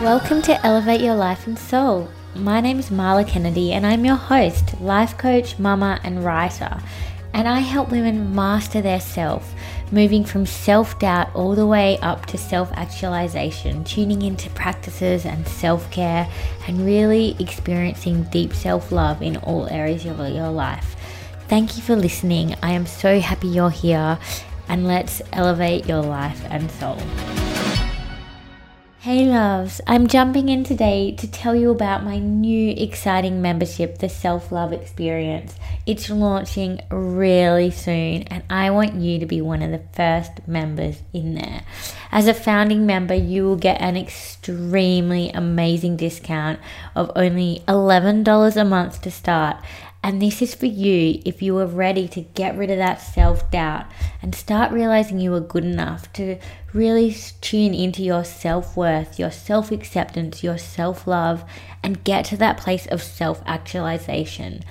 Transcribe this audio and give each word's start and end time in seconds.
Welcome 0.00 0.40
to 0.42 0.66
Elevate 0.66 1.02
Your 1.02 1.14
Life 1.14 1.46
and 1.46 1.58
Soul. 1.58 2.08
My 2.34 2.62
name 2.62 2.78
is 2.78 2.88
Marla 2.88 3.28
Kennedy, 3.28 3.74
and 3.74 3.86
I'm 3.86 4.02
your 4.02 4.16
host, 4.16 4.80
life 4.80 5.18
coach, 5.18 5.58
mama, 5.58 6.00
and 6.02 6.24
writer. 6.24 6.80
And 7.34 7.46
I 7.46 7.58
help 7.60 7.90
women 7.90 8.34
master 8.34 8.80
their 8.80 8.98
self, 8.98 9.52
moving 9.92 10.24
from 10.24 10.46
self 10.46 10.98
doubt 10.98 11.28
all 11.34 11.54
the 11.54 11.66
way 11.66 11.98
up 11.98 12.24
to 12.26 12.38
self 12.38 12.72
actualization, 12.72 13.84
tuning 13.84 14.22
into 14.22 14.48
practices 14.48 15.26
and 15.26 15.46
self 15.46 15.90
care, 15.90 16.26
and 16.66 16.86
really 16.86 17.36
experiencing 17.38 18.22
deep 18.32 18.54
self 18.54 18.90
love 18.90 19.20
in 19.20 19.36
all 19.36 19.68
areas 19.68 20.06
of 20.06 20.18
your 20.30 20.50
life. 20.50 20.96
Thank 21.46 21.76
you 21.76 21.82
for 21.82 21.94
listening. 21.94 22.54
I 22.62 22.70
am 22.70 22.86
so 22.86 23.20
happy 23.20 23.48
you're 23.48 23.68
here, 23.68 24.18
and 24.66 24.86
let's 24.86 25.20
elevate 25.34 25.84
your 25.84 26.00
life 26.00 26.42
and 26.48 26.70
soul. 26.70 26.96
Hey 29.02 29.24
loves, 29.24 29.80
I'm 29.86 30.08
jumping 30.08 30.50
in 30.50 30.62
today 30.62 31.12
to 31.12 31.26
tell 31.26 31.56
you 31.56 31.70
about 31.70 32.04
my 32.04 32.18
new 32.18 32.74
exciting 32.76 33.40
membership, 33.40 33.96
the 33.96 34.10
Self 34.10 34.52
Love 34.52 34.74
Experience. 34.74 35.54
It's 35.86 36.10
launching 36.10 36.82
really 36.90 37.70
soon, 37.70 38.24
and 38.24 38.42
I 38.50 38.68
want 38.68 38.96
you 38.96 39.18
to 39.18 39.24
be 39.24 39.40
one 39.40 39.62
of 39.62 39.70
the 39.70 39.80
first 39.94 40.46
members 40.46 41.00
in 41.14 41.34
there. 41.36 41.62
As 42.12 42.26
a 42.26 42.34
founding 42.34 42.84
member, 42.84 43.14
you 43.14 43.44
will 43.44 43.56
get 43.56 43.80
an 43.80 43.96
extremely 43.96 45.30
amazing 45.30 45.96
discount 45.96 46.60
of 46.94 47.10
only 47.16 47.62
$11 47.66 48.56
a 48.56 48.64
month 48.66 49.00
to 49.00 49.10
start 49.10 49.64
and 50.02 50.20
this 50.20 50.40
is 50.40 50.54
for 50.54 50.66
you 50.66 51.20
if 51.26 51.42
you 51.42 51.56
are 51.58 51.66
ready 51.66 52.08
to 52.08 52.22
get 52.22 52.56
rid 52.56 52.70
of 52.70 52.78
that 52.78 53.00
self 53.00 53.50
doubt 53.50 53.86
and 54.22 54.34
start 54.34 54.72
realizing 54.72 55.20
you 55.20 55.34
are 55.34 55.40
good 55.40 55.64
enough 55.64 56.10
to 56.14 56.38
really 56.72 57.14
tune 57.40 57.74
into 57.74 58.02
your 58.02 58.24
self 58.24 58.76
worth, 58.76 59.18
your 59.18 59.30
self 59.30 59.70
acceptance, 59.70 60.42
your 60.42 60.58
self 60.58 61.06
love, 61.06 61.44
and 61.82 62.04
get 62.04 62.24
to 62.26 62.36
that 62.36 62.58
place 62.58 62.86
of 62.86 63.02
self 63.02 63.42
actualization. 63.46 64.62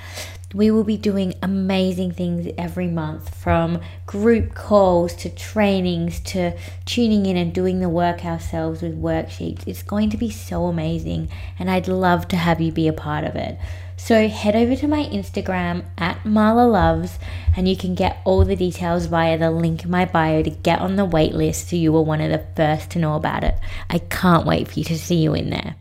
We 0.52 0.72
will 0.72 0.84
be 0.84 0.98
doing 0.98 1.36
amazing 1.44 2.14
things 2.14 2.52
every 2.58 2.88
month 2.88 3.36
from 3.36 3.82
group 4.08 4.56
calls 4.56 5.14
to 5.18 5.30
trainings 5.30 6.20
to 6.22 6.58
tuning 6.86 7.28
in 7.28 7.38
and 7.38 7.54
doing 7.54 7.82
the 7.82 7.90
work 7.90 8.26
ourselves 8.26 8.82
with 8.82 9.00
worksheets. 9.00 9.68
It's 9.68 9.84
going 9.84 10.10
to 10.10 10.18
be 10.18 10.32
so 10.32 10.66
amazing, 10.66 11.30
and 11.60 11.70
I'd 11.70 11.88
love 11.88 12.28
to 12.30 12.36
have 12.36 12.60
you 12.60 12.72
be 12.72 12.88
a 12.88 12.94
part 12.94 13.26
of 13.26 13.36
it. 13.36 13.60
So 14.00 14.28
head 14.28 14.56
over 14.56 14.76
to 14.78 14.88
my 14.88 15.04
Instagram 15.04 15.86
at 15.98 16.24
Marla 16.24 16.72
Loves 16.72 17.20
and 17.56 17.68
you 17.68 17.78
can 17.78 17.94
get 17.94 18.22
all 18.26 18.44
the 18.44 18.56
details 18.56 19.06
via 19.06 19.38
the 19.38 19.52
link 19.52 19.84
in 19.84 19.92
my 19.92 20.06
bio 20.06 20.42
to 20.42 20.50
get 20.50 20.80
on 20.80 20.96
the 20.96 21.06
wait 21.06 21.36
list 21.36 21.70
so 21.70 21.76
you 21.76 21.96
are 21.96 22.02
one 22.02 22.22
of 22.22 22.32
the 22.32 22.44
first 22.56 22.90
to 22.92 23.00
know 23.00 23.16
about 23.16 23.44
it. 23.44 23.56
I 23.88 24.00
can't 24.00 24.48
wait 24.48 24.68
for 24.68 24.80
you 24.80 24.86
to 24.86 24.98
see 24.98 25.18
you 25.18 25.36
in 25.36 25.52
there. 25.52 25.76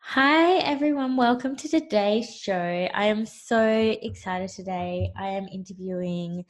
Hi 0.00 0.56
everyone, 0.58 1.16
welcome 1.16 1.56
to 1.56 1.68
today's 1.68 2.28
show. 2.36 2.52
I 2.92 3.06
am 3.06 3.24
so 3.24 3.66
excited 4.02 4.50
today. 4.50 5.12
I 5.16 5.28
am 5.28 5.46
interviewing 5.50 6.44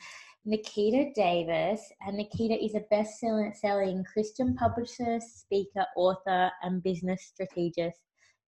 Nikita 0.47 1.13
Davis, 1.15 1.81
and 2.01 2.17
Nikita 2.17 2.63
is 2.63 2.75
a 2.75 2.85
best 2.91 3.21
selling 3.21 4.05
Christian 4.05 4.55
publisher, 4.57 5.21
speaker, 5.21 5.87
author, 5.97 6.51
and 6.63 6.83
business 6.83 7.31
strategist 7.33 8.01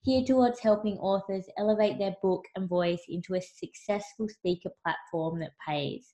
geared 0.05 0.27
towards 0.27 0.59
helping 0.59 0.97
authors 0.99 1.45
elevate 1.57 1.97
their 1.97 2.15
book 2.21 2.45
and 2.55 2.69
voice 2.69 3.01
into 3.09 3.33
a 3.33 3.41
successful 3.41 4.29
speaker 4.29 4.69
platform 4.83 5.39
that 5.39 5.51
pays. 5.67 6.13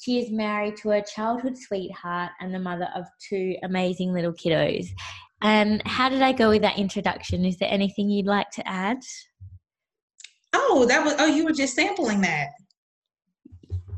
She 0.00 0.18
is 0.18 0.30
married 0.30 0.76
to 0.78 0.90
her 0.90 1.02
childhood 1.02 1.58
sweetheart 1.58 2.30
and 2.40 2.54
the 2.54 2.58
mother 2.58 2.88
of 2.94 3.04
two 3.28 3.56
amazing 3.62 4.12
little 4.14 4.32
kiddos. 4.32 4.86
And 5.42 5.82
how 5.86 6.08
did 6.08 6.22
I 6.22 6.32
go 6.32 6.50
with 6.50 6.62
that 6.62 6.78
introduction? 6.78 7.44
Is 7.44 7.58
there 7.58 7.70
anything 7.70 8.08
you'd 8.08 8.26
like 8.26 8.50
to 8.52 8.66
add? 8.66 8.98
Oh, 10.52 10.86
that 10.86 11.04
was 11.04 11.14
oh, 11.18 11.26
you 11.26 11.44
were 11.44 11.52
just 11.52 11.74
sampling 11.74 12.20
that. 12.22 12.48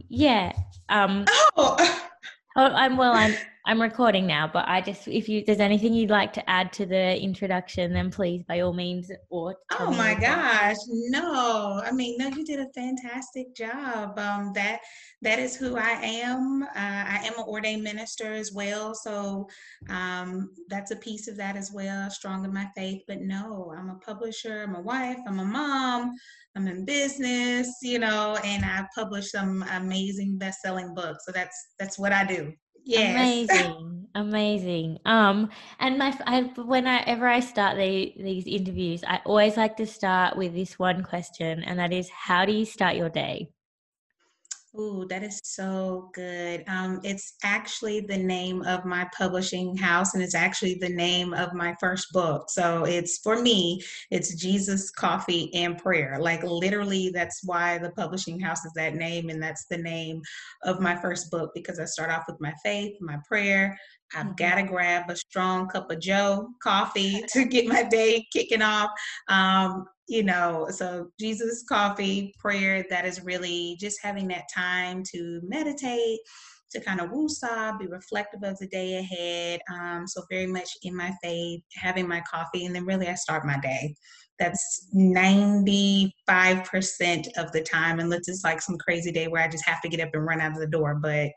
Yeah. 0.09 0.53
Um, 0.89 1.25
oh. 1.57 1.77
oh, 2.57 2.65
I'm 2.65 2.97
well. 2.97 3.13
I'm 3.13 3.35
I'm 3.65 3.81
recording 3.81 4.27
now, 4.27 4.51
but 4.53 4.65
I 4.67 4.81
just 4.81 5.07
if 5.07 5.29
you 5.29 5.45
there's 5.47 5.61
anything 5.61 5.95
you'd 5.95 6.11
like 6.11 6.33
to 6.33 6.51
add 6.51 6.73
to 6.75 6.87
the 6.87 7.17
introduction, 7.21 7.93
then 7.93 8.11
please 8.11 8.43
by 8.49 8.61
all 8.61 8.73
means 8.73 9.09
or 9.31 9.55
Oh 9.79 9.93
my 9.93 10.15
gosh. 10.15 10.77
No. 10.89 11.81
I 11.85 11.93
mean, 11.93 12.17
no, 12.19 12.27
you 12.27 12.45
did 12.45 12.59
a 12.59 12.69
fantastic 12.75 13.55
job. 13.55 14.19
Um 14.19 14.53
that 14.55 14.81
that 15.23 15.39
is 15.39 15.55
who 15.55 15.77
I 15.77 15.91
am. 16.03 16.65
Uh, 16.65 16.69
I 16.75 17.21
am 17.25 17.39
an 17.39 17.45
ordained 17.47 17.85
minister 17.85 18.33
as 18.33 18.53
well, 18.53 18.97
so 18.97 19.49
um 19.89 20.51
that's 20.69 20.91
a 20.91 20.97
piece 20.97 21.29
of 21.29 21.37
that 21.37 21.57
as 21.57 21.71
well, 21.73 22.11
strong 22.11 22.45
in 22.45 22.53
my 22.53 22.69
faith, 22.77 23.03
but 23.07 23.21
no, 23.21 23.73
I'm 23.79 23.91
a 23.91 23.97
publisher, 23.97 24.65
I'm 24.65 24.75
a 24.75 24.81
wife, 24.81 25.19
I'm 25.29 25.39
a 25.39 25.45
mom, 25.45 26.13
I'm 26.57 26.67
in 26.67 26.85
business, 26.85 27.77
you 27.81 28.01
know, 28.01 28.37
and 28.45 28.65
I 28.65 28.87
publish 28.93 29.31
some 29.31 29.65
amazing 29.71 30.37
best-selling 30.37 30.95
books. 30.95 31.25
So 31.25 31.31
that's 31.33 31.57
that's 31.79 31.97
what 31.97 32.13
I 32.13 32.25
do. 32.25 32.53
Yes. 32.85 33.49
Amazing. 33.51 34.09
Amazing. 34.15 34.99
Um, 35.07 35.51
and 35.79 35.99
my, 35.99 36.17
I, 36.27 36.43
whenever 36.43 37.27
I 37.27 37.41
start 37.41 37.77
the, 37.77 38.13
these 38.17 38.47
interviews, 38.47 39.03
I 39.07 39.21
always 39.25 39.57
like 39.57 39.77
to 39.79 39.87
start 39.87 40.37
with 40.37 40.55
this 40.55 40.79
one 40.79 41.03
question, 41.03 41.63
and 41.65 41.79
that 41.79 41.93
is, 41.93 42.11
how 42.11 42.45
do 42.45 42.53
you 42.53 42.67
start 42.67 42.97
your 42.97 43.09
day? 43.09 43.49
Ooh, 44.79 45.05
that 45.11 45.23
is 45.23 45.39
so 45.45 46.11
good. 46.15 46.65
Um, 46.67 47.01
it's 47.05 47.35
actually 47.43 48.01
the 48.01 48.17
name 48.17 48.63
of 48.63 48.87
my 48.87 49.07
publishing 49.17 49.77
house, 49.77 50.15
and 50.15 50.23
it's 50.23 50.35
actually 50.35 50.79
the 50.81 50.89
name 50.89 51.35
of 51.35 51.53
my 51.53 51.75
first 51.79 52.11
book. 52.11 52.49
So 52.49 52.85
it's 52.85 53.19
for 53.19 53.43
me, 53.43 53.83
it's 54.11 54.35
Jesus, 54.35 54.91
Coffee, 54.91 55.53
and 55.55 55.77
Prayer. 55.77 56.17
Like 56.19 56.43
literally, 56.43 57.11
that's 57.11 57.41
why 57.45 57.77
the 57.77 57.91
publishing 57.91 58.41
house 58.41 58.65
is 58.65 58.73
that 58.75 58.95
name, 58.95 59.29
and 59.29 59.43
that's 59.43 59.67
the 59.67 59.77
name 59.77 60.23
of 60.63 60.81
my 60.81 60.97
first 60.97 61.31
book 61.31 61.51
because 61.55 61.79
I 61.79 61.85
start 61.85 62.11
off 62.11 62.25
with 62.27 62.41
my 62.41 62.55
faith, 62.65 62.97
my 62.99 63.19
prayer. 63.29 63.79
I've 64.15 64.27
mm-hmm. 64.27 64.35
got 64.37 64.55
to 64.55 64.63
grab 64.63 65.11
a 65.11 65.17
strong 65.17 65.69
cup 65.69 65.91
of 65.91 66.01
Joe 66.01 66.49
coffee 66.63 67.25
to 67.33 67.45
get 67.45 67.67
my 67.67 67.83
day 67.83 68.27
kicking 68.33 68.63
off. 68.63 68.91
Um, 69.29 69.87
you 70.09 70.23
know, 70.23 70.67
so 70.71 71.09
Jesus, 71.19 71.65
coffee, 71.69 72.35
prayer, 72.39 72.85
that 72.91 73.05
is 73.05 73.23
really 73.23 73.77
just 73.81 74.03
having 74.03 74.29
that 74.29 74.45
time 74.55 75.03
to 75.13 75.41
meditate, 75.43 76.19
to 76.73 76.81
kind 76.81 77.01
of 77.01 77.11
woosah, 77.11 77.79
be 77.79 77.87
reflective 77.87 78.43
of 78.43 78.59
the 78.59 78.67
day 78.67 78.97
ahead. 78.99 79.61
Um, 79.73 80.07
so 80.07 80.23
very 80.31 80.47
much 80.47 80.69
in 80.83 80.97
my 80.97 81.13
faith, 81.23 81.63
having 81.75 82.09
my 82.09 82.23
coffee, 82.31 82.67
and 82.67 82.75
then 82.75 82.85
really 82.85 83.09
I 83.09 83.15
start 83.15 83.47
my 83.47 83.59
day. 83.61 83.95
That's 84.39 84.89
95% 84.95 86.11
of 87.37 87.53
the 87.53 87.63
time, 87.63 88.01
unless 88.01 88.29
it's 88.29 88.43
like 88.43 88.61
some 88.61 88.79
crazy 88.79 89.13
day 89.13 89.29
where 89.29 89.43
I 89.43 89.49
just 89.49 89.67
have 89.67 89.81
to 89.83 89.89
get 89.89 90.01
up 90.01 90.11
and 90.15 90.27
run 90.27 90.41
out 90.41 90.53
of 90.53 90.59
the 90.59 90.67
door. 90.67 90.97
But 90.97 91.33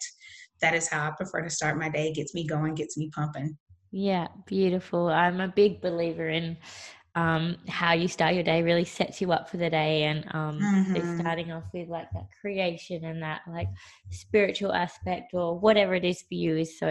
that 0.61 0.73
is 0.73 0.87
how 0.87 1.07
I 1.07 1.11
prefer 1.11 1.41
to 1.41 1.49
start 1.49 1.77
my 1.77 1.89
day. 1.89 2.13
Gets 2.13 2.33
me 2.33 2.47
going, 2.47 2.73
gets 2.73 2.97
me 2.97 3.11
pumping. 3.13 3.57
Yeah, 3.91 4.27
beautiful. 4.45 5.07
I'm 5.07 5.39
a 5.39 5.47
big 5.47 5.81
believer 5.81 6.27
in 6.27 6.57
um, 7.15 7.55
how 7.69 7.93
you 7.93 8.07
start 8.09 8.35
your 8.35 8.43
day 8.43 8.61
really 8.61 8.83
sets 8.83 9.21
you 9.21 9.31
up 9.31 9.49
for 9.49 9.57
the 9.57 9.69
day 9.69 10.03
and 10.03 10.25
um, 10.31 10.59
mm-hmm. 10.59 11.19
starting 11.19 11.51
off 11.51 11.63
with 11.73 11.87
like 11.87 12.11
that 12.11 12.27
creation 12.41 13.05
and 13.05 13.23
that 13.23 13.41
like 13.47 13.69
spiritual 14.11 14.73
aspect 14.73 15.33
or 15.33 15.57
whatever 15.57 15.95
it 15.95 16.03
is 16.03 16.21
for 16.21 16.33
you 16.33 16.57
is 16.57 16.77
so 16.77 16.87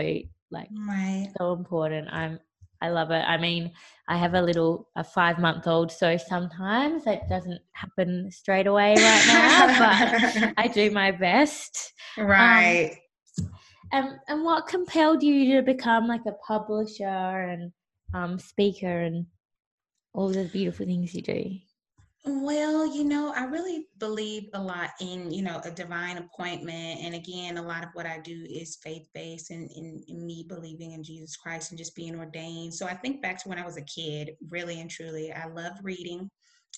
like 0.50 0.68
right. 0.88 1.28
so 1.38 1.52
important 1.52 2.08
i'm 2.10 2.38
i 2.80 2.88
love 2.88 3.10
it 3.10 3.22
i 3.26 3.36
mean 3.36 3.70
i 4.08 4.16
have 4.16 4.34
a 4.34 4.40
little 4.40 4.88
a 4.96 5.04
five 5.04 5.38
month 5.38 5.66
old 5.66 5.90
so 5.92 6.16
sometimes 6.16 7.06
it 7.06 7.22
doesn't 7.28 7.60
happen 7.72 8.30
straight 8.30 8.66
away 8.66 8.94
right 8.94 9.24
now 9.26 9.66
but 9.78 10.54
i 10.56 10.66
do 10.68 10.91
my 10.91 11.10
best 11.10 11.92
um, 12.18 12.26
right 12.26 12.96
um, 13.41 13.50
and 13.92 14.09
and 14.28 14.44
what 14.44 14.66
compelled 14.66 15.22
you 15.22 15.54
to 15.54 15.62
become 15.62 16.06
like 16.06 16.24
a 16.27 16.32
publisher 16.47 17.04
and 17.04 17.72
um, 18.15 18.38
speaker 18.38 19.03
and 19.03 19.27
all 20.15 20.28
the 20.28 20.45
beautiful 20.45 20.87
things 20.87 21.15
you 21.15 21.22
do? 21.22 21.51
Well, 22.27 22.87
you 22.87 23.05
know, 23.05 23.34
I 23.37 23.45
really 23.45 23.89
believe 23.99 24.49
a 24.55 24.63
lot 24.63 24.91
in, 24.99 25.31
you 25.31 25.43
know, 25.43 25.61
a 25.63 25.71
divine 25.71 26.16
appointment. 26.16 27.01
And 27.03 27.15
again, 27.15 27.59
a 27.59 27.63
lot 27.63 27.83
of 27.83 27.91
what 27.93 28.07
I 28.07 28.19
do 28.21 28.47
is 28.49 28.78
faith 28.83 29.07
based 29.13 29.51
and 29.51 29.71
in, 29.71 30.03
me 30.09 30.47
believing 30.49 30.93
in 30.93 31.03
Jesus 31.03 31.37
Christ 31.37 31.71
and 31.71 31.78
just 31.78 31.95
being 31.95 32.19
ordained. 32.19 32.72
So 32.72 32.87
I 32.87 32.95
think 32.95 33.21
back 33.21 33.43
to 33.43 33.49
when 33.51 33.59
I 33.59 33.66
was 33.66 33.77
a 33.77 33.83
kid, 33.83 34.37
really 34.49 34.81
and 34.81 34.91
truly, 34.91 35.33
I 35.33 35.49
loved 35.49 35.81
reading. 35.83 36.31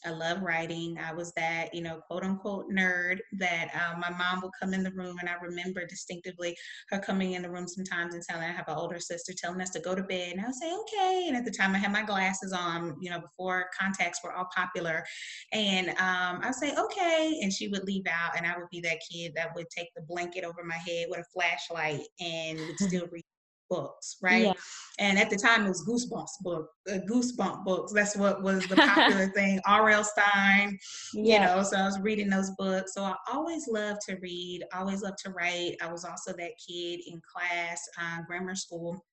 I 0.06 0.10
love 0.10 0.40
writing. 0.40 0.98
I 0.98 1.12
was 1.12 1.32
that, 1.32 1.74
you 1.74 1.82
know, 1.82 2.00
quote 2.08 2.22
unquote 2.22 2.70
nerd 2.70 3.18
that 3.32 3.68
uh, 3.74 3.98
my 3.98 4.10
mom 4.16 4.40
would 4.42 4.52
come 4.60 4.72
in 4.72 4.84
the 4.84 4.92
room, 4.92 5.16
and 5.18 5.28
I 5.28 5.34
remember 5.42 5.84
distinctively 5.84 6.56
her 6.90 6.98
coming 7.00 7.32
in 7.32 7.42
the 7.42 7.50
room 7.50 7.66
sometimes 7.66 8.14
and 8.14 8.22
telling 8.22 8.44
I 8.44 8.52
have 8.52 8.68
an 8.68 8.76
older 8.76 9.00
sister 9.00 9.32
telling 9.36 9.60
us 9.60 9.70
to 9.70 9.80
go 9.80 9.94
to 9.94 10.02
bed, 10.04 10.32
and 10.32 10.40
I 10.40 10.44
would 10.44 10.54
say 10.54 10.72
okay. 10.72 11.24
And 11.26 11.36
at 11.36 11.44
the 11.44 11.50
time, 11.50 11.74
I 11.74 11.78
had 11.78 11.92
my 11.92 12.04
glasses 12.04 12.52
on, 12.52 12.96
you 13.00 13.10
know, 13.10 13.20
before 13.20 13.66
contacts 13.78 14.20
were 14.22 14.32
all 14.32 14.48
popular, 14.54 15.04
and 15.52 15.88
um, 15.90 16.40
I'd 16.42 16.54
say 16.54 16.72
okay, 16.76 17.40
and 17.42 17.52
she 17.52 17.68
would 17.68 17.84
leave 17.84 18.06
out, 18.06 18.36
and 18.36 18.46
I 18.46 18.56
would 18.56 18.70
be 18.70 18.80
that 18.82 19.00
kid 19.10 19.32
that 19.34 19.54
would 19.56 19.68
take 19.70 19.88
the 19.96 20.02
blanket 20.02 20.44
over 20.44 20.62
my 20.62 20.76
head 20.76 21.08
with 21.10 21.20
a 21.20 21.24
flashlight 21.32 22.06
and 22.20 22.58
would 22.58 22.78
still 22.78 23.08
read 23.10 23.24
books, 23.68 24.16
right? 24.22 24.44
Yeah. 24.44 24.52
And 24.98 25.18
at 25.18 25.30
the 25.30 25.36
time, 25.36 25.66
it 25.66 25.68
was 25.68 25.86
Goosebumps 25.86 26.42
book, 26.42 26.68
uh, 26.90 26.98
Goosebump 27.10 27.64
books. 27.64 27.92
That's 27.92 28.16
what 28.16 28.42
was 28.42 28.66
the 28.66 28.76
popular 28.76 29.28
thing. 29.34 29.60
R.L. 29.66 30.04
Stine, 30.04 30.78
yeah. 31.14 31.34
you 31.34 31.40
know. 31.40 31.62
So 31.62 31.76
I 31.76 31.84
was 31.84 32.00
reading 32.00 32.30
those 32.30 32.50
books. 32.58 32.94
So 32.94 33.02
I 33.02 33.14
always 33.32 33.68
loved 33.68 34.00
to 34.08 34.16
read. 34.16 34.64
Always 34.74 35.02
loved 35.02 35.18
to 35.24 35.30
write. 35.30 35.76
I 35.82 35.90
was 35.90 36.04
also 36.04 36.32
that 36.32 36.52
kid 36.66 37.00
in 37.06 37.20
class, 37.32 37.82
uh, 38.00 38.22
grammar 38.26 38.54
school 38.54 39.04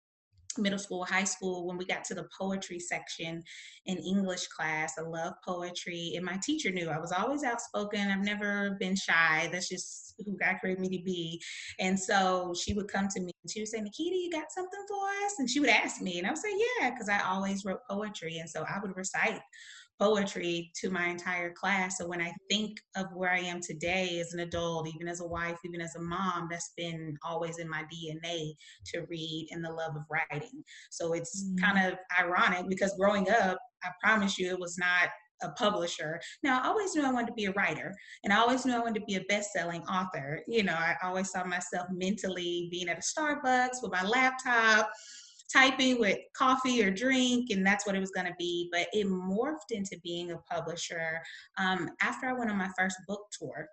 middle 0.58 0.80
school, 0.80 1.06
high 1.06 1.24
school, 1.24 1.68
when 1.68 1.78
we 1.78 1.86
got 1.86 2.04
to 2.06 2.14
the 2.14 2.28
poetry 2.38 2.80
section 2.80 3.44
in 3.86 3.98
English 3.98 4.48
class. 4.48 4.94
I 4.98 5.02
love 5.02 5.34
poetry, 5.46 6.14
and 6.16 6.26
my 6.26 6.40
teacher 6.44 6.72
knew 6.72 6.90
I 6.90 7.00
was 7.00 7.12
always 7.12 7.44
outspoken. 7.44 8.12
I've 8.12 8.26
never 8.26 8.78
been 8.80 8.96
shy. 8.96 9.50
That's 9.52 9.70
just 9.70 10.16
who 10.26 10.38
God 10.38 10.58
created 10.60 10.80
me 10.80 10.98
to 10.98 11.04
be. 11.04 11.42
And 11.80 12.00
so 12.00 12.54
she 12.60 12.74
would 12.74 12.88
come 12.88 13.08
to 13.10 13.20
me 13.20 13.32
and 13.44 13.52
she 13.52 13.62
would 13.62 13.68
say, 13.68 13.82
Nikita, 13.82 14.16
you 14.16 14.30
got 14.32 14.52
something 14.52 14.86
for 14.88 15.26
us? 15.26 15.34
And 15.40 15.50
she 15.50 15.60
would 15.60 15.70
ask 15.70 16.02
me, 16.02 16.18
and 16.18 16.28
I 16.28 16.32
would 16.32 16.38
say, 16.38 16.54
Yeah, 16.80 16.92
because 16.92 17.10
I 17.10 17.20
always 17.20 17.66
wrote 17.66 17.80
poetry. 17.90 18.38
And 18.38 18.50
so 18.50 18.64
I 18.64 18.80
would 18.82 18.96
recite 18.96 19.42
poetry 20.04 20.70
to 20.76 20.90
my 20.90 21.06
entire 21.06 21.54
class. 21.54 21.98
So 21.98 22.06
when 22.06 22.22
I 22.22 22.34
think 22.50 22.78
of 22.98 23.06
where 23.14 23.32
I 23.32 23.40
am 23.40 23.62
today 23.62 24.20
as 24.20 24.34
an 24.34 24.42
adult, 24.42 24.90
even 24.94 25.08
as 25.08 25.22
a 25.22 25.26
wife, 25.26 25.58
even 25.64 25.80
as 25.80 25.96
a 25.96 26.02
mom, 26.02 26.50
that's 26.52 26.74
been 26.76 27.18
always 27.24 27.58
in 27.58 27.70
my 27.70 27.84
DNA 27.84 28.52
to 28.94 29.06
read 29.10 29.48
and 29.52 29.64
the 29.64 29.72
love 29.72 29.96
of 29.96 30.04
writing. 30.12 30.62
So 30.92 31.14
it's 31.14 31.46
mm. 31.46 31.62
kind 31.62 31.88
of 31.88 31.98
ironic 32.20 32.68
because 32.68 32.94
growing 33.00 33.30
up, 33.30 33.58
I 33.82 33.90
promise 34.04 34.38
you, 34.38 34.50
it 34.50 34.60
was 34.60 34.78
not 34.78 35.08
a 35.42 35.50
publisher. 35.52 36.20
Now, 36.42 36.62
I 36.62 36.68
always 36.68 36.96
knew 36.96 37.06
I 37.06 37.12
wanted 37.12 37.28
to 37.28 37.34
be 37.34 37.46
a 37.46 37.52
writer, 37.52 37.94
and 38.24 38.34
I 38.34 38.38
always 38.38 38.66
knew 38.66 38.74
I 38.74 38.80
wanted 38.80 39.00
to 39.00 39.06
be 39.06 39.16
a 39.16 39.26
best-selling 39.30 39.84
author. 39.84 40.42
You 40.48 40.64
know, 40.64 40.74
I 40.74 40.96
always 41.04 41.32
saw 41.32 41.44
myself 41.44 41.88
mentally 41.92 42.68
being 42.72 42.90
at 42.90 42.98
a 42.98 43.02
Starbucks 43.02 43.82
with 43.82 43.92
my 43.92 44.04
laptop, 44.04 44.90
typing 45.54 46.00
with 46.00 46.18
coffee 46.36 46.84
or 46.84 46.90
drink, 46.92 47.50
and 47.52 47.66
that's 47.66 47.86
what 47.86 47.96
it 47.96 48.00
was 48.00 48.12
going 48.12 48.28
to 48.28 48.34
be. 48.40 48.70
But 48.72 48.88
it 48.94 49.08
morphed 49.08 49.72
into 49.72 49.98
being 50.04 50.32
a 50.32 50.38
publisher 50.52 51.22
um, 51.58 51.90
after 52.02 52.28
I 52.28 52.34
went 52.34 52.50
on 52.50 52.58
my 52.58 52.70
first 52.78 52.98
book 53.08 53.22
tour. 53.38 53.68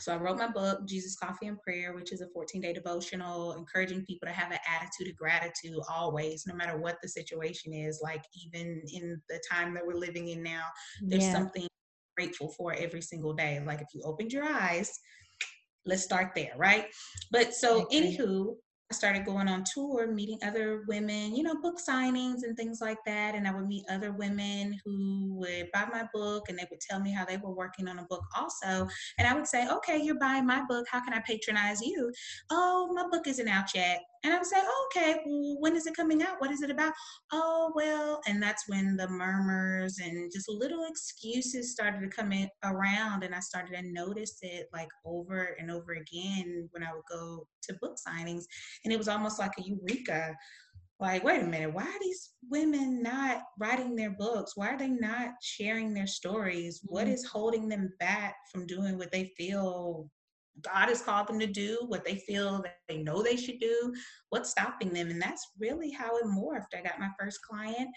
So 0.00 0.14
I 0.14 0.16
wrote 0.16 0.38
my 0.38 0.46
book, 0.46 0.86
Jesus 0.86 1.16
Coffee 1.16 1.48
and 1.48 1.60
Prayer, 1.60 1.92
which 1.92 2.12
is 2.12 2.20
a 2.20 2.28
14 2.28 2.60
day 2.60 2.72
devotional, 2.72 3.54
encouraging 3.54 4.04
people 4.04 4.28
to 4.28 4.32
have 4.32 4.52
an 4.52 4.58
attitude 4.68 5.12
of 5.12 5.16
gratitude 5.16 5.74
always, 5.90 6.44
no 6.46 6.54
matter 6.54 6.78
what 6.78 6.98
the 7.02 7.08
situation 7.08 7.72
is. 7.72 8.00
Like 8.02 8.22
even 8.46 8.82
in 8.92 9.20
the 9.28 9.40
time 9.50 9.74
that 9.74 9.84
we're 9.84 9.94
living 9.94 10.28
in 10.28 10.42
now, 10.42 10.64
there's 11.02 11.24
yeah. 11.24 11.32
something 11.32 11.66
grateful 12.16 12.52
for 12.56 12.74
every 12.74 13.02
single 13.02 13.32
day. 13.32 13.60
Like 13.66 13.80
if 13.80 13.88
you 13.92 14.02
opened 14.04 14.32
your 14.32 14.44
eyes, 14.44 14.92
let's 15.84 16.04
start 16.04 16.30
there, 16.34 16.52
right? 16.56 16.86
But 17.32 17.54
so, 17.54 17.82
okay. 17.82 18.16
anywho, 18.16 18.54
I 18.90 18.94
started 18.94 19.26
going 19.26 19.48
on 19.48 19.64
tour, 19.70 20.06
meeting 20.06 20.38
other 20.42 20.84
women, 20.88 21.36
you 21.36 21.42
know, 21.42 21.54
book 21.60 21.78
signings 21.78 22.42
and 22.42 22.56
things 22.56 22.80
like 22.80 22.96
that. 23.04 23.34
And 23.34 23.46
I 23.46 23.54
would 23.54 23.66
meet 23.66 23.84
other 23.90 24.12
women 24.12 24.80
who 24.82 25.34
would 25.40 25.70
buy 25.74 25.86
my 25.92 26.04
book 26.14 26.48
and 26.48 26.58
they 26.58 26.66
would 26.70 26.80
tell 26.80 26.98
me 26.98 27.12
how 27.12 27.26
they 27.26 27.36
were 27.36 27.52
working 27.52 27.86
on 27.86 27.98
a 27.98 28.04
book 28.04 28.24
also. 28.34 28.88
And 29.18 29.28
I 29.28 29.34
would 29.34 29.46
say, 29.46 29.68
okay, 29.68 30.00
you're 30.02 30.18
buying 30.18 30.46
my 30.46 30.62
book. 30.66 30.86
How 30.90 31.04
can 31.04 31.12
I 31.12 31.20
patronize 31.20 31.82
you? 31.82 32.10
Oh, 32.50 32.90
my 32.94 33.06
book 33.10 33.26
isn't 33.26 33.48
out 33.48 33.74
yet. 33.74 34.00
And 34.24 34.32
I 34.32 34.38
would 34.38 34.46
say, 34.46 34.56
oh, 34.58 34.88
okay, 34.90 35.20
well, 35.24 35.56
when 35.60 35.76
is 35.76 35.86
it 35.86 35.96
coming 35.96 36.22
out? 36.22 36.40
What 36.40 36.50
is 36.50 36.62
it 36.62 36.70
about? 36.70 36.92
Oh, 37.32 37.72
well, 37.74 38.20
and 38.26 38.42
that's 38.42 38.64
when 38.68 38.96
the 38.96 39.08
murmurs 39.08 39.98
and 40.02 40.30
just 40.32 40.48
little 40.48 40.86
excuses 40.88 41.72
started 41.72 42.00
to 42.00 42.08
come 42.08 42.32
in 42.32 42.48
around. 42.64 43.22
And 43.22 43.34
I 43.34 43.40
started 43.40 43.76
to 43.76 43.92
notice 43.92 44.38
it 44.42 44.68
like 44.72 44.88
over 45.04 45.56
and 45.58 45.70
over 45.70 45.92
again 45.92 46.68
when 46.72 46.82
I 46.82 46.92
would 46.92 47.02
go 47.10 47.46
to 47.62 47.78
book 47.80 47.96
signings. 47.96 48.44
And 48.84 48.92
it 48.92 48.98
was 48.98 49.08
almost 49.08 49.38
like 49.38 49.52
a 49.58 49.62
eureka. 49.62 50.34
Like, 51.00 51.22
wait 51.22 51.42
a 51.42 51.46
minute, 51.46 51.72
why 51.72 51.84
are 51.84 52.00
these 52.00 52.30
women 52.50 53.04
not 53.04 53.42
writing 53.60 53.94
their 53.94 54.10
books? 54.10 54.56
Why 54.56 54.70
are 54.70 54.78
they 54.78 54.88
not 54.88 55.30
sharing 55.40 55.94
their 55.94 56.08
stories? 56.08 56.80
What 56.84 57.06
mm-hmm. 57.06 57.14
holding 57.30 57.68
them 57.68 57.92
back 58.00 58.34
from 58.50 58.66
doing 58.66 58.98
what 58.98 59.12
they 59.12 59.32
feel 59.36 60.10
God 60.62 60.88
has 60.88 61.02
called 61.02 61.26
them 61.26 61.38
to 61.40 61.46
do, 61.46 61.84
what 61.86 62.04
they 62.04 62.16
feel 62.16 62.62
that 62.62 62.78
they 62.88 62.98
know 62.98 63.22
they 63.22 63.36
should 63.36 63.60
do, 63.60 63.94
what's 64.30 64.50
stopping 64.50 64.92
them. 64.92 65.10
And 65.10 65.20
that's 65.20 65.46
really 65.58 65.90
how 65.90 66.16
it 66.16 66.24
morphed. 66.24 66.76
I 66.76 66.82
got 66.82 66.98
my 66.98 67.10
first 67.18 67.40
client. 67.42 67.88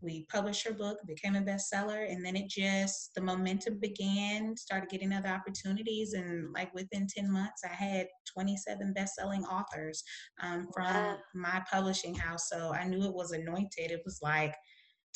We 0.00 0.26
published 0.30 0.66
her 0.66 0.74
book, 0.74 0.98
became 1.06 1.36
a 1.36 1.40
bestseller, 1.40 2.10
and 2.10 2.24
then 2.24 2.36
it 2.36 2.48
just, 2.48 3.14
the 3.14 3.22
momentum 3.22 3.78
began, 3.80 4.56
started 4.56 4.90
getting 4.90 5.12
other 5.12 5.28
opportunities. 5.28 6.12
And 6.12 6.52
like 6.52 6.72
within 6.74 7.06
10 7.06 7.30
months, 7.30 7.62
I 7.64 7.72
had 7.72 8.06
27 8.32 8.92
best-selling 8.92 9.44
authors 9.44 10.02
um, 10.42 10.68
from 10.72 10.84
wow. 10.84 11.16
my 11.34 11.62
publishing 11.70 12.14
house. 12.14 12.48
So 12.50 12.72
I 12.72 12.86
knew 12.86 13.02
it 13.04 13.14
was 13.14 13.32
anointed. 13.32 13.90
It 13.90 14.02
was 14.04 14.20
like, 14.22 14.54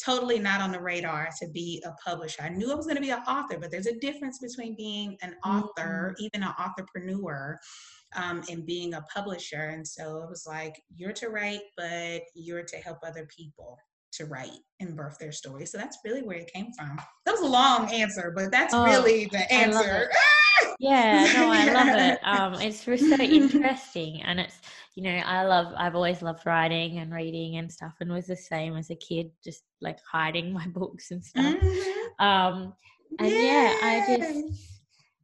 totally 0.03 0.39
not 0.39 0.61
on 0.61 0.73
the 0.73 0.81
radar 0.81 1.29
to 1.41 1.49
be 1.49 1.83
a 1.85 1.93
publisher. 2.05 2.43
I 2.43 2.49
knew 2.49 2.71
I 2.71 2.75
was 2.75 2.87
going 2.87 2.97
to 2.97 3.03
be 3.03 3.11
an 3.11 3.23
author, 3.29 3.59
but 3.59 3.71
there's 3.71 3.87
a 3.87 3.99
difference 3.99 4.39
between 4.39 4.77
being 4.77 5.17
an 5.23 5.37
author, 5.45 6.15
mm-hmm. 6.15 6.25
even 6.25 6.43
an 6.43 6.55
entrepreneur, 6.59 7.59
um, 8.17 8.43
and 8.51 8.67
being 8.67 8.95
a 8.95 9.03
publisher. 9.03 9.69
And 9.69 9.87
so 9.87 10.23
it 10.23 10.29
was 10.29 10.45
like, 10.47 10.75
you're 10.95 11.13
to 11.13 11.29
write, 11.29 11.63
but 11.77 12.23
you're 12.35 12.65
to 12.65 12.77
help 12.77 12.99
other 13.05 13.27
people 13.35 13.79
to 14.13 14.27
write 14.27 14.59
and 14.81 14.97
birth 14.97 15.19
their 15.19 15.33
story. 15.33 15.67
So 15.67 15.79
that's 15.79 15.99
really 16.05 16.23
where 16.23 16.39
it 16.39 16.53
came 16.53 16.73
from. 16.73 16.99
That 17.27 17.33
was 17.33 17.41
a 17.41 17.47
long 17.47 17.93
answer, 17.93 18.33
but 18.35 18.51
that's 18.51 18.75
oh, 18.75 18.85
really 18.85 19.27
the 19.27 19.53
answer. 19.53 20.11
yeah, 20.79 21.31
no, 21.35 21.51
I 21.51 21.73
love 21.73 21.97
it. 21.97 22.19
Um, 22.23 22.55
it's 22.55 22.83
so 22.83 23.23
interesting, 23.23 24.23
and 24.23 24.41
it's 24.41 24.59
you 24.95 25.03
know 25.03 25.17
I 25.25 25.45
love. 25.45 25.73
I've 25.77 25.95
always 25.95 26.23
loved 26.23 26.47
writing 26.47 26.99
and 26.99 27.13
reading 27.13 27.57
and 27.57 27.71
stuff, 27.71 27.95
and 28.01 28.13
was 28.13 28.27
the 28.27 28.37
same 28.37 28.77
as 28.77 28.91
a 28.91 28.97
kid, 28.97 29.31
just 29.45 29.63
like 29.81 29.99
hiding 30.11 30.53
my 30.55 30.67
books 30.67 31.11
and 31.11 31.25
stuff. 31.25 31.57
Mm-hmm. 31.57 32.25
Um, 32.25 32.75
and 33.19 33.31
yeah, 33.31 33.77
I 33.83 34.17
just 34.17 34.71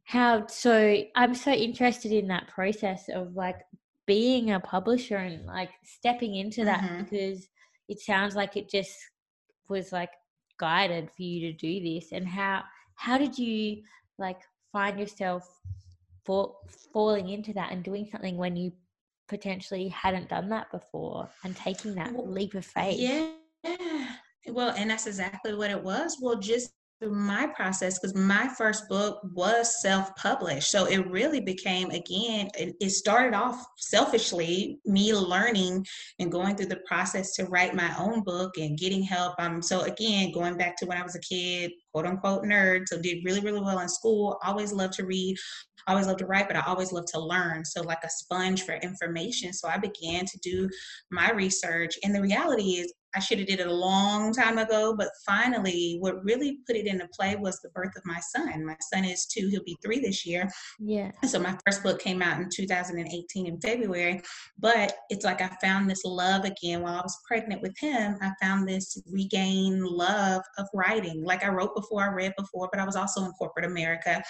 how 0.07 0.47
so 0.47 1.03
I'm 1.15 1.35
so 1.35 1.51
interested 1.51 2.13
in 2.13 2.27
that 2.29 2.47
process 2.47 3.09
of 3.09 3.35
like 3.35 3.57
being 4.05 4.51
a 4.51 4.59
publisher 4.59 5.17
and 5.17 5.45
like 5.45 5.69
stepping 5.83 6.35
into 6.35 6.63
that 6.63 6.81
mm-hmm. 6.81 7.03
because 7.03 7.47
it 7.87 7.99
sounds 7.99 8.35
like 8.35 8.57
it 8.57 8.69
just 8.69 8.95
was 9.69 9.91
like 9.91 10.11
guided 10.59 11.09
for 11.15 11.23
you 11.23 11.51
to 11.51 11.53
do 11.53 11.81
this 11.81 12.11
and 12.11 12.27
how 12.27 12.63
how 12.95 13.17
did 13.17 13.37
you 13.37 13.81
like 14.17 14.39
find 14.71 14.99
yourself 14.99 15.47
fall, 16.25 16.59
falling 16.93 17.29
into 17.29 17.53
that 17.53 17.71
and 17.71 17.83
doing 17.83 18.07
something 18.11 18.37
when 18.37 18.55
you 18.55 18.71
potentially 19.27 19.87
hadn't 19.89 20.29
done 20.29 20.49
that 20.49 20.71
before 20.71 21.29
and 21.43 21.55
taking 21.55 21.93
that 21.95 22.13
leap 22.27 22.53
of 22.55 22.65
faith? 22.65 22.99
yeah. 22.99 24.07
Well 24.49 24.73
and 24.77 24.89
that's 24.89 25.07
exactly 25.07 25.53
what 25.55 25.71
it 25.71 25.83
was. 25.83 26.17
Well 26.21 26.37
just 26.37 26.71
through 26.99 27.13
my 27.13 27.47
process 27.47 27.99
because 27.99 28.15
my 28.15 28.47
first 28.57 28.87
book 28.89 29.19
was 29.33 29.81
self-published 29.81 30.69
so 30.69 30.85
it 30.85 31.07
really 31.09 31.39
became 31.39 31.89
again 31.91 32.49
it 32.55 32.89
started 32.89 33.35
off 33.35 33.63
selfishly 33.77 34.79
me 34.85 35.13
learning 35.13 35.85
and 36.19 36.31
going 36.31 36.55
through 36.55 36.65
the 36.65 36.81
process 36.87 37.33
to 37.33 37.45
write 37.45 37.75
my 37.75 37.93
own 37.99 38.23
book 38.23 38.57
and 38.57 38.77
getting 38.77 39.03
help 39.03 39.35
um 39.39 39.61
so 39.61 39.81
again 39.81 40.31
going 40.31 40.57
back 40.57 40.75
to 40.75 40.85
when 40.85 40.97
i 40.97 41.03
was 41.03 41.15
a 41.15 41.19
kid 41.19 41.71
quote 41.93 42.05
unquote 42.05 42.43
nerd 42.43 42.83
so 42.87 42.99
did 42.99 43.23
really 43.23 43.41
really 43.41 43.61
well 43.61 43.79
in 43.79 43.89
school 43.89 44.37
always 44.43 44.73
loved 44.73 44.93
to 44.93 45.05
read 45.05 45.35
always 45.87 46.07
loved 46.07 46.19
to 46.19 46.25
write, 46.25 46.47
but 46.47 46.57
I 46.57 46.63
always 46.67 46.91
loved 46.91 47.07
to 47.09 47.19
learn. 47.19 47.63
So, 47.63 47.81
like 47.81 48.03
a 48.03 48.09
sponge 48.09 48.63
for 48.63 48.75
information. 48.75 49.53
So, 49.53 49.67
I 49.67 49.77
began 49.77 50.25
to 50.25 50.37
do 50.39 50.69
my 51.11 51.31
research. 51.31 51.97
And 52.03 52.13
the 52.13 52.21
reality 52.21 52.71
is, 52.71 52.93
I 53.17 53.19
should 53.19 53.39
have 53.39 53.47
did 53.47 53.59
it 53.59 53.65
a 53.65 53.73
long 53.73 54.31
time 54.31 54.59
ago, 54.59 54.93
but 54.95 55.09
finally, 55.25 55.97
what 55.99 56.23
really 56.23 56.59
put 56.67 56.75
it 56.75 56.85
into 56.85 57.07
play 57.07 57.35
was 57.35 57.59
the 57.59 57.69
birth 57.69 57.95
of 57.97 58.05
my 58.05 58.19
son. 58.19 58.63
My 58.63 58.75
son 58.93 59.05
is 59.05 59.25
two; 59.25 59.47
he'll 59.49 59.63
be 59.63 59.75
three 59.83 59.99
this 59.99 60.23
year. 60.23 60.47
Yeah. 60.79 61.11
So 61.25 61.39
my 61.39 61.57
first 61.65 61.81
book 61.81 61.99
came 61.99 62.21
out 62.21 62.39
in 62.39 62.47
2018 62.47 63.47
in 63.47 63.59
February, 63.59 64.21
but 64.59 64.95
it's 65.09 65.25
like 65.25 65.41
I 65.41 65.49
found 65.59 65.89
this 65.89 66.05
love 66.05 66.45
again 66.45 66.83
while 66.83 66.99
I 66.99 67.01
was 67.01 67.19
pregnant 67.27 67.63
with 67.63 67.75
him. 67.79 68.19
I 68.21 68.33
found 68.39 68.67
this 68.67 69.01
regained 69.11 69.83
love 69.83 70.43
of 70.59 70.67
writing. 70.75 71.23
Like 71.23 71.43
I 71.43 71.49
wrote 71.49 71.75
before, 71.75 72.03
I 72.03 72.13
read 72.13 72.33
before, 72.37 72.69
but 72.71 72.79
I 72.79 72.85
was 72.85 72.95
also 72.95 73.25
in 73.25 73.31
corporate 73.31 73.65
America 73.65 74.23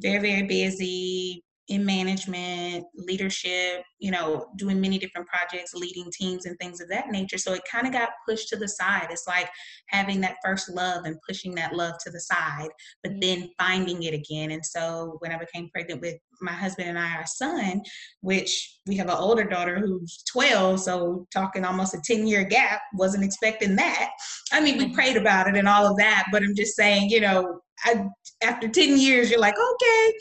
very, 0.00 0.18
very 0.18 0.42
busy, 0.42 1.44
in 1.68 1.84
management, 1.84 2.84
leadership, 2.96 3.82
you 3.98 4.10
know, 4.10 4.46
doing 4.56 4.80
many 4.80 4.98
different 4.98 5.28
projects, 5.28 5.74
leading 5.74 6.10
teams 6.12 6.44
and 6.44 6.58
things 6.58 6.80
of 6.80 6.88
that 6.88 7.08
nature. 7.08 7.38
So 7.38 7.52
it 7.52 7.62
kind 7.70 7.86
of 7.86 7.92
got 7.92 8.10
pushed 8.28 8.48
to 8.48 8.56
the 8.56 8.68
side. 8.68 9.08
It's 9.10 9.28
like 9.28 9.48
having 9.86 10.20
that 10.22 10.36
first 10.44 10.68
love 10.68 11.04
and 11.04 11.16
pushing 11.26 11.54
that 11.54 11.74
love 11.74 11.94
to 12.04 12.10
the 12.10 12.20
side, 12.20 12.68
but 13.02 13.12
then 13.20 13.42
mm-hmm. 13.42 13.64
finding 13.64 14.02
it 14.02 14.12
again. 14.12 14.50
And 14.50 14.64
so 14.64 15.16
when 15.20 15.30
I 15.30 15.38
became 15.38 15.70
pregnant 15.70 16.00
with 16.00 16.16
my 16.40 16.52
husband 16.52 16.88
and 16.88 16.98
I, 16.98 17.14
our 17.14 17.26
son, 17.26 17.80
which 18.22 18.78
we 18.86 18.96
have 18.96 19.08
an 19.08 19.16
older 19.16 19.44
daughter 19.44 19.78
who's 19.78 20.24
12, 20.32 20.80
so 20.80 21.28
talking 21.32 21.64
almost 21.64 21.94
a 21.94 22.00
10 22.04 22.26
year 22.26 22.42
gap, 22.42 22.80
wasn't 22.94 23.24
expecting 23.24 23.76
that. 23.76 24.10
I 24.52 24.60
mean, 24.60 24.78
we 24.78 24.86
mm-hmm. 24.86 24.94
prayed 24.94 25.16
about 25.16 25.46
it 25.46 25.56
and 25.56 25.68
all 25.68 25.86
of 25.86 25.96
that, 25.98 26.26
but 26.32 26.42
I'm 26.42 26.56
just 26.56 26.74
saying, 26.74 27.10
you 27.10 27.20
know, 27.20 27.60
I, 27.84 28.04
after 28.42 28.68
10 28.68 28.98
years, 28.98 29.30
you're 29.30 29.40
like, 29.40 29.54
okay, 29.54 30.12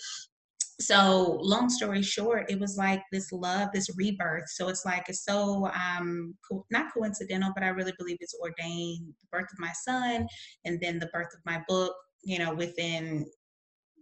so 0.87 1.37
long 1.41 1.69
story 1.69 2.01
short 2.01 2.49
it 2.49 2.59
was 2.59 2.77
like 2.77 3.01
this 3.11 3.31
love 3.31 3.69
this 3.73 3.89
rebirth. 3.97 4.49
So 4.49 4.67
it's 4.67 4.85
like 4.85 5.05
it's 5.07 5.23
so 5.23 5.67
um 5.67 6.35
co- 6.49 6.65
not 6.71 6.93
coincidental 6.93 7.51
but 7.53 7.63
i 7.63 7.69
really 7.69 7.93
believe 7.97 8.17
it's 8.19 8.37
ordained 8.41 9.13
the 9.21 9.27
birth 9.31 9.51
of 9.51 9.59
my 9.59 9.71
son 9.87 10.27
and 10.65 10.79
then 10.81 10.99
the 10.99 11.09
birth 11.13 11.33
of 11.33 11.39
my 11.45 11.61
book 11.67 11.93
you 12.23 12.39
know 12.39 12.53
within 12.53 13.25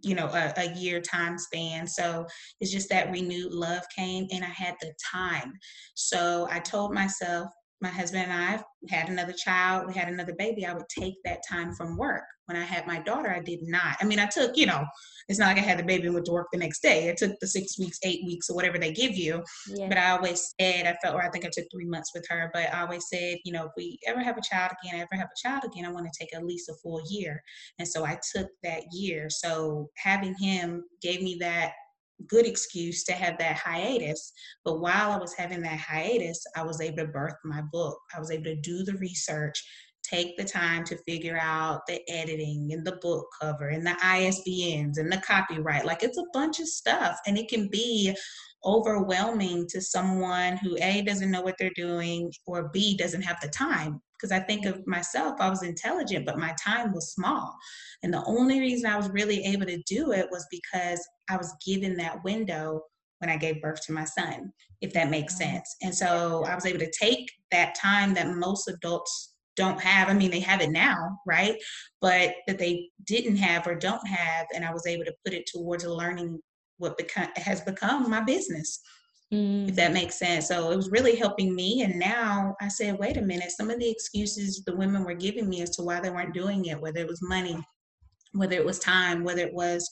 you 0.02 0.14
know 0.14 0.26
a, 0.26 0.52
a 0.56 0.74
year 0.74 1.00
time 1.00 1.38
span. 1.38 1.86
So 1.86 2.26
it's 2.60 2.72
just 2.72 2.88
that 2.90 3.10
renewed 3.10 3.52
love 3.52 3.82
came 3.94 4.26
and 4.30 4.44
i 4.44 4.48
had 4.48 4.74
the 4.80 4.92
time. 5.12 5.52
So 5.94 6.48
i 6.50 6.58
told 6.58 6.92
myself 6.94 7.50
my 7.80 7.88
husband 7.88 8.24
and 8.24 8.32
I 8.32 8.62
had 8.88 9.08
another 9.08 9.32
child, 9.32 9.86
we 9.86 9.94
had 9.94 10.08
another 10.08 10.34
baby, 10.38 10.66
I 10.66 10.74
would 10.74 10.88
take 10.88 11.14
that 11.24 11.40
time 11.48 11.74
from 11.74 11.96
work. 11.96 12.24
When 12.46 12.56
I 12.56 12.64
had 12.64 12.86
my 12.86 12.98
daughter, 13.00 13.30
I 13.30 13.40
did 13.40 13.60
not. 13.62 13.96
I 14.00 14.04
mean, 14.04 14.18
I 14.18 14.26
took, 14.26 14.56
you 14.56 14.66
know, 14.66 14.84
it's 15.28 15.38
not 15.38 15.46
like 15.48 15.58
I 15.58 15.66
had 15.66 15.78
the 15.78 15.84
baby 15.84 16.06
and 16.06 16.14
went 16.14 16.26
to 16.26 16.32
work 16.32 16.48
the 16.52 16.58
next 16.58 16.82
day. 16.82 17.08
It 17.08 17.16
took 17.16 17.38
the 17.40 17.46
six 17.46 17.78
weeks, 17.78 17.98
eight 18.02 18.24
weeks, 18.26 18.50
or 18.50 18.56
whatever 18.56 18.76
they 18.76 18.92
give 18.92 19.16
you. 19.16 19.44
Yeah. 19.68 19.88
But 19.88 19.98
I 19.98 20.10
always 20.10 20.52
said, 20.60 20.86
I 20.86 20.96
felt, 21.00 21.14
or 21.14 21.22
I 21.22 21.30
think 21.30 21.44
I 21.46 21.50
took 21.52 21.66
three 21.70 21.84
months 21.86 22.10
with 22.12 22.26
her, 22.28 22.50
but 22.52 22.74
I 22.74 22.82
always 22.82 23.08
said, 23.08 23.38
you 23.44 23.52
know, 23.52 23.66
if 23.66 23.72
we 23.76 23.98
ever 24.06 24.20
have 24.20 24.36
a 24.36 24.42
child 24.42 24.72
again, 24.82 25.00
ever 25.00 25.20
have 25.20 25.28
a 25.28 25.48
child 25.48 25.62
again, 25.64 25.86
I 25.86 25.92
want 25.92 26.06
to 26.12 26.18
take 26.18 26.34
at 26.34 26.44
least 26.44 26.68
a 26.68 26.74
full 26.82 27.00
year. 27.08 27.40
And 27.78 27.86
so 27.86 28.04
I 28.04 28.18
took 28.34 28.48
that 28.64 28.82
year. 28.92 29.30
So 29.30 29.88
having 29.96 30.34
him 30.34 30.82
gave 31.00 31.22
me 31.22 31.36
that 31.40 31.72
good 32.28 32.46
excuse 32.46 33.04
to 33.04 33.12
have 33.12 33.38
that 33.38 33.56
hiatus. 33.56 34.32
But 34.64 34.80
while 34.80 35.12
I 35.12 35.18
was 35.18 35.34
having 35.34 35.62
that 35.62 35.78
hiatus, 35.78 36.42
I 36.56 36.62
was 36.62 36.80
able 36.80 36.98
to 36.98 37.06
birth 37.06 37.34
my 37.44 37.62
book. 37.72 37.98
I 38.14 38.20
was 38.20 38.30
able 38.30 38.44
to 38.44 38.56
do 38.56 38.82
the 38.84 38.94
research, 38.94 39.62
take 40.02 40.36
the 40.36 40.44
time 40.44 40.84
to 40.84 40.96
figure 41.08 41.38
out 41.40 41.86
the 41.86 42.00
editing 42.10 42.70
and 42.72 42.86
the 42.86 42.98
book 43.02 43.26
cover 43.40 43.68
and 43.68 43.86
the 43.86 43.96
ISBNs 44.02 44.98
and 44.98 45.12
the 45.12 45.22
copyright. 45.26 45.86
Like 45.86 46.02
it's 46.02 46.18
a 46.18 46.24
bunch 46.32 46.60
of 46.60 46.68
stuff, 46.68 47.18
and 47.26 47.38
it 47.38 47.48
can 47.48 47.68
be 47.68 48.14
overwhelming 48.64 49.66
to 49.68 49.80
someone 49.80 50.58
who 50.58 50.76
A 50.82 51.02
doesn't 51.02 51.30
know 51.30 51.40
what 51.40 51.56
they're 51.58 51.70
doing 51.74 52.30
or 52.46 52.68
B 52.68 52.96
doesn't 52.96 53.22
have 53.22 53.40
the 53.40 53.48
time 53.48 54.02
because 54.20 54.32
I 54.32 54.40
think 54.40 54.66
of 54.66 54.86
myself, 54.86 55.40
I 55.40 55.48
was 55.48 55.62
intelligent, 55.62 56.26
but 56.26 56.38
my 56.38 56.54
time 56.62 56.92
was 56.92 57.12
small. 57.12 57.56
And 58.02 58.12
the 58.12 58.24
only 58.24 58.60
reason 58.60 58.90
I 58.90 58.96
was 58.96 59.10
really 59.10 59.44
able 59.44 59.66
to 59.66 59.82
do 59.86 60.12
it 60.12 60.28
was 60.30 60.46
because 60.50 61.06
I 61.28 61.36
was 61.36 61.54
given 61.64 61.96
that 61.96 62.22
window 62.24 62.82
when 63.18 63.30
I 63.30 63.36
gave 63.36 63.62
birth 63.62 63.80
to 63.86 63.92
my 63.92 64.04
son, 64.04 64.52
if 64.80 64.92
that 64.94 65.10
makes 65.10 65.34
mm-hmm. 65.34 65.52
sense. 65.52 65.76
And 65.82 65.94
so 65.94 66.44
I 66.46 66.54
was 66.54 66.66
able 66.66 66.80
to 66.80 66.92
take 66.98 67.30
that 67.50 67.74
time 67.74 68.14
that 68.14 68.34
most 68.34 68.68
adults 68.68 69.34
don't 69.56 69.80
have. 69.80 70.08
I 70.08 70.14
mean, 70.14 70.30
they 70.30 70.40
have 70.40 70.60
it 70.60 70.70
now, 70.70 71.18
right? 71.26 71.56
But 72.00 72.34
that 72.46 72.58
they 72.58 72.88
didn't 73.06 73.36
have 73.36 73.66
or 73.66 73.74
don't 73.74 74.06
have. 74.06 74.46
And 74.54 74.64
I 74.64 74.72
was 74.72 74.86
able 74.86 75.04
to 75.04 75.14
put 75.24 75.34
it 75.34 75.48
towards 75.52 75.84
learning 75.84 76.40
what 76.78 76.96
become, 76.96 77.28
has 77.36 77.60
become 77.60 78.08
my 78.08 78.22
business 78.22 78.80
mm. 79.32 79.68
if 79.68 79.74
that 79.76 79.92
makes 79.92 80.18
sense. 80.18 80.48
So 80.48 80.70
it 80.70 80.76
was 80.76 80.90
really 80.90 81.16
helping 81.16 81.54
me. 81.54 81.82
And 81.82 81.98
now 81.98 82.56
I 82.60 82.68
said, 82.68 82.98
wait 82.98 83.16
a 83.16 83.22
minute, 83.22 83.50
some 83.50 83.70
of 83.70 83.78
the 83.78 83.90
excuses 83.90 84.62
the 84.64 84.76
women 84.76 85.04
were 85.04 85.14
giving 85.14 85.48
me 85.48 85.62
as 85.62 85.70
to 85.76 85.82
why 85.82 86.00
they 86.00 86.10
weren't 86.10 86.34
doing 86.34 86.64
it, 86.66 86.80
whether 86.80 87.00
it 87.00 87.08
was 87.08 87.22
money, 87.22 87.56
whether 88.32 88.56
it 88.56 88.64
was 88.64 88.78
time, 88.78 89.24
whether 89.24 89.42
it 89.42 89.54
was 89.54 89.88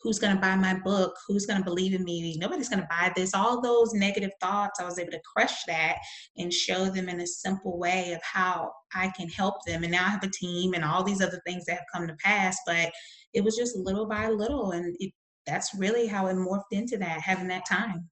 who's 0.00 0.18
going 0.18 0.34
to 0.34 0.40
buy 0.40 0.54
my 0.54 0.74
book, 0.74 1.16
who's 1.26 1.46
going 1.46 1.58
to 1.58 1.64
believe 1.64 1.92
in 1.92 2.04
me, 2.04 2.36
nobody's 2.38 2.68
going 2.68 2.80
to 2.80 2.88
buy 2.88 3.12
this, 3.16 3.34
all 3.34 3.60
those 3.60 3.92
negative 3.92 4.30
thoughts, 4.40 4.80
I 4.80 4.84
was 4.84 4.98
able 4.98 5.10
to 5.12 5.20
crush 5.34 5.64
that 5.66 5.96
and 6.36 6.52
show 6.52 6.84
them 6.86 7.08
in 7.08 7.20
a 7.20 7.26
simple 7.26 7.78
way 7.78 8.12
of 8.12 8.20
how 8.22 8.70
I 8.94 9.10
can 9.16 9.28
help 9.28 9.64
them. 9.66 9.82
And 9.82 9.92
now 9.92 10.06
I 10.06 10.10
have 10.10 10.22
a 10.22 10.30
team 10.30 10.74
and 10.74 10.84
all 10.84 11.02
these 11.02 11.20
other 11.20 11.40
things 11.44 11.64
that 11.64 11.78
have 11.78 11.86
come 11.92 12.06
to 12.06 12.14
pass, 12.22 12.56
but 12.64 12.92
it 13.34 13.42
was 13.42 13.56
just 13.56 13.76
little 13.76 14.06
by 14.06 14.28
little. 14.28 14.70
And 14.72 14.94
it, 15.00 15.12
that's 15.46 15.74
really 15.74 16.06
how 16.06 16.28
it 16.28 16.36
morphed 16.36 16.72
into 16.72 16.96
that, 16.98 17.20
having 17.20 17.48
that 17.48 17.66
time. 17.66 18.08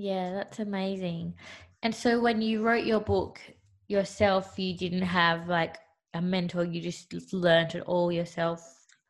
Yeah, 0.00 0.32
that's 0.32 0.60
amazing. 0.60 1.34
And 1.82 1.94
so 1.94 2.20
when 2.20 2.40
you 2.40 2.62
wrote 2.62 2.86
your 2.86 3.00
book 3.00 3.38
yourself, 3.86 4.58
you 4.58 4.74
didn't 4.74 5.02
have 5.02 5.46
like 5.46 5.76
a 6.14 6.22
mentor, 6.22 6.64
you 6.64 6.80
just 6.80 7.12
learned 7.34 7.74
it 7.74 7.82
all 7.82 8.10
yourself. 8.10 8.66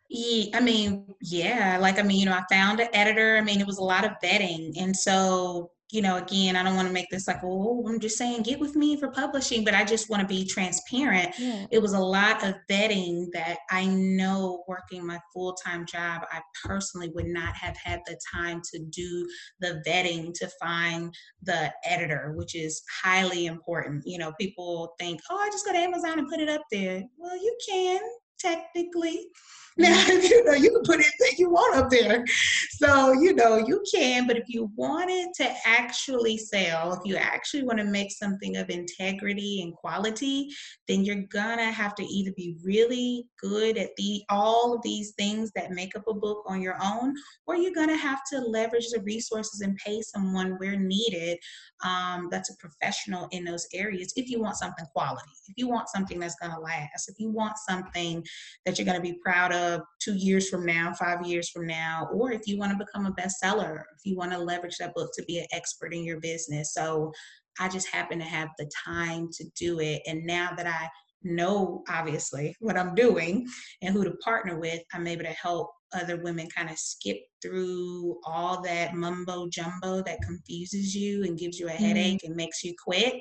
Yeah, 0.08 0.58
I 0.58 0.60
mean, 0.60 1.06
yeah, 1.20 1.78
like 1.80 2.00
I 2.00 2.02
mean, 2.02 2.18
you 2.18 2.26
know, 2.26 2.32
I 2.32 2.42
found 2.50 2.80
an 2.80 2.88
editor. 2.92 3.36
I 3.36 3.40
mean, 3.40 3.60
it 3.60 3.68
was 3.68 3.78
a 3.78 3.84
lot 3.84 4.04
of 4.04 4.10
vetting. 4.20 4.72
And 4.80 4.96
so 4.96 5.70
you 5.92 6.02
know, 6.02 6.16
again, 6.16 6.56
I 6.56 6.62
don't 6.62 6.76
want 6.76 6.88
to 6.88 6.94
make 6.94 7.08
this 7.10 7.26
like, 7.26 7.40
oh, 7.42 7.84
I'm 7.88 8.00
just 8.00 8.18
saying 8.18 8.42
get 8.42 8.60
with 8.60 8.76
me 8.76 8.96
for 8.96 9.10
publishing, 9.10 9.64
but 9.64 9.74
I 9.74 9.84
just 9.84 10.08
want 10.10 10.22
to 10.22 10.28
be 10.28 10.46
transparent. 10.46 11.38
Yeah. 11.38 11.66
It 11.70 11.80
was 11.80 11.92
a 11.92 11.98
lot 11.98 12.44
of 12.44 12.54
vetting 12.70 13.26
that 13.32 13.58
I 13.70 13.86
know 13.86 14.64
working 14.68 15.06
my 15.06 15.18
full 15.32 15.54
time 15.54 15.86
job, 15.86 16.22
I 16.30 16.40
personally 16.64 17.10
would 17.14 17.26
not 17.26 17.54
have 17.54 17.76
had 17.76 18.00
the 18.06 18.18
time 18.32 18.62
to 18.72 18.78
do 18.90 19.26
the 19.60 19.82
vetting 19.86 20.32
to 20.34 20.48
find 20.60 21.14
the 21.42 21.72
editor, 21.84 22.32
which 22.36 22.54
is 22.54 22.82
highly 23.02 23.46
important. 23.46 24.02
You 24.06 24.18
know, 24.18 24.32
people 24.40 24.94
think, 24.98 25.20
oh, 25.30 25.36
I 25.36 25.48
just 25.50 25.64
go 25.64 25.72
to 25.72 25.78
Amazon 25.78 26.18
and 26.18 26.28
put 26.28 26.40
it 26.40 26.48
up 26.48 26.62
there. 26.70 27.02
Well, 27.16 27.36
you 27.36 27.56
can 27.68 28.00
technically 28.40 29.28
now, 29.78 30.06
you 30.08 30.44
know, 30.44 30.52
you 30.52 30.70
can 30.72 30.82
put 30.82 30.94
anything 30.96 31.38
you 31.38 31.48
want 31.48 31.76
up 31.76 31.90
there. 31.90 32.24
So, 32.70 33.12
you 33.12 33.34
know, 33.34 33.56
you 33.56 33.82
can, 33.90 34.26
but 34.26 34.36
if 34.36 34.44
you 34.48 34.70
wanted 34.74 35.28
to 35.36 35.54
actually 35.64 36.36
sell, 36.38 36.92
if 36.92 37.00
you 37.04 37.16
actually 37.16 37.62
want 37.62 37.78
to 37.78 37.84
make 37.84 38.10
something 38.10 38.56
of 38.56 38.68
integrity 38.68 39.62
and 39.62 39.72
quality, 39.72 40.50
then 40.88 41.04
you're 41.04 41.22
gonna 41.30 41.70
have 41.70 41.94
to 41.94 42.04
either 42.04 42.32
be 42.36 42.56
really 42.64 43.26
good 43.40 43.78
at 43.78 43.90
the 43.96 44.22
all 44.28 44.74
of 44.74 44.82
these 44.82 45.12
things 45.12 45.52
that 45.54 45.70
make 45.70 45.96
up 45.96 46.02
a 46.08 46.14
book 46.14 46.42
on 46.46 46.60
your 46.60 46.76
own, 46.82 47.14
or 47.46 47.56
you're 47.56 47.72
gonna 47.72 47.96
have 47.96 48.20
to 48.32 48.40
leverage 48.40 48.88
the 48.90 49.00
resources 49.02 49.60
and 49.60 49.76
pay 49.76 50.02
someone 50.02 50.56
where 50.58 50.76
needed 50.76 51.38
um, 51.84 52.28
that's 52.30 52.50
a 52.50 52.56
professional 52.56 53.28
in 53.30 53.44
those 53.44 53.66
areas 53.72 54.12
if 54.16 54.28
you 54.28 54.40
want 54.40 54.56
something 54.56 54.84
quality, 54.92 55.30
if 55.46 55.54
you 55.56 55.68
want 55.68 55.88
something 55.88 56.18
that's 56.18 56.36
gonna 56.42 56.58
last, 56.58 57.08
if 57.08 57.14
you 57.18 57.30
want 57.30 57.56
something 57.56 58.22
that 58.66 58.78
you're 58.78 58.86
gonna 58.86 59.00
be 59.00 59.18
proud 59.24 59.52
of 59.52 59.80
two 60.00 60.14
years 60.14 60.48
from 60.48 60.66
now, 60.66 60.92
five 60.94 61.26
years 61.26 61.48
from 61.50 61.66
now, 61.66 62.08
or 62.12 62.32
if 62.32 62.42
you 62.46 62.58
want 62.58 62.72
to 62.72 62.84
become 62.84 63.06
a 63.06 63.12
bestseller, 63.12 63.82
if 63.96 64.04
you 64.04 64.16
want 64.16 64.32
to 64.32 64.38
leverage 64.38 64.76
that 64.78 64.94
book 64.94 65.10
to 65.14 65.24
be 65.24 65.38
an 65.38 65.46
expert 65.52 65.94
in 65.94 66.04
your 66.04 66.20
business. 66.20 66.74
So 66.74 67.12
I 67.58 67.68
just 67.68 67.88
happen 67.88 68.18
to 68.18 68.24
have 68.24 68.48
the 68.58 68.70
time 68.84 69.28
to 69.32 69.44
do 69.56 69.80
it. 69.80 70.02
And 70.06 70.24
now 70.24 70.52
that 70.56 70.66
I 70.66 70.88
know, 71.22 71.82
obviously, 71.88 72.54
what 72.60 72.78
I'm 72.78 72.94
doing 72.94 73.46
and 73.82 73.94
who 73.94 74.04
to 74.04 74.12
partner 74.24 74.58
with, 74.58 74.80
I'm 74.92 75.06
able 75.06 75.24
to 75.24 75.30
help 75.30 75.70
other 75.92 76.16
women 76.18 76.48
kind 76.54 76.70
of 76.70 76.78
skip 76.78 77.18
through 77.42 78.18
all 78.24 78.62
that 78.62 78.94
mumbo 78.94 79.48
jumbo 79.48 80.02
that 80.02 80.22
confuses 80.22 80.94
you 80.94 81.24
and 81.24 81.38
gives 81.38 81.58
you 81.58 81.66
a 81.68 81.70
mm-hmm. 81.70 81.84
headache 81.84 82.24
and 82.24 82.36
makes 82.36 82.62
you 82.62 82.74
quit 82.82 83.14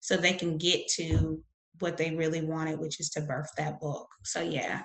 so 0.00 0.16
they 0.16 0.32
can 0.32 0.56
get 0.56 0.86
to 0.88 1.42
what 1.80 1.96
they 1.96 2.14
really 2.14 2.42
wanted, 2.42 2.78
which 2.78 3.00
is 3.00 3.10
to 3.10 3.20
birth 3.20 3.50
that 3.56 3.80
book. 3.80 4.08
So, 4.24 4.40
yeah. 4.42 4.82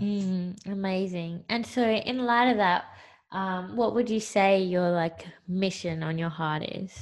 Mm, 0.00 0.56
amazing. 0.66 1.44
And 1.48 1.66
so, 1.66 1.82
in 1.82 2.24
light 2.24 2.50
of 2.50 2.56
that, 2.56 2.84
um, 3.30 3.76
what 3.76 3.94
would 3.94 4.10
you 4.10 4.20
say 4.20 4.62
your 4.62 4.90
like 4.90 5.26
mission 5.48 6.02
on 6.02 6.18
your 6.18 6.28
heart 6.28 6.62
is? 6.62 6.92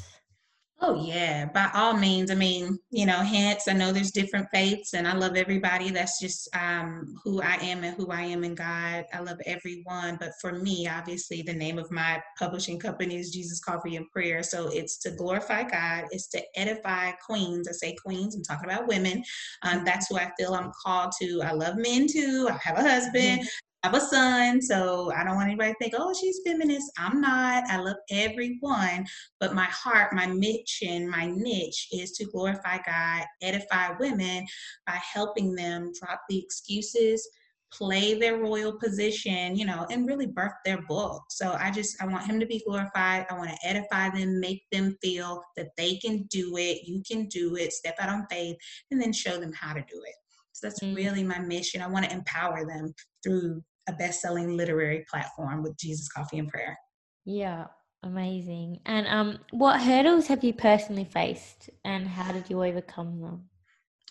Oh, 0.83 0.95
yeah, 1.05 1.45
by 1.45 1.69
all 1.75 1.93
means. 1.93 2.31
I 2.31 2.35
mean, 2.35 2.79
you 2.91 3.05
know, 3.05 3.19
hence, 3.19 3.69
I 3.69 3.75
know 3.75 3.93
there's 3.93 4.13
different 4.13 4.49
faiths, 4.51 4.95
and 4.95 5.07
I 5.07 5.15
love 5.15 5.37
everybody. 5.37 5.91
That's 5.91 6.19
just 6.19 6.49
um, 6.57 7.17
who 7.23 7.43
I 7.43 7.57
am 7.57 7.85
and 7.85 7.95
who 7.97 8.11
I 8.11 8.23
am 8.23 8.45
in 8.45 8.55
God. 8.55 9.05
I 9.13 9.21
love 9.21 9.39
everyone. 9.45 10.17
But 10.19 10.33
for 10.41 10.53
me, 10.53 10.89
obviously, 10.89 11.43
the 11.43 11.53
name 11.53 11.79
of 11.79 11.91
my 11.91 12.23
publishing 12.39 12.79
company 12.79 13.19
is 13.19 13.31
Jesus 13.31 13.61
Coffee 13.61 13.97
and 13.97 14.09
Prayer. 14.11 14.43
So 14.43 14.69
it's 14.73 14.97
to 15.01 15.11
glorify 15.11 15.65
God, 15.65 16.05
it's 16.13 16.29
to 16.29 16.43
edify 16.57 17.11
queens. 17.27 17.69
I 17.69 17.73
say 17.73 17.95
queens, 18.03 18.35
I'm 18.35 18.43
talking 18.43 18.71
about 18.71 18.89
women. 18.89 19.23
Um, 19.63 19.85
that's 19.85 20.09
who 20.09 20.17
I 20.17 20.31
feel 20.39 20.55
I'm 20.55 20.73
called 20.83 21.13
to. 21.21 21.43
I 21.45 21.53
love 21.53 21.77
men 21.77 22.07
too. 22.11 22.49
I 22.51 22.59
have 22.63 22.79
a 22.79 22.89
husband. 22.89 23.47
Have 23.83 23.95
a 23.95 24.01
son, 24.01 24.61
so 24.61 25.11
I 25.17 25.25
don't 25.25 25.37
want 25.37 25.49
anybody 25.49 25.73
to 25.73 25.79
think, 25.79 25.95
oh, 25.97 26.13
she's 26.13 26.41
feminist. 26.45 26.93
I'm 26.99 27.19
not. 27.19 27.65
I 27.67 27.79
love 27.79 27.97
everyone, 28.11 29.07
but 29.39 29.55
my 29.55 29.65
heart, 29.65 30.13
my 30.13 30.27
mission, 30.27 31.09
my 31.09 31.33
niche 31.35 31.89
is 31.91 32.13
to 32.13 32.27
glorify 32.27 32.77
God, 32.87 33.25
edify 33.41 33.97
women 33.99 34.47
by 34.87 34.99
helping 35.01 35.55
them 35.55 35.93
drop 35.99 36.21
the 36.29 36.39
excuses, 36.39 37.27
play 37.73 38.19
their 38.19 38.37
royal 38.37 38.79
position, 38.79 39.57
you 39.57 39.65
know, 39.65 39.87
and 39.91 40.07
really 40.07 40.27
birth 40.27 40.53
their 40.67 40.83
book. 40.83 41.23
So 41.31 41.57
I 41.59 41.71
just 41.71 42.03
I 42.03 42.07
want 42.07 42.27
him 42.27 42.39
to 42.39 42.47
be 42.47 42.63
glorified. 42.67 43.25
I 43.31 43.39
want 43.39 43.49
to 43.49 43.67
edify 43.67 44.11
them, 44.11 44.41
make 44.41 44.63
them 44.71 44.95
feel 45.03 45.43
that 45.57 45.69
they 45.79 45.97
can 45.97 46.25
do 46.25 46.59
it, 46.59 46.87
you 46.87 47.03
can 47.11 47.29
do 47.29 47.57
it, 47.57 47.73
step 47.73 47.95
out 47.99 48.11
on 48.11 48.27
faith, 48.31 48.57
and 48.91 49.01
then 49.01 49.15
show 49.15 49.39
them 49.39 49.53
how 49.55 49.73
to 49.73 49.81
do 49.81 50.03
it. 50.07 50.15
So 50.53 50.67
that's 50.67 50.81
mm. 50.81 50.95
really 50.95 51.25
my 51.25 51.39
mission. 51.39 51.81
I 51.81 51.89
want 51.89 52.05
to 52.05 52.13
empower 52.13 52.67
them 52.67 52.93
through 53.23 53.63
a 53.91 53.97
best-selling 53.97 54.57
literary 54.57 55.05
platform 55.11 55.63
with 55.63 55.77
Jesus 55.77 56.09
Coffee 56.09 56.39
and 56.39 56.49
Prayer. 56.49 56.79
Yeah, 57.25 57.67
amazing. 58.03 58.81
And 58.87 59.07
um, 59.07 59.39
what 59.51 59.81
hurdles 59.81 60.27
have 60.29 60.43
you 60.43 60.53
personally 60.53 61.05
faced, 61.05 61.71
and 61.85 62.07
how 62.07 62.33
did 62.33 62.49
you 62.49 62.63
overcome 62.63 63.21
them? 63.21 63.45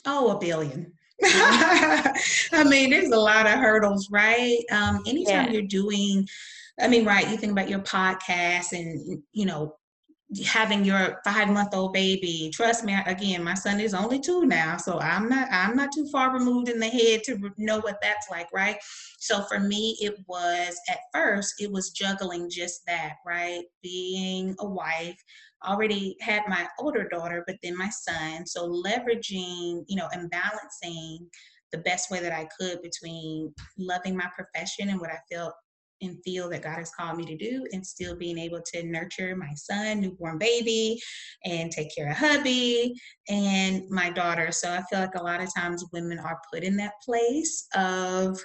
Oh, 0.06 0.32
a 0.32 0.40
billion. 0.40 0.94
I 1.24 2.64
mean, 2.66 2.90
there's 2.90 3.12
a 3.12 3.20
lot 3.20 3.46
of 3.46 3.54
hurdles, 3.54 4.10
right? 4.10 4.60
Um, 4.72 5.02
anytime 5.06 5.48
yeah. 5.48 5.52
you're 5.52 5.62
doing 5.64 6.26
I 6.80 6.88
mean, 6.88 7.06
right, 7.06 7.30
you 7.30 7.38
think 7.38 7.52
about 7.52 7.70
your 7.70 7.80
podcast 7.80 8.72
and, 8.72 9.22
you 9.34 9.46
know, 9.46 9.76
having 10.46 10.86
your 10.86 11.20
five 11.24 11.50
month 11.50 11.74
old 11.74 11.94
baby. 11.94 12.52
Trust 12.54 12.84
me 12.84 12.96
again 13.06 13.44
my 13.44 13.56
son 13.56 13.80
is 13.80 13.94
only 13.94 14.20
two 14.20 14.46
now 14.46 14.78
so 14.78 15.00
i'm 15.00 15.28
not 15.28 15.48
i'm 15.52 15.76
not 15.76 15.92
too 15.92 16.08
far 16.12 16.32
removed 16.32 16.70
in 16.70 16.80
the 16.80 16.88
head 16.88 17.24
to 17.24 17.52
know 17.58 17.80
what 17.80 18.00
that's 18.02 18.30
like 18.30 18.48
right? 18.54 18.78
So 19.18 19.44
for 19.44 19.60
me 19.60 19.98
it 20.00 20.16
was 20.28 20.80
at 20.90 21.00
first 21.14 21.56
it 21.60 21.72
was 21.72 21.90
juggling 21.90 22.50
just 22.50 22.82
that 22.86 23.14
right? 23.26 23.64
Being 23.82 24.56
a 24.60 24.68
wife 24.68 25.20
already 25.68 26.16
had 26.22 26.44
my 26.48 26.68
older 26.78 27.08
daughter 27.10 27.44
but 27.48 27.58
then 27.64 27.76
my 27.76 27.90
son. 27.90 28.46
So 28.46 28.68
leveraging 28.68 29.84
you 29.88 29.96
know 29.96 30.10
and 30.12 30.30
balancing 30.30 31.28
the 31.72 31.80
best 31.80 32.10
way 32.10 32.20
that 32.20 32.32
i 32.32 32.48
could 32.60 32.82
between 32.82 33.54
loving 33.78 34.16
my 34.16 34.28
profession 34.36 34.90
and 34.90 35.00
what 35.00 35.12
i 35.12 35.18
felt 35.32 35.54
and 36.02 36.18
feel 36.24 36.50
that 36.50 36.64
God 36.64 36.78
has 36.78 36.92
called 36.92 37.18
me 37.18 37.26
to 37.26 37.38
do, 37.38 37.66
and 37.72 37.86
still 37.86 38.16
being 38.16 38.38
able 38.38 38.62
to 38.74 38.84
nurture 38.84 39.36
my 39.36 39.54
son, 39.56 40.02
newborn 40.02 40.38
baby, 40.38 41.00
and 41.46 41.72
take 41.72 41.94
care 41.96 42.10
of 42.10 42.18
hubby 42.18 42.94
and 43.28 43.84
my 43.90 44.10
daughter. 44.10 44.52
So 44.52 44.72
I 44.72 44.82
feel 44.90 45.00
like 45.00 45.16
a 45.16 45.24
lot 45.24 45.42
of 45.42 45.54
times 45.54 45.86
women 45.92 46.20
are 46.20 46.40
put 46.52 46.64
in 46.64 46.78
that 46.78 46.94
place 47.06 47.68
of 47.76 48.40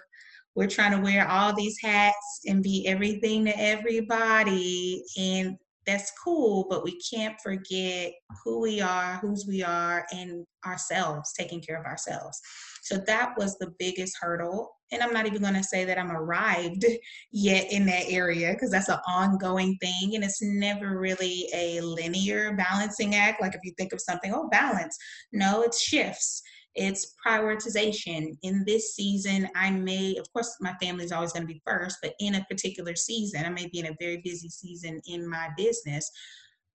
we're 0.56 0.68
trying 0.68 0.92
to 0.92 1.00
wear 1.00 1.28
all 1.28 1.52
these 1.52 1.78
hats 1.82 2.40
and 2.46 2.62
be 2.62 2.86
everything 2.86 3.44
to 3.44 3.60
everybody. 3.60 5.02
And 5.18 5.56
that's 5.86 6.12
cool, 6.22 6.66
but 6.70 6.84
we 6.84 6.98
can't 7.00 7.38
forget 7.42 8.12
who 8.42 8.60
we 8.60 8.80
are, 8.80 9.16
whose 9.16 9.46
we 9.46 9.62
are, 9.62 10.06
and 10.12 10.46
ourselves, 10.64 11.32
taking 11.38 11.60
care 11.60 11.78
of 11.78 11.84
ourselves. 11.84 12.40
So 12.82 12.98
that 13.06 13.34
was 13.36 13.58
the 13.58 13.72
biggest 13.78 14.16
hurdle. 14.20 14.70
And 14.94 15.02
I'm 15.02 15.12
not 15.12 15.26
even 15.26 15.42
going 15.42 15.54
to 15.54 15.62
say 15.62 15.84
that 15.84 15.98
I'm 15.98 16.10
arrived 16.10 16.84
yet 17.32 17.70
in 17.70 17.84
that 17.86 18.04
area 18.08 18.52
because 18.52 18.70
that's 18.70 18.88
an 18.88 19.00
ongoing 19.06 19.76
thing. 19.80 20.14
And 20.14 20.24
it's 20.24 20.40
never 20.40 20.98
really 20.98 21.48
a 21.52 21.80
linear 21.80 22.54
balancing 22.54 23.14
act. 23.14 23.42
Like 23.42 23.54
if 23.54 23.60
you 23.64 23.72
think 23.76 23.92
of 23.92 24.00
something, 24.00 24.32
oh, 24.34 24.48
balance. 24.48 24.96
No, 25.32 25.62
it's 25.62 25.82
shifts 25.82 26.42
it's 26.74 27.14
prioritization. 27.24 28.36
In 28.42 28.64
this 28.66 28.94
season, 28.94 29.48
I 29.54 29.70
may, 29.70 30.16
of 30.16 30.30
course, 30.32 30.56
my 30.60 30.74
family 30.82 31.04
is 31.04 31.12
always 31.12 31.32
going 31.32 31.46
to 31.46 31.52
be 31.52 31.62
first, 31.64 31.98
but 32.02 32.14
in 32.18 32.34
a 32.34 32.44
particular 32.44 32.96
season, 32.96 33.44
I 33.44 33.50
may 33.50 33.68
be 33.68 33.80
in 33.80 33.86
a 33.86 33.96
very 34.00 34.20
busy 34.24 34.48
season 34.48 35.00
in 35.06 35.28
my 35.28 35.50
business. 35.56 36.10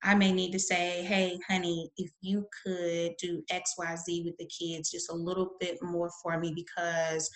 I 0.04 0.16
may 0.16 0.32
need 0.32 0.52
to 0.54 0.60
say, 0.60 1.04
hey, 1.04 1.38
honey, 1.48 1.92
if 1.98 2.12
you 2.22 2.48
could 2.64 3.16
do 3.20 3.44
XYZ 3.52 4.24
with 4.24 4.38
the 4.38 4.48
kids 4.48 4.92
just 4.92 5.12
a 5.12 5.16
little 5.16 5.56
bit 5.60 5.78
more 5.82 6.10
for 6.24 6.40
me 6.40 6.54
because 6.56 7.30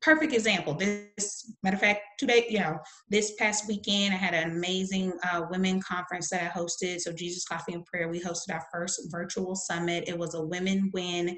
perfect 0.00 0.32
example. 0.32 0.74
This 0.74 1.54
matter 1.62 1.76
of 1.76 1.80
fact, 1.80 2.00
today, 2.18 2.46
you 2.48 2.60
know, 2.60 2.78
this 3.08 3.34
past 3.38 3.66
weekend, 3.68 4.14
I 4.14 4.16
had 4.16 4.34
an 4.34 4.50
amazing 4.50 5.12
uh, 5.24 5.42
women 5.50 5.80
conference 5.80 6.30
that 6.30 6.42
I 6.42 6.58
hosted. 6.58 7.00
So 7.00 7.12
Jesus 7.12 7.44
Coffee 7.44 7.74
and 7.74 7.84
Prayer, 7.84 8.08
we 8.08 8.20
hosted 8.20 8.52
our 8.52 8.64
first 8.72 9.00
virtual 9.10 9.54
summit. 9.54 10.08
It 10.08 10.18
was 10.18 10.34
a 10.34 10.44
women 10.44 10.90
win 10.92 11.36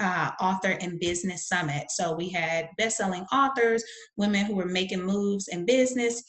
uh, 0.00 0.30
author 0.40 0.76
and 0.80 1.00
business 1.00 1.48
summit. 1.48 1.90
So 1.90 2.14
we 2.14 2.28
had 2.30 2.68
best-selling 2.78 3.24
authors, 3.32 3.82
women 4.16 4.44
who 4.44 4.56
were 4.56 4.66
making 4.66 5.02
moves 5.02 5.48
in 5.48 5.64
business, 5.64 6.22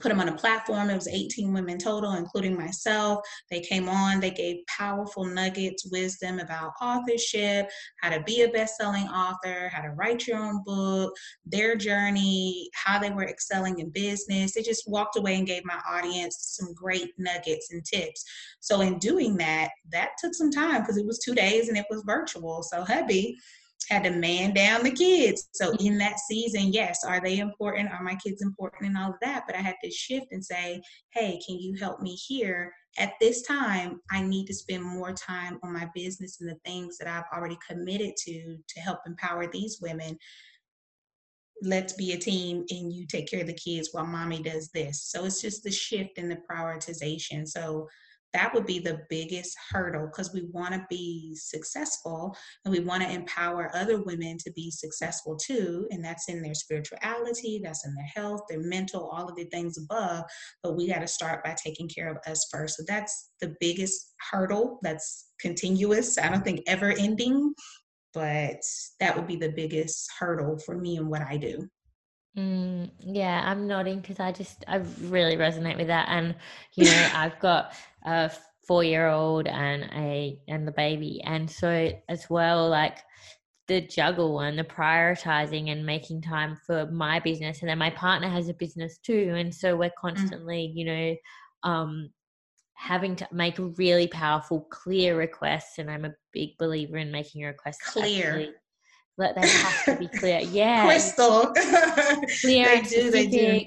put 0.00 0.08
them 0.08 0.20
on 0.20 0.28
a 0.28 0.36
platform. 0.36 0.90
It 0.90 0.94
was 0.94 1.08
18 1.08 1.52
women 1.52 1.78
total, 1.78 2.14
including 2.14 2.56
myself. 2.56 3.20
They 3.50 3.60
came 3.60 3.88
on, 3.88 4.20
they 4.20 4.30
gave 4.30 4.66
powerful 4.66 5.24
nuggets, 5.24 5.86
wisdom 5.90 6.38
about 6.38 6.72
authorship, 6.80 7.70
how 8.00 8.10
to 8.10 8.22
be 8.22 8.42
a 8.42 8.48
best 8.48 8.76
selling 8.76 9.08
author, 9.08 9.68
how 9.72 9.82
to 9.82 9.90
write 9.90 10.26
your 10.26 10.38
own 10.38 10.62
book, 10.64 11.14
their 11.44 11.76
journey, 11.76 12.70
how 12.74 12.98
they 12.98 13.10
were 13.10 13.28
excelling 13.28 13.78
in 13.78 13.90
business. 13.90 14.54
They 14.54 14.62
just 14.62 14.88
walked 14.88 15.16
away 15.16 15.36
and 15.36 15.46
gave 15.46 15.64
my 15.64 15.80
audience 15.88 16.36
some 16.58 16.74
great 16.74 17.12
nuggets 17.18 17.72
and 17.72 17.84
tips. 17.84 18.24
So, 18.60 18.80
in 18.80 18.98
doing 18.98 19.36
that, 19.38 19.70
that 19.90 20.10
took 20.18 20.34
some 20.34 20.50
time 20.50 20.82
because 20.82 20.96
it 20.96 21.06
was 21.06 21.18
two 21.18 21.34
days 21.34 21.68
and 21.68 21.76
it 21.76 21.86
was 21.90 22.02
virtual. 22.06 22.62
So, 22.62 22.84
hubby, 22.84 23.38
had 23.88 24.04
to 24.04 24.10
man 24.10 24.52
down 24.52 24.82
the 24.82 24.90
kids. 24.90 25.48
So 25.52 25.72
in 25.78 25.98
that 25.98 26.18
season, 26.18 26.72
yes, 26.72 27.04
are 27.04 27.20
they 27.20 27.38
important? 27.38 27.90
Are 27.90 28.02
my 28.02 28.16
kids 28.16 28.42
important 28.42 28.86
and 28.86 28.98
all 28.98 29.10
of 29.10 29.16
that? 29.22 29.44
But 29.46 29.56
I 29.56 29.60
had 29.60 29.76
to 29.82 29.90
shift 29.90 30.26
and 30.32 30.44
say, 30.44 30.82
hey, 31.10 31.40
can 31.46 31.58
you 31.58 31.76
help 31.78 32.00
me 32.00 32.14
here? 32.14 32.72
At 32.98 33.12
this 33.20 33.42
time, 33.42 34.00
I 34.10 34.22
need 34.22 34.46
to 34.46 34.54
spend 34.54 34.82
more 34.82 35.12
time 35.12 35.58
on 35.62 35.72
my 35.72 35.88
business 35.94 36.40
and 36.40 36.48
the 36.48 36.58
things 36.64 36.98
that 36.98 37.08
I've 37.08 37.36
already 37.36 37.58
committed 37.68 38.14
to 38.24 38.56
to 38.68 38.80
help 38.80 39.00
empower 39.06 39.46
these 39.46 39.78
women. 39.80 40.18
Let's 41.62 41.92
be 41.92 42.12
a 42.12 42.18
team 42.18 42.64
and 42.70 42.92
you 42.92 43.06
take 43.06 43.30
care 43.30 43.40
of 43.42 43.46
the 43.46 43.54
kids 43.54 43.90
while 43.92 44.06
mommy 44.06 44.42
does 44.42 44.70
this. 44.74 45.04
So 45.04 45.24
it's 45.24 45.40
just 45.40 45.62
the 45.62 45.70
shift 45.70 46.18
in 46.18 46.28
the 46.28 46.38
prioritization. 46.50 47.46
So 47.46 47.88
that 48.36 48.52
would 48.52 48.66
be 48.66 48.78
the 48.78 49.00
biggest 49.08 49.56
hurdle 49.70 50.06
because 50.06 50.34
we 50.34 50.42
want 50.52 50.74
to 50.74 50.84
be 50.90 51.34
successful 51.34 52.36
and 52.64 52.72
we 52.72 52.80
want 52.80 53.02
to 53.02 53.10
empower 53.10 53.74
other 53.74 54.02
women 54.02 54.36
to 54.36 54.52
be 54.52 54.70
successful 54.70 55.36
too. 55.36 55.88
And 55.90 56.04
that's 56.04 56.28
in 56.28 56.42
their 56.42 56.52
spirituality, 56.52 57.62
that's 57.64 57.86
in 57.86 57.94
their 57.94 58.10
health, 58.14 58.42
their 58.46 58.60
mental, 58.60 59.08
all 59.08 59.26
of 59.26 59.36
the 59.36 59.44
things 59.44 59.78
above. 59.78 60.24
But 60.62 60.76
we 60.76 60.86
got 60.86 60.98
to 60.98 61.06
start 61.06 61.44
by 61.44 61.56
taking 61.64 61.88
care 61.88 62.10
of 62.10 62.18
us 62.30 62.46
first. 62.52 62.76
So 62.76 62.84
that's 62.86 63.30
the 63.40 63.56
biggest 63.58 64.12
hurdle 64.30 64.80
that's 64.82 65.30
continuous. 65.40 66.18
I 66.18 66.28
don't 66.28 66.44
think 66.44 66.60
ever 66.66 66.90
ending, 66.90 67.54
but 68.12 68.60
that 69.00 69.16
would 69.16 69.26
be 69.26 69.36
the 69.36 69.52
biggest 69.56 70.10
hurdle 70.18 70.58
for 70.58 70.76
me 70.76 70.98
and 70.98 71.08
what 71.08 71.22
I 71.22 71.38
do. 71.38 71.70
Mm, 72.36 72.90
yeah, 73.00 73.42
I'm 73.44 73.66
nodding 73.66 74.00
because 74.00 74.20
I 74.20 74.30
just 74.30 74.64
I 74.68 74.76
really 75.00 75.36
resonate 75.36 75.78
with 75.78 75.86
that, 75.86 76.08
and 76.10 76.34
you 76.74 76.84
know 76.84 77.08
I've 77.14 77.38
got 77.40 77.72
a 78.04 78.30
four 78.66 78.84
year 78.84 79.08
old 79.08 79.46
and 79.46 79.84
a 79.94 80.38
and 80.48 80.68
the 80.68 80.72
baby, 80.72 81.22
and 81.24 81.50
so 81.50 81.92
as 82.08 82.28
well 82.28 82.68
like 82.68 82.98
the 83.68 83.80
juggle 83.80 84.40
and 84.40 84.58
the 84.58 84.64
prioritizing 84.64 85.70
and 85.72 85.84
making 85.84 86.20
time 86.22 86.56
for 86.66 86.86
my 86.86 87.20
business, 87.20 87.60
and 87.60 87.70
then 87.70 87.78
my 87.78 87.90
partner 87.90 88.28
has 88.28 88.48
a 88.48 88.54
business 88.54 88.98
too, 88.98 89.34
and 89.36 89.54
so 89.54 89.74
we're 89.74 89.88
mm. 89.88 89.94
constantly 89.98 90.68
mm. 90.68 90.78
you 90.78 90.84
know 90.84 91.16
um, 91.62 92.10
having 92.74 93.16
to 93.16 93.28
make 93.32 93.56
really 93.58 94.08
powerful, 94.08 94.60
clear 94.70 95.16
requests, 95.16 95.78
and 95.78 95.90
I'm 95.90 96.04
a 96.04 96.14
big 96.32 96.50
believer 96.58 96.98
in 96.98 97.10
making 97.10 97.44
requests 97.44 97.82
clear. 97.82 98.28
Actually, 98.28 98.54
let 99.18 99.34
they 99.34 99.48
have 99.48 99.84
to 99.84 99.96
be 99.96 100.08
clear. 100.08 100.40
Yeah. 100.50 100.86
Crystal. 100.86 101.52
clear 102.40 102.66
they 102.66 102.80
do, 102.82 103.10
they 103.10 103.26
do. 103.26 103.64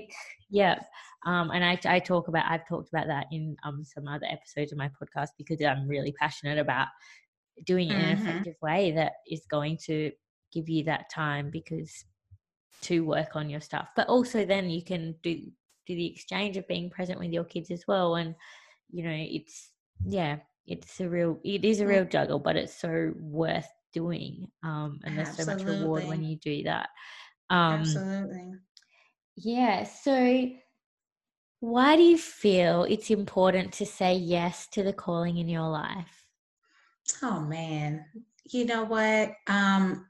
Yeah. 0.49 0.79
Um, 1.25 1.51
and 1.51 1.63
I, 1.63 1.79
I 1.85 1.99
talk 1.99 2.27
about, 2.27 2.49
I've 2.49 2.67
talked 2.67 2.89
about 2.89 3.07
that 3.07 3.27
in 3.31 3.55
um, 3.63 3.83
some 3.83 4.07
other 4.07 4.25
episodes 4.29 4.71
of 4.71 4.77
my 4.77 4.89
podcast 4.89 5.29
because 5.37 5.61
I'm 5.61 5.87
really 5.87 6.13
passionate 6.13 6.57
about 6.57 6.87
doing 7.65 7.89
it 7.89 7.93
mm-hmm. 7.93 8.01
in 8.01 8.09
an 8.09 8.17
mm-hmm. 8.17 8.27
effective 8.27 8.55
way 8.61 8.91
that 8.91 9.13
is 9.29 9.45
going 9.49 9.77
to 9.85 10.11
give 10.53 10.69
you 10.69 10.83
that 10.85 11.09
time 11.09 11.49
because 11.49 12.05
to 12.81 13.03
work 13.03 13.35
on 13.35 13.49
your 13.49 13.61
stuff. 13.61 13.89
But 13.95 14.07
also 14.07 14.45
then 14.45 14.69
you 14.69 14.83
can 14.83 15.15
do 15.23 15.41
do 15.87 15.95
the 15.95 16.05
exchange 16.05 16.55
of 16.55 16.67
being 16.67 16.89
present 16.89 17.19
with 17.19 17.31
your 17.31 17.43
kids 17.43 17.71
as 17.71 17.85
well. 17.87 18.15
And 18.15 18.35
you 18.89 19.03
know, 19.03 19.15
it's 19.15 19.71
yeah, 20.05 20.37
it's 20.67 20.99
a 20.99 21.09
real 21.09 21.39
it 21.43 21.65
is 21.65 21.81
a 21.81 21.87
real 21.87 22.05
juggle, 22.05 22.39
but 22.39 22.55
it's 22.55 22.79
so 22.79 23.11
worth 23.19 23.67
doing 23.93 24.47
um 24.63 24.99
and 25.03 25.17
there's 25.17 25.29
Absolutely. 25.29 25.61
so 25.61 25.69
much 25.69 25.79
reward 25.81 26.07
when 26.07 26.23
you 26.23 26.35
do 26.37 26.63
that 26.63 26.89
um 27.49 27.81
Absolutely. 27.81 28.53
yeah 29.35 29.83
so 29.83 30.49
why 31.61 31.95
do 31.95 32.03
you 32.03 32.17
feel 32.17 32.83
it's 32.83 33.09
important 33.09 33.73
to 33.73 33.85
say 33.85 34.15
yes 34.15 34.67
to 34.67 34.83
the 34.83 34.93
calling 34.93 35.37
in 35.37 35.49
your 35.49 35.67
life 35.67 36.25
oh 37.23 37.41
man 37.41 38.05
you 38.51 38.65
know 38.65 38.83
what 38.83 39.31
um 39.47 40.05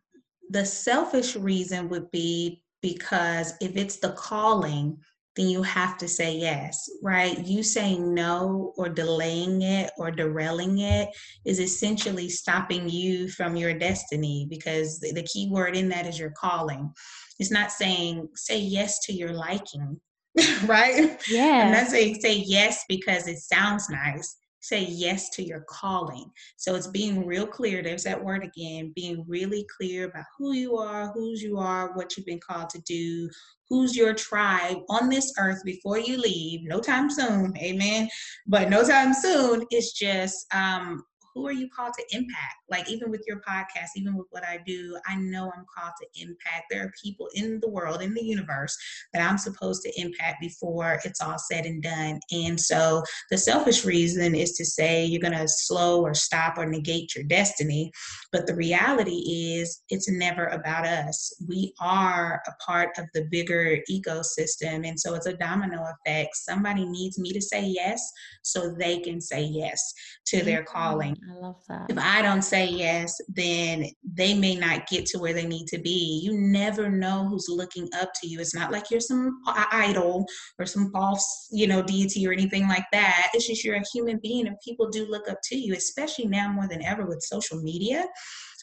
the 0.50 0.66
selfish 0.66 1.36
reason 1.36 1.90
would 1.90 2.10
be 2.12 2.64
because 2.82 3.54
if 3.62 3.76
it's 3.76 3.98
the 3.98 4.12
calling 4.14 4.98
then 5.40 5.48
you 5.48 5.64
have 5.64 5.98
to 5.98 6.08
say 6.08 6.36
yes, 6.36 6.90
right? 7.02 7.40
You 7.48 7.64
saying 7.64 8.14
no 8.14 8.74
or 8.76 8.90
delaying 8.90 9.62
it 9.62 9.90
or 9.98 10.12
derailing 10.12 10.80
it 10.80 11.08
is 11.46 11.62
essentially 11.62 12.28
stopping 12.28 12.90
you 12.90 13.30
from 13.30 13.56
your 13.56 13.74
destiny 13.74 14.48
because 14.50 15.00
the 15.00 15.24
key 15.24 15.50
word 15.50 15.78
in 15.78 15.88
that 15.90 16.06
is 16.06 16.20
your 16.20 16.32
calling. 16.32 16.92
It's 17.40 17.52
not 17.52 17.72
saying 17.72 18.28
say 18.36 18.60
yes 18.60 19.00
to 19.06 19.14
your 19.14 19.32
liking, 19.32 20.02
right? 20.66 21.18
Yeah. 21.30 21.64
I'm 21.66 21.72
not 21.72 21.88
saying 21.88 22.20
say 22.20 22.44
yes 22.46 22.84
because 22.90 23.30
it 23.30 23.38
sounds 23.38 23.90
nice 23.90 24.36
say 24.62 24.84
yes 24.86 25.30
to 25.32 25.44
your 25.44 25.62
calling. 25.62 26.30
So 26.58 26.76
it's 26.76 26.88
being 26.88 27.26
real 27.26 27.48
clear. 27.48 27.82
There's 27.82 28.04
that 28.04 28.24
word 28.24 28.44
again, 28.44 28.94
being 28.96 29.24
really 29.28 29.66
clear 29.78 30.06
about 30.06 30.26
who 30.38 30.54
you 30.54 30.78
are, 30.78 31.12
whose 31.14 31.42
you 31.42 31.58
are, 31.58 31.94
what 31.94 32.16
you've 32.16 32.26
been 32.26 32.40
called 32.40 32.70
to 32.72 32.82
do, 32.82 33.30
who's 33.70 33.96
your 33.96 34.14
tribe 34.14 34.78
on 34.90 35.10
this 35.10 35.34
earth 35.40 35.62
before 35.64 36.00
you 36.00 36.18
leave. 36.18 36.62
No 36.64 36.80
time 36.80 37.10
soon, 37.10 37.56
amen. 37.58 38.10
But 38.48 38.70
no 38.70 38.84
time 38.84 39.14
soon, 39.14 39.66
it's 39.70 39.94
just 39.94 40.46
um, 40.54 41.04
who 41.34 41.48
are 41.48 41.52
you 41.52 41.70
called 41.70 41.94
to 41.94 42.16
impact? 42.16 42.56
Like, 42.70 42.90
even 42.90 43.12
with 43.12 43.24
your 43.28 43.42
podcast, 43.48 43.90
even 43.96 44.16
with 44.16 44.28
what 44.32 44.44
I 44.44 44.60
do, 44.66 44.98
I 45.08 45.16
know 45.16 45.52
I'm 45.56 45.66
called 45.76 45.94
to 46.02 46.22
impact. 46.22 46.66
There 46.70 46.84
are 46.84 46.94
people 47.02 47.28
in 47.34 47.60
the 47.60 47.70
world, 47.70 48.02
in 48.02 48.14
the 48.14 48.24
universe, 48.24 48.78
that 49.14 49.28
I'm 49.28 49.38
supposed 49.38 49.84
to 49.84 50.02
impact 50.02 50.42
before 50.42 51.00
it's 51.04 51.22
all 51.22 51.38
said 51.38 51.66
and 51.66 51.82
done. 51.82 52.20
And 52.32 52.60
so, 52.60 53.04
the 53.32 53.38
selfish 53.38 53.86
reason 53.86 54.36
is 54.36 54.54
to 54.54 54.66
say 54.66 55.06
you're 55.06 55.22
going 55.22 55.38
to 55.38 55.48
slow 55.48 56.02
or 56.02 56.14
stop 56.14 56.58
or 56.58 56.66
negate 56.66 57.16
your 57.16 57.26
destiny. 57.26 57.92
But 58.32 58.48
the 58.48 58.56
reality 58.56 59.58
is, 59.60 59.84
it's 59.90 60.10
never 60.10 60.48
about 60.48 60.86
us. 60.86 61.34
We 61.48 61.74
are 61.80 62.42
a 62.48 62.52
part 62.64 62.98
of 62.98 63.06
the 63.14 63.28
bigger 63.32 63.78
ecosystem. 63.90 64.88
And 64.88 65.00
so, 65.00 65.16
it's 65.16 65.28
a 65.28 65.34
domino 65.34 65.86
effect. 66.06 66.36
Somebody 66.36 66.86
needs 66.86 67.20
me 67.20 67.32
to 67.34 67.42
say 67.42 67.66
yes 67.66 68.12
so 68.42 68.74
they 68.78 69.00
can 69.00 69.22
say 69.22 69.44
yes 69.44 69.94
to 70.28 70.44
their 70.44 70.64
mm-hmm. 70.64 70.78
calling. 70.78 71.19
I 71.30 71.34
love 71.34 71.58
that. 71.68 71.88
If 71.90 71.98
I 71.98 72.22
don't 72.22 72.42
say 72.42 72.68
yes, 72.68 73.20
then 73.28 73.88
they 74.04 74.34
may 74.34 74.56
not 74.56 74.88
get 74.88 75.06
to 75.08 75.20
where 75.20 75.34
they 75.34 75.46
need 75.46 75.68
to 75.68 75.80
be. 75.80 76.22
You 76.24 76.38
never 76.40 76.90
know 76.90 77.28
who's 77.28 77.48
looking 77.50 77.90
up 78.00 78.12
to 78.22 78.28
you. 78.28 78.40
It's 78.40 78.56
not 78.56 78.72
like 78.72 78.92
you're 78.92 79.00
some 79.00 79.42
idol 79.72 80.26
or 80.60 80.66
some 80.66 80.92
false, 80.92 81.50
you 81.52 81.68
know, 81.68 81.82
deity 81.82 82.28
or 82.28 82.32
anything 82.32 82.68
like 82.68 82.86
that. 82.92 83.30
It's 83.34 83.48
just 83.48 83.64
you're 83.64 83.76
a 83.76 83.84
human 83.94 84.20
being 84.22 84.48
and 84.48 84.56
people 84.64 84.90
do 84.90 85.06
look 85.06 85.30
up 85.30 85.40
to 85.46 85.58
you, 85.58 85.74
especially 85.74 86.28
now 86.28 86.52
more 86.52 86.68
than 86.68 86.84
ever 86.84 87.06
with 87.06 87.22
social 87.22 87.62
media 87.62 88.06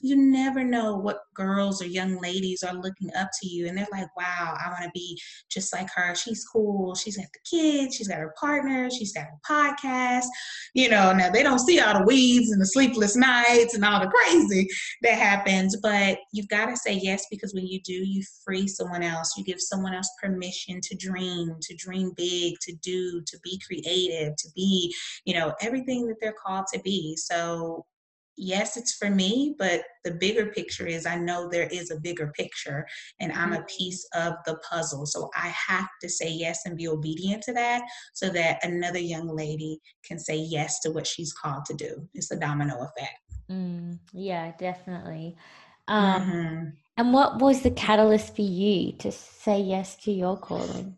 you 0.02 0.16
never 0.16 0.62
know 0.64 0.96
what 0.96 1.20
girls 1.34 1.82
or 1.82 1.86
young 1.86 2.20
ladies 2.20 2.62
are 2.62 2.74
looking 2.74 3.10
up 3.16 3.28
to 3.40 3.46
you 3.48 3.66
and 3.66 3.76
they're 3.76 3.86
like, 3.92 4.14
wow, 4.16 4.56
I 4.58 4.68
want 4.68 4.84
to 4.84 4.90
be 4.94 5.18
just 5.50 5.72
like 5.72 5.88
her. 5.94 6.14
She's 6.14 6.44
cool. 6.44 6.94
She's 6.94 7.16
got 7.16 7.26
the 7.32 7.58
kids. 7.58 7.96
She's 7.96 8.08
got 8.08 8.18
her 8.18 8.34
partner. 8.38 8.90
She's 8.90 9.12
got 9.12 9.24
a 9.24 9.52
podcast. 9.52 10.26
You 10.74 10.88
know, 10.88 11.12
now 11.12 11.30
they 11.30 11.42
don't 11.42 11.58
see 11.58 11.80
all 11.80 11.98
the 11.98 12.04
weeds 12.04 12.50
and 12.50 12.60
the 12.60 12.66
sleepless 12.66 13.16
nights 13.16 13.74
and 13.74 13.84
all 13.84 14.00
the 14.00 14.08
crazy 14.08 14.68
that 15.02 15.14
happens, 15.14 15.76
but 15.76 16.18
you've 16.32 16.48
got 16.48 16.66
to 16.66 16.76
say 16.76 16.94
yes 16.94 17.26
because 17.30 17.54
when 17.54 17.66
you 17.66 17.80
do, 17.82 17.92
you 17.92 18.22
free 18.44 18.68
someone 18.68 19.02
else. 19.02 19.34
You 19.36 19.44
give 19.44 19.60
someone 19.60 19.94
else 19.94 20.10
permission 20.22 20.80
to 20.82 20.96
dream, 20.96 21.56
to 21.60 21.74
dream 21.76 22.12
big, 22.16 22.54
to 22.62 22.74
do, 22.82 23.22
to 23.26 23.38
be 23.42 23.60
creative, 23.66 24.36
to 24.36 24.48
be, 24.54 24.94
you 25.24 25.34
know, 25.34 25.54
everything 25.60 26.06
that 26.06 26.16
they're 26.20 26.34
called 26.44 26.66
to 26.72 26.80
be. 26.80 27.16
So 27.16 27.84
yes, 28.36 28.76
it's 28.76 28.94
for 28.94 29.10
me, 29.10 29.54
but 29.58 29.82
the 30.04 30.12
bigger 30.12 30.46
picture 30.46 30.86
is 30.86 31.06
I 31.06 31.16
know 31.16 31.48
there 31.48 31.68
is 31.68 31.90
a 31.90 32.00
bigger 32.00 32.32
picture 32.36 32.86
and 33.20 33.32
I'm 33.32 33.52
a 33.52 33.56
mm-hmm. 33.56 33.64
piece 33.66 34.06
of 34.14 34.34
the 34.44 34.58
puzzle. 34.68 35.06
So 35.06 35.30
I 35.34 35.48
have 35.48 35.88
to 36.02 36.08
say 36.08 36.30
yes 36.30 36.66
and 36.66 36.76
be 36.76 36.88
obedient 36.88 37.42
to 37.44 37.52
that 37.54 37.82
so 38.14 38.28
that 38.30 38.64
another 38.64 38.98
young 38.98 39.28
lady 39.28 39.80
can 40.04 40.18
say 40.18 40.36
yes 40.36 40.80
to 40.80 40.90
what 40.90 41.06
she's 41.06 41.32
called 41.32 41.64
to 41.66 41.74
do. 41.74 42.08
It's 42.14 42.30
a 42.30 42.36
domino 42.38 42.76
effect. 42.76 43.20
Mm, 43.50 43.98
yeah, 44.12 44.52
definitely. 44.58 45.36
Um, 45.88 46.22
mm-hmm. 46.22 46.64
And 46.96 47.12
what 47.12 47.40
was 47.40 47.62
the 47.62 47.70
catalyst 47.70 48.34
for 48.34 48.42
you 48.42 48.92
to 48.98 49.12
say 49.12 49.60
yes 49.60 49.96
to 50.04 50.12
your 50.12 50.36
calling? 50.36 50.96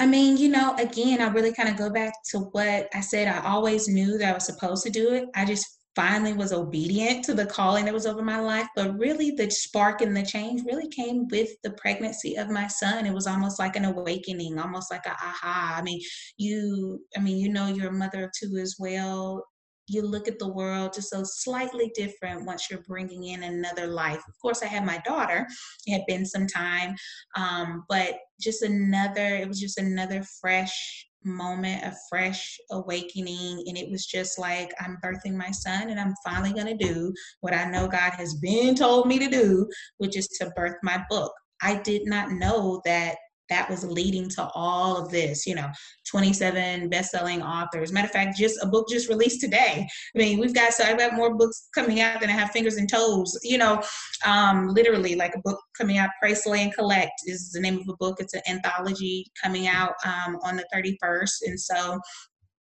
I 0.00 0.06
mean, 0.06 0.36
you 0.36 0.48
know, 0.48 0.74
again, 0.76 1.20
I 1.20 1.28
really 1.28 1.52
kind 1.52 1.68
of 1.68 1.76
go 1.76 1.90
back 1.90 2.12
to 2.30 2.38
what 2.38 2.88
I 2.94 3.00
said. 3.00 3.26
I 3.26 3.48
always 3.48 3.88
knew 3.88 4.16
that 4.18 4.30
I 4.30 4.32
was 4.32 4.46
supposed 4.46 4.84
to 4.84 4.90
do 4.90 5.12
it. 5.12 5.28
I 5.34 5.44
just 5.44 5.77
finally 5.98 6.32
was 6.32 6.52
obedient 6.52 7.24
to 7.24 7.34
the 7.34 7.44
calling 7.44 7.84
that 7.84 7.92
was 7.92 8.06
over 8.06 8.22
my 8.22 8.38
life. 8.38 8.68
But 8.76 8.96
really, 8.96 9.32
the 9.32 9.50
spark 9.50 10.00
and 10.00 10.16
the 10.16 10.22
change 10.22 10.62
really 10.64 10.88
came 10.88 11.26
with 11.26 11.50
the 11.64 11.72
pregnancy 11.72 12.36
of 12.36 12.48
my 12.50 12.68
son. 12.68 13.04
It 13.04 13.12
was 13.12 13.26
almost 13.26 13.58
like 13.58 13.74
an 13.74 13.84
awakening, 13.84 14.60
almost 14.60 14.92
like 14.92 15.06
a 15.06 15.10
aha. 15.10 15.74
I 15.76 15.82
mean, 15.82 16.00
you, 16.36 17.00
I 17.16 17.20
mean, 17.20 17.38
you 17.38 17.48
know, 17.48 17.66
you're 17.66 17.88
a 17.88 17.92
mother 17.92 18.22
of 18.22 18.30
two 18.38 18.58
as 18.58 18.76
well. 18.78 19.44
You 19.88 20.02
look 20.02 20.28
at 20.28 20.38
the 20.38 20.46
world 20.52 20.92
just 20.94 21.10
so 21.10 21.22
slightly 21.24 21.90
different 21.96 22.46
once 22.46 22.70
you're 22.70 22.82
bringing 22.86 23.24
in 23.24 23.42
another 23.42 23.88
life. 23.88 24.22
Of 24.28 24.34
course, 24.40 24.62
I 24.62 24.66
had 24.66 24.86
my 24.86 24.98
daughter. 25.04 25.48
It 25.86 25.94
had 25.94 26.06
been 26.06 26.24
some 26.24 26.46
time, 26.46 26.94
um, 27.36 27.84
but 27.88 28.18
just 28.40 28.62
another. 28.62 29.34
It 29.34 29.48
was 29.48 29.58
just 29.58 29.78
another 29.78 30.22
fresh 30.40 31.07
moment, 31.24 31.84
of 31.84 31.94
fresh 32.08 32.56
awakening. 32.70 33.64
And 33.66 33.76
it 33.76 33.90
was 33.90 34.06
just 34.06 34.38
like, 34.38 34.72
I'm 34.80 34.98
birthing 35.04 35.34
my 35.34 35.50
son, 35.50 35.90
and 35.90 36.00
I'm 36.00 36.14
finally 36.24 36.52
going 36.52 36.78
to 36.78 36.86
do 36.86 37.12
what 37.40 37.54
I 37.54 37.64
know 37.64 37.88
God 37.88 38.12
has 38.12 38.34
been 38.34 38.74
told 38.76 39.06
me 39.06 39.18
to 39.18 39.28
do, 39.28 39.68
which 39.98 40.16
is 40.16 40.28
to 40.40 40.50
birth 40.56 40.76
my 40.82 41.02
book. 41.10 41.32
I 41.62 41.76
did 41.76 42.02
not 42.06 42.30
know 42.30 42.80
that 42.84 43.16
that 43.48 43.68
was 43.68 43.84
leading 43.84 44.28
to 44.28 44.48
all 44.54 44.96
of 44.96 45.10
this 45.10 45.46
you 45.46 45.54
know 45.54 45.68
27 46.10 46.88
best-selling 46.88 47.42
authors. 47.42 47.92
Matter 47.92 48.06
of 48.06 48.12
fact 48.12 48.38
just 48.38 48.62
a 48.62 48.66
book 48.66 48.88
just 48.88 49.08
released 49.08 49.40
today. 49.40 49.86
I 50.14 50.18
mean 50.18 50.38
we've 50.38 50.54
got 50.54 50.72
so 50.72 50.84
i've 50.84 50.98
got 50.98 51.14
more 51.14 51.34
books 51.34 51.68
coming 51.74 52.00
out 52.00 52.20
than 52.20 52.30
i 52.30 52.32
have 52.32 52.50
fingers 52.50 52.76
and 52.76 52.88
toes. 52.88 53.38
You 53.42 53.58
know 53.58 53.82
um, 54.26 54.68
literally 54.68 55.14
like 55.14 55.34
a 55.34 55.40
book 55.44 55.60
coming 55.76 55.98
out 55.98 56.10
pray 56.20 56.34
slay 56.34 56.62
and 56.62 56.74
collect 56.74 57.12
is 57.26 57.50
the 57.52 57.60
name 57.60 57.78
of 57.78 57.88
a 57.88 57.96
book. 57.96 58.16
It's 58.20 58.34
an 58.34 58.42
anthology 58.48 59.26
coming 59.42 59.66
out 59.66 59.94
um, 60.04 60.38
on 60.42 60.56
the 60.56 60.66
31st 60.74 61.34
and 61.46 61.60
so 61.60 61.98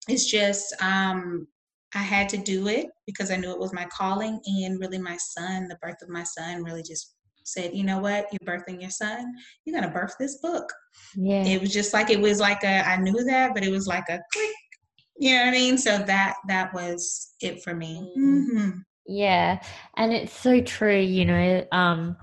it's 0.08 0.30
just 0.30 0.74
um, 0.82 1.48
I 1.96 2.00
had 2.00 2.28
to 2.30 2.38
do 2.38 2.68
it 2.68 2.88
because 3.08 3.32
I 3.32 3.38
knew 3.38 3.52
it 3.52 3.60
was 3.60 3.74
my 3.74 3.86
calling 3.86 4.40
and 4.46 4.80
really 4.80 4.98
my 4.98 5.18
son, 5.18 5.68
the 5.68 5.78
birth 5.82 6.02
of 6.02 6.10
my 6.10 6.24
son 6.24 6.64
really 6.64 6.84
just 6.84 7.15
said, 7.46 7.74
you 7.74 7.84
know 7.84 8.00
what, 8.00 8.28
you're 8.32 8.58
birthing 8.58 8.82
your 8.82 8.90
son, 8.90 9.34
you're 9.64 9.80
gonna 9.80 9.94
birth 9.94 10.16
this 10.20 10.38
book. 10.38 10.72
Yeah. 11.16 11.44
It 11.46 11.62
was 11.62 11.74
just 11.74 11.94
like 11.94 12.10
it 12.10 12.20
was 12.20 12.40
like 12.40 12.64
a 12.64 12.88
I 12.88 12.98
knew 12.98 13.24
that, 13.26 13.54
but 13.54 13.64
it 13.64 13.72
was 13.72 13.88
like 13.88 14.06
a 14.10 14.20
click. 14.34 14.52
You 15.18 15.32
know 15.32 15.46
what 15.46 15.50
I 15.50 15.52
mean? 15.52 15.78
So 15.78 15.98
that 16.00 16.36
that 16.48 16.74
was 16.74 17.36
it 17.42 17.64
for 17.64 17.74
me. 17.74 18.12
Mm-hmm. 18.18 18.58
mm-hmm. 18.58 18.80
Yeah. 19.08 19.62
And 19.98 20.12
it's 20.12 20.34
so 20.34 20.62
true, 20.62 21.00
you 21.00 21.26
know, 21.26 21.66
um 21.72 22.18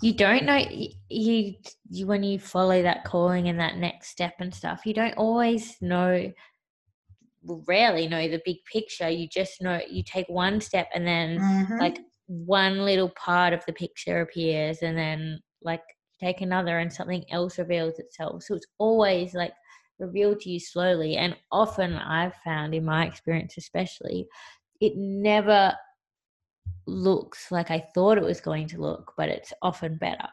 you 0.00 0.12
don't 0.12 0.44
know 0.44 0.64
you, 1.08 1.54
you 1.90 2.06
when 2.06 2.22
you 2.22 2.38
follow 2.38 2.82
that 2.82 3.04
calling 3.04 3.48
and 3.48 3.58
that 3.58 3.76
next 3.76 4.10
step 4.10 4.34
and 4.38 4.54
stuff, 4.54 4.86
you 4.86 4.94
don't 4.94 5.16
always 5.16 5.76
know 5.80 6.32
rarely 7.66 8.08
know 8.08 8.28
the 8.28 8.40
big 8.44 8.56
picture. 8.70 9.08
You 9.08 9.28
just 9.28 9.60
know 9.62 9.80
you 9.88 10.02
take 10.02 10.28
one 10.28 10.60
step 10.60 10.88
and 10.94 11.06
then 11.06 11.38
mm-hmm. 11.38 11.78
like 11.78 11.98
one 12.28 12.84
little 12.84 13.10
part 13.10 13.52
of 13.52 13.64
the 13.66 13.72
picture 13.72 14.20
appears 14.20 14.82
and 14.82 14.96
then 14.96 15.40
like 15.62 15.82
take 16.20 16.40
another 16.40 16.78
and 16.78 16.92
something 16.92 17.24
else 17.30 17.58
reveals 17.58 17.98
itself. 17.98 18.42
So 18.42 18.54
it's 18.54 18.66
always 18.78 19.34
like 19.34 19.52
revealed 19.98 20.40
to 20.40 20.50
you 20.50 20.60
slowly. 20.60 21.16
And 21.16 21.36
often 21.50 21.94
i've 21.94 22.34
found 22.44 22.74
in 22.74 22.84
my 22.84 23.06
experience 23.06 23.56
especially 23.56 24.26
it 24.80 24.92
never 24.96 25.74
looks 26.86 27.50
like 27.50 27.70
i 27.70 27.84
thought 27.94 28.16
it 28.16 28.24
was 28.24 28.40
going 28.40 28.66
to 28.68 28.80
look 28.80 29.12
but 29.16 29.28
it's 29.28 29.52
often 29.62 29.96
better. 29.96 30.28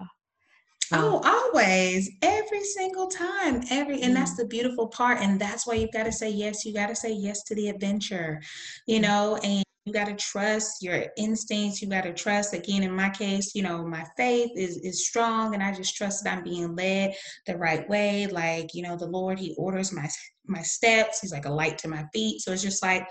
Oh, 0.94 1.18
um, 1.18 1.22
always, 1.26 2.12
every 2.22 2.64
single 2.64 3.08
time, 3.08 3.64
every, 3.72 4.04
and 4.04 4.16
that's 4.16 4.34
mm. 4.34 4.38
the 4.38 4.46
beautiful 4.46 4.88
part. 4.88 5.20
And 5.20 5.42
that's 5.42 5.66
why 5.66 5.74
you've 5.76 5.92
got 5.92 6.04
to 6.04 6.12
say 6.12 6.30
yes. 6.30 6.64
You 6.64 6.76
got 6.76 6.90
to 6.90 6.96
say 6.96 7.12
yes 7.12 7.42
to 7.46 7.56
the 7.56 7.70
adventure, 7.70 8.40
you 8.86 9.00
mm. 9.00 9.04
know, 9.04 9.40
and 9.44 9.64
you 9.86 9.93
got 9.93 10.08
to 10.08 10.15
trust 10.15 10.82
your 10.82 11.06
instincts 11.15 11.82
you 11.82 11.88
got 11.88 12.04
to 12.04 12.13
trust 12.13 12.54
again 12.54 12.84
in 12.84 12.91
my 12.91 13.10
case 13.10 13.54
you 13.54 13.62
know 13.62 13.86
my 13.86 14.04
faith 14.17 14.50
is 14.56 14.78
is 14.78 15.08
strong 15.08 15.54
and 15.54 15.62
i 15.62 15.71
just 15.71 15.95
trust 15.95 16.24
that 16.24 16.38
i'm 16.38 16.43
being 16.43 16.76
led 16.76 17.15
the 17.45 17.56
right 17.56 17.88
way 17.88 18.28
like 18.28 18.74
you 18.74 18.82
know 18.82 18.98
the 18.98 19.06
lord 19.06 19.38
he 19.38 19.54
orders 19.58 19.93
my 19.93 20.10
my 20.48 20.62
steps 20.62 21.21
he's 21.21 21.32
like 21.32 21.45
a 21.45 21.52
light 21.52 21.78
to 21.78 21.88
my 21.88 22.04
feet 22.13 22.41
so 22.41 22.52
it's 22.52 22.63
just 22.63 22.84
like 22.84 23.08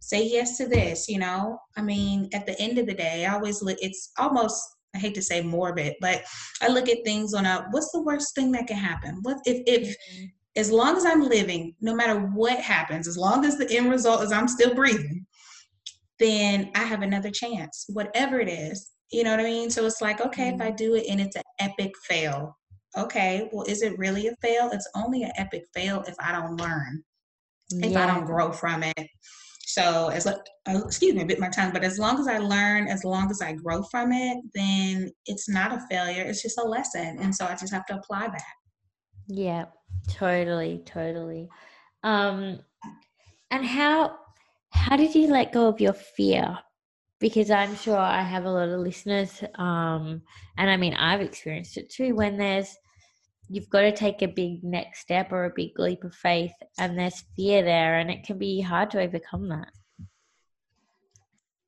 say 0.00 0.26
yes 0.26 0.56
to 0.58 0.66
this 0.66 1.08
you 1.08 1.18
know 1.18 1.58
i 1.76 1.82
mean 1.82 2.28
at 2.34 2.46
the 2.46 2.58
end 2.60 2.78
of 2.78 2.86
the 2.86 2.94
day 2.94 3.24
i 3.24 3.34
always 3.34 3.62
look 3.62 3.78
it's 3.80 4.12
almost 4.18 4.62
I 4.94 4.98
hate 4.98 5.14
to 5.16 5.22
say 5.22 5.42
morbid, 5.42 5.96
but 6.00 6.22
I 6.62 6.68
look 6.68 6.88
at 6.88 7.04
things 7.04 7.34
on 7.34 7.44
a 7.44 7.66
what's 7.72 7.92
the 7.92 8.00
worst 8.00 8.34
thing 8.34 8.50
that 8.52 8.66
can 8.66 8.78
happen? 8.78 9.18
What 9.20 9.36
if 9.44 9.62
if 9.66 9.88
mm-hmm. 9.88 10.24
as 10.56 10.70
long 10.70 10.96
as 10.96 11.04
I'm 11.04 11.28
living, 11.28 11.74
no 11.82 11.94
matter 11.94 12.18
what 12.18 12.58
happens, 12.58 13.06
as 13.06 13.18
long 13.18 13.44
as 13.44 13.58
the 13.58 13.70
end 13.70 13.90
result 13.90 14.22
is 14.22 14.32
I'm 14.32 14.48
still 14.48 14.74
breathing, 14.74 15.26
then 16.18 16.70
I 16.74 16.84
have 16.84 17.02
another 17.02 17.30
chance, 17.30 17.86
whatever 17.88 18.40
it 18.40 18.48
is. 18.48 18.90
You 19.10 19.24
know 19.24 19.30
what 19.30 19.40
I 19.40 19.44
mean? 19.44 19.70
So 19.70 19.86
it's 19.86 20.02
like, 20.02 20.20
okay, 20.20 20.50
mm-hmm. 20.50 20.60
if 20.60 20.66
I 20.66 20.70
do 20.70 20.94
it 20.94 21.06
and 21.08 21.20
it's 21.20 21.36
an 21.36 21.42
epic 21.60 21.92
fail, 22.04 22.56
okay, 22.96 23.48
well, 23.52 23.64
is 23.66 23.82
it 23.82 23.98
really 23.98 24.26
a 24.28 24.34
fail? 24.42 24.70
It's 24.72 24.88
only 24.94 25.22
an 25.22 25.32
epic 25.36 25.64
fail 25.74 26.04
if 26.06 26.14
I 26.20 26.32
don't 26.32 26.60
learn, 26.60 27.02
yeah. 27.70 27.86
if 27.86 27.96
I 27.96 28.06
don't 28.06 28.26
grow 28.26 28.52
from 28.52 28.82
it. 28.82 29.08
So 29.68 30.08
as 30.08 30.26
oh, 30.26 30.84
excuse 30.84 31.14
me, 31.14 31.22
a 31.22 31.26
bit 31.26 31.38
my 31.38 31.50
tongue, 31.50 31.72
but 31.72 31.84
as 31.84 31.98
long 31.98 32.18
as 32.18 32.26
I 32.26 32.38
learn, 32.38 32.88
as 32.88 33.04
long 33.04 33.30
as 33.30 33.42
I 33.42 33.52
grow 33.52 33.82
from 33.82 34.12
it, 34.12 34.38
then 34.54 35.10
it's 35.26 35.48
not 35.48 35.72
a 35.72 35.86
failure. 35.90 36.22
It's 36.22 36.42
just 36.42 36.58
a 36.58 36.64
lesson, 36.64 37.18
and 37.20 37.34
so 37.34 37.44
I 37.44 37.54
just 37.54 37.72
have 37.72 37.84
to 37.86 37.96
apply 37.96 38.28
that. 38.28 38.54
Yeah, 39.28 39.66
totally, 40.08 40.82
totally. 40.86 41.48
Um, 42.02 42.60
and 43.50 43.64
how 43.64 44.16
how 44.70 44.96
did 44.96 45.14
you 45.14 45.28
let 45.28 45.52
go 45.52 45.68
of 45.68 45.80
your 45.80 45.92
fear? 45.92 46.58
Because 47.20 47.50
I'm 47.50 47.74
sure 47.76 47.96
I 47.98 48.22
have 48.22 48.44
a 48.44 48.50
lot 48.50 48.68
of 48.68 48.80
listeners, 48.80 49.42
um, 49.56 50.22
and 50.56 50.70
I 50.70 50.76
mean, 50.76 50.94
I've 50.94 51.20
experienced 51.20 51.76
it 51.76 51.90
too 51.90 52.14
when 52.14 52.36
there's 52.36 52.76
you've 53.48 53.70
got 53.70 53.80
to 53.80 53.92
take 53.92 54.22
a 54.22 54.28
big 54.28 54.62
next 54.62 55.00
step 55.00 55.32
or 55.32 55.44
a 55.44 55.52
big 55.54 55.78
leap 55.78 56.04
of 56.04 56.14
faith, 56.14 56.52
and 56.78 56.98
there's 56.98 57.24
fear 57.34 57.62
there, 57.62 57.98
and 57.98 58.10
it 58.10 58.24
can 58.24 58.38
be 58.38 58.60
hard 58.60 58.90
to 58.92 59.00
overcome 59.00 59.48
that. 59.48 59.72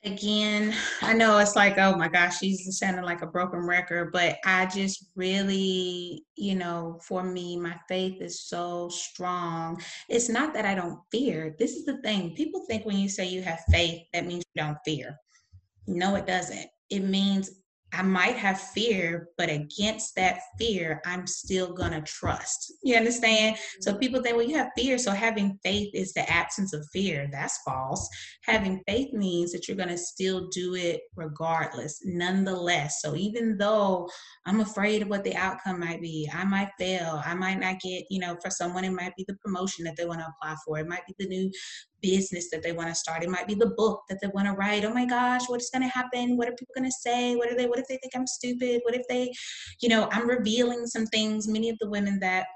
Again, 0.04 0.74
I 1.02 1.12
know 1.12 1.38
it's 1.38 1.56
like, 1.56 1.76
oh 1.78 1.94
my 1.96 2.08
gosh, 2.08 2.38
she's 2.38 2.78
sounding 2.78 3.04
like 3.04 3.22
a 3.22 3.26
broken 3.26 3.60
record, 3.60 4.12
but 4.12 4.38
I 4.44 4.66
just 4.66 5.06
really, 5.14 6.24
you 6.36 6.54
know, 6.54 6.98
for 7.02 7.22
me, 7.22 7.56
my 7.56 7.76
faith 7.88 8.22
is 8.22 8.42
so 8.46 8.88
strong. 8.88 9.80
It's 10.08 10.28
not 10.28 10.54
that 10.54 10.64
I 10.64 10.74
don't 10.74 11.00
fear. 11.12 11.54
This 11.58 11.72
is 11.72 11.84
the 11.84 11.98
thing. 11.98 12.34
People 12.34 12.64
think 12.66 12.86
when 12.86 12.98
you 12.98 13.08
say 13.08 13.26
you 13.26 13.42
have 13.42 13.60
faith, 13.70 14.02
that 14.12 14.26
means 14.26 14.44
you 14.54 14.62
don't 14.62 14.78
fear. 14.84 15.16
No, 15.86 16.14
it 16.14 16.26
doesn't. 16.26 16.66
It 16.88 17.00
means 17.00 17.50
I 17.92 18.02
might 18.02 18.36
have 18.36 18.60
fear, 18.60 19.28
but 19.36 19.50
against 19.50 20.14
that 20.16 20.40
fear, 20.58 21.00
I'm 21.04 21.26
still 21.26 21.72
going 21.72 21.90
to 21.90 22.00
trust. 22.02 22.72
You 22.82 22.96
understand? 22.96 23.56
So 23.80 23.90
mm-hmm. 23.90 24.00
people 24.00 24.22
think, 24.22 24.36
well, 24.36 24.46
you 24.46 24.56
have 24.56 24.70
fear. 24.76 24.96
So 24.98 25.10
having 25.10 25.58
faith 25.64 25.90
is 25.94 26.12
the 26.12 26.28
absence 26.30 26.72
of 26.72 26.86
fear. 26.92 27.28
That's 27.32 27.58
false. 27.64 28.08
Having 28.44 28.82
faith 28.86 29.12
means 29.12 29.52
that 29.52 29.66
you're 29.66 29.76
going 29.76 29.88
to 29.88 29.98
still 29.98 30.48
do 30.48 30.74
it 30.74 31.00
regardless, 31.16 32.00
nonetheless. 32.04 33.00
So 33.02 33.16
even 33.16 33.58
though 33.58 34.08
I'm 34.46 34.60
afraid 34.60 35.02
of 35.02 35.08
what 35.08 35.24
the 35.24 35.34
outcome 35.34 35.80
might 35.80 36.00
be, 36.00 36.30
I 36.32 36.44
might 36.44 36.70
fail. 36.78 37.20
I 37.24 37.34
might 37.34 37.58
not 37.58 37.80
get, 37.80 38.04
you 38.08 38.20
know, 38.20 38.36
for 38.42 38.50
someone, 38.50 38.84
it 38.84 38.92
might 38.92 39.16
be 39.16 39.24
the 39.26 39.36
promotion 39.44 39.84
that 39.84 39.96
they 39.96 40.06
want 40.06 40.20
to 40.20 40.26
apply 40.26 40.56
for. 40.64 40.78
It 40.78 40.88
might 40.88 41.06
be 41.06 41.14
the 41.18 41.28
new 41.28 41.50
business 42.02 42.50
that 42.50 42.62
they 42.62 42.72
want 42.72 42.88
to 42.88 42.94
start. 42.94 43.22
It 43.22 43.30
might 43.30 43.46
be 43.46 43.54
the 43.54 43.74
book 43.76 44.02
that 44.08 44.18
they 44.20 44.28
want 44.28 44.46
to 44.46 44.52
write. 44.52 44.84
Oh 44.84 44.92
my 44.92 45.04
gosh, 45.04 45.42
what's 45.48 45.70
going 45.70 45.82
to 45.82 45.88
happen? 45.88 46.36
What 46.36 46.48
are 46.48 46.52
people 46.52 46.74
going 46.76 46.88
to 46.88 46.96
say? 47.00 47.36
What 47.36 47.50
are 47.50 47.56
they? 47.56 47.66
What 47.66 47.78
if 47.78 47.86
they 47.88 47.98
think 47.98 48.14
I'm 48.14 48.26
stupid? 48.26 48.80
What 48.84 48.94
if 48.94 49.02
they, 49.08 49.32
you 49.80 49.88
know, 49.88 50.08
I'm 50.12 50.28
revealing 50.28 50.86
some 50.86 51.06
things. 51.06 51.48
Many 51.48 51.70
of 51.70 51.78
the 51.78 51.88
women 51.88 52.18
that 52.20 52.46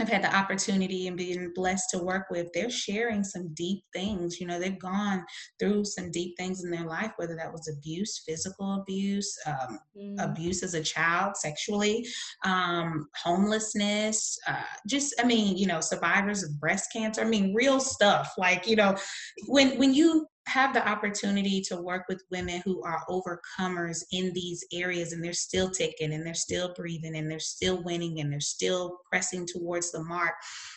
I've 0.00 0.08
had 0.08 0.24
the 0.24 0.34
opportunity 0.34 1.06
and 1.06 1.16
been 1.16 1.52
blessed 1.54 1.90
to 1.90 1.98
work 1.98 2.26
with, 2.30 2.48
they're 2.52 2.70
sharing 2.70 3.22
some 3.22 3.54
deep 3.54 3.84
things. 3.92 4.40
You 4.40 4.46
know, 4.46 4.58
they've 4.58 4.78
gone 4.78 5.24
through 5.60 5.84
some 5.84 6.10
deep 6.10 6.36
things 6.36 6.64
in 6.64 6.70
their 6.70 6.86
life, 6.86 7.12
whether 7.16 7.36
that 7.36 7.52
was 7.52 7.68
abuse, 7.68 8.22
physical 8.26 8.80
abuse, 8.80 9.36
um, 9.46 9.78
mm. 9.96 10.14
abuse 10.18 10.62
as 10.62 10.74
a 10.74 10.82
child, 10.82 11.36
sexually, 11.36 12.06
um, 12.44 13.08
homelessness, 13.22 14.36
uh, 14.48 14.62
just, 14.88 15.14
I 15.20 15.24
mean, 15.24 15.56
you 15.56 15.66
know, 15.66 15.80
survivors 15.80 16.42
of 16.42 16.58
breast 16.58 16.92
cancer. 16.92 17.20
I 17.20 17.24
mean, 17.24 17.54
real 17.54 17.78
stuff. 17.78 18.32
Like, 18.36 18.66
you 18.66 18.76
know, 18.76 18.96
when 19.46 19.78
when 19.78 19.94
you 19.94 20.26
have 20.46 20.74
the 20.74 20.86
opportunity 20.86 21.60
to 21.60 21.76
work 21.76 22.04
with 22.08 22.24
women 22.30 22.60
who 22.64 22.82
are 22.82 23.02
overcomers 23.08 24.04
in 24.12 24.32
these 24.34 24.64
areas 24.72 25.12
and 25.12 25.24
they're 25.24 25.32
still 25.32 25.70
ticking 25.70 26.12
and 26.12 26.26
they're 26.26 26.34
still 26.34 26.72
breathing 26.74 27.16
and 27.16 27.30
they're 27.30 27.38
still 27.40 27.82
winning 27.82 28.20
and 28.20 28.30
they're 28.30 28.40
still 28.40 28.98
pressing 29.10 29.46
towards 29.46 29.90
the 29.90 30.02
mark 30.04 30.34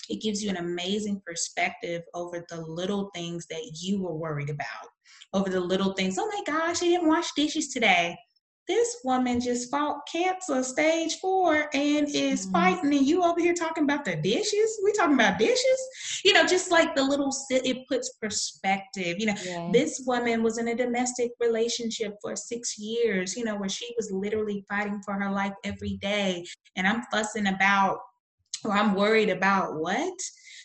it 0.10 0.22
gives 0.22 0.42
you 0.42 0.50
an 0.50 0.58
amazing 0.58 1.22
perspective 1.26 2.02
over 2.14 2.46
the 2.50 2.62
little 2.62 3.10
things 3.14 3.46
that 3.48 3.78
you 3.82 4.02
were 4.02 4.16
worried 4.16 4.50
about 4.50 4.90
over 5.34 5.50
the 5.50 5.60
little 5.60 5.94
things 5.94 6.18
oh 6.18 6.28
my 6.28 6.42
gosh 6.46 6.82
i 6.82 6.86
didn't 6.86 7.08
wash 7.08 7.34
dishes 7.34 7.68
today 7.68 8.18
this 8.68 8.98
woman 9.04 9.40
just 9.40 9.72
fought 9.72 10.00
cancer 10.12 10.64
stage 10.64 11.18
four 11.20 11.70
and 11.74 12.08
is 12.14 12.48
mm. 12.48 12.52
fighting 12.52 12.94
and 12.94 13.06
you 13.06 13.24
over 13.24 13.40
here 13.40 13.54
talking 13.54 13.84
about 13.84 14.04
the 14.04 14.16
dishes 14.18 14.80
we 14.84 14.92
talking 14.94 15.16
about 15.16 15.40
dishes 15.40 16.22
you 16.24 16.34
know 16.34 16.46
just 16.46 16.72
like 16.72 16.96
the 16.96 17.04
little 17.04 17.34
it 17.50 17.88
puts 17.88 18.14
perspective 18.22 19.16
you 19.20 19.26
know 19.26 19.36
yeah. 19.46 19.70
this 19.72 20.04
woman 20.06 20.44
was 20.44 20.58
in 20.58 20.68
a 20.70 20.76
domestic 20.76 21.32
relationship 21.40 22.16
for 22.22 22.36
six 22.36 22.78
years 22.78 23.36
you 23.36 23.44
know 23.44 23.56
where 23.56 23.70
she 23.70 23.94
was 23.96 24.12
literally 24.12 24.66
fighting 24.70 25.02
for 25.04 25.14
her 25.14 25.32
life 25.32 25.54
every 25.64 25.98
day 25.98 26.46
and 26.76 26.88
i'm 26.88 27.02
fussing 27.12 27.48
about 27.48 28.00
or 28.66 28.72
i'm 28.72 28.94
worried 28.94 29.30
about 29.30 29.76
what 29.76 30.14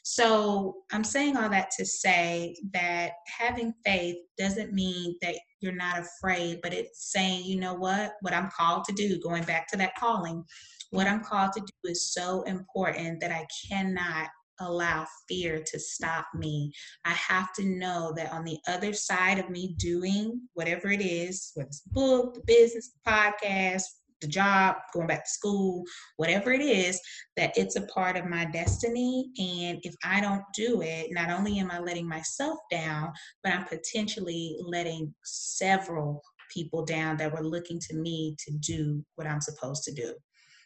so 0.02 0.78
I'm 0.92 1.04
saying 1.04 1.36
all 1.36 1.48
that 1.48 1.70
to 1.78 1.86
say 1.86 2.56
that 2.72 3.12
having 3.26 3.72
faith 3.84 4.16
doesn't 4.36 4.72
mean 4.72 5.16
that 5.22 5.36
you're 5.62 5.72
not 5.72 5.98
afraid, 6.00 6.60
but 6.62 6.74
it's 6.74 7.12
saying, 7.12 7.44
you 7.44 7.58
know 7.58 7.74
what, 7.74 8.14
what 8.20 8.34
I'm 8.34 8.50
called 8.50 8.84
to 8.84 8.92
do, 8.92 9.20
going 9.20 9.44
back 9.44 9.68
to 9.68 9.76
that 9.78 9.94
calling, 9.96 10.44
what 10.90 11.06
I'm 11.06 11.22
called 11.24 11.52
to 11.54 11.60
do 11.60 11.90
is 11.90 12.12
so 12.12 12.42
important 12.42 13.20
that 13.20 13.30
I 13.30 13.46
cannot 13.70 14.28
allow 14.60 15.06
fear 15.28 15.62
to 15.66 15.78
stop 15.78 16.26
me. 16.34 16.72
I 17.04 17.12
have 17.12 17.52
to 17.54 17.64
know 17.64 18.12
that 18.16 18.32
on 18.32 18.44
the 18.44 18.58
other 18.68 18.92
side 18.92 19.38
of 19.38 19.50
me 19.50 19.74
doing 19.78 20.40
whatever 20.54 20.90
it 20.90 21.00
is, 21.00 21.52
whether 21.54 21.68
it's 21.68 21.80
book, 21.86 22.34
the 22.34 22.42
business, 22.46 22.92
the 22.92 23.10
podcast, 23.10 23.84
the 24.22 24.28
job, 24.28 24.76
going 24.94 25.06
back 25.06 25.24
to 25.24 25.30
school, 25.30 25.84
whatever 26.16 26.52
it 26.52 26.62
is, 26.62 26.98
that 27.36 27.52
it's 27.56 27.76
a 27.76 27.86
part 27.86 28.16
of 28.16 28.24
my 28.26 28.46
destiny. 28.46 29.30
And 29.38 29.78
if 29.82 29.94
I 30.04 30.20
don't 30.20 30.44
do 30.54 30.80
it, 30.80 31.08
not 31.10 31.30
only 31.30 31.58
am 31.58 31.70
I 31.70 31.78
letting 31.78 32.08
myself 32.08 32.58
down, 32.70 33.12
but 33.42 33.52
I'm 33.52 33.64
potentially 33.64 34.56
letting 34.60 35.12
several 35.24 36.22
people 36.52 36.84
down 36.84 37.16
that 37.16 37.32
were 37.32 37.44
looking 37.44 37.78
to 37.80 37.96
me 37.96 38.36
to 38.46 38.52
do 38.58 39.04
what 39.16 39.26
I'm 39.26 39.40
supposed 39.40 39.84
to 39.84 39.92
do. 39.92 40.14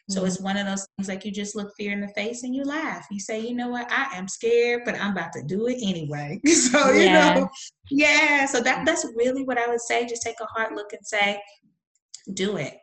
So 0.09 0.19
mm-hmm. 0.19 0.27
it's 0.27 0.39
one 0.39 0.55
of 0.55 0.65
those 0.65 0.87
things 0.95 1.09
like 1.09 1.25
you 1.25 1.31
just 1.31 1.55
look 1.55 1.73
fear 1.75 1.91
in 1.91 1.99
the 1.99 2.07
face 2.09 2.43
and 2.43 2.55
you 2.55 2.63
laugh. 2.63 3.05
You 3.11 3.19
say, 3.19 3.41
you 3.41 3.53
know 3.53 3.69
what, 3.69 3.91
I 3.91 4.15
am 4.15 4.27
scared, 4.27 4.83
but 4.85 4.95
I'm 4.95 5.11
about 5.11 5.33
to 5.33 5.43
do 5.43 5.67
it 5.67 5.79
anyway. 5.81 6.39
so, 6.45 6.91
yeah. 6.91 7.35
you 7.35 7.41
know, 7.41 7.49
yeah. 7.89 8.45
So 8.45 8.61
that 8.61 8.85
that's 8.85 9.05
really 9.15 9.43
what 9.43 9.57
I 9.57 9.67
would 9.67 9.81
say. 9.81 10.05
Just 10.05 10.21
take 10.21 10.39
a 10.39 10.45
hard 10.45 10.75
look 10.75 10.93
and 10.93 11.05
say, 11.05 11.41
do 12.33 12.57
it 12.57 12.77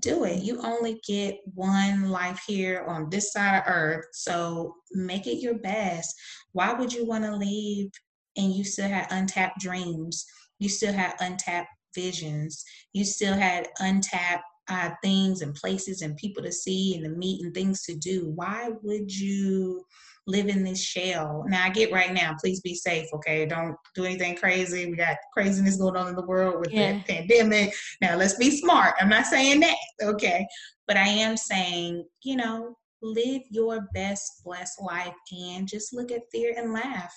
do 0.00 0.24
it. 0.24 0.42
You 0.42 0.60
only 0.62 1.00
get 1.06 1.38
one 1.54 2.10
life 2.10 2.42
here 2.46 2.84
on 2.88 3.10
this 3.10 3.32
side 3.32 3.58
of 3.58 3.64
earth. 3.66 4.06
So 4.12 4.74
make 4.92 5.26
it 5.26 5.40
your 5.40 5.58
best. 5.58 6.14
Why 6.52 6.72
would 6.72 6.92
you 6.92 7.06
want 7.06 7.24
to 7.24 7.36
leave 7.36 7.90
and 8.36 8.52
you 8.52 8.64
still 8.64 8.88
had 8.88 9.06
untapped 9.10 9.60
dreams? 9.60 10.24
You 10.58 10.68
still 10.68 10.92
had 10.92 11.14
untapped 11.20 11.68
visions. 11.94 12.64
You 12.92 13.04
still 13.04 13.34
had 13.34 13.68
untapped 13.78 14.44
uh, 14.68 14.90
things 15.02 15.42
and 15.42 15.54
places 15.54 16.02
and 16.02 16.16
people 16.16 16.42
to 16.42 16.52
see 16.52 16.94
and 16.94 17.04
to 17.04 17.10
meet 17.10 17.44
and 17.44 17.54
things 17.54 17.82
to 17.82 17.94
do. 17.94 18.32
Why 18.34 18.70
would 18.82 19.14
you 19.14 19.84
live 20.26 20.48
in 20.48 20.64
this 20.64 20.82
shell. 20.82 21.44
Now 21.48 21.64
I 21.64 21.70
get 21.70 21.92
right 21.92 22.12
now, 22.12 22.34
please 22.40 22.60
be 22.60 22.74
safe, 22.74 23.06
okay? 23.14 23.46
Don't 23.46 23.76
do 23.94 24.04
anything 24.04 24.36
crazy. 24.36 24.90
We 24.90 24.96
got 24.96 25.16
craziness 25.32 25.76
going 25.76 25.96
on 25.96 26.08
in 26.08 26.16
the 26.16 26.26
world 26.26 26.60
with 26.60 26.72
yeah. 26.72 26.94
the 26.94 27.00
pandemic. 27.00 27.74
Now 28.00 28.16
let's 28.16 28.36
be 28.36 28.50
smart. 28.50 28.94
I'm 29.00 29.08
not 29.08 29.26
saying 29.26 29.60
that, 29.60 29.76
okay? 30.02 30.46
But 30.86 30.96
I 30.96 31.08
am 31.08 31.36
saying, 31.36 32.04
you 32.22 32.36
know, 32.36 32.76
live 33.02 33.42
your 33.50 33.86
best 33.94 34.42
blessed 34.44 34.80
life 34.82 35.14
and 35.32 35.68
just 35.68 35.92
look 35.92 36.10
at 36.10 36.22
fear 36.32 36.54
and 36.56 36.72
laugh. 36.72 37.14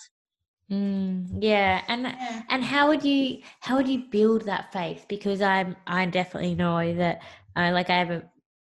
Mm, 0.69 1.41
yeah, 1.41 1.81
and 1.87 2.01
yeah. 2.01 2.41
and 2.49 2.61
how 2.61 2.89
would 2.89 3.01
you 3.01 3.39
how 3.61 3.77
would 3.77 3.87
you 3.87 4.03
build 4.11 4.41
that 4.45 4.73
faith? 4.73 5.05
Because 5.07 5.41
I'm 5.41 5.77
I 5.87 6.05
definitely 6.07 6.55
know 6.55 6.93
that 6.95 7.21
uh, 7.55 7.71
like 7.71 7.89
I 7.89 7.97
have 7.97 8.11
a 8.11 8.23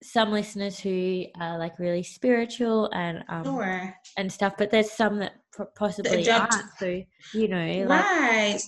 some 0.05 0.31
listeners 0.31 0.79
who 0.79 1.25
are 1.39 1.57
like 1.57 1.79
really 1.79 2.03
spiritual 2.03 2.89
and 2.93 3.23
um 3.29 3.43
sure. 3.43 3.95
and 4.17 4.31
stuff, 4.31 4.53
but 4.57 4.71
there's 4.71 4.91
some 4.91 5.19
that 5.19 5.33
possibly 5.75 6.29
aren't. 6.29 6.53
So 6.79 7.01
you 7.33 7.47
know, 7.47 7.85
like, 7.87 8.05
right. 8.05 8.59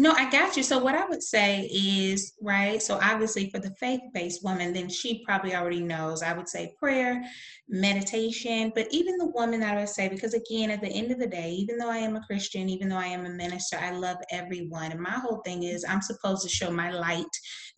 No, 0.00 0.12
I 0.12 0.30
got 0.30 0.56
you. 0.56 0.62
So 0.62 0.78
what 0.78 0.94
I 0.94 1.04
would 1.06 1.24
say 1.24 1.68
is, 1.72 2.34
right, 2.40 2.80
so 2.80 3.00
obviously 3.02 3.50
for 3.50 3.58
the 3.58 3.74
faith-based 3.80 4.44
woman, 4.44 4.72
then 4.72 4.88
she 4.88 5.24
probably 5.24 5.56
already 5.56 5.80
knows. 5.80 6.22
I 6.22 6.34
would 6.34 6.48
say 6.48 6.72
prayer, 6.78 7.20
meditation, 7.68 8.70
but 8.76 8.86
even 8.92 9.18
the 9.18 9.26
woman 9.26 9.58
that 9.58 9.76
I 9.76 9.80
would 9.80 9.88
say, 9.88 10.08
because 10.08 10.34
again, 10.34 10.70
at 10.70 10.80
the 10.82 10.86
end 10.86 11.10
of 11.10 11.18
the 11.18 11.26
day, 11.26 11.50
even 11.50 11.78
though 11.78 11.90
I 11.90 11.96
am 11.96 12.14
a 12.14 12.24
Christian, 12.24 12.68
even 12.68 12.88
though 12.88 12.96
I 12.96 13.06
am 13.06 13.26
a 13.26 13.30
minister, 13.30 13.76
I 13.76 13.90
love 13.90 14.18
everyone. 14.30 14.92
And 14.92 15.00
my 15.00 15.10
whole 15.10 15.42
thing 15.44 15.64
is 15.64 15.84
I'm 15.84 16.00
supposed 16.00 16.44
to 16.44 16.48
show 16.48 16.70
my 16.70 16.92
light 16.92 17.26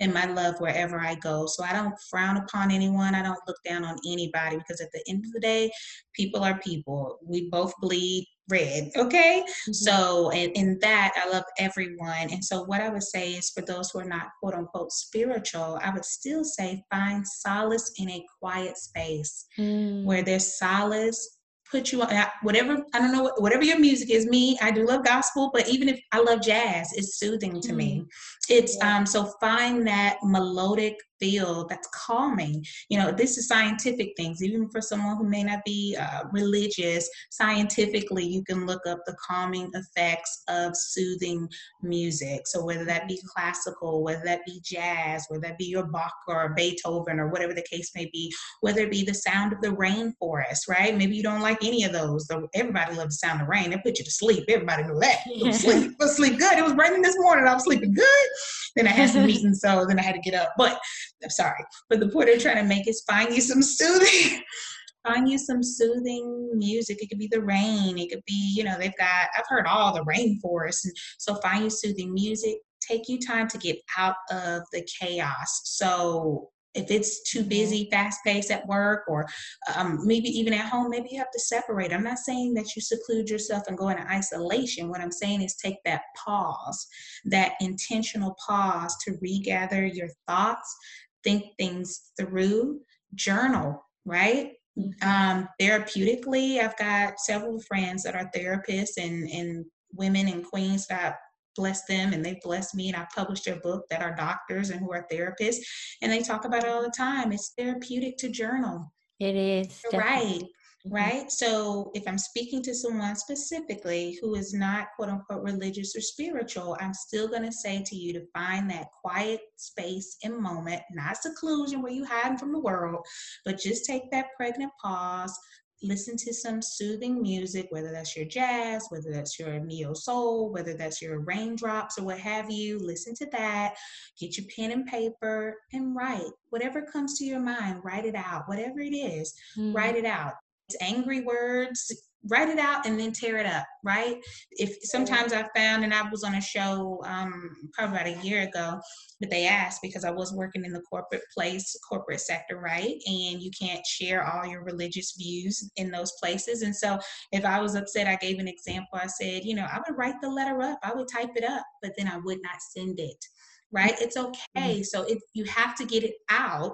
and 0.01 0.13
my 0.13 0.27
love 0.27 0.57
wherever 0.61 1.01
I 1.01 1.15
go. 1.15 1.47
So 1.47 1.65
I 1.65 1.73
don't 1.73 1.95
frown 2.11 2.37
upon 2.37 2.71
anyone. 2.71 3.15
I 3.15 3.23
don't 3.23 3.41
look 3.49 3.57
down 3.65 3.83
on 3.83 3.97
anybody 4.07 4.59
because 4.59 4.83
at 4.83 4.93
the 4.93 5.03
end 5.09 5.25
of 5.25 5.33
the 5.33 5.41
day, 5.41 5.71
people 6.13 6.45
are 6.45 6.59
people. 6.59 7.19
We 7.25 7.49
both 7.49 7.73
bleed 7.81 8.27
red. 8.51 8.91
Okay. 8.97 9.43
Mm-hmm. 9.45 9.73
So, 9.73 10.31
and 10.31 10.53
in 10.53 10.79
that, 10.81 11.13
I 11.17 11.31
love 11.31 11.45
everyone. 11.59 12.31
And 12.31 12.45
so, 12.45 12.65
what 12.65 12.81
I 12.81 12.89
would 12.89 13.03
say 13.03 13.33
is 13.33 13.51
for 13.51 13.63
those 13.63 13.91
who 13.91 14.01
are 14.01 14.05
not 14.05 14.29
quote 14.41 14.55
unquote 14.55 14.93
spiritual, 14.93 15.79
I 15.83 15.91
would 15.91 16.05
still 16.05 16.45
say 16.45 16.83
find 16.91 17.27
solace 17.27 17.93
in 17.99 18.11
a 18.11 18.25
quiet 18.41 18.77
space 18.77 19.47
mm. 19.59 20.05
where 20.05 20.23
there's 20.23 20.59
solace. 20.59 21.37
Put 21.71 21.93
you 21.93 22.03
on 22.03 22.27
whatever 22.43 22.85
I 22.93 22.99
don't 22.99 23.13
know 23.13 23.31
whatever 23.39 23.63
your 23.63 23.79
music 23.79 24.11
is. 24.11 24.27
Me, 24.27 24.59
I 24.61 24.73
do 24.73 24.85
love 24.85 25.05
gospel, 25.05 25.53
but 25.55 25.69
even 25.69 25.89
if 25.89 26.01
I 26.11 26.21
love 26.21 26.43
jazz, 26.43 26.93
it's 26.95 27.17
soothing 27.17 27.61
to 27.61 27.73
mm. 27.73 27.77
me. 27.77 28.05
It's 28.49 28.77
yeah. 28.77 28.97
um 28.99 29.07
so 29.07 29.33
find 29.41 29.87
that 29.87 30.17
melodic 30.25 30.97
feel 31.21 31.67
that's 31.67 31.89
calming. 31.95 32.65
You 32.89 32.99
know, 32.99 33.13
this 33.13 33.39
is 33.39 33.47
scientific 33.47 34.15
things. 34.17 34.43
Even 34.43 34.69
for 34.71 34.81
someone 34.81 35.17
who 35.17 35.29
may 35.29 35.45
not 35.45 35.65
be 35.65 35.97
uh, 35.99 36.25
religious, 36.33 37.09
scientifically, 37.31 38.27
you 38.27 38.43
can 38.43 38.67
look 38.67 38.87
up 38.87 39.01
the 39.07 39.17
calming 39.25 39.71
effects 39.75 40.43
of 40.49 40.77
soothing 40.77 41.49
music. 41.83 42.47
So 42.47 42.65
whether 42.65 42.85
that 42.85 43.09
be 43.09 43.21
classical, 43.27 44.03
whether 44.03 44.25
that 44.25 44.41
be 44.47 44.61
jazz, 44.65 45.27
whether 45.29 45.43
that 45.43 45.59
be 45.59 45.67
your 45.67 45.85
Bach 45.85 46.15
or 46.27 46.55
Beethoven 46.57 47.19
or 47.19 47.29
whatever 47.29 47.55
the 47.55 47.67
case 47.71 47.91
may 47.95 48.09
be, 48.13 48.33
whether 48.61 48.81
it 48.81 48.91
be 48.91 49.05
the 49.05 49.15
sound 49.15 49.53
of 49.53 49.61
the 49.61 49.69
rainforest, 49.69 50.69
right? 50.69 50.97
Maybe 50.97 51.17
you 51.17 51.23
don't 51.23 51.41
like 51.41 51.63
any 51.65 51.85
of 51.85 51.93
those. 51.93 52.29
Everybody 52.55 52.97
loves 52.97 53.19
the 53.19 53.27
sound 53.27 53.43
of 53.43 53.49
rain. 53.49 53.71
They 53.71 53.79
put 53.79 53.99
you 53.99 54.05
to 54.05 54.11
sleep. 54.11 54.45
Everybody 54.49 54.85
knew 54.85 54.99
that. 55.01 55.19
Sleep, 55.55 55.93
sleep 56.01 56.39
good. 56.39 56.59
It 56.59 56.65
was 56.65 56.75
raining 56.75 57.03
this 57.03 57.17
morning. 57.19 57.47
I 57.47 57.55
was 57.55 57.65
sleeping 57.65 57.95
good. 57.95 58.29
Then 58.77 58.87
I 58.87 58.91
had 58.91 59.11
some 59.11 59.27
meetings, 59.27 59.61
so 59.61 59.85
then 59.87 59.99
I 59.99 60.03
had 60.03 60.15
to 60.15 60.21
get 60.21 60.35
up. 60.35 60.55
But 60.57 60.79
I'm 61.23 61.31
sorry. 61.31 61.65
But 61.89 62.01
the 62.01 62.09
point 62.09 62.31
I'm 62.31 62.39
trying 62.39 62.57
to 62.57 62.65
make 62.65 62.89
is 62.89 63.03
find 63.09 63.35
you 63.35 63.41
some 63.41 63.63
soothing. 63.63 64.43
find 65.07 65.29
you 65.29 65.39
some 65.39 65.63
soothing 65.63 66.51
music. 66.55 67.03
It 67.03 67.09
could 67.09 67.19
be 67.19 67.29
the 67.31 67.43
rain. 67.43 67.99
It 67.99 68.11
could 68.11 68.23
be, 68.27 68.53
you 68.55 68.65
know, 68.65 68.77
they've 68.79 68.97
got, 68.99 69.29
I've 69.37 69.49
heard 69.49 69.67
all 69.67 69.95
the 69.95 70.05
rainforest. 70.05 70.85
And 70.85 70.95
so 71.19 71.37
find 71.37 71.65
you 71.65 71.71
soothing 71.71 72.13
music. 72.13 72.57
Take 72.81 73.09
you 73.09 73.19
time 73.19 73.49
to 73.49 73.59
get 73.59 73.79
out 73.97 74.17
of 74.31 74.63
the 74.73 74.87
chaos. 75.01 75.63
So 75.65 76.51
if 76.75 76.91
it's 76.91 77.23
too 77.29 77.43
busy, 77.43 77.89
fast 77.91 78.21
paced 78.25 78.51
at 78.51 78.67
work, 78.67 79.03
or 79.09 79.27
um, 79.75 80.07
maybe 80.07 80.29
even 80.29 80.53
at 80.53 80.69
home, 80.69 80.89
maybe 80.89 81.09
you 81.11 81.19
have 81.19 81.31
to 81.33 81.41
separate. 81.41 81.93
I'm 81.93 82.05
not 82.05 82.19
saying 82.19 82.55
that 82.55 82.77
you 82.77 82.83
seclude 82.83 83.29
yourself 83.29 83.65
and 83.67 83.77
go 83.77 83.89
into 83.89 84.09
isolation. 84.09 84.89
What 84.89 85.01
I'm 85.01 85.11
saying 85.11 85.43
is 85.43 85.57
take 85.57 85.83
that 85.85 86.03
pause, 86.17 86.87
that 87.25 87.53
intentional 87.61 88.37
pause 88.47 88.97
to 89.05 89.19
regather 89.21 89.85
your 89.85 90.09
thoughts, 90.29 90.77
think 91.25 91.45
things 91.59 92.13
through, 92.19 92.81
journal, 93.15 93.83
right? 94.05 94.53
Mm-hmm. 94.79 95.09
Um, 95.09 95.49
therapeutically, 95.61 96.61
I've 96.61 96.77
got 96.77 97.21
several 97.21 97.61
friends 97.61 98.03
that 98.05 98.15
are 98.15 98.31
therapists 98.35 98.97
and, 98.99 99.29
and 99.29 99.65
women 99.93 100.29
and 100.29 100.45
queens 100.45 100.87
that 100.87 101.17
bless 101.57 101.85
them 101.87 102.13
and 102.13 102.25
they 102.25 102.39
bless 102.43 102.75
me 102.75 102.89
and 102.89 102.97
I've 102.97 103.11
published 103.11 103.45
their 103.45 103.61
book 103.61 103.85
that 103.91 104.03
are 104.03 104.15
doctors 104.15 104.71
and 104.71 104.81
who 104.81 104.93
are 104.93 105.07
therapists 105.13 105.59
and 106.01 106.11
they 106.11 106.23
talk 106.23 106.45
about 106.45 106.65
it 106.65 106.71
all 106.71 106.83
the 106.83 106.93
time. 106.97 107.33
It's 107.33 107.53
therapeutic 107.59 108.17
to 108.19 108.29
journal. 108.29 108.93
It 109.19 109.35
is. 109.35 109.83
Right. 109.93 110.45
Mm-hmm. 110.87 110.95
Right. 110.95 111.31
So 111.31 111.91
if 111.95 112.05
I'm 112.07 112.17
speaking 112.17 112.63
to 112.63 112.75
someone 112.75 113.15
specifically 113.15 114.19
who 114.21 114.35
is 114.35 114.55
not 114.55 114.89
quote 114.97 115.11
unquote 115.11 115.43
religious 115.43 115.95
or 115.95 116.01
spiritual, 116.01 116.77
I'm 116.81 116.95
still 116.95 117.29
going 117.29 117.45
to 117.45 117.53
say 117.53 117.83
to 117.85 117.97
you 117.97 118.15
to 118.15 118.27
find 118.33 118.71
that 118.71 118.87
quiet 119.03 119.41
space 119.57 120.17
and 120.25 120.39
moment, 120.39 120.81
not 120.91 121.19
seclusion 121.19 121.83
where 121.83 121.93
you 121.93 122.07
hiding 122.07 122.39
from 122.39 122.53
the 122.53 122.61
world, 122.61 123.05
but 123.45 123.59
just 123.59 123.85
take 123.85 124.11
that 124.11 124.29
pregnant 124.39 124.73
pause, 124.83 125.39
listen 125.83 126.17
to 126.17 126.33
some 126.33 126.61
soothing 126.63 127.21
music, 127.21 127.67
whether 127.71 127.93
that's 127.93 128.17
your 128.17 128.27
jazz, 128.27 128.87
whether 128.91 129.11
that's 129.11 129.39
your 129.39 129.59
neo 129.61 129.93
soul, 129.93 130.51
whether 130.51 130.75
that's 130.75 131.01
your 131.01 131.21
raindrops 131.21 131.99
or 131.99 132.05
what 132.05 132.19
have 132.19 132.51
you. 132.51 132.79
Listen 132.79 133.15
to 133.17 133.27
that. 133.33 133.75
Get 134.19 134.37
your 134.37 134.47
pen 134.55 134.73
and 134.73 134.87
paper 134.87 135.57
and 135.73 135.95
write 135.95 136.31
whatever 136.51 136.83
comes 136.83 137.19
to 137.19 137.25
your 137.25 137.41
mind. 137.41 137.83
Write 137.85 138.05
it 138.07 138.15
out, 138.15 138.45
whatever 138.47 138.81
it 138.81 138.95
is. 138.95 139.35
Mm. 139.59 139.75
Write 139.75 139.97
it 139.97 140.05
out. 140.07 140.35
It's 140.71 140.77
angry 140.81 141.23
words 141.23 141.91
write 142.29 142.49
it 142.49 142.59
out 142.59 142.87
and 142.87 142.99
then 142.99 143.13
tear 143.13 143.39
it 143.39 143.47
up 143.47 143.67
right? 143.83 144.17
If 144.51 144.77
sometimes 144.83 145.33
i 145.33 145.47
found 145.57 145.85
and 145.85 145.95
i 145.95 146.09
was 146.11 146.23
on 146.23 146.35
a 146.35 146.41
show 146.41 147.01
um, 147.07 147.71
probably 147.73 147.97
about 147.97 148.19
a 148.19 148.27
year 148.27 148.43
ago 148.43 148.79
but 149.21 149.31
they 149.31 149.47
asked 149.47 149.81
because 149.83 150.05
i 150.05 150.11
was 150.11 150.33
working 150.35 150.65
in 150.65 150.73
the 150.73 150.83
corporate 150.83 151.23
place 151.35 151.75
corporate 151.89 152.21
sector 152.21 152.59
right? 152.59 152.97
And 153.07 153.43
you 153.43 153.51
can't 153.59 153.85
share 153.87 154.27
all 154.27 154.47
your 154.47 154.63
religious 154.63 155.15
views 155.19 155.71
in 155.77 155.91
those 155.91 156.13
places. 156.23 156.63
And 156.63 156.77
so 156.77 156.99
if 157.33 157.45
i 157.45 157.61
was 157.61 157.75
upset 157.75 158.07
i 158.07 158.17
gave 158.17 158.39
an 158.39 158.49
example. 158.49 158.99
I 159.01 159.07
said 159.07 159.45
you 159.45 159.55
know 159.55 159.65
i 159.71 159.79
would 159.79 159.97
write 159.97 160.21
the 160.21 160.29
letter 160.29 160.61
up. 160.61 160.79
I 160.83 160.93
would 160.93 161.09
type 161.09 161.31
it 161.37 161.45
up 161.45 161.65
but 161.83 161.93
then 161.97 162.09
i 162.09 162.19
would 162.19 162.39
not 162.43 162.61
send 162.77 163.01
it 163.01 163.25
right? 163.73 163.95
It's 164.01 164.17
okay. 164.17 164.37
Mm-hmm. 164.59 164.83
so 164.83 165.05
if 165.05 165.21
you 165.33 165.45
have 165.45 165.77
to 165.77 165.87
get 165.87 166.03
it 166.05 166.15
out 166.29 166.73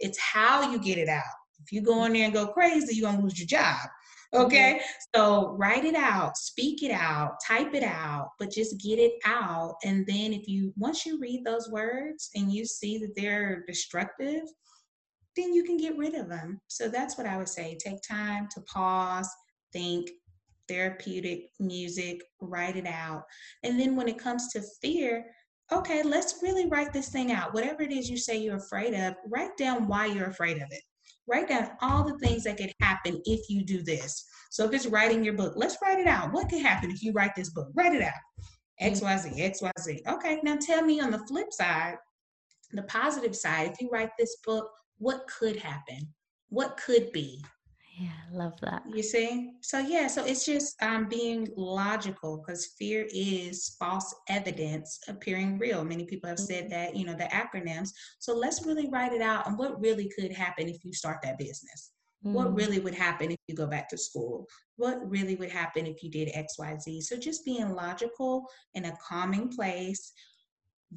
it's 0.00 0.18
how 0.18 0.70
you 0.70 0.78
get 0.78 0.96
it 0.98 1.08
out 1.08 1.37
if 1.60 1.72
you 1.72 1.80
go 1.82 2.04
in 2.04 2.12
there 2.12 2.24
and 2.24 2.34
go 2.34 2.46
crazy 2.48 2.94
you're 2.96 3.10
going 3.10 3.18
to 3.18 3.24
lose 3.24 3.38
your 3.38 3.46
job 3.46 3.88
Okay. 4.34 4.74
Mm-hmm. 4.74 4.84
So 5.14 5.56
write 5.58 5.84
it 5.84 5.94
out, 5.94 6.36
speak 6.36 6.82
it 6.82 6.90
out, 6.90 7.36
type 7.46 7.74
it 7.74 7.82
out, 7.82 8.30
but 8.38 8.50
just 8.50 8.80
get 8.80 8.98
it 8.98 9.14
out. 9.24 9.76
And 9.84 10.06
then 10.06 10.32
if 10.32 10.46
you, 10.46 10.72
once 10.76 11.06
you 11.06 11.18
read 11.18 11.44
those 11.44 11.70
words 11.70 12.30
and 12.34 12.52
you 12.52 12.64
see 12.64 12.98
that 12.98 13.14
they're 13.16 13.64
destructive, 13.66 14.42
then 15.36 15.54
you 15.54 15.64
can 15.64 15.76
get 15.76 15.96
rid 15.96 16.14
of 16.14 16.28
them. 16.28 16.60
So 16.66 16.88
that's 16.88 17.16
what 17.16 17.26
I 17.26 17.36
would 17.36 17.48
say. 17.48 17.78
Take 17.80 18.02
time 18.06 18.48
to 18.54 18.60
pause, 18.62 19.30
think, 19.72 20.10
therapeutic 20.68 21.44
music, 21.58 22.20
write 22.42 22.76
it 22.76 22.86
out. 22.86 23.22
And 23.62 23.80
then 23.80 23.96
when 23.96 24.08
it 24.08 24.18
comes 24.18 24.48
to 24.52 24.62
fear, 24.82 25.24
okay, 25.72 26.02
let's 26.02 26.40
really 26.42 26.66
write 26.66 26.92
this 26.92 27.08
thing 27.08 27.32
out. 27.32 27.54
Whatever 27.54 27.82
it 27.82 27.92
is 27.92 28.10
you 28.10 28.18
say 28.18 28.36
you're 28.36 28.56
afraid 28.56 28.92
of, 28.92 29.14
write 29.26 29.56
down 29.56 29.88
why 29.88 30.06
you're 30.06 30.28
afraid 30.28 30.58
of 30.58 30.68
it 30.70 30.82
write 31.28 31.48
down 31.48 31.70
all 31.80 32.04
the 32.04 32.18
things 32.18 32.44
that 32.44 32.56
could 32.56 32.72
happen 32.80 33.20
if 33.24 33.48
you 33.48 33.64
do 33.64 33.82
this. 33.82 34.24
So 34.50 34.64
if 34.64 34.72
it's 34.72 34.86
writing 34.86 35.24
your 35.24 35.34
book, 35.34 35.54
let's 35.56 35.76
write 35.82 35.98
it 35.98 36.06
out. 36.06 36.32
What 36.32 36.48
could 36.48 36.62
happen 36.62 36.90
if 36.90 37.02
you 37.02 37.12
write 37.12 37.34
this 37.34 37.50
book? 37.50 37.68
Write 37.74 37.94
it 37.94 38.02
out. 38.02 38.12
XYZ, 38.80 39.38
XYZ. 39.38 40.06
Okay, 40.06 40.40
now 40.42 40.56
tell 40.60 40.82
me 40.82 41.00
on 41.00 41.10
the 41.10 41.18
flip 41.26 41.52
side, 41.52 41.96
the 42.72 42.82
positive 42.82 43.34
side, 43.34 43.70
if 43.72 43.80
you 43.80 43.88
write 43.90 44.10
this 44.18 44.36
book, 44.44 44.70
what 44.98 45.26
could 45.26 45.56
happen? 45.56 46.08
What 46.48 46.76
could 46.76 47.12
be? 47.12 47.42
Yeah, 47.98 48.10
love 48.32 48.52
that. 48.60 48.84
You 48.88 49.02
see? 49.02 49.54
So 49.60 49.80
yeah, 49.80 50.06
so 50.06 50.24
it's 50.24 50.46
just 50.46 50.80
um, 50.82 51.08
being 51.08 51.48
logical 51.56 52.36
because 52.38 52.74
fear 52.78 53.08
is 53.12 53.74
false 53.78 54.14
evidence 54.28 55.00
appearing 55.08 55.58
real. 55.58 55.84
Many 55.84 56.04
people 56.04 56.28
have 56.28 56.38
said 56.38 56.64
mm-hmm. 56.64 56.74
that, 56.74 56.96
you 56.96 57.04
know, 57.04 57.14
the 57.14 57.24
acronyms. 57.24 57.90
So 58.20 58.34
let's 58.36 58.64
really 58.64 58.88
write 58.88 59.12
it 59.12 59.20
out 59.20 59.48
and 59.48 59.58
what 59.58 59.80
really 59.80 60.08
could 60.16 60.32
happen 60.32 60.68
if 60.68 60.84
you 60.84 60.92
start 60.92 61.18
that 61.24 61.38
business. 61.38 61.90
Mm. 62.24 62.32
What 62.32 62.54
really 62.54 62.78
would 62.78 62.94
happen 62.94 63.32
if 63.32 63.38
you 63.48 63.56
go 63.56 63.66
back 63.66 63.88
to 63.88 63.98
school? 63.98 64.46
What 64.76 64.98
really 65.08 65.34
would 65.34 65.50
happen 65.50 65.84
if 65.86 66.02
you 66.02 66.10
did 66.10 66.28
XYZ? 66.28 67.02
So 67.02 67.16
just 67.16 67.44
being 67.44 67.74
logical 67.74 68.46
in 68.74 68.84
a 68.84 68.96
calming 69.06 69.48
place, 69.48 70.12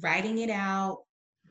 writing 0.00 0.38
it 0.38 0.50
out, 0.50 0.98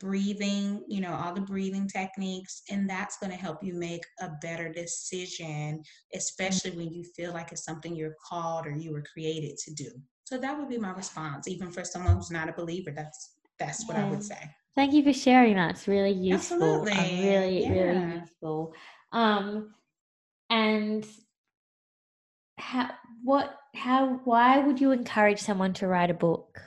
breathing, 0.02 0.84
you 0.88 1.00
know, 1.00 1.14
all 1.14 1.34
the 1.34 1.42
breathing 1.42 1.88
techniques, 1.88 2.64
and 2.72 2.90
that's 2.90 3.18
going 3.20 3.32
to 3.32 3.38
help 3.38 3.64
you 3.64 3.74
make 3.76 4.04
a 4.20 4.30
better 4.42 4.68
decision, 4.70 5.84
especially 6.14 6.72
when 6.72 6.92
you 6.92 7.04
feel 7.16 7.32
like 7.34 7.52
it's 7.52 7.64
something 7.64 7.96
you're 7.96 8.16
called 8.28 8.66
or 8.66 8.72
you 8.72 8.92
were 8.92 9.04
created 9.14 9.58
to 9.60 9.74
do. 9.74 9.90
So 10.24 10.38
that 10.40 10.58
would 10.58 10.70
be 10.70 10.78
my 10.78 10.92
response, 10.92 11.48
even 11.48 11.72
for 11.72 11.84
someone 11.84 12.16
who's 12.16 12.32
not 12.32 12.50
a 12.50 12.54
believer. 12.54 12.92
That's 12.96 13.36
that's 13.60 13.88
what. 13.88 13.98
I 13.98 14.10
would 14.10 14.24
say. 14.24 14.40
Thank 14.74 14.94
you 14.94 15.04
for 15.04 15.14
sharing 15.14 15.56
that. 15.56 15.72
It's 15.72 15.88
really 15.88 16.12
useful. 16.12 16.64
Absolutely. 16.64 16.94
Uh, 16.94 17.30
really, 17.30 17.64
yeah. 17.64 17.70
really 17.70 18.20
useful. 18.22 18.74
Um, 19.12 19.74
and 20.50 21.06
how, 22.58 22.92
what, 23.24 23.54
how, 23.76 24.22
why 24.24 24.60
would 24.60 24.80
you 24.80 24.92
encourage 24.92 25.42
someone 25.42 25.74
to 25.74 25.88
write 25.88 26.10
a 26.10 26.14
book? 26.14 26.62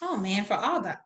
Oh 0.00 0.16
man, 0.16 0.44
for 0.44 0.54
all 0.54 0.80
the 0.80 0.98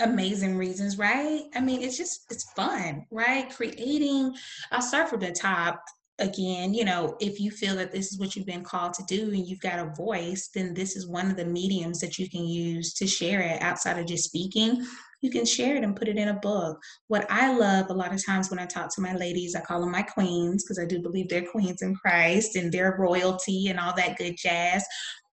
amazing 0.00 0.56
reasons, 0.56 0.98
right? 0.98 1.42
I 1.54 1.60
mean, 1.60 1.82
it's 1.82 1.96
just 1.96 2.30
it's 2.30 2.50
fun, 2.52 3.04
right? 3.10 3.50
Creating. 3.50 4.34
I'll 4.70 4.82
start 4.82 5.08
from 5.08 5.20
the 5.20 5.32
top 5.32 5.82
again. 6.18 6.74
You 6.74 6.84
know, 6.84 7.16
if 7.20 7.40
you 7.40 7.50
feel 7.50 7.76
that 7.76 7.92
this 7.92 8.12
is 8.12 8.18
what 8.18 8.34
you've 8.34 8.46
been 8.46 8.64
called 8.64 8.94
to 8.94 9.04
do 9.04 9.30
and 9.30 9.46
you've 9.46 9.60
got 9.60 9.78
a 9.78 9.92
voice, 9.94 10.50
then 10.54 10.74
this 10.74 10.96
is 10.96 11.06
one 11.06 11.30
of 11.30 11.36
the 11.36 11.44
mediums 11.44 12.00
that 12.00 12.18
you 12.18 12.28
can 12.28 12.46
use 12.46 12.94
to 12.94 13.06
share 13.06 13.40
it 13.40 13.62
outside 13.62 13.98
of 13.98 14.06
just 14.06 14.24
speaking. 14.24 14.84
You 15.20 15.30
can 15.30 15.44
share 15.44 15.74
it 15.76 15.82
and 15.82 15.96
put 15.96 16.06
it 16.06 16.16
in 16.16 16.28
a 16.28 16.34
book. 16.34 16.78
What 17.08 17.26
I 17.28 17.52
love 17.52 17.86
a 17.90 17.94
lot 17.94 18.14
of 18.14 18.24
times 18.24 18.50
when 18.50 18.60
I 18.60 18.66
talk 18.66 18.94
to 18.94 19.00
my 19.00 19.14
ladies, 19.14 19.56
I 19.56 19.60
call 19.60 19.80
them 19.80 19.90
my 19.90 20.02
queens 20.02 20.62
because 20.62 20.78
I 20.78 20.86
do 20.86 21.00
believe 21.00 21.28
they're 21.28 21.42
queens 21.42 21.82
in 21.82 21.96
Christ 21.96 22.54
and 22.54 22.70
their 22.70 22.96
royalty 22.96 23.66
and 23.68 23.80
all 23.80 23.94
that 23.96 24.16
good 24.16 24.36
jazz. 24.36 24.84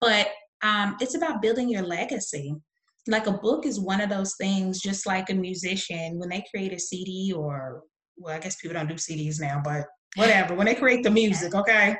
But 0.02 0.30
um, 0.64 0.98
it's 1.00 1.14
about 1.14 1.42
building 1.42 1.70
your 1.70 1.84
legacy 1.84 2.56
like 3.08 3.28
a 3.28 3.32
book 3.32 3.66
is 3.66 3.80
one 3.80 4.02
of 4.02 4.10
those 4.10 4.36
things 4.40 4.82
just 4.82 5.06
like 5.06 5.30
a 5.30 5.34
musician 5.34 6.18
when 6.18 6.30
they 6.30 6.44
create 6.50 6.74
a 6.74 6.80
cd 6.80 7.34
or 7.36 7.82
well 8.18 8.36
i 8.36 8.40
guess 8.40 8.56
people 8.56 8.74
don't 8.74 8.88
do 8.88 8.96
cds 8.96 9.40
now 9.40 9.62
but 9.64 9.86
whatever 10.16 10.56
when 10.56 10.66
they 10.66 10.76
create 10.76 11.04
the 11.04 11.12
music 11.12 11.54
okay? 11.54 11.98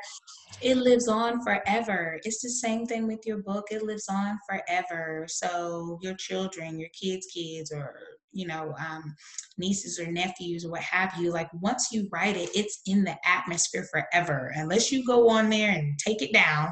It 0.62 0.78
lives 0.78 1.06
on 1.06 1.42
forever. 1.42 2.18
It's 2.24 2.40
the 2.40 2.48
same 2.48 2.86
thing 2.86 3.06
with 3.06 3.20
your 3.26 3.38
book. 3.38 3.66
It 3.70 3.82
lives 3.82 4.06
on 4.08 4.38
forever. 4.48 5.26
So 5.28 5.98
your 6.00 6.14
children 6.14 6.78
your 6.78 6.88
kids 6.98 7.26
kids 7.26 7.70
or 7.72 7.94
you 8.32 8.46
know 8.46 8.74
um, 8.78 9.14
nieces 9.58 9.98
or 9.98 10.10
nephews 10.10 10.64
or 10.64 10.70
what 10.70 10.80
have 10.80 11.12
you 11.18 11.30
like 11.30 11.48
once 11.60 11.88
you 11.92 12.08
write 12.12 12.36
it 12.36 12.50
it's 12.54 12.80
in 12.86 13.04
the 13.04 13.16
atmosphere 13.24 13.86
forever. 13.90 14.52
Unless 14.56 14.90
you 14.90 15.04
go 15.04 15.28
on 15.28 15.50
there 15.50 15.70
and 15.70 15.98
take 15.98 16.22
it 16.22 16.32
down 16.32 16.70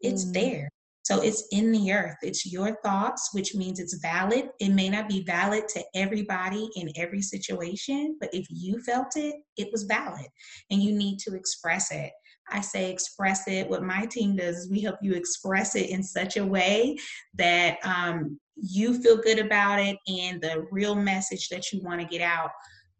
it's 0.00 0.24
mm. 0.26 0.34
there 0.34 0.68
So 1.02 1.20
it's 1.20 1.48
in 1.50 1.72
the 1.72 1.92
earth. 1.92 2.16
It's 2.22 2.50
your 2.50 2.76
thoughts, 2.84 3.30
which 3.32 3.54
means 3.54 3.80
it's 3.80 3.98
valid. 3.98 4.50
It 4.60 4.70
may 4.70 4.88
not 4.88 5.08
be 5.08 5.24
valid 5.24 5.66
to 5.68 5.84
everybody 5.94 6.70
in 6.76 6.90
every 6.96 7.22
situation, 7.22 8.16
but 8.20 8.30
if 8.32 8.46
you 8.48 8.80
felt 8.82 9.16
it, 9.16 9.34
it 9.56 9.68
was 9.72 9.82
valid 9.82 10.26
and 10.70 10.80
you 10.80 10.92
need 10.92 11.18
to 11.20 11.34
express 11.34 11.90
it. 11.90 12.12
I 12.50 12.60
say 12.60 12.90
express 12.90 13.48
it. 13.48 13.68
What 13.68 13.82
my 13.82 14.06
team 14.06 14.36
does 14.36 14.56
is 14.56 14.70
we 14.70 14.80
help 14.80 14.96
you 15.02 15.14
express 15.14 15.74
it 15.74 15.90
in 15.90 16.02
such 16.02 16.36
a 16.36 16.46
way 16.46 16.96
that 17.34 17.78
um, 17.84 18.38
you 18.56 19.00
feel 19.02 19.16
good 19.16 19.38
about 19.38 19.80
it 19.80 19.96
and 20.06 20.40
the 20.40 20.66
real 20.70 20.94
message 20.94 21.48
that 21.48 21.72
you 21.72 21.80
want 21.82 22.00
to 22.00 22.06
get 22.06 22.20
out 22.20 22.50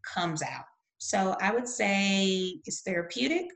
comes 0.05 0.43
out. 0.43 0.65
So 0.99 1.37
I 1.41 1.53
would 1.53 1.69
say 1.69 2.57
it's 2.65 2.83
therapeutic 2.83 3.47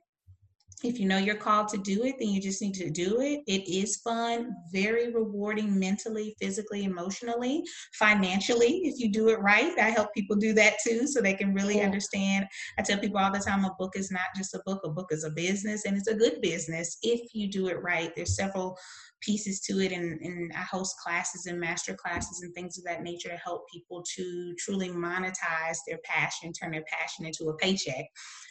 if 0.84 1.00
you 1.00 1.06
know 1.08 1.16
you're 1.16 1.34
called 1.34 1.68
to 1.68 1.78
do 1.78 2.04
it, 2.04 2.16
then 2.18 2.28
you 2.28 2.40
just 2.40 2.60
need 2.60 2.74
to 2.74 2.90
do 2.90 3.20
it. 3.20 3.40
It 3.46 3.66
is 3.66 3.96
fun, 3.96 4.54
very 4.70 5.10
rewarding 5.10 5.78
mentally, 5.78 6.36
physically, 6.38 6.84
emotionally, 6.84 7.64
financially. 7.94 8.82
If 8.84 8.98
you 8.98 9.10
do 9.10 9.30
it 9.30 9.40
right, 9.40 9.72
I 9.78 9.88
help 9.88 10.12
people 10.12 10.36
do 10.36 10.52
that 10.52 10.74
too 10.86 11.06
so 11.06 11.20
they 11.20 11.32
can 11.32 11.54
really 11.54 11.78
yeah. 11.78 11.84
understand. 11.84 12.46
I 12.78 12.82
tell 12.82 12.98
people 12.98 13.18
all 13.18 13.32
the 13.32 13.38
time 13.38 13.64
a 13.64 13.74
book 13.78 13.96
is 13.96 14.10
not 14.10 14.26
just 14.36 14.54
a 14.54 14.62
book, 14.66 14.82
a 14.84 14.90
book 14.90 15.08
is 15.12 15.24
a 15.24 15.30
business 15.30 15.86
and 15.86 15.96
it's 15.96 16.08
a 16.08 16.14
good 16.14 16.42
business 16.42 16.98
if 17.02 17.34
you 17.34 17.50
do 17.50 17.68
it 17.68 17.82
right. 17.82 18.12
There's 18.14 18.36
several 18.36 18.76
pieces 19.22 19.60
to 19.60 19.80
it 19.80 19.92
and, 19.92 20.20
and 20.20 20.52
I 20.52 20.60
host 20.60 20.96
classes 21.02 21.46
and 21.46 21.58
master 21.58 21.94
classes 21.94 22.42
and 22.42 22.54
things 22.54 22.76
of 22.76 22.84
that 22.84 23.02
nature 23.02 23.30
to 23.30 23.36
help 23.36 23.62
people 23.72 24.04
to 24.14 24.54
truly 24.58 24.90
monetize 24.90 25.78
their 25.88 25.98
passion, 26.04 26.52
turn 26.52 26.72
their 26.72 26.84
passion 26.86 27.24
into 27.24 27.48
a 27.48 27.56
paycheck, 27.56 28.04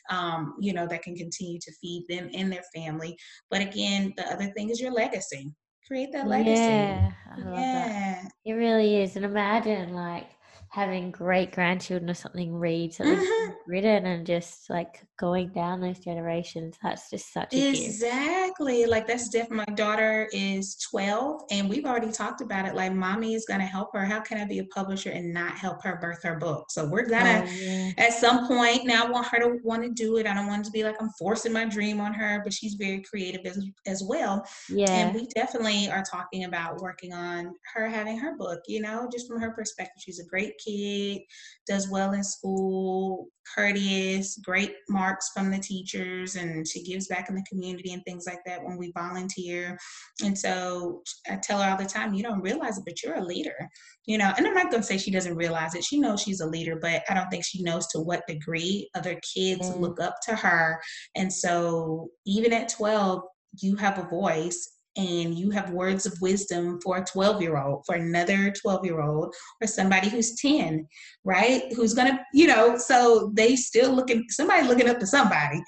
um, 0.09 0.55
you 0.59 0.73
know, 0.73 0.87
that 0.87 1.03
can 1.03 1.15
continue 1.15 1.59
to 1.59 1.71
feed 1.81 2.05
them 2.09 2.29
and 2.33 2.51
their 2.51 2.63
family. 2.73 3.17
But 3.49 3.61
again, 3.61 4.13
the 4.17 4.25
other 4.31 4.51
thing 4.55 4.69
is 4.69 4.79
your 4.79 4.91
legacy. 4.91 5.53
Create 5.87 6.11
that 6.13 6.27
legacy. 6.27 6.61
Yeah, 6.61 7.11
I 7.31 7.39
love 7.41 7.59
yeah. 7.59 8.21
that. 8.23 8.31
It 8.45 8.53
really 8.53 9.01
is. 9.01 9.15
And 9.15 9.25
imagine 9.25 9.93
like 9.93 10.27
having 10.75 11.09
great 11.09 11.53
grandchildren 11.53 12.09
or 12.09 12.13
something 12.13 12.53
read 12.53 12.93
something 12.93 13.15
mm-hmm. 13.15 13.51
written 13.65 14.05
and 14.05 14.27
just 14.27 14.69
like 14.69 15.05
going 15.17 15.47
down 15.47 15.79
those 15.79 15.99
generations. 15.99 16.75
That's 16.83 17.09
just 17.09 17.31
such 17.31 17.53
a 17.53 17.69
exactly 17.69 18.79
gift. 18.79 18.89
like 18.89 19.07
that's 19.07 19.29
different. 19.29 19.69
My 19.69 19.73
daughter 19.75 20.27
is 20.33 20.75
12 20.91 21.43
and 21.49 21.69
we've 21.69 21.85
already 21.85 22.11
talked 22.11 22.41
about 22.41 22.65
it. 22.65 22.75
Like 22.75 22.91
mommy 22.91 23.35
is 23.35 23.45
gonna 23.45 23.65
help 23.65 23.93
her. 23.93 24.03
How 24.03 24.19
can 24.19 24.37
I 24.37 24.43
be 24.43 24.59
a 24.59 24.65
publisher 24.65 25.11
and 25.11 25.33
not 25.33 25.53
help 25.53 25.81
her 25.83 25.97
birth 26.01 26.21
her 26.23 26.35
book? 26.35 26.69
So 26.69 26.85
we're 26.85 27.07
gonna 27.07 27.45
oh, 27.47 27.49
yeah. 27.49 27.91
at 27.97 28.11
some 28.11 28.45
point 28.45 28.85
now 28.85 29.05
I 29.05 29.09
want 29.09 29.27
her 29.27 29.39
to 29.39 29.57
want 29.63 29.83
to 29.83 29.89
do 29.89 30.17
it. 30.17 30.27
I 30.27 30.33
don't 30.33 30.47
want 30.47 30.65
to 30.65 30.71
be 30.71 30.83
like 30.83 31.01
I'm 31.01 31.09
forcing 31.17 31.53
my 31.53 31.63
dream 31.63 32.01
on 32.01 32.13
her, 32.13 32.41
but 32.43 32.51
she's 32.51 32.73
very 32.73 32.99
creative 32.99 33.45
as, 33.45 33.65
as 33.87 34.03
well. 34.03 34.45
Yeah. 34.67 34.91
And 34.91 35.15
we 35.15 35.25
definitely 35.27 35.89
are 35.89 36.03
talking 36.03 36.43
about 36.43 36.81
working 36.81 37.13
on 37.13 37.55
her 37.73 37.87
having 37.87 38.17
her 38.17 38.35
book, 38.35 38.59
you 38.67 38.81
know, 38.81 39.07
just 39.09 39.25
from 39.25 39.39
her 39.39 39.51
perspective. 39.51 40.03
She's 40.03 40.19
a 40.19 40.25
great 40.25 40.57
kid, 40.65 41.21
does 41.67 41.89
well 41.89 42.13
in 42.13 42.23
school, 42.23 43.27
courteous, 43.53 44.39
great 44.43 44.73
marks 44.89 45.29
from 45.33 45.51
the 45.51 45.59
teachers, 45.59 46.35
and 46.35 46.67
she 46.67 46.83
gives 46.83 47.07
back 47.07 47.29
in 47.29 47.35
the 47.35 47.45
community 47.49 47.93
and 47.93 48.03
things 48.03 48.25
like 48.27 48.39
that 48.45 48.63
when 48.63 48.77
we 48.77 48.91
volunteer. 48.97 49.77
And 50.23 50.37
so 50.37 51.03
I 51.29 51.37
tell 51.37 51.61
her 51.61 51.71
all 51.71 51.77
the 51.77 51.85
time, 51.85 52.13
you 52.13 52.23
don't 52.23 52.41
realize 52.41 52.77
it, 52.77 52.85
but 52.85 53.01
you're 53.03 53.15
a 53.15 53.23
leader, 53.23 53.69
you 54.05 54.17
know. 54.17 54.31
And 54.37 54.47
I'm 54.47 54.53
not 54.53 54.71
going 54.71 54.81
to 54.81 54.87
say 54.87 54.97
she 54.97 55.11
doesn't 55.11 55.35
realize 55.35 55.75
it. 55.75 55.83
She 55.83 55.99
knows 55.99 56.21
she's 56.21 56.41
a 56.41 56.47
leader, 56.47 56.77
but 56.81 57.03
I 57.09 57.13
don't 57.13 57.29
think 57.29 57.45
she 57.45 57.63
knows 57.63 57.87
to 57.87 57.99
what 57.99 58.27
degree 58.27 58.89
other 58.95 59.19
kids 59.33 59.69
mm. 59.69 59.79
look 59.79 59.99
up 59.99 60.15
to 60.23 60.35
her. 60.35 60.79
And 61.15 61.31
so 61.31 62.09
even 62.25 62.53
at 62.53 62.69
12, 62.69 63.21
you 63.61 63.75
have 63.77 63.99
a 63.99 64.07
voice 64.07 64.74
and 64.97 65.37
you 65.37 65.49
have 65.51 65.71
words 65.71 66.05
of 66.05 66.19
wisdom 66.21 66.79
for 66.81 66.97
a 66.97 67.05
12 67.05 67.41
year 67.41 67.57
old, 67.57 67.85
for 67.85 67.95
another 67.95 68.51
12 68.51 68.85
year 68.85 69.01
old, 69.01 69.33
or 69.61 69.67
somebody 69.67 70.09
who's 70.09 70.35
10, 70.35 70.87
right? 71.23 71.63
Who's 71.75 71.93
gonna, 71.93 72.19
you 72.33 72.47
know, 72.47 72.77
so 72.77 73.31
they 73.35 73.55
still 73.55 73.93
looking, 73.93 74.25
somebody 74.29 74.67
looking 74.67 74.89
up 74.89 74.99
to 74.99 75.07
somebody. 75.07 75.61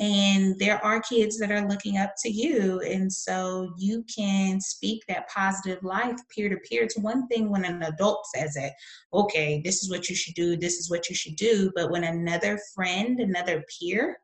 And 0.00 0.58
there 0.58 0.84
are 0.84 1.00
kids 1.00 1.38
that 1.38 1.52
are 1.52 1.68
looking 1.68 1.98
up 1.98 2.14
to 2.24 2.28
you. 2.28 2.80
And 2.80 3.10
so 3.12 3.72
you 3.78 4.04
can 4.14 4.60
speak 4.60 5.04
that 5.08 5.28
positive 5.28 5.82
life 5.84 6.16
peer 6.34 6.48
to 6.48 6.56
peer. 6.68 6.82
It's 6.82 6.98
one 6.98 7.28
thing 7.28 7.48
when 7.48 7.64
an 7.64 7.82
adult 7.82 8.26
says 8.34 8.56
it, 8.56 8.72
okay, 9.12 9.62
this 9.64 9.82
is 9.82 9.90
what 9.90 10.08
you 10.10 10.16
should 10.16 10.34
do, 10.34 10.56
this 10.56 10.74
is 10.74 10.90
what 10.90 11.08
you 11.08 11.14
should 11.14 11.36
do. 11.36 11.70
But 11.76 11.90
when 11.90 12.04
another 12.04 12.58
friend, 12.74 13.20
another 13.20 13.64
peer, 13.78 14.18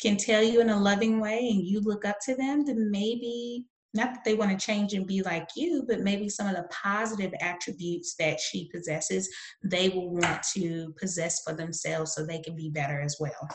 can 0.00 0.16
tell 0.16 0.42
you 0.42 0.60
in 0.60 0.70
a 0.70 0.80
loving 0.80 1.20
way 1.20 1.50
and 1.52 1.64
you 1.64 1.80
look 1.80 2.04
up 2.04 2.16
to 2.24 2.34
them, 2.34 2.64
then 2.64 2.90
maybe 2.90 3.66
not 3.94 4.14
that 4.14 4.24
they 4.24 4.34
want 4.34 4.50
to 4.50 4.66
change 4.66 4.94
and 4.94 5.06
be 5.06 5.22
like 5.22 5.48
you, 5.56 5.84
but 5.86 6.00
maybe 6.00 6.28
some 6.28 6.46
of 6.46 6.56
the 6.56 6.66
positive 6.70 7.32
attributes 7.40 8.14
that 8.18 8.40
she 8.40 8.70
possesses, 8.72 9.28
they 9.62 9.90
will 9.90 10.10
want 10.10 10.42
to 10.54 10.94
possess 10.98 11.42
for 11.42 11.54
themselves 11.54 12.14
so 12.14 12.24
they 12.24 12.40
can 12.40 12.56
be 12.56 12.70
better 12.70 13.00
as 13.00 13.16
well. 13.20 13.48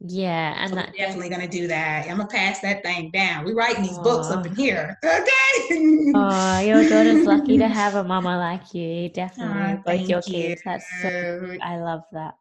Yeah, 0.00 0.54
and 0.58 0.70
so 0.70 0.76
that, 0.76 0.94
definitely 0.96 1.30
gonna 1.30 1.48
do 1.48 1.66
that. 1.68 2.06
I'm 2.10 2.18
gonna 2.18 2.28
pass 2.28 2.60
that 2.60 2.82
thing 2.82 3.10
down. 3.12 3.44
We're 3.44 3.54
writing 3.54 3.84
these 3.84 3.98
books 3.98 4.30
up 4.30 4.46
in 4.46 4.54
here. 4.54 4.98
Okay. 5.04 6.12
oh, 6.14 6.58
your 6.60 6.88
daughter's 6.88 7.24
lucky 7.26 7.58
to 7.58 7.68
have 7.68 7.94
a 7.94 8.04
mama 8.04 8.36
like 8.36 8.74
you. 8.74 9.08
Definitely, 9.08 9.80
both 9.84 10.08
your 10.08 10.22
you. 10.26 10.48
kids. 10.48 10.62
That's 10.64 10.84
so. 11.00 11.56
I 11.62 11.78
love 11.78 12.02
that. 12.12 12.34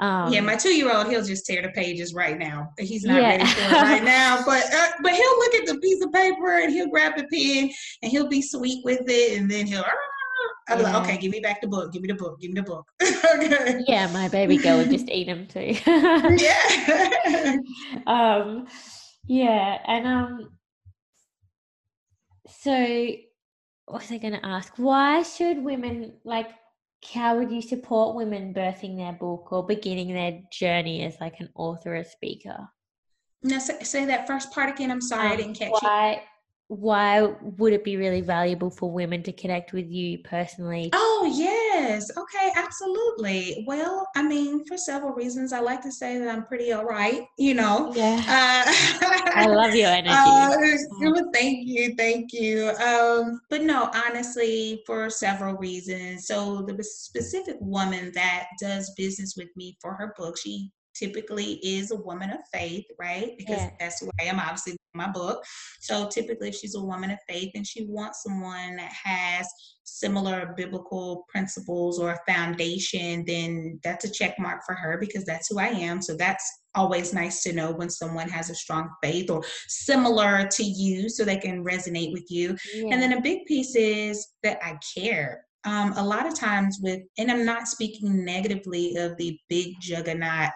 Um, 0.00 0.32
yeah, 0.32 0.40
my 0.40 0.56
two-year-old, 0.56 1.08
he'll 1.08 1.22
just 1.22 1.46
tear 1.46 1.62
the 1.62 1.68
pages 1.68 2.14
right 2.14 2.36
now. 2.36 2.70
He's 2.78 3.04
not 3.04 3.22
yeah. 3.22 3.36
ready 3.36 3.46
for 3.46 3.60
it 3.60 3.72
right 3.72 4.04
now, 4.18 4.42
but 4.44 4.64
uh, 4.72 4.88
but 5.02 5.12
he'll 5.12 5.38
look 5.38 5.54
at 5.54 5.66
the 5.66 5.78
piece 5.78 6.04
of 6.04 6.12
paper 6.12 6.58
and 6.58 6.72
he'll 6.72 6.88
grab 6.88 7.16
the 7.16 7.24
pen 7.32 7.70
and 8.02 8.10
he'll 8.10 8.28
be 8.28 8.42
sweet 8.42 8.84
with 8.84 9.02
it, 9.06 9.38
and 9.38 9.50
then 9.50 9.66
he'll. 9.66 9.84
I'll 10.68 10.78
be 10.78 10.82
yeah. 10.82 10.96
like, 10.96 11.02
okay, 11.02 11.18
give 11.18 11.30
me 11.30 11.40
back 11.40 11.60
the 11.60 11.68
book. 11.68 11.92
Give 11.92 12.00
me 12.00 12.08
the 12.08 12.14
book. 12.14 12.40
Give 12.40 12.50
me 12.50 12.60
the 12.60 12.66
book. 12.66 12.86
okay. 13.02 13.80
Yeah, 13.86 14.10
my 14.12 14.28
baby 14.28 14.56
girl 14.56 14.78
would 14.78 14.90
just 14.90 15.10
eat 15.10 15.26
them 15.26 15.46
too. 15.46 15.76
yeah. 15.86 17.56
um, 18.06 18.66
yeah, 19.26 19.78
and 19.86 20.06
um, 20.06 20.50
so 22.48 23.06
what 23.86 24.02
was 24.02 24.12
I 24.12 24.18
going 24.18 24.34
to 24.34 24.44
ask? 24.44 24.72
Why 24.76 25.22
should 25.22 25.62
women 25.62 26.14
like? 26.24 26.48
How 27.06 27.36
would 27.36 27.50
you 27.50 27.62
support 27.62 28.16
women 28.16 28.54
birthing 28.54 28.96
their 28.96 29.12
book 29.12 29.52
or 29.52 29.66
beginning 29.66 30.12
their 30.12 30.40
journey 30.50 31.04
as 31.04 31.16
like 31.20 31.40
an 31.40 31.48
author 31.54 31.96
or 31.96 32.04
speaker? 32.04 32.68
Now 33.42 33.58
say, 33.58 33.82
say 33.82 34.04
that 34.06 34.26
first 34.26 34.52
part 34.52 34.70
again. 34.70 34.90
I'm 34.90 35.00
sorry, 35.00 35.26
um, 35.26 35.32
I 35.32 35.36
didn't 35.36 35.54
catch 35.54 35.72
why, 35.80 36.12
you. 36.12 36.20
Why 36.68 37.20
would 37.20 37.74
it 37.74 37.84
be 37.84 37.98
really 37.98 38.22
valuable 38.22 38.70
for 38.70 38.90
women 38.90 39.22
to 39.24 39.32
connect 39.32 39.74
with 39.74 39.90
you 39.90 40.18
personally? 40.18 40.90
Oh 40.94 41.30
yes, 41.34 42.10
okay, 42.16 42.52
absolutely. 42.56 43.64
Well, 43.66 44.08
I 44.16 44.22
mean, 44.22 44.64
for 44.64 44.78
several 44.78 45.12
reasons, 45.12 45.52
I 45.52 45.60
like 45.60 45.82
to 45.82 45.92
say 45.92 46.18
that 46.18 46.28
I'm 46.28 46.46
pretty 46.46 46.72
all 46.72 46.86
right. 46.86 47.26
You 47.38 47.54
know. 47.54 47.92
Yeah. 47.94 48.16
Uh, 48.26 48.72
I 49.34 49.46
love 49.46 49.74
your 49.74 49.88
energy. 49.90 50.08
Uh, 50.10 51.22
thank 51.34 51.68
you, 51.68 51.94
thank 51.96 52.32
you. 52.32 52.70
Um, 52.82 53.40
but 53.50 53.62
no, 53.62 53.90
honestly, 54.06 54.82
for 54.86 55.10
several 55.10 55.56
reasons. 55.56 56.26
So 56.26 56.62
the 56.62 56.82
specific 56.82 57.56
woman 57.60 58.10
that 58.14 58.46
does 58.58 58.90
business 58.96 59.34
with 59.36 59.48
me 59.54 59.76
for 59.82 59.92
her 59.94 60.14
book, 60.16 60.38
she 60.38 60.70
typically 60.94 61.54
is 61.62 61.90
a 61.90 61.96
woman 61.96 62.30
of 62.30 62.38
faith, 62.52 62.84
right? 62.98 63.34
Because 63.36 63.58
yeah. 63.58 63.70
that's 63.78 64.00
who 64.00 64.10
I 64.20 64.24
am, 64.24 64.38
obviously, 64.38 64.76
my 64.94 65.10
book. 65.10 65.44
So 65.80 66.08
typically, 66.08 66.48
if 66.48 66.54
she's 66.54 66.74
a 66.74 66.80
woman 66.82 67.10
of 67.10 67.18
faith 67.28 67.52
and 67.54 67.66
she 67.66 67.86
wants 67.86 68.22
someone 68.22 68.76
that 68.76 68.92
has 68.92 69.48
similar 69.84 70.54
biblical 70.56 71.24
principles 71.28 71.98
or 71.98 72.12
a 72.12 72.32
foundation, 72.32 73.24
then 73.26 73.78
that's 73.82 74.04
a 74.04 74.10
check 74.10 74.38
mark 74.38 74.62
for 74.66 74.74
her 74.74 74.98
because 74.98 75.24
that's 75.24 75.48
who 75.48 75.58
I 75.58 75.68
am. 75.68 76.00
So 76.00 76.16
that's 76.16 76.50
always 76.74 77.12
nice 77.12 77.42
to 77.42 77.52
know 77.52 77.72
when 77.72 77.90
someone 77.90 78.28
has 78.28 78.50
a 78.50 78.54
strong 78.54 78.88
faith 79.02 79.30
or 79.30 79.42
similar 79.68 80.46
to 80.48 80.64
you 80.64 81.08
so 81.08 81.24
they 81.24 81.36
can 81.36 81.64
resonate 81.64 82.12
with 82.12 82.26
you. 82.30 82.56
Yeah. 82.74 82.88
And 82.92 83.02
then 83.02 83.12
a 83.12 83.20
big 83.20 83.44
piece 83.46 83.76
is 83.76 84.26
that 84.42 84.58
I 84.62 84.78
care. 84.96 85.44
Um, 85.66 85.94
a 85.96 86.04
lot 86.04 86.26
of 86.26 86.34
times 86.34 86.78
with, 86.82 87.00
and 87.16 87.30
I'm 87.30 87.46
not 87.46 87.68
speaking 87.68 88.22
negatively 88.22 88.96
of 88.96 89.16
the 89.16 89.38
big 89.48 89.74
juggernaut 89.80 90.50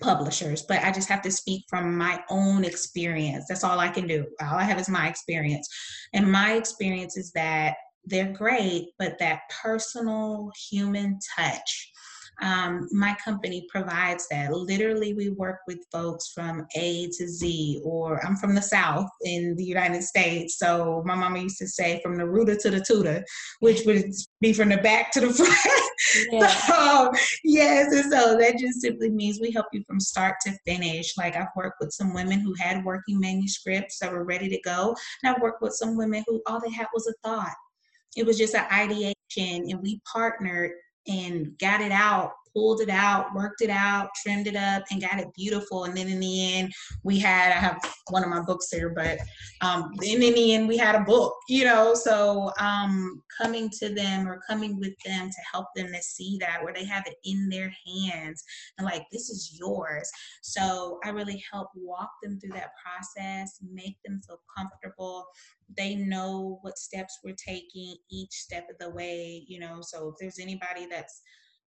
publishers, 0.00 0.62
but 0.62 0.82
I 0.82 0.92
just 0.92 1.08
have 1.08 1.22
to 1.22 1.30
speak 1.30 1.64
from 1.68 1.96
my 1.96 2.22
own 2.30 2.64
experience. 2.64 3.46
That's 3.48 3.64
all 3.64 3.78
I 3.78 3.88
can 3.88 4.06
do. 4.06 4.26
All 4.40 4.58
I 4.58 4.64
have 4.64 4.78
is 4.78 4.88
my 4.88 5.08
experience. 5.08 5.68
And 6.12 6.30
my 6.30 6.54
experience 6.54 7.16
is 7.16 7.32
that 7.32 7.74
they're 8.04 8.32
great, 8.32 8.90
but 8.98 9.18
that 9.18 9.42
personal 9.62 10.50
human 10.70 11.18
touch 11.36 11.92
um, 12.40 12.88
my 12.92 13.16
company 13.22 13.66
provides 13.68 14.26
that. 14.30 14.52
Literally, 14.52 15.12
we 15.14 15.30
work 15.30 15.58
with 15.66 15.78
folks 15.90 16.30
from 16.32 16.66
A 16.76 17.08
to 17.18 17.28
Z, 17.28 17.80
or 17.84 18.24
I'm 18.24 18.36
from 18.36 18.54
the 18.54 18.62
South 18.62 19.08
in 19.24 19.56
the 19.56 19.64
United 19.64 20.02
States. 20.04 20.58
So 20.58 21.02
my 21.04 21.14
mama 21.14 21.40
used 21.40 21.58
to 21.58 21.66
say 21.66 22.00
from 22.02 22.16
the 22.16 22.26
rooter 22.26 22.56
to 22.56 22.70
the 22.70 22.80
tutor, 22.80 23.24
which 23.60 23.84
would 23.86 24.12
be 24.40 24.52
from 24.52 24.68
the 24.68 24.78
back 24.78 25.10
to 25.12 25.20
the 25.20 25.32
front. 25.32 25.88
Yeah. 26.30 26.46
so, 26.66 27.12
yes, 27.42 27.92
and 27.92 28.12
so 28.12 28.38
that 28.38 28.58
just 28.58 28.80
simply 28.80 29.10
means 29.10 29.40
we 29.40 29.50
help 29.50 29.66
you 29.72 29.82
from 29.86 29.98
start 29.98 30.36
to 30.42 30.52
finish. 30.64 31.16
Like 31.16 31.36
I've 31.36 31.48
worked 31.56 31.80
with 31.80 31.92
some 31.92 32.14
women 32.14 32.40
who 32.40 32.54
had 32.58 32.84
working 32.84 33.18
manuscripts 33.18 33.98
that 33.98 34.12
were 34.12 34.24
ready 34.24 34.48
to 34.48 34.60
go, 34.60 34.94
and 35.22 35.34
I've 35.34 35.42
worked 35.42 35.62
with 35.62 35.72
some 35.72 35.96
women 35.96 36.24
who 36.26 36.40
all 36.46 36.60
they 36.60 36.72
had 36.72 36.86
was 36.94 37.08
a 37.08 37.28
thought. 37.28 37.54
It 38.16 38.24
was 38.24 38.38
just 38.38 38.54
an 38.54 38.66
ideation, 38.72 39.14
and 39.70 39.80
we 39.82 40.00
partnered 40.10 40.72
and 41.08 41.58
got 41.58 41.80
it 41.80 41.92
out 41.92 42.34
pulled 42.58 42.80
it 42.80 42.90
out, 42.90 43.32
worked 43.34 43.60
it 43.60 43.70
out, 43.70 44.10
trimmed 44.20 44.48
it 44.48 44.56
up, 44.56 44.82
and 44.90 45.00
got 45.00 45.20
it 45.20 45.32
beautiful. 45.36 45.84
And 45.84 45.96
then 45.96 46.08
in 46.08 46.18
the 46.18 46.54
end, 46.54 46.72
we 47.04 47.18
had 47.18 47.52
I 47.52 47.60
have 47.60 47.80
one 48.10 48.24
of 48.24 48.30
my 48.30 48.40
books 48.40 48.68
there, 48.70 48.90
but 48.90 49.18
um, 49.60 49.92
in 50.02 50.18
the 50.20 50.54
end, 50.54 50.66
we 50.66 50.76
had 50.76 50.96
a 50.96 51.04
book. 51.04 51.34
You 51.48 51.64
know, 51.64 51.94
so 51.94 52.50
um, 52.58 53.22
coming 53.40 53.70
to 53.78 53.94
them 53.94 54.28
or 54.28 54.40
coming 54.48 54.78
with 54.80 54.94
them 55.06 55.30
to 55.30 55.36
help 55.52 55.66
them 55.76 55.92
to 55.92 56.02
see 56.02 56.36
that 56.40 56.62
where 56.62 56.74
they 56.74 56.84
have 56.84 57.06
it 57.06 57.14
in 57.24 57.48
their 57.48 57.72
hands 57.86 58.42
and 58.76 58.84
like 58.84 59.04
this 59.12 59.30
is 59.30 59.56
yours. 59.58 60.10
So 60.42 60.98
I 61.04 61.10
really 61.10 61.42
help 61.50 61.68
walk 61.76 62.10
them 62.22 62.40
through 62.40 62.54
that 62.54 62.72
process, 62.84 63.60
make 63.72 63.96
them 64.04 64.20
feel 64.26 64.40
comfortable 64.56 65.26
they 65.76 65.94
know 65.94 66.58
what 66.62 66.78
steps 66.78 67.18
we're 67.22 67.34
taking 67.34 67.94
each 68.10 68.32
step 68.32 68.66
of 68.70 68.78
the 68.78 68.88
way 68.88 69.44
you 69.46 69.60
know 69.60 69.80
so 69.82 70.08
if 70.08 70.14
there's 70.18 70.38
anybody 70.38 70.86
that's 70.86 71.20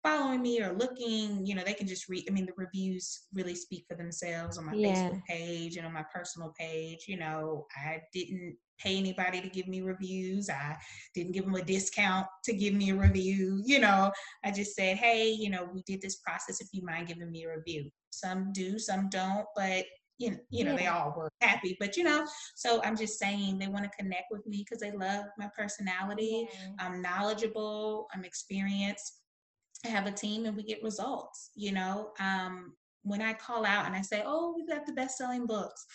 following 0.04 0.42
me 0.42 0.62
or 0.62 0.74
looking, 0.74 1.46
you 1.46 1.56
know, 1.56 1.64
they 1.64 1.74
can 1.74 1.88
just 1.88 2.08
read. 2.08 2.26
I 2.30 2.32
mean, 2.32 2.46
the 2.46 2.54
reviews 2.56 3.28
really 3.34 3.56
speak 3.56 3.86
for 3.88 3.96
themselves 3.96 4.58
on 4.58 4.66
my 4.66 4.74
yeah. 4.74 5.10
Facebook 5.10 5.22
page 5.26 5.78
and 5.78 5.86
on 5.86 5.94
my 5.94 6.06
personal 6.14 6.54
page. 6.58 7.06
You 7.08 7.18
know, 7.18 7.66
I 7.76 8.02
didn't 8.14 8.58
pay 8.80 8.98
anybody 8.98 9.42
to 9.42 9.50
give 9.50 9.68
me 9.68 9.82
reviews. 9.82 10.50
I 10.50 10.78
didn't 11.16 11.34
give 11.34 11.46
them 11.46 11.56
a 11.56 11.64
discount 11.64 12.28
to 12.46 12.54
give 12.54 12.74
me 12.74 12.92
a 12.92 12.96
review. 12.96 13.62
You 13.66 13.80
know, 13.80 14.12
I 14.46 14.52
just 14.52 14.76
said, 14.76 14.98
hey, 14.98 15.30
you 15.30 15.50
know, 15.50 15.68
we 15.74 15.82
did 15.86 16.02
this 16.02 16.18
process. 16.18 16.62
If 16.62 16.68
you 16.72 16.84
mind 16.86 17.08
giving 17.08 17.32
me 17.32 17.44
a 17.44 17.58
review, 17.58 17.90
some 18.12 18.52
do, 18.54 18.80
some 18.80 19.10
don't, 19.10 19.46
but 19.56 19.86
you 20.20 20.32
know, 20.32 20.38
you 20.50 20.64
know, 20.64 20.72
yeah. 20.72 20.78
they 20.78 20.88
all 20.88 21.14
were 21.16 21.30
happy. 21.42 21.78
But 21.80 21.96
you 21.96 22.04
know, 22.04 22.26
so 22.56 22.82
I'm 22.84 22.98
just 22.98 23.20
saying 23.20 23.60
they 23.60 23.68
want 23.68 23.84
to 23.84 23.98
connect 23.98 24.32
with 24.32 24.46
me 24.48 24.66
because 24.66 24.80
they 24.80 24.92
love 24.92 25.26
my 25.38 25.50
personality. 25.56 26.48
Yeah. 26.52 26.70
I'm 26.80 27.02
knowledgeable. 27.02 28.08
I'm 28.14 28.24
experienced 28.24 29.14
have 29.86 30.08
a 30.08 30.12
team 30.12 30.46
and 30.46 30.56
we 30.56 30.64
get 30.64 30.84
results. 30.84 31.52
You 31.56 31.72
know, 31.72 32.12
um, 32.20 32.74
when 33.04 33.22
I 33.22 33.34
call 33.34 33.66
out 33.66 33.86
and 33.86 33.96
I 33.96 34.02
say, 34.02 34.24
oh, 34.26 34.54
we've 34.56 34.68
got 34.68 34.86
the 34.86 34.94
best 34.94 35.18
selling 35.18 35.46
books, 35.46 35.86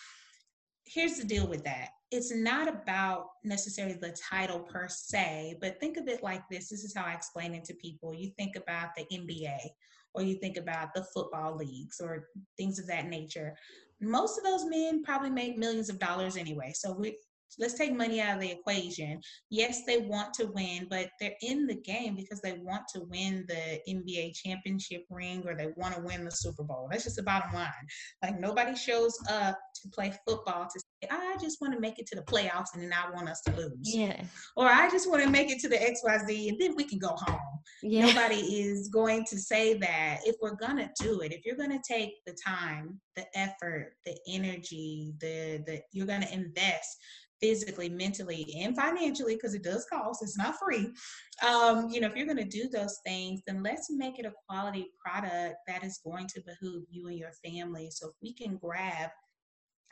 here's 0.85 1.17
the 1.17 1.25
deal 1.25 1.47
with 1.47 1.63
that. 1.63 1.89
It's 2.11 2.33
not 2.33 2.67
about 2.67 3.27
necessarily 3.43 3.95
the 3.95 4.15
title 4.29 4.59
per 4.59 4.87
se, 4.87 5.57
but 5.61 5.79
think 5.79 5.97
of 5.97 6.07
it 6.07 6.23
like 6.23 6.43
this. 6.49 6.69
This 6.69 6.83
is 6.83 6.93
how 6.95 7.05
I 7.05 7.13
explain 7.13 7.55
it 7.55 7.63
to 7.65 7.73
people. 7.75 8.13
You 8.13 8.31
think 8.37 8.55
about 8.55 8.89
the 8.95 9.05
NBA 9.11 9.57
or 10.13 10.21
you 10.21 10.35
think 10.35 10.57
about 10.57 10.93
the 10.93 11.05
football 11.13 11.55
leagues 11.55 11.99
or 11.99 12.27
things 12.57 12.77
of 12.77 12.87
that 12.87 13.07
nature. 13.07 13.55
Most 13.99 14.37
of 14.37 14.43
those 14.43 14.65
men 14.65 15.03
probably 15.03 15.31
make 15.31 15.57
millions 15.57 15.89
of 15.89 15.97
dollars 15.97 16.37
anyway. 16.37 16.71
So 16.75 16.93
we, 16.93 17.17
let's 17.59 17.75
take 17.75 17.95
money 17.95 18.21
out 18.21 18.35
of 18.35 18.41
the 18.41 18.51
equation. 18.51 19.19
Yes, 19.49 19.81
they 19.85 19.99
want 19.99 20.33
to 20.35 20.47
win, 20.47 20.87
but 20.89 21.09
they're 21.19 21.35
in 21.41 21.67
the 21.67 21.75
game 21.75 22.15
because 22.15 22.41
they 22.41 22.53
want 22.53 22.83
to 22.93 23.01
win 23.09 23.45
the 23.47 23.79
NBA 23.87 24.33
championship 24.35 25.03
ring 25.09 25.43
or 25.47 25.55
they 25.55 25.69
want 25.75 25.95
to 25.95 26.01
win 26.01 26.25
the 26.25 26.31
Super 26.31 26.63
Bowl. 26.63 26.87
That's 26.91 27.03
just 27.03 27.17
the 27.17 27.23
bottom 27.23 27.53
line. 27.53 27.69
Like 28.21 28.39
nobody 28.39 28.75
shows 28.75 29.17
up 29.29 29.57
to 29.81 29.89
play 29.89 30.13
football 30.27 30.63
to 30.65 30.79
say, 30.79 31.09
I 31.09 31.37
just 31.41 31.61
want 31.61 31.73
to 31.73 31.79
make 31.79 31.99
it 31.99 32.07
to 32.07 32.15
the 32.15 32.21
playoffs 32.23 32.73
and 32.73 32.83
then 32.83 32.93
I 32.93 33.09
want 33.11 33.29
us 33.29 33.41
to 33.41 33.55
lose. 33.55 33.71
Yeah. 33.81 34.21
Or 34.55 34.67
I 34.67 34.89
just 34.89 35.09
want 35.09 35.23
to 35.23 35.29
make 35.29 35.49
it 35.49 35.59
to 35.59 35.69
the 35.69 35.77
XYZ 35.77 36.49
and 36.49 36.59
then 36.59 36.75
we 36.75 36.83
can 36.83 36.99
go 36.99 37.15
home. 37.15 37.39
Yeah. 37.81 38.07
Nobody 38.07 38.35
is 38.35 38.89
going 38.89 39.25
to 39.25 39.37
say 39.37 39.73
that. 39.75 40.19
If 40.25 40.35
we're 40.41 40.55
gonna 40.55 40.89
do 40.99 41.21
it, 41.21 41.31
if 41.33 41.45
you're 41.45 41.57
gonna 41.57 41.81
take 41.87 42.23
the 42.25 42.35
time, 42.45 42.99
the 43.15 43.25
effort, 43.35 43.93
the 44.05 44.17
energy, 44.27 45.13
the 45.19 45.63
the 45.65 45.81
you're 45.91 46.07
gonna 46.07 46.27
invest 46.31 46.97
physically, 47.43 47.89
mentally, 47.89 48.47
and 48.57 48.73
financially, 48.75 49.35
because 49.35 49.53
it 49.53 49.63
does 49.63 49.85
cost, 49.91 50.23
it's 50.23 50.37
not 50.37 50.55
free. 50.57 50.89
Um, 51.45 51.89
you 51.89 51.99
know, 51.99 52.07
if 52.07 52.15
you're 52.15 52.25
going 52.25 52.37
to 52.37 52.45
do 52.45 52.69
those 52.69 52.99
things, 53.05 53.41
then 53.45 53.61
let's 53.61 53.87
make 53.91 54.17
it 54.17 54.25
a 54.25 54.31
quality 54.47 54.91
product 55.05 55.55
that 55.67 55.83
is 55.83 55.99
going 56.05 56.27
to 56.27 56.41
behoove 56.41 56.85
you 56.89 57.07
and 57.07 57.19
your 57.19 57.33
family. 57.43 57.89
So 57.91 58.07
if 58.07 58.13
we 58.21 58.33
can 58.33 58.55
grab 58.55 59.09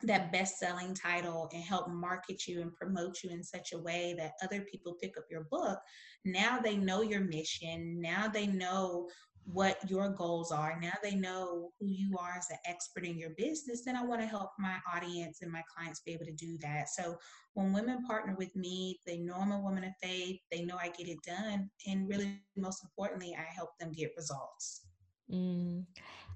that 0.04 0.32
best 0.32 0.58
selling 0.58 0.94
title 0.94 1.50
and 1.52 1.62
help 1.62 1.88
market 1.88 2.46
you 2.48 2.62
and 2.62 2.74
promote 2.74 3.18
you 3.22 3.30
in 3.30 3.44
such 3.44 3.72
a 3.72 3.78
way 3.78 4.14
that 4.18 4.32
other 4.42 4.62
people 4.62 4.96
pick 5.00 5.18
up 5.18 5.24
your 5.30 5.46
book, 5.50 5.78
now 6.24 6.58
they 6.58 6.76
know 6.76 7.02
your 7.02 7.20
mission. 7.20 8.00
Now 8.00 8.28
they 8.28 8.46
know 8.46 9.08
what 9.44 9.78
your 9.90 10.08
goals 10.10 10.52
are. 10.52 10.78
Now 10.80 10.92
they 11.02 11.14
know 11.14 11.70
who 11.80 11.88
you 11.88 12.16
are 12.18 12.34
as 12.38 12.48
an 12.50 12.58
expert 12.66 13.04
in 13.04 13.18
your 13.18 13.30
business, 13.36 13.84
then 13.84 13.96
I 13.96 14.04
want 14.04 14.20
to 14.20 14.26
help 14.26 14.50
my 14.58 14.76
audience 14.94 15.38
and 15.42 15.50
my 15.50 15.62
clients 15.74 16.00
be 16.00 16.12
able 16.12 16.26
to 16.26 16.32
do 16.32 16.56
that. 16.62 16.88
So 16.88 17.16
when 17.54 17.72
women 17.72 18.04
partner 18.04 18.34
with 18.38 18.54
me, 18.54 19.00
they 19.06 19.18
know 19.18 19.34
I'm 19.34 19.52
a 19.52 19.60
woman 19.60 19.84
of 19.84 19.92
faith, 20.02 20.38
they 20.50 20.62
know 20.62 20.76
I 20.80 20.88
get 20.96 21.08
it 21.08 21.18
done. 21.26 21.70
And 21.86 22.08
really, 22.08 22.40
most 22.56 22.84
importantly, 22.84 23.36
I 23.38 23.52
help 23.54 23.70
them 23.80 23.92
get 23.92 24.12
results. 24.16 24.82
Mm. 25.30 25.84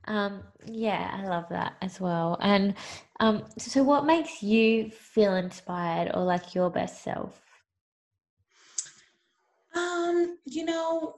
Um, 0.09 0.43
yeah, 0.67 1.11
I 1.13 1.27
love 1.27 1.47
that 1.51 1.77
as 1.83 2.01
well. 2.01 2.39
And 2.41 2.75
um, 3.21 3.45
so, 3.59 3.83
what 3.83 4.07
makes 4.07 4.43
you 4.43 4.91
feel 4.91 5.35
inspired 5.35 6.13
or 6.15 6.25
like 6.25 6.55
your 6.55 6.71
best 6.71 7.03
self? 7.03 7.41
Um, 9.75 10.39
you 10.45 10.65
know, 10.65 11.17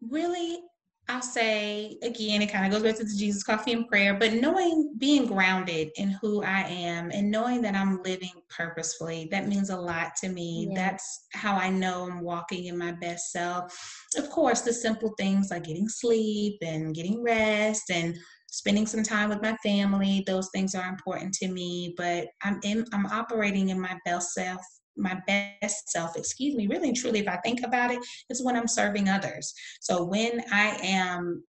really 0.00 0.60
I'll 1.08 1.22
say 1.22 1.98
again, 2.02 2.42
it 2.42 2.50
kind 2.50 2.66
of 2.66 2.72
goes 2.72 2.82
back 2.82 2.98
to 2.98 3.04
the 3.04 3.16
Jesus 3.16 3.44
coffee 3.44 3.72
and 3.72 3.86
prayer, 3.86 4.14
but 4.14 4.34
knowing 4.34 4.92
being 4.98 5.26
grounded 5.26 5.90
in 5.96 6.10
who 6.20 6.42
I 6.42 6.62
am 6.62 7.12
and 7.12 7.30
knowing 7.30 7.62
that 7.62 7.76
I'm 7.76 8.02
living 8.02 8.32
purposefully, 8.48 9.28
that 9.30 9.46
means 9.46 9.70
a 9.70 9.76
lot 9.76 10.16
to 10.16 10.28
me. 10.28 10.68
Yeah. 10.68 10.74
That's 10.74 11.26
how 11.32 11.54
I 11.54 11.70
know 11.70 12.08
I'm 12.10 12.22
walking 12.22 12.64
in 12.64 12.76
my 12.76 12.90
best 12.90 13.30
self. 13.30 13.72
Of 14.16 14.30
course, 14.30 14.62
the 14.62 14.72
simple 14.72 15.14
things 15.16 15.50
like 15.50 15.64
getting 15.64 15.88
sleep 15.88 16.58
and 16.62 16.94
getting 16.94 17.22
rest 17.22 17.90
and 17.90 18.16
spending 18.48 18.86
some 18.86 19.04
time 19.04 19.28
with 19.28 19.42
my 19.42 19.56
family, 19.62 20.24
those 20.26 20.48
things 20.52 20.74
are 20.74 20.88
important 20.88 21.34
to 21.34 21.48
me, 21.48 21.94
but 21.96 22.26
I'm 22.42 22.58
in, 22.64 22.84
I'm 22.92 23.06
operating 23.06 23.68
in 23.68 23.80
my 23.80 23.96
best 24.04 24.32
self 24.32 24.60
my 24.96 25.20
best 25.26 25.90
self, 25.90 26.16
excuse 26.16 26.54
me, 26.54 26.66
really 26.66 26.88
and 26.88 26.96
truly, 26.96 27.20
if 27.20 27.28
I 27.28 27.36
think 27.38 27.62
about 27.62 27.90
it, 27.90 28.04
is 28.30 28.44
when 28.44 28.56
I'm 28.56 28.68
serving 28.68 29.08
others. 29.08 29.52
So 29.80 30.04
when 30.04 30.42
I 30.52 30.78
am 30.82 31.44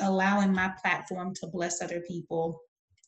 allowing 0.00 0.52
my 0.52 0.72
platform 0.82 1.34
to 1.34 1.46
bless 1.46 1.82
other 1.82 2.00
people, 2.06 2.60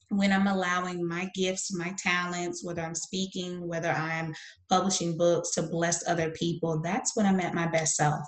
when 0.08 0.32
I'm 0.32 0.46
allowing 0.46 1.06
my 1.06 1.30
gifts, 1.34 1.74
my 1.74 1.94
talents, 1.96 2.64
whether 2.64 2.82
I'm 2.82 2.94
speaking, 2.94 3.66
whether 3.66 3.90
I'm 3.90 4.34
publishing 4.68 5.16
books 5.16 5.52
to 5.52 5.62
bless 5.62 6.06
other 6.06 6.30
people, 6.30 6.80
that's 6.80 7.16
when 7.16 7.26
I'm 7.26 7.40
at 7.40 7.54
my 7.54 7.66
best 7.66 7.96
self. 7.96 8.22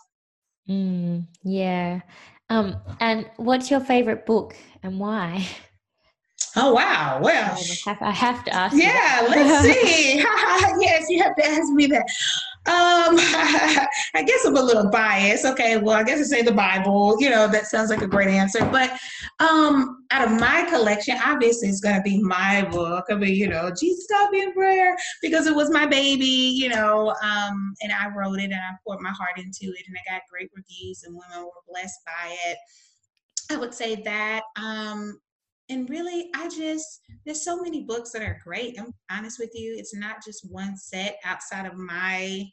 Mm, 0.69 1.27
yeah. 1.43 2.01
Um, 2.49 2.77
and 3.01 3.31
what's 3.37 3.71
your 3.71 3.81
favorite 3.81 4.27
book 4.27 4.57
and 4.83 4.99
why? 4.99 5.47
Oh 6.57 6.73
wow! 6.73 7.21
Well, 7.21 7.57
I 7.59 7.91
have, 7.91 8.03
I 8.03 8.11
have 8.11 8.45
to 8.45 8.55
ask. 8.55 8.77
Yeah, 8.77 9.27
let's 9.29 9.65
see. 9.83 10.19
yes, 10.81 11.07
you 11.09 11.23
have 11.23 11.35
to 11.37 11.47
ask 11.47 11.73
me 11.73 11.87
that. 11.87 12.07
Um, 12.67 13.17
I 14.15 14.23
guess 14.27 14.45
I'm 14.45 14.57
a 14.57 14.63
little 14.63 14.89
biased. 14.89 15.45
Okay, 15.45 15.77
well, 15.77 15.97
I 15.97 16.03
guess 16.03 16.21
I 16.21 16.23
say 16.23 16.43
the 16.43 16.53
Bible. 16.53 17.17
You 17.21 17.29
know, 17.29 17.47
that 17.49 17.67
sounds 17.67 17.91
like 17.91 18.03
a 18.03 18.07
great 18.07 18.29
answer. 18.29 18.61
But 18.61 18.99
um, 19.41 20.07
out 20.13 20.27
of 20.27 20.41
my 20.41 20.65
collection, 20.71 21.19
obviously, 21.23 21.69
it's 21.69 21.81
going 21.81 21.97
to 21.97 22.03
be 22.03 22.23
my 22.23 22.67
book. 22.71 23.05
I 23.11 23.17
mean, 23.17 23.35
you 23.35 23.49
know, 23.49 23.71
Jesus 23.79 24.07
Coffee 24.11 24.43
and 24.43 24.55
Prayer 24.55 24.97
because 25.21 25.47
it 25.47 25.55
was 25.55 25.71
my 25.71 25.87
baby. 25.87 26.25
You 26.25 26.71
know, 26.71 27.15
um, 27.23 27.75
and 27.83 27.93
I 27.93 28.09
wrote 28.17 28.39
it 28.39 28.45
and 28.45 28.55
I 28.55 28.71
poured 28.87 29.01
my 29.01 29.11
heart 29.11 29.39
into 29.39 29.75
it, 29.75 29.85
and 29.87 29.97
I 29.97 30.15
got 30.15 30.23
great 30.31 30.51
reviews, 30.55 31.03
and 31.03 31.15
women 31.15 31.45
were 31.45 31.63
blessed 31.69 32.01
by 32.07 32.35
it. 32.47 32.57
I 33.51 33.57
would 33.57 33.75
say 33.75 33.97
that. 33.97 34.43
Um, 34.57 35.19
and 35.71 35.89
really 35.89 36.31
i 36.35 36.49
just 36.49 37.01
there's 37.25 37.45
so 37.45 37.61
many 37.61 37.85
books 37.85 38.13
that 38.13 38.23
are 38.23 38.41
great 38.45 38.79
i'm 38.79 38.93
honest 39.11 39.39
with 39.39 39.51
you 39.55 39.75
it's 39.79 39.95
not 39.95 40.23
just 40.25 40.51
one 40.51 40.77
set 40.77 41.17
outside 41.25 41.67
of 41.67 41.75
my 41.77 42.45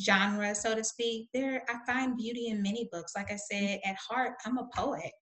genre 0.00 0.54
so 0.54 0.74
to 0.74 0.84
speak. 0.84 1.28
There 1.34 1.62
i 1.68 1.74
find 1.86 2.16
beauty 2.16 2.48
in 2.48 2.62
many 2.62 2.88
books 2.92 3.12
like 3.16 3.32
i 3.32 3.36
said 3.36 3.80
at 3.84 3.96
heart 3.96 4.34
i'm 4.44 4.58
a 4.58 4.68
poet. 4.74 5.12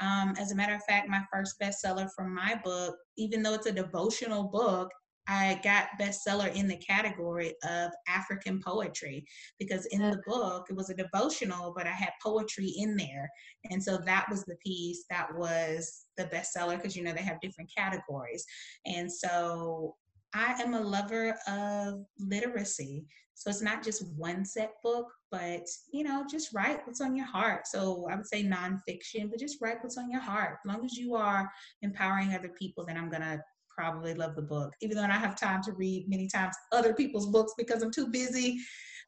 Um, 0.00 0.34
as 0.38 0.50
a 0.50 0.54
matter 0.54 0.74
of 0.74 0.82
fact 0.84 1.08
my 1.08 1.22
first 1.32 1.56
bestseller 1.60 2.08
from 2.16 2.34
my 2.34 2.58
book 2.64 2.96
even 3.18 3.42
though 3.42 3.54
it's 3.54 3.66
a 3.66 3.72
devotional 3.72 4.44
book 4.44 4.88
I 5.28 5.60
got 5.62 5.88
bestseller 6.00 6.52
in 6.54 6.66
the 6.66 6.76
category 6.76 7.54
of 7.64 7.90
African 8.08 8.60
poetry 8.60 9.24
because 9.58 9.86
in 9.86 10.00
the 10.00 10.20
book 10.26 10.66
it 10.68 10.76
was 10.76 10.90
a 10.90 10.94
devotional, 10.94 11.72
but 11.76 11.86
I 11.86 11.90
had 11.90 12.10
poetry 12.22 12.72
in 12.76 12.96
there. 12.96 13.28
And 13.70 13.82
so 13.82 13.98
that 13.98 14.26
was 14.30 14.44
the 14.44 14.56
piece 14.64 15.04
that 15.10 15.28
was 15.36 16.06
the 16.16 16.24
bestseller 16.24 16.76
because 16.76 16.96
you 16.96 17.04
know 17.04 17.12
they 17.12 17.22
have 17.22 17.40
different 17.40 17.70
categories. 17.76 18.44
And 18.84 19.10
so 19.10 19.96
I 20.34 20.52
am 20.62 20.74
a 20.74 20.80
lover 20.80 21.36
of 21.46 22.04
literacy. 22.18 23.06
So 23.34 23.50
it's 23.50 23.62
not 23.62 23.82
just 23.82 24.06
one 24.16 24.44
set 24.44 24.74
book, 24.82 25.06
but 25.30 25.66
you 25.92 26.04
know, 26.04 26.24
just 26.30 26.54
write 26.54 26.86
what's 26.86 27.00
on 27.00 27.16
your 27.16 27.26
heart. 27.26 27.66
So 27.66 28.06
I 28.10 28.16
would 28.16 28.26
say 28.26 28.44
nonfiction, 28.44 29.30
but 29.30 29.38
just 29.38 29.60
write 29.60 29.78
what's 29.82 29.98
on 29.98 30.10
your 30.10 30.20
heart. 30.20 30.58
As 30.64 30.68
long 30.68 30.84
as 30.84 30.96
you 30.96 31.14
are 31.14 31.50
empowering 31.82 32.34
other 32.34 32.50
people, 32.50 32.84
then 32.84 32.96
I'm 32.96 33.10
gonna 33.10 33.42
probably 33.76 34.14
love 34.14 34.36
the 34.36 34.42
book, 34.42 34.72
even 34.80 34.96
though 34.96 35.04
I 35.04 35.08
don't 35.08 35.16
have 35.16 35.38
time 35.38 35.62
to 35.64 35.72
read 35.72 36.08
many 36.08 36.28
times 36.28 36.54
other 36.72 36.94
people's 36.94 37.26
books 37.26 37.54
because 37.56 37.82
I'm 37.82 37.92
too 37.92 38.08
busy 38.08 38.58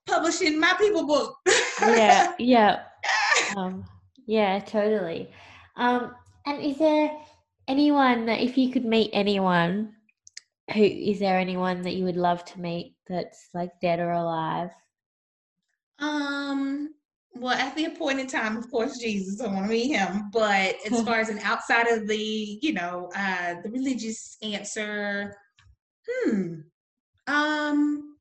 publishing 0.06 0.60
my 0.60 0.74
people 0.78 1.06
book. 1.06 1.36
yeah, 1.80 2.32
yeah. 2.38 2.82
Um, 3.56 3.84
yeah, 4.26 4.58
totally. 4.60 5.30
Um, 5.76 6.14
and 6.46 6.62
is 6.62 6.78
there 6.78 7.10
anyone 7.68 8.26
that 8.26 8.40
if 8.40 8.58
you 8.58 8.70
could 8.70 8.84
meet 8.84 9.10
anyone 9.12 9.94
who 10.72 10.82
is 10.82 11.18
there 11.18 11.38
anyone 11.38 11.82
that 11.82 11.94
you 11.94 12.04
would 12.04 12.16
love 12.16 12.44
to 12.44 12.60
meet 12.60 12.96
that's 13.06 13.48
like 13.52 13.70
dead 13.80 14.00
or 14.00 14.12
alive? 14.12 14.70
Um, 15.98 16.94
well, 17.36 17.56
at 17.56 17.74
the 17.74 17.86
appointed 17.86 18.28
time, 18.28 18.56
of 18.56 18.70
course, 18.70 18.98
Jesus, 18.98 19.40
I 19.40 19.48
want 19.48 19.66
to 19.66 19.70
meet 19.70 19.88
him. 19.88 20.30
But 20.32 20.76
as 20.90 21.02
far 21.04 21.20
as 21.20 21.28
an 21.28 21.40
outside 21.40 21.88
of 21.88 22.06
the, 22.06 22.58
you 22.62 22.72
know, 22.72 23.10
uh, 23.16 23.56
the 23.62 23.70
religious 23.70 24.36
answer, 24.42 25.36
hmm, 26.08 26.54
um, 27.26 28.13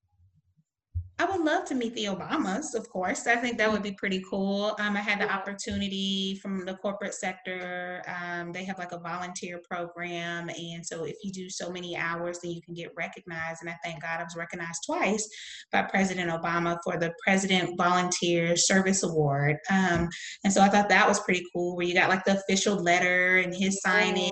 I 1.20 1.26
would 1.26 1.42
love 1.42 1.66
to 1.66 1.76
meet 1.76 1.94
the 1.94 2.06
Obamas, 2.06 2.74
of 2.74 2.90
course. 2.90 3.28
I 3.28 3.36
think 3.36 3.60
that 3.60 3.72
would 3.72 3.84
be 3.84 3.92
pretty 3.92 4.24
cool. 4.28 4.76
Um, 4.80 4.98
I 4.98 5.00
had 5.00 5.22
the 5.22 5.32
opportunity 5.32 6.40
from 6.42 6.66
the 6.66 6.74
corporate 6.74 7.14
sector. 7.14 8.02
Um, 8.08 8.52
they 8.52 8.64
have 8.66 8.80
like 8.80 8.94
a 8.94 9.00
volunteer 9.00 9.62
program. 9.70 10.50
And 10.50 10.84
so 10.84 11.04
if 11.04 11.16
you 11.24 11.32
do 11.32 11.52
so 11.52 11.70
many 11.70 11.96
hours, 11.96 12.40
then 12.42 12.52
you 12.52 12.64
can 12.64 12.74
get 12.74 12.92
recognized. 12.98 13.62
And 13.62 13.70
I 13.70 13.78
thank 13.84 14.02
God 14.02 14.22
I 14.22 14.24
was 14.24 14.36
recognized 14.36 14.86
twice 14.88 15.30
by 15.72 15.84
President 15.84 16.32
Obama 16.32 16.80
for 16.84 16.98
the 16.98 17.14
President 17.24 17.78
Volunteer 17.78 18.56
Service 18.56 19.04
Award. 19.04 19.58
Um, 19.70 20.10
and 20.44 20.52
so 20.52 20.62
I 20.62 20.70
thought 20.70 20.90
that 20.90 21.08
was 21.08 21.20
pretty 21.20 21.44
cool 21.54 21.76
where 21.76 21.86
you 21.86 21.94
got 21.94 22.10
like 22.10 22.26
the 22.26 22.40
official 22.40 22.76
letter 22.76 23.38
and 23.38 23.54
his 23.56 23.82
signing, 23.82 24.32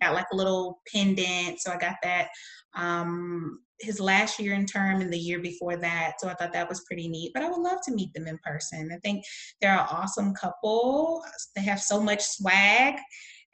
got 0.00 0.14
like 0.14 0.26
a 0.32 0.36
little 0.36 0.80
pendant. 0.92 1.60
So 1.60 1.72
I 1.72 1.76
got 1.76 1.96
that. 2.02 2.28
Um, 2.74 3.60
his 3.80 4.00
last 4.00 4.38
year 4.38 4.54
in 4.54 4.66
term 4.66 5.00
and 5.00 5.12
the 5.12 5.18
year 5.18 5.40
before 5.40 5.76
that. 5.76 6.14
So 6.18 6.28
I 6.28 6.34
thought 6.34 6.52
that 6.52 6.68
was 6.68 6.84
pretty 6.84 7.08
neat. 7.08 7.32
But 7.34 7.42
I 7.42 7.50
would 7.50 7.60
love 7.60 7.78
to 7.84 7.94
meet 7.94 8.12
them 8.14 8.26
in 8.26 8.38
person. 8.38 8.90
I 8.92 8.98
think 8.98 9.24
they're 9.60 9.74
an 9.74 9.86
awesome 9.90 10.34
couple. 10.34 11.24
They 11.54 11.62
have 11.62 11.80
so 11.80 12.00
much 12.00 12.22
swag, 12.22 12.94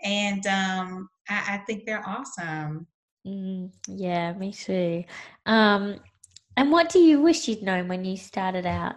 and 0.02 0.46
um, 0.46 1.08
I, 1.28 1.54
I, 1.54 1.58
think 1.66 1.84
they're 1.84 2.06
awesome. 2.06 2.86
Mm, 3.26 3.70
yeah, 3.88 4.32
me 4.32 4.52
too. 4.52 5.04
Um, 5.46 6.00
and 6.56 6.70
what 6.70 6.90
do 6.90 6.98
you 6.98 7.20
wish 7.20 7.48
you'd 7.48 7.62
known 7.62 7.88
when 7.88 8.04
you 8.04 8.16
started 8.16 8.66
out? 8.66 8.96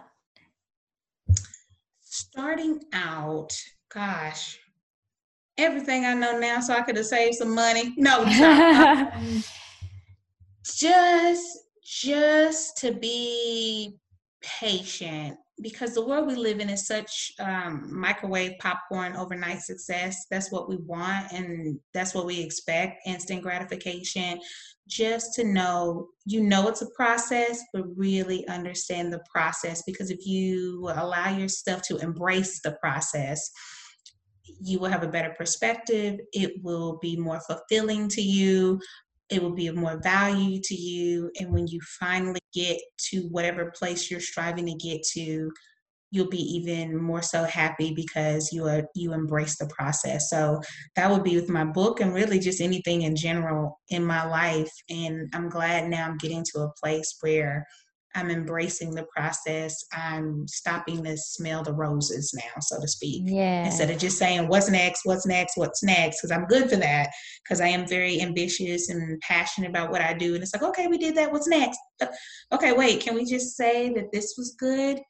Starting 2.00 2.80
out, 2.92 3.52
gosh, 3.92 4.58
everything 5.58 6.04
I 6.04 6.14
know 6.14 6.38
now, 6.38 6.60
so 6.60 6.74
I 6.74 6.82
could 6.82 6.96
have 6.96 7.06
saved 7.06 7.36
some 7.36 7.54
money. 7.54 7.94
No. 7.96 8.24
just 10.64 11.58
just 11.82 12.78
to 12.78 12.92
be 12.92 13.98
patient 14.42 15.36
because 15.62 15.94
the 15.94 16.04
world 16.04 16.26
we 16.26 16.34
live 16.34 16.58
in 16.58 16.68
is 16.68 16.86
such 16.86 17.32
um, 17.38 17.88
microwave 17.92 18.52
popcorn 18.58 19.14
overnight 19.14 19.60
success 19.60 20.26
that's 20.30 20.50
what 20.50 20.68
we 20.68 20.76
want 20.76 21.30
and 21.32 21.78
that's 21.92 22.14
what 22.14 22.26
we 22.26 22.40
expect 22.40 23.06
instant 23.06 23.42
gratification 23.42 24.40
just 24.88 25.32
to 25.34 25.44
know 25.44 26.08
you 26.26 26.42
know 26.42 26.68
it's 26.68 26.82
a 26.82 26.90
process 26.90 27.62
but 27.72 27.84
really 27.96 28.46
understand 28.48 29.12
the 29.12 29.22
process 29.32 29.82
because 29.86 30.10
if 30.10 30.26
you 30.26 30.90
allow 30.96 31.36
yourself 31.36 31.82
to 31.82 31.96
embrace 31.98 32.60
the 32.62 32.72
process 32.82 33.50
you 34.60 34.78
will 34.78 34.88
have 34.88 35.02
a 35.02 35.08
better 35.08 35.34
perspective 35.36 36.20
it 36.32 36.52
will 36.62 36.98
be 37.00 37.16
more 37.16 37.40
fulfilling 37.40 38.08
to 38.08 38.20
you 38.20 38.78
it 39.30 39.42
will 39.42 39.52
be 39.54 39.66
of 39.66 39.76
more 39.76 40.00
value 40.02 40.60
to 40.62 40.74
you. 40.74 41.30
And 41.40 41.52
when 41.52 41.66
you 41.66 41.80
finally 41.98 42.40
get 42.52 42.78
to 43.10 43.22
whatever 43.30 43.72
place 43.76 44.10
you're 44.10 44.20
striving 44.20 44.66
to 44.66 44.74
get 44.74 45.02
to, 45.14 45.50
you'll 46.10 46.28
be 46.28 46.42
even 46.42 46.96
more 46.96 47.22
so 47.22 47.42
happy 47.42 47.92
because 47.92 48.52
you 48.52 48.66
are 48.66 48.84
you 48.94 49.12
embrace 49.12 49.58
the 49.58 49.66
process. 49.66 50.30
So 50.30 50.60
that 50.94 51.10
would 51.10 51.24
be 51.24 51.34
with 51.34 51.48
my 51.48 51.64
book 51.64 52.00
and 52.00 52.14
really 52.14 52.38
just 52.38 52.60
anything 52.60 53.02
in 53.02 53.16
general 53.16 53.80
in 53.88 54.04
my 54.04 54.24
life. 54.24 54.70
And 54.88 55.28
I'm 55.34 55.48
glad 55.48 55.88
now 55.88 56.06
I'm 56.06 56.18
getting 56.18 56.44
to 56.54 56.60
a 56.60 56.72
place 56.80 57.16
where 57.20 57.66
I'm 58.14 58.30
embracing 58.30 58.94
the 58.94 59.06
process. 59.14 59.76
I'm 59.92 60.46
stopping 60.46 61.02
to 61.04 61.16
smell 61.16 61.62
the 61.62 61.72
roses 61.72 62.32
now, 62.34 62.60
so 62.60 62.80
to 62.80 62.86
speak. 62.86 63.22
Yeah. 63.26 63.64
Instead 63.64 63.90
of 63.90 63.98
just 63.98 64.18
saying, 64.18 64.48
what's 64.48 64.70
next, 64.70 65.00
what's 65.04 65.26
next, 65.26 65.56
what's 65.56 65.82
next, 65.82 66.20
because 66.20 66.30
I'm 66.30 66.46
good 66.46 66.70
for 66.70 66.76
that, 66.76 67.10
because 67.42 67.60
I 67.60 67.68
am 67.68 67.88
very 67.88 68.20
ambitious 68.20 68.88
and 68.88 69.20
passionate 69.20 69.70
about 69.70 69.90
what 69.90 70.00
I 70.00 70.14
do. 70.14 70.34
And 70.34 70.42
it's 70.42 70.54
like, 70.54 70.62
okay, 70.62 70.86
we 70.86 70.98
did 70.98 71.16
that, 71.16 71.32
what's 71.32 71.48
next? 71.48 71.78
Okay, 72.52 72.72
wait, 72.72 73.00
can 73.00 73.14
we 73.14 73.24
just 73.24 73.56
say 73.56 73.92
that 73.94 74.12
this 74.12 74.34
was 74.38 74.54
good? 74.58 75.00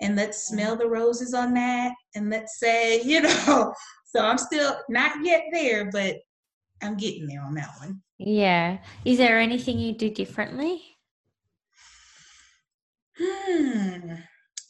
And 0.00 0.16
let's 0.16 0.48
smell 0.48 0.76
the 0.76 0.88
roses 0.88 1.34
on 1.34 1.54
that. 1.54 1.92
And 2.14 2.30
let's 2.30 2.58
say, 2.58 3.02
you 3.04 3.20
know, 3.20 3.72
so 4.06 4.20
I'm 4.20 4.38
still 4.38 4.76
not 4.88 5.24
yet 5.24 5.44
there, 5.52 5.90
but 5.90 6.16
I'm 6.82 6.96
getting 6.96 7.26
there 7.26 7.42
on 7.42 7.54
that 7.54 7.70
one. 7.78 8.02
Yeah. 8.18 8.78
Is 9.04 9.18
there 9.18 9.38
anything 9.38 9.78
you 9.78 9.92
do 9.92 10.10
differently? 10.10 10.82
Hmm, 13.20 14.14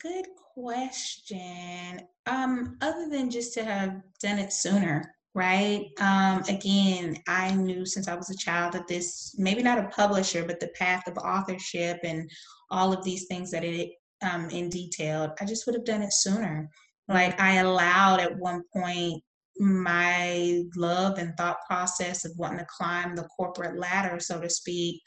good 0.03 0.27
question. 0.55 2.01
Um, 2.27 2.77
other 2.81 3.09
than 3.11 3.31
just 3.31 3.53
to 3.55 3.65
have 3.65 4.01
done 4.23 4.39
it 4.39 4.53
sooner, 4.53 5.15
right? 5.35 5.87
Um, 6.01 6.43
again, 6.49 7.17
I 7.27 7.55
knew 7.55 7.85
since 7.85 8.09
I 8.09 8.15
was 8.15 8.31
a 8.31 8.37
child 8.37 8.73
that 8.73 8.89
this 8.89 9.35
maybe 9.39 9.63
not 9.63 9.79
a 9.79 9.89
publisher, 9.89 10.45
but 10.45 10.61
the 10.61 10.69
path 10.69 11.07
of 11.07 11.19
authorship 11.19 12.01
and 12.05 12.31
all 12.71 12.93
of 12.93 13.05
these 13.05 13.27
things 13.27 13.51
that 13.51 13.65
it 13.65 13.91
um, 14.23 14.49
in 14.51 14.69
detail, 14.69 15.35
I 15.41 15.45
just 15.45 15.67
would 15.67 15.75
have 15.75 15.85
done 15.85 16.03
it 16.03 16.13
sooner. 16.13 16.71
Like 17.09 17.41
I 17.41 17.57
allowed 17.57 18.21
at 18.21 18.37
one 18.37 18.63
point 18.73 19.23
my 19.59 20.63
love 20.77 21.19
and 21.19 21.37
thought 21.37 21.59
process 21.67 22.25
of 22.25 22.33
wanting 22.37 22.61
to 22.61 22.67
climb 22.67 23.15
the 23.15 23.29
corporate 23.37 23.79
ladder, 23.79 24.21
so 24.21 24.41
to 24.41 24.49
speak, 24.49 25.03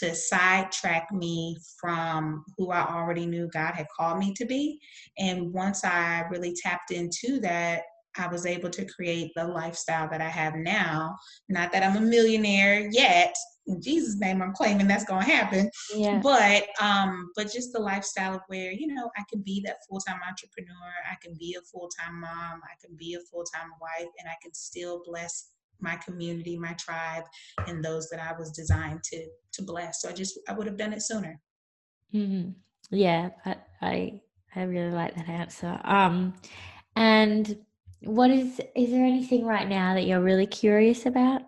to 0.00 0.14
sidetrack 0.14 1.12
me 1.12 1.56
from 1.80 2.44
who 2.56 2.70
I 2.70 2.86
already 2.86 3.26
knew 3.26 3.48
God 3.52 3.74
had 3.74 3.86
called 3.96 4.18
me 4.18 4.32
to 4.34 4.44
be. 4.44 4.78
And 5.18 5.52
once 5.52 5.84
I 5.84 6.24
really 6.30 6.54
tapped 6.54 6.90
into 6.90 7.40
that, 7.40 7.82
I 8.16 8.28
was 8.28 8.46
able 8.46 8.70
to 8.70 8.86
create 8.86 9.32
the 9.34 9.44
lifestyle 9.44 10.08
that 10.10 10.20
I 10.20 10.28
have 10.28 10.54
now. 10.54 11.16
Not 11.48 11.72
that 11.72 11.82
I'm 11.82 11.96
a 11.96 12.00
millionaire 12.00 12.88
yet. 12.92 13.34
In 13.66 13.80
Jesus' 13.80 14.20
name, 14.20 14.42
I'm 14.42 14.52
claiming 14.52 14.86
that's 14.86 15.04
gonna 15.04 15.24
happen. 15.24 15.70
Yeah. 15.94 16.20
But 16.22 16.66
um, 16.80 17.30
but 17.34 17.52
just 17.52 17.72
the 17.72 17.80
lifestyle 17.80 18.34
of 18.34 18.42
where, 18.48 18.72
you 18.72 18.86
know, 18.86 19.10
I 19.16 19.22
can 19.30 19.40
be 19.42 19.62
that 19.64 19.78
full-time 19.88 20.20
entrepreneur, 20.28 20.92
I 21.10 21.16
can 21.22 21.34
be 21.38 21.56
a 21.58 21.62
full-time 21.62 22.20
mom, 22.20 22.60
I 22.62 22.76
can 22.84 22.94
be 22.96 23.14
a 23.14 23.20
full-time 23.30 23.70
wife, 23.80 24.10
and 24.18 24.28
I 24.28 24.36
can 24.42 24.52
still 24.54 25.02
bless 25.06 25.50
my 25.80 25.96
community, 25.96 26.58
my 26.58 26.74
tribe, 26.74 27.24
and 27.66 27.84
those 27.84 28.08
that 28.10 28.20
I 28.20 28.38
was 28.38 28.50
designed 28.50 29.02
to 29.04 29.26
to 29.52 29.62
bless. 29.62 30.02
So 30.02 30.08
I 30.08 30.12
just 30.12 30.38
I 30.48 30.52
would 30.52 30.66
have 30.66 30.76
done 30.76 30.92
it 30.92 31.02
sooner. 31.02 31.40
Mm-hmm. 32.14 32.50
Yeah, 32.90 33.30
I, 33.44 33.56
I 33.80 34.20
I 34.56 34.62
really 34.62 34.92
like 34.92 35.14
that 35.16 35.28
answer. 35.28 35.80
Um, 35.84 36.34
and 36.96 37.58
what 38.02 38.30
is 38.30 38.60
is 38.76 38.90
there 38.90 39.04
anything 39.04 39.44
right 39.44 39.68
now 39.68 39.94
that 39.94 40.06
you're 40.06 40.20
really 40.20 40.46
curious 40.46 41.06
about? 41.06 41.42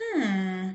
Hmm. 0.00 0.70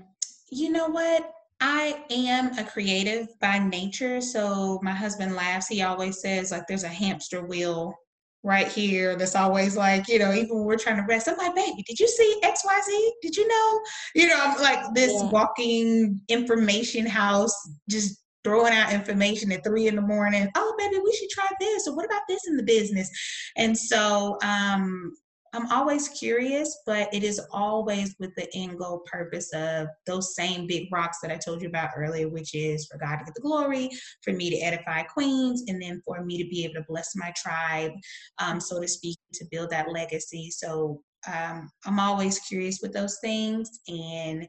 You 0.51 0.71
know 0.71 0.87
what? 0.87 1.31
I 1.61 2.03
am 2.11 2.57
a 2.57 2.63
creative 2.63 3.27
by 3.39 3.57
nature. 3.57 4.19
So 4.19 4.79
my 4.83 4.91
husband 4.91 5.33
laughs. 5.33 5.67
He 5.67 5.81
always 5.81 6.19
says 6.19 6.51
like 6.51 6.67
there's 6.67 6.83
a 6.83 6.89
hamster 6.89 7.45
wheel 7.45 7.95
right 8.43 8.67
here 8.67 9.15
that's 9.15 9.35
always 9.35 9.77
like, 9.77 10.07
you 10.07 10.19
know, 10.19 10.33
even 10.33 10.57
when 10.57 10.65
we're 10.65 10.77
trying 10.77 10.97
to 10.97 11.03
rest, 11.03 11.27
I'm 11.27 11.37
like, 11.37 11.55
baby, 11.55 11.83
did 11.87 11.99
you 11.99 12.07
see 12.07 12.41
XYZ? 12.43 13.09
Did 13.21 13.37
you 13.37 13.47
know? 13.47 13.81
You 14.15 14.27
know, 14.27 14.37
I'm 14.37 14.61
like 14.61 14.93
this 14.93 15.13
yeah. 15.13 15.29
walking 15.29 16.19
information 16.27 17.05
house, 17.05 17.55
just 17.89 18.23
throwing 18.43 18.73
out 18.73 18.91
information 18.91 19.51
at 19.53 19.63
three 19.63 19.87
in 19.87 19.95
the 19.95 20.01
morning. 20.01 20.49
Oh, 20.55 20.75
baby, 20.77 20.99
we 21.03 21.13
should 21.13 21.29
try 21.29 21.47
this. 21.59 21.87
Or 21.87 21.95
what 21.95 22.05
about 22.05 22.23
this 22.27 22.45
in 22.47 22.57
the 22.57 22.63
business? 22.63 23.09
And 23.55 23.77
so 23.77 24.37
um 24.43 25.13
I'm 25.53 25.71
always 25.71 26.09
curious, 26.09 26.79
but 26.85 27.13
it 27.13 27.23
is 27.23 27.39
always 27.51 28.15
with 28.19 28.33
the 28.35 28.47
end 28.55 28.79
goal 28.79 29.03
purpose 29.05 29.53
of 29.53 29.87
those 30.07 30.35
same 30.35 30.65
big 30.65 30.87
rocks 30.91 31.19
that 31.21 31.31
I 31.31 31.37
told 31.37 31.61
you 31.61 31.67
about 31.67 31.91
earlier, 31.95 32.27
which 32.27 32.55
is 32.55 32.87
for 32.87 32.97
God 32.97 33.17
to 33.17 33.25
get 33.25 33.35
the 33.35 33.41
glory, 33.41 33.89
for 34.23 34.33
me 34.33 34.49
to 34.49 34.57
edify 34.57 35.03
queens, 35.03 35.65
and 35.67 35.79
then 35.79 36.01
for 36.05 36.25
me 36.25 36.41
to 36.41 36.49
be 36.49 36.63
able 36.63 36.75
to 36.75 36.85
bless 36.89 37.15
my 37.15 37.31
tribe, 37.37 37.91
um, 38.39 38.59
so 38.59 38.81
to 38.81 38.87
speak, 38.87 39.17
to 39.33 39.45
build 39.51 39.69
that 39.69 39.91
legacy. 39.91 40.49
So 40.49 41.01
um, 41.31 41.69
I'm 41.85 41.99
always 41.99 42.39
curious 42.39 42.79
with 42.81 42.91
those 42.91 43.19
things. 43.21 43.79
And 43.87 44.47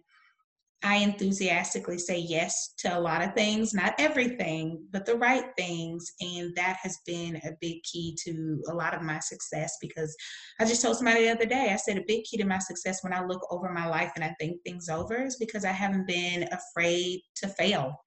I 0.82 0.96
enthusiastically 0.96 1.98
say 1.98 2.18
yes 2.18 2.74
to 2.78 2.96
a 2.96 3.00
lot 3.00 3.22
of 3.22 3.34
things, 3.34 3.72
not 3.72 3.94
everything, 3.98 4.84
but 4.90 5.06
the 5.06 5.16
right 5.16 5.46
things. 5.56 6.12
And 6.20 6.54
that 6.56 6.76
has 6.82 6.98
been 7.06 7.36
a 7.36 7.56
big 7.60 7.82
key 7.84 8.16
to 8.24 8.62
a 8.68 8.74
lot 8.74 8.94
of 8.94 9.00
my 9.00 9.18
success 9.20 9.78
because 9.80 10.14
I 10.60 10.66
just 10.66 10.82
told 10.82 10.96
somebody 10.96 11.24
the 11.24 11.32
other 11.32 11.46
day, 11.46 11.70
I 11.72 11.76
said 11.76 11.96
a 11.96 12.04
big 12.06 12.24
key 12.24 12.36
to 12.36 12.44
my 12.44 12.58
success 12.58 13.02
when 13.02 13.14
I 13.14 13.24
look 13.24 13.40
over 13.50 13.72
my 13.72 13.88
life 13.88 14.12
and 14.14 14.22
I 14.22 14.34
think 14.38 14.62
things 14.62 14.90
over 14.90 15.22
is 15.24 15.36
because 15.36 15.64
I 15.64 15.72
haven't 15.72 16.06
been 16.06 16.48
afraid 16.52 17.22
to 17.36 17.48
fail. 17.48 17.98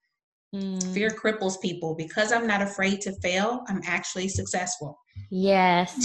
Mm. 0.54 0.94
Fear 0.94 1.10
cripples 1.10 1.60
people. 1.60 1.96
Because 1.96 2.32
I'm 2.32 2.46
not 2.46 2.62
afraid 2.62 3.02
to 3.02 3.12
fail, 3.22 3.64
I'm 3.68 3.82
actually 3.86 4.28
successful. 4.28 5.00
Yes. 5.32 5.96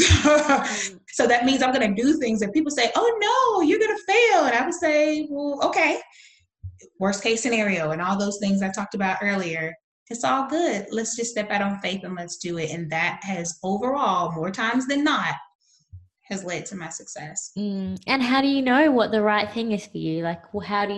so 1.08 1.26
that 1.26 1.44
means 1.44 1.62
I'm 1.62 1.74
going 1.74 1.94
to 1.94 2.02
do 2.02 2.18
things 2.18 2.40
that 2.40 2.54
people 2.54 2.70
say, 2.70 2.90
oh 2.96 3.18
no, 3.20 3.62
you're 3.62 3.78
going 3.78 3.94
to 3.94 4.12
fail. 4.12 4.44
And 4.44 4.56
I 4.56 4.64
would 4.64 4.74
say, 4.74 5.28
well, 5.30 5.60
okay 5.64 6.00
worst 7.02 7.20
case 7.20 7.42
scenario 7.42 7.90
and 7.90 8.00
all 8.00 8.16
those 8.16 8.38
things 8.38 8.62
I 8.62 8.70
talked 8.70 8.94
about 8.94 9.18
earlier, 9.22 9.74
it's 10.08 10.22
all 10.22 10.46
good. 10.48 10.86
Let's 10.92 11.16
just 11.16 11.32
step 11.32 11.50
out 11.50 11.60
on 11.60 11.80
faith 11.80 12.04
and 12.04 12.14
let's 12.14 12.36
do 12.36 12.58
it. 12.58 12.70
And 12.70 12.88
that 12.92 13.18
has 13.24 13.58
overall, 13.64 14.30
more 14.30 14.52
times 14.52 14.86
than 14.86 15.02
not, 15.02 15.34
has 16.26 16.44
led 16.44 16.64
to 16.66 16.76
my 16.76 16.90
success. 16.90 17.50
Mm. 17.58 18.00
And 18.06 18.22
how 18.22 18.40
do 18.40 18.46
you 18.46 18.62
know 18.62 18.92
what 18.92 19.10
the 19.10 19.20
right 19.20 19.50
thing 19.50 19.72
is 19.72 19.84
for 19.84 19.98
you? 19.98 20.22
Like, 20.22 20.54
well, 20.54 20.64
how 20.64 20.86
do 20.86 20.94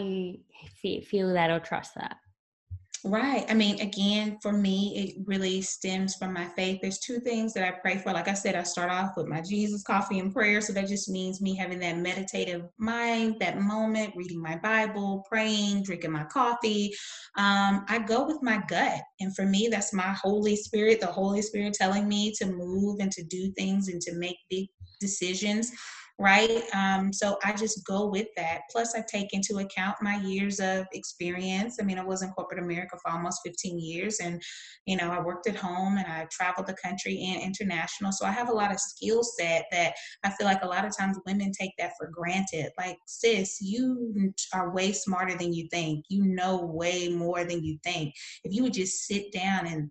you 0.82 1.00
feel 1.00 1.32
that 1.32 1.50
or 1.50 1.58
trust 1.58 1.94
that? 1.94 2.16
Right. 3.06 3.44
I 3.50 3.54
mean, 3.54 3.78
again, 3.80 4.38
for 4.40 4.50
me, 4.50 4.96
it 4.96 5.26
really 5.26 5.60
stems 5.60 6.14
from 6.14 6.32
my 6.32 6.46
faith. 6.46 6.78
There's 6.80 6.98
two 6.98 7.20
things 7.20 7.52
that 7.52 7.62
I 7.62 7.72
pray 7.72 7.98
for. 7.98 8.12
Like 8.12 8.28
I 8.28 8.34
said, 8.34 8.54
I 8.54 8.62
start 8.62 8.90
off 8.90 9.12
with 9.14 9.26
my 9.26 9.42
Jesus 9.42 9.82
coffee 9.82 10.20
and 10.20 10.32
prayer. 10.32 10.62
So 10.62 10.72
that 10.72 10.88
just 10.88 11.10
means 11.10 11.42
me 11.42 11.54
having 11.54 11.80
that 11.80 11.98
meditative 11.98 12.62
mind, 12.78 13.36
that 13.40 13.60
moment, 13.60 14.14
reading 14.16 14.40
my 14.40 14.56
Bible, 14.56 15.22
praying, 15.28 15.82
drinking 15.82 16.12
my 16.12 16.24
coffee. 16.24 16.94
Um, 17.36 17.84
I 17.88 18.02
go 18.06 18.24
with 18.26 18.38
my 18.40 18.62
gut. 18.68 19.02
And 19.20 19.36
for 19.36 19.44
me, 19.44 19.68
that's 19.70 19.92
my 19.92 20.16
Holy 20.22 20.56
Spirit, 20.56 21.00
the 21.00 21.06
Holy 21.06 21.42
Spirit 21.42 21.74
telling 21.74 22.08
me 22.08 22.32
to 22.38 22.46
move 22.46 23.00
and 23.00 23.12
to 23.12 23.22
do 23.24 23.52
things 23.52 23.88
and 23.88 24.00
to 24.00 24.14
make 24.14 24.38
big 24.48 24.68
decisions 24.98 25.70
right? 26.18 26.62
Um, 26.72 27.12
so 27.12 27.38
I 27.44 27.52
just 27.52 27.84
go 27.86 28.06
with 28.06 28.28
that. 28.36 28.60
Plus, 28.70 28.94
I 28.94 29.02
take 29.08 29.32
into 29.32 29.58
account 29.58 29.96
my 30.00 30.16
years 30.18 30.60
of 30.60 30.86
experience. 30.92 31.78
I 31.80 31.84
mean, 31.84 31.98
I 31.98 32.04
was 32.04 32.22
in 32.22 32.30
corporate 32.30 32.62
America 32.62 32.96
for 33.02 33.10
almost 33.10 33.40
15 33.44 33.78
years, 33.78 34.18
and 34.20 34.40
you 34.86 34.96
know, 34.96 35.10
I 35.10 35.20
worked 35.20 35.48
at 35.48 35.56
home 35.56 35.98
and 35.98 36.06
I 36.06 36.26
traveled 36.30 36.68
the 36.68 36.76
country 36.82 37.20
and 37.32 37.42
international. 37.42 38.12
So 38.12 38.26
I 38.26 38.30
have 38.30 38.48
a 38.48 38.54
lot 38.54 38.72
of 38.72 38.78
skill 38.78 39.22
set 39.22 39.64
that 39.72 39.94
I 40.24 40.30
feel 40.30 40.46
like 40.46 40.62
a 40.62 40.68
lot 40.68 40.84
of 40.84 40.96
times 40.96 41.18
women 41.26 41.50
take 41.58 41.72
that 41.78 41.92
for 41.98 42.08
granted. 42.12 42.70
Like, 42.78 42.96
sis, 43.06 43.60
you 43.60 44.32
are 44.52 44.72
way 44.72 44.92
smarter 44.92 45.36
than 45.36 45.52
you 45.52 45.68
think. 45.70 46.04
You 46.08 46.24
know 46.24 46.64
way 46.64 47.08
more 47.08 47.44
than 47.44 47.64
you 47.64 47.78
think. 47.82 48.14
If 48.44 48.52
you 48.54 48.62
would 48.62 48.74
just 48.74 49.06
sit 49.06 49.32
down 49.32 49.66
and 49.66 49.90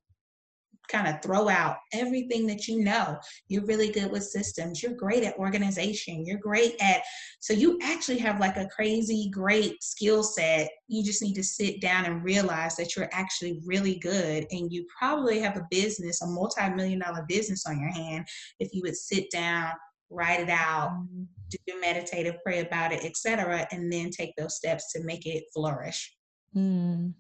kind 0.94 1.08
of 1.08 1.22
throw 1.22 1.50
out 1.50 1.78
everything 1.94 2.46
that 2.48 2.68
you 2.68 2.84
know. 2.84 3.18
You're 3.48 3.66
really 3.66 3.91
good 3.91 4.12
with 4.12 4.24
systems. 4.24 4.84
You're 4.84 4.94
great 4.94 5.24
at 5.24 5.38
organization. 5.38 6.26
You're 6.26 6.38
great 6.38 6.76
at, 6.82 7.02
so 7.39 7.54
you 7.54 7.80
actually 7.82 8.20
have 8.20 8.39
like 8.39 8.58
a 8.58 8.68
crazy 8.68 9.30
great 9.32 9.82
skill 9.84 10.24
set. 10.24 10.70
You 10.88 11.04
just 11.04 11.22
need 11.22 11.36
to 11.36 11.44
sit 11.44 11.82
down 11.82 12.06
and 12.06 12.24
realize 12.24 12.76
that 12.76 12.96
you're 12.96 13.10
actually 13.12 13.62
really 13.66 13.96
good. 13.96 14.46
And 14.52 14.72
you 14.72 14.86
probably 14.98 15.39
have 15.39 15.58
a 15.58 15.68
business, 15.70 16.22
a 16.22 16.28
multi 16.28 16.70
million 16.70 17.00
dollar 17.00 17.26
business 17.28 17.66
on 17.66 17.80
your 17.80 17.91
hand 17.91 18.26
if 18.60 18.74
you 18.74 18.82
would 18.84 18.96
sit 18.96 19.30
down, 19.32 19.72
write 20.10 20.39
it 20.39 20.50
out, 20.50 20.91
mm-hmm. 20.91 21.24
do 21.50 21.58
your 21.68 21.80
meditative, 21.80 22.36
pray 22.44 22.60
about 22.60 22.91
it, 22.91 23.04
etc., 23.04 23.68
and 23.72 23.91
then 23.91 24.10
take 24.10 24.32
those 24.38 24.56
steps 24.56 24.91
to 24.94 25.04
make 25.04 25.26
it 25.26 25.44
flourish. 25.54 26.16
Mm. 26.56 27.14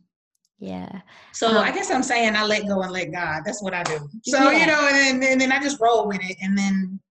Yeah. 0.63 1.01
So 1.33 1.49
um, 1.49 1.57
I 1.57 1.71
guess 1.71 1.91
I'm 1.91 2.03
saying 2.03 2.37
I 2.37 2.45
let 2.45 2.65
go 2.69 2.81
and 2.83 2.91
let 2.93 3.11
God. 3.11 3.41
That's 3.45 3.61
what 3.61 3.73
I 3.73 3.83
do. 3.83 3.99
So, 4.23 4.49
yeah. 4.49 4.59
you 4.59 4.67
know, 4.67 4.87
and 4.87 5.21
then, 5.21 5.31
and 5.33 5.41
then 5.41 5.51
I 5.51 5.61
just 5.61 5.77
roll 5.81 6.07
with 6.07 6.21
it. 6.23 6.37
And 6.41 6.57
then, 6.57 7.01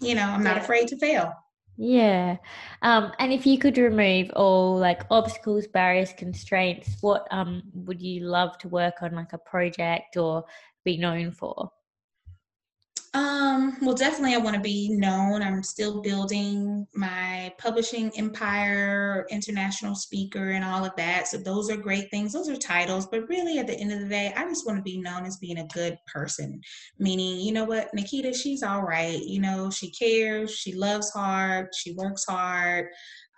you 0.00 0.14
know, 0.14 0.22
I'm 0.22 0.42
not 0.42 0.56
yeah. 0.56 0.62
afraid 0.62 0.88
to 0.88 0.96
fail. 0.96 1.30
Yeah. 1.76 2.38
Um, 2.80 3.12
and 3.18 3.30
if 3.30 3.44
you 3.44 3.58
could 3.58 3.76
remove 3.76 4.30
all 4.34 4.78
like 4.78 5.02
obstacles, 5.10 5.66
barriers, 5.66 6.14
constraints, 6.16 6.96
what 7.02 7.28
um 7.30 7.62
would 7.74 8.00
you 8.00 8.20
love 8.20 8.56
to 8.58 8.68
work 8.68 9.02
on 9.02 9.14
like 9.14 9.34
a 9.34 9.38
project 9.38 10.16
or 10.16 10.44
be 10.86 10.96
known 10.96 11.30
for? 11.30 11.70
Um, 13.14 13.76
well, 13.80 13.94
definitely, 13.94 14.34
I 14.34 14.38
want 14.38 14.56
to 14.56 14.60
be 14.60 14.88
known. 14.90 15.40
I'm 15.40 15.62
still 15.62 16.02
building 16.02 16.84
my 16.94 17.54
publishing 17.58 18.10
empire, 18.18 19.24
international 19.30 19.94
speaker, 19.94 20.50
and 20.50 20.64
all 20.64 20.84
of 20.84 20.96
that. 20.96 21.28
So, 21.28 21.38
those 21.38 21.70
are 21.70 21.76
great 21.76 22.10
things. 22.10 22.32
Those 22.32 22.48
are 22.48 22.56
titles. 22.56 23.06
But 23.06 23.28
really, 23.28 23.58
at 23.58 23.68
the 23.68 23.74
end 23.78 23.92
of 23.92 24.00
the 24.00 24.08
day, 24.08 24.32
I 24.36 24.44
just 24.46 24.66
want 24.66 24.78
to 24.78 24.82
be 24.82 25.00
known 25.00 25.24
as 25.26 25.36
being 25.36 25.58
a 25.58 25.66
good 25.68 25.96
person. 26.12 26.60
Meaning, 26.98 27.38
you 27.38 27.52
know 27.52 27.64
what, 27.64 27.94
Nikita, 27.94 28.34
she's 28.34 28.64
all 28.64 28.82
right. 28.82 29.22
You 29.22 29.40
know, 29.40 29.70
she 29.70 29.92
cares, 29.92 30.50
she 30.50 30.74
loves 30.74 31.10
hard, 31.12 31.68
she 31.72 31.92
works 31.92 32.24
hard. 32.28 32.88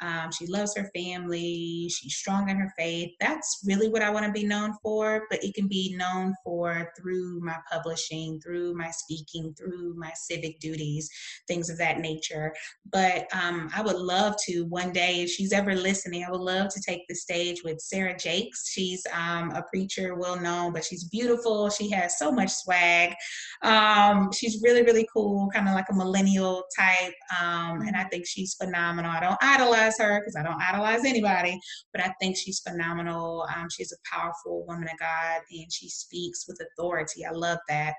Um, 0.00 0.30
she 0.30 0.46
loves 0.46 0.76
her 0.76 0.90
family. 0.94 1.88
She's 1.88 2.14
strong 2.14 2.48
in 2.48 2.56
her 2.56 2.72
faith. 2.78 3.10
That's 3.20 3.62
really 3.66 3.88
what 3.88 4.02
I 4.02 4.10
want 4.10 4.26
to 4.26 4.32
be 4.32 4.46
known 4.46 4.74
for, 4.82 5.26
but 5.30 5.42
it 5.42 5.54
can 5.54 5.68
be 5.68 5.94
known 5.96 6.34
for 6.44 6.92
through 6.98 7.40
my 7.40 7.56
publishing, 7.70 8.40
through 8.40 8.74
my 8.74 8.90
speaking, 8.90 9.54
through 9.54 9.94
my 9.96 10.12
civic 10.14 10.58
duties, 10.60 11.08
things 11.48 11.70
of 11.70 11.78
that 11.78 12.00
nature. 12.00 12.52
But 12.92 13.26
um, 13.34 13.70
I 13.74 13.82
would 13.82 13.96
love 13.96 14.34
to 14.46 14.64
one 14.64 14.92
day, 14.92 15.22
if 15.22 15.30
she's 15.30 15.52
ever 15.52 15.74
listening, 15.74 16.24
I 16.24 16.30
would 16.30 16.40
love 16.40 16.68
to 16.74 16.80
take 16.80 17.02
the 17.08 17.14
stage 17.14 17.62
with 17.64 17.80
Sarah 17.80 18.16
Jakes. 18.18 18.68
She's 18.68 19.02
um, 19.14 19.50
a 19.52 19.62
preacher, 19.62 20.14
well 20.14 20.38
known, 20.38 20.72
but 20.72 20.84
she's 20.84 21.04
beautiful. 21.04 21.70
She 21.70 21.90
has 21.90 22.18
so 22.18 22.30
much 22.30 22.50
swag. 22.50 23.14
Um, 23.62 24.30
she's 24.32 24.60
really, 24.62 24.82
really 24.82 25.06
cool, 25.12 25.48
kind 25.54 25.68
of 25.68 25.74
like 25.74 25.86
a 25.90 25.94
millennial 25.94 26.64
type. 26.76 27.14
Um, 27.40 27.82
and 27.82 27.96
I 27.96 28.04
think 28.04 28.26
she's 28.26 28.54
phenomenal. 28.54 29.10
I 29.10 29.20
don't 29.20 29.38
idolize 29.40 29.85
idolize 29.86 29.98
her 29.98 30.20
because 30.20 30.36
I 30.36 30.42
don't 30.42 30.60
idolize 30.60 31.04
anybody, 31.04 31.58
but 31.92 32.02
I 32.02 32.12
think 32.20 32.36
she's 32.36 32.60
phenomenal. 32.60 33.46
Um, 33.54 33.68
she's 33.70 33.92
a 33.92 34.16
powerful 34.16 34.64
woman 34.66 34.88
of 34.88 34.98
God 34.98 35.40
and 35.50 35.72
she 35.72 35.88
speaks 35.88 36.46
with 36.48 36.60
authority. 36.60 37.24
I 37.24 37.32
love 37.32 37.58
that. 37.68 37.94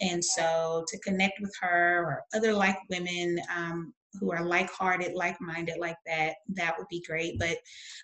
And 0.00 0.22
so 0.22 0.84
to 0.88 0.98
connect 1.00 1.34
with 1.40 1.54
her 1.62 2.04
or 2.04 2.22
other 2.34 2.52
like 2.52 2.76
women 2.90 3.38
um, 3.54 3.94
who 4.20 4.30
are 4.30 4.44
like-hearted, 4.44 5.14
like-minded 5.14 5.78
like 5.78 5.96
that, 6.06 6.34
that 6.54 6.74
would 6.78 6.88
be 6.88 7.02
great. 7.06 7.38
But 7.38 7.58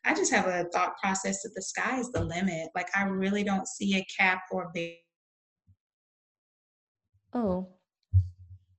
I 0.04 0.14
just 0.14 0.32
have 0.32 0.46
a 0.46 0.64
thought 0.72 0.96
process 1.02 1.42
that 1.42 1.52
the 1.54 1.62
sky 1.62 1.98
is 1.98 2.10
the 2.12 2.24
limit. 2.24 2.68
Like 2.74 2.88
I 2.94 3.04
really 3.04 3.44
don't 3.44 3.68
see 3.68 3.96
a 3.96 4.06
cap 4.18 4.42
or 4.50 4.70
a 4.76 4.98
Oh, 7.34 7.66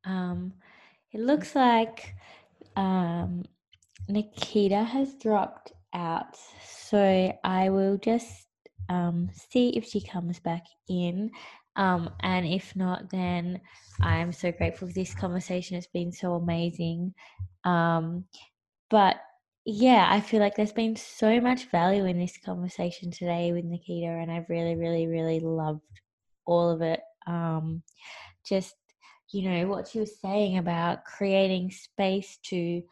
um, 0.06 0.54
it 1.12 1.20
looks 1.20 1.56
like 1.56 2.16
um, 2.76 3.44
Nikita 4.08 4.84
has 4.84 5.16
dropped 5.16 5.72
out, 5.94 6.38
so 6.68 7.34
I 7.44 7.70
will 7.70 7.98
just 7.98 8.48
um, 8.90 9.30
see 9.52 9.70
if 9.70 9.86
she 9.86 10.02
comes 10.02 10.40
back 10.40 10.64
in. 10.90 11.32
Um, 11.76 12.10
and 12.22 12.46
if 12.46 12.76
not, 12.76 13.10
then 13.10 13.62
I'm 14.02 14.32
so 14.32 14.52
grateful 14.52 14.88
for 14.88 14.94
this 14.94 15.16
conversation. 15.16 15.78
It's 15.78 15.88
been 15.88 16.12
so 16.12 16.34
amazing. 16.36 17.14
Um, 17.64 18.26
but 18.90 19.18
yeah, 19.66 20.08
I 20.10 20.20
feel 20.20 20.40
like 20.40 20.56
there's 20.56 20.74
been 20.74 20.96
so 20.96 21.40
much 21.40 21.72
value 21.72 22.06
in 22.06 22.20
this 22.20 22.38
conversation 22.38 23.12
today 23.12 23.54
with 23.54 23.64
Nikita, 23.64 24.08
and 24.08 24.32
I've 24.32 24.50
really, 24.50 24.76
really, 24.76 25.08
really 25.08 25.40
loved 25.40 25.82
all 26.46 26.70
of 26.70 26.82
it. 26.82 27.00
Um, 27.26 27.82
just, 28.46 28.76
you 29.32 29.50
know, 29.50 29.68
what 29.68 29.88
she 29.88 30.00
was 30.00 30.20
saying 30.20 30.58
about 30.58 31.06
creating 31.06 31.72
space 31.72 32.38
to 32.50 32.84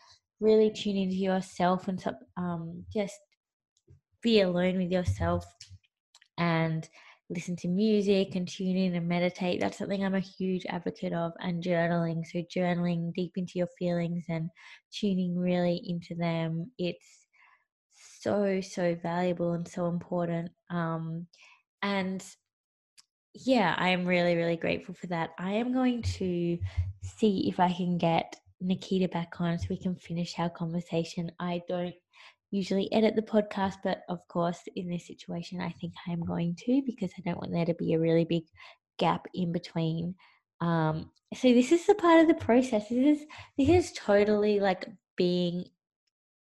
really 0.41 0.71
tune 0.71 0.97
into 0.97 1.15
yourself 1.15 1.87
and 1.87 2.03
um, 2.35 2.83
just 2.91 3.15
be 4.21 4.41
alone 4.41 4.77
with 4.77 4.91
yourself 4.91 5.45
and 6.37 6.89
listen 7.29 7.55
to 7.55 7.67
music 7.67 8.35
and 8.35 8.47
tune 8.47 8.75
in 8.75 8.95
and 8.95 9.07
meditate. 9.07 9.61
That's 9.61 9.77
something 9.77 10.03
I'm 10.03 10.15
a 10.15 10.19
huge 10.19 10.65
advocate 10.67 11.13
of, 11.13 11.31
and 11.39 11.63
journaling. 11.63 12.25
So, 12.25 12.43
journaling 12.55 13.13
deep 13.13 13.33
into 13.37 13.53
your 13.55 13.69
feelings 13.79 14.25
and 14.27 14.49
tuning 14.91 15.37
really 15.37 15.81
into 15.85 16.15
them. 16.15 16.71
It's 16.77 17.27
so, 18.19 18.59
so 18.61 18.95
valuable 19.01 19.53
and 19.53 19.67
so 19.67 19.87
important. 19.87 20.51
Um, 20.69 21.27
and 21.81 22.23
yeah, 23.33 23.75
I 23.77 23.89
am 23.89 24.05
really, 24.05 24.35
really 24.35 24.57
grateful 24.57 24.93
for 24.93 25.07
that. 25.07 25.31
I 25.39 25.53
am 25.53 25.73
going 25.73 26.01
to 26.01 26.57
see 27.01 27.47
if 27.47 27.59
I 27.59 27.71
can 27.71 27.97
get 27.97 28.35
Nikita 28.61 29.07
back 29.07 29.41
on 29.41 29.57
so 29.57 29.67
we 29.69 29.77
can 29.77 29.95
finish 29.95 30.35
our 30.37 30.49
conversation. 30.49 31.31
I 31.39 31.61
don't 31.67 31.95
usually 32.51 32.91
edit 32.93 33.15
the 33.15 33.21
podcast, 33.21 33.75
but 33.83 34.03
of 34.09 34.19
course, 34.27 34.59
in 34.75 34.89
this 34.89 35.07
situation, 35.07 35.61
I 35.61 35.71
think 35.71 35.93
I 36.07 36.11
am 36.11 36.23
going 36.23 36.55
to 36.65 36.81
because 36.85 37.11
I 37.17 37.21
don't 37.21 37.39
want 37.39 37.51
there 37.51 37.65
to 37.65 37.73
be 37.73 37.93
a 37.93 37.99
really 37.99 38.25
big 38.25 38.43
gap 38.99 39.27
in 39.33 39.51
between. 39.51 40.15
Um, 40.59 41.09
so 41.33 41.51
this 41.53 41.71
is 41.71 41.85
the 41.87 41.95
part 41.95 42.21
of 42.21 42.27
the 42.27 42.35
process. 42.35 42.89
This 42.89 43.19
is 43.19 43.25
this 43.57 43.69
is 43.69 43.93
totally 43.93 44.59
like 44.59 44.87
being 45.17 45.65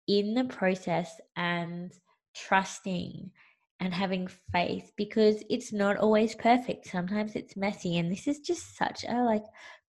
in 0.06 0.34
the 0.34 0.44
process 0.44 1.20
and 1.36 1.92
trusting 2.34 3.30
and 3.78 3.94
having 3.94 4.28
faith 4.52 4.92
because 4.96 5.42
it's 5.48 5.72
not 5.72 5.96
always 5.96 6.34
perfect. 6.34 6.86
Sometimes 6.86 7.34
it's 7.34 7.56
messy, 7.56 7.96
and 7.96 8.12
this 8.12 8.26
is 8.26 8.40
just 8.40 8.76
such 8.76 9.04
a 9.08 9.22
like 9.22 9.44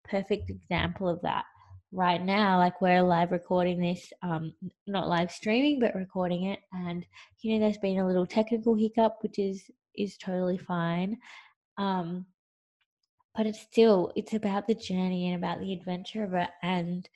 perfect 0.06 0.50
example 0.50 1.10
of 1.10 1.22
that 1.22 1.44
right 1.92 2.24
now 2.24 2.58
like 2.58 2.80
we're 2.82 3.02
live 3.02 3.32
recording 3.32 3.80
this 3.80 4.14
um 4.22 4.54
not 4.88 5.10
live 5.10 5.30
streaming 5.30 5.80
but 5.80 5.94
recording 5.94 6.46
it 6.46 6.60
and 6.72 7.06
you 7.42 7.54
know 7.54 7.60
there's 7.60 7.78
been 7.80 8.00
a 8.00 8.08
little 8.08 8.26
technical 8.26 8.76
hiccup 8.76 9.18
which 9.22 9.38
is 9.38 9.70
is 9.96 10.18
totally 10.18 10.58
fine 10.58 11.18
um 11.78 12.26
but 13.36 13.46
it's 13.46 13.60
still 13.60 14.12
it's 14.16 14.34
about 14.34 14.68
the 14.68 14.76
journey 14.76 15.28
and 15.28 15.44
about 15.44 15.60
the 15.60 15.74
adventure 15.74 16.24
of 16.24 16.34
it 16.34 16.50
and 16.64 17.10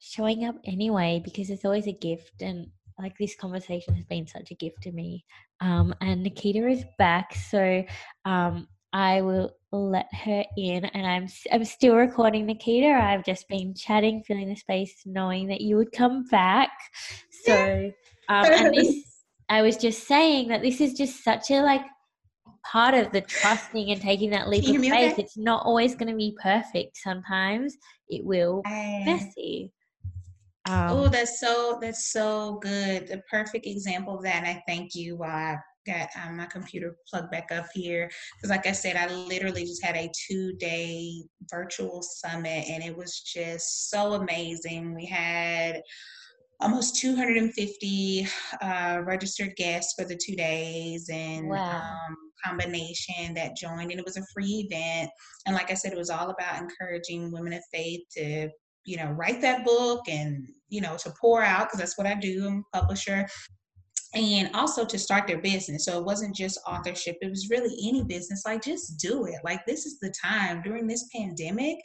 showing 0.00 0.44
up 0.44 0.56
anyway 0.64 1.20
because 1.24 1.48
it's 1.48 1.64
always 1.64 1.86
a 1.86 1.92
gift 1.92 2.42
and 2.42 2.66
like 2.98 3.16
this 3.18 3.36
conversation 3.36 3.94
has 3.94 4.04
been 4.06 4.26
such 4.26 4.50
a 4.50 4.56
gift 4.56 4.82
to 4.82 4.90
me 4.90 5.24
um 5.60 5.94
and 6.00 6.22
nikita 6.22 6.66
is 6.66 6.84
back 6.98 7.32
so 7.34 7.84
um 8.24 8.66
I 8.92 9.20
will 9.20 9.50
let 9.76 10.06
her 10.12 10.44
in 10.56 10.84
and 10.84 11.06
I'm 11.06 11.28
I'm 11.52 11.64
still 11.64 11.94
recording 11.96 12.46
Nikita. 12.46 12.88
I've 12.88 13.24
just 13.24 13.48
been 13.48 13.74
chatting, 13.74 14.22
filling 14.26 14.48
the 14.48 14.56
space, 14.56 15.02
knowing 15.04 15.48
that 15.48 15.60
you 15.60 15.76
would 15.76 15.92
come 15.92 16.24
back. 16.28 16.70
So 17.44 17.52
um, 18.28 18.44
and 18.46 18.74
this 18.74 19.22
I 19.48 19.62
was 19.62 19.76
just 19.76 20.06
saying 20.06 20.48
that 20.48 20.62
this 20.62 20.80
is 20.80 20.94
just 20.94 21.22
such 21.22 21.50
a 21.50 21.60
like 21.60 21.82
part 22.70 22.94
of 22.94 23.12
the 23.12 23.20
trusting 23.20 23.90
and 23.90 24.00
taking 24.00 24.30
that 24.30 24.48
leap 24.48 24.64
of 24.64 24.82
faith. 24.82 24.92
Okay? 24.92 25.14
It's 25.18 25.36
not 25.36 25.64
always 25.64 25.94
going 25.94 26.10
to 26.10 26.16
be 26.16 26.36
perfect. 26.42 26.96
Sometimes 26.96 27.76
it 28.08 28.24
will 28.24 28.62
be 28.62 29.04
messy. 29.04 29.72
Um, 30.68 30.90
oh, 30.90 31.08
that's 31.08 31.38
so 31.38 31.78
that's 31.80 32.10
so 32.10 32.58
good. 32.60 33.06
The 33.06 33.22
perfect 33.30 33.66
example 33.66 34.16
of 34.16 34.22
that. 34.24 34.36
And 34.36 34.46
I 34.46 34.62
thank 34.66 34.94
you. 34.94 35.22
Uh, 35.22 35.56
got 35.86 36.08
um, 36.22 36.36
my 36.36 36.46
computer 36.46 36.96
plugged 37.08 37.30
back 37.30 37.50
up 37.52 37.66
here. 37.74 38.10
Because 38.36 38.50
like 38.50 38.66
i 38.66 38.72
said 38.72 38.96
i 38.96 39.12
literally 39.12 39.64
just 39.64 39.84
had 39.84 39.96
a 39.96 40.10
two 40.28 40.52
day 40.54 41.22
virtual 41.50 42.02
summit 42.02 42.66
and 42.68 42.82
it 42.82 42.96
was 42.96 43.20
just 43.20 43.90
so 43.90 44.14
amazing. 44.14 44.94
We 44.94 45.06
had 45.06 45.82
almost 46.60 47.00
250 47.00 48.26
uh, 48.62 49.00
registered 49.04 49.54
guests 49.56 49.94
for 49.96 50.06
the 50.06 50.16
two 50.16 50.34
days 50.34 51.08
and 51.12 51.48
wow. 51.48 51.82
um, 51.82 52.16
combination 52.44 53.34
that 53.34 53.56
joined 53.56 53.90
and 53.90 54.00
it 54.00 54.04
was 54.04 54.16
a 54.16 54.26
free 54.32 54.68
event. 54.70 55.10
And 55.46 55.54
like 55.54 55.70
i 55.70 55.74
said 55.74 55.92
it 55.92 55.98
was 55.98 56.10
all 56.10 56.30
about 56.30 56.60
encouraging 56.60 57.30
women 57.30 57.52
of 57.52 57.62
faith 57.72 58.02
to 58.16 58.48
you 58.84 58.96
know 58.96 59.10
write 59.10 59.40
that 59.42 59.64
book 59.64 60.02
and 60.08 60.46
you 60.68 60.80
know 60.80 60.96
to 60.96 61.12
pour 61.20 61.42
out 61.42 61.66
because 61.66 61.80
that's 61.80 61.98
what 61.98 62.06
i 62.06 62.14
do. 62.14 62.46
I'm 62.46 62.64
a 62.72 62.78
publisher 62.78 63.26
and 64.16 64.50
also 64.54 64.84
to 64.84 64.98
start 64.98 65.26
their 65.26 65.40
business. 65.40 65.84
So 65.84 65.98
it 65.98 66.04
wasn't 66.04 66.34
just 66.34 66.58
authorship, 66.66 67.18
it 67.20 67.28
was 67.28 67.48
really 67.50 67.76
any 67.86 68.02
business. 68.02 68.44
Like, 68.46 68.64
just 68.64 68.98
do 68.98 69.26
it. 69.26 69.36
Like, 69.44 69.64
this 69.66 69.84
is 69.84 69.98
the 70.00 70.12
time 70.24 70.62
during 70.62 70.86
this 70.86 71.08
pandemic. 71.14 71.76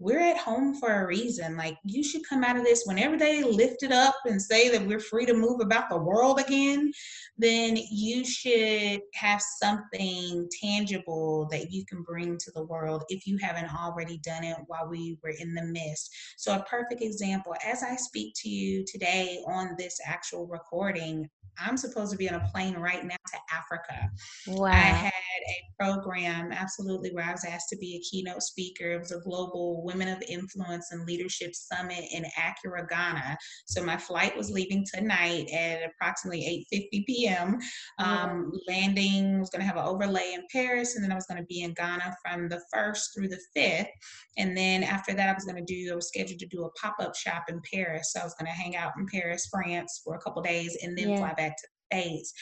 We're 0.00 0.20
at 0.20 0.38
home 0.38 0.74
for 0.74 0.90
a 0.90 1.06
reason. 1.06 1.58
Like, 1.58 1.76
you 1.84 2.02
should 2.02 2.26
come 2.26 2.42
out 2.42 2.56
of 2.56 2.64
this 2.64 2.84
whenever 2.86 3.18
they 3.18 3.42
lift 3.42 3.82
it 3.82 3.92
up 3.92 4.14
and 4.24 4.40
say 4.40 4.70
that 4.70 4.86
we're 4.86 4.98
free 4.98 5.26
to 5.26 5.34
move 5.34 5.60
about 5.60 5.90
the 5.90 5.98
world 5.98 6.40
again, 6.40 6.90
then 7.36 7.76
you 7.90 8.24
should 8.24 9.02
have 9.14 9.42
something 9.42 10.48
tangible 10.62 11.46
that 11.50 11.70
you 11.70 11.84
can 11.84 12.02
bring 12.02 12.38
to 12.38 12.50
the 12.54 12.64
world 12.64 13.04
if 13.10 13.26
you 13.26 13.36
haven't 13.36 13.68
already 13.74 14.18
done 14.24 14.42
it 14.42 14.56
while 14.68 14.88
we 14.88 15.18
were 15.22 15.34
in 15.38 15.52
the 15.54 15.64
midst. 15.64 16.10
So, 16.38 16.56
a 16.56 16.64
perfect 16.64 17.02
example 17.02 17.54
as 17.62 17.82
I 17.82 17.96
speak 17.96 18.32
to 18.36 18.48
you 18.48 18.86
today 18.86 19.42
on 19.46 19.74
this 19.78 19.98
actual 20.06 20.46
recording, 20.46 21.28
I'm 21.58 21.76
supposed 21.76 22.12
to 22.12 22.18
be 22.18 22.28
on 22.28 22.40
a 22.40 22.48
plane 22.52 22.74
right 22.74 23.04
now 23.04 23.16
to 23.32 23.38
Africa. 23.52 24.10
Wow. 24.46 24.70
I 24.70 24.76
had 24.76 25.12
a 25.12 25.82
program, 25.82 26.52
absolutely, 26.52 27.10
where 27.12 27.24
I 27.24 27.32
was 27.32 27.44
asked 27.44 27.68
to 27.70 27.76
be 27.76 27.96
a 27.96 28.00
keynote 28.00 28.42
speaker. 28.42 28.92
It 28.92 29.00
was 29.00 29.12
a 29.12 29.20
global 29.20 29.82
Women 29.90 30.08
of 30.08 30.22
Influence 30.28 30.92
and 30.92 31.06
Leadership 31.06 31.54
Summit 31.54 32.04
in 32.12 32.24
Accra, 32.38 32.86
Ghana. 32.86 33.36
So 33.66 33.82
my 33.82 33.96
flight 33.96 34.36
was 34.36 34.50
leaving 34.50 34.86
tonight 34.92 35.48
at 35.52 35.82
approximately 35.82 36.66
8:50 36.72 37.06
p.m. 37.06 37.58
Um, 37.98 38.52
Landing 38.68 39.40
was 39.40 39.50
going 39.50 39.60
to 39.60 39.66
have 39.66 39.76
an 39.76 39.86
overlay 39.86 40.32
in 40.34 40.42
Paris, 40.52 40.94
and 40.94 41.04
then 41.04 41.12
I 41.12 41.16
was 41.16 41.26
going 41.26 41.40
to 41.40 41.46
be 41.46 41.62
in 41.62 41.74
Ghana 41.74 42.14
from 42.24 42.48
the 42.48 42.60
first 42.72 43.10
through 43.14 43.28
the 43.28 43.40
fifth. 43.54 43.90
And 44.38 44.56
then 44.56 44.82
after 44.82 45.12
that, 45.14 45.28
I 45.28 45.34
was 45.34 45.44
going 45.44 45.64
to 45.64 45.74
do. 45.74 45.92
I 45.92 45.96
was 45.96 46.08
scheduled 46.08 46.40
to 46.40 46.46
do 46.46 46.64
a 46.64 46.70
pop-up 46.72 47.14
shop 47.14 47.44
in 47.48 47.60
Paris. 47.72 48.12
So 48.12 48.20
I 48.20 48.24
was 48.24 48.34
going 48.34 48.50
to 48.50 48.56
hang 48.56 48.76
out 48.76 48.92
in 48.98 49.06
Paris, 49.06 49.48
France, 49.50 50.00
for 50.04 50.14
a 50.14 50.20
couple 50.20 50.42
days, 50.42 50.78
and 50.82 50.96
then 50.96 51.10
yeah. 51.10 51.16
fly 51.18 51.34
back 51.34 51.56
to 51.56 51.68
States. 51.92 52.32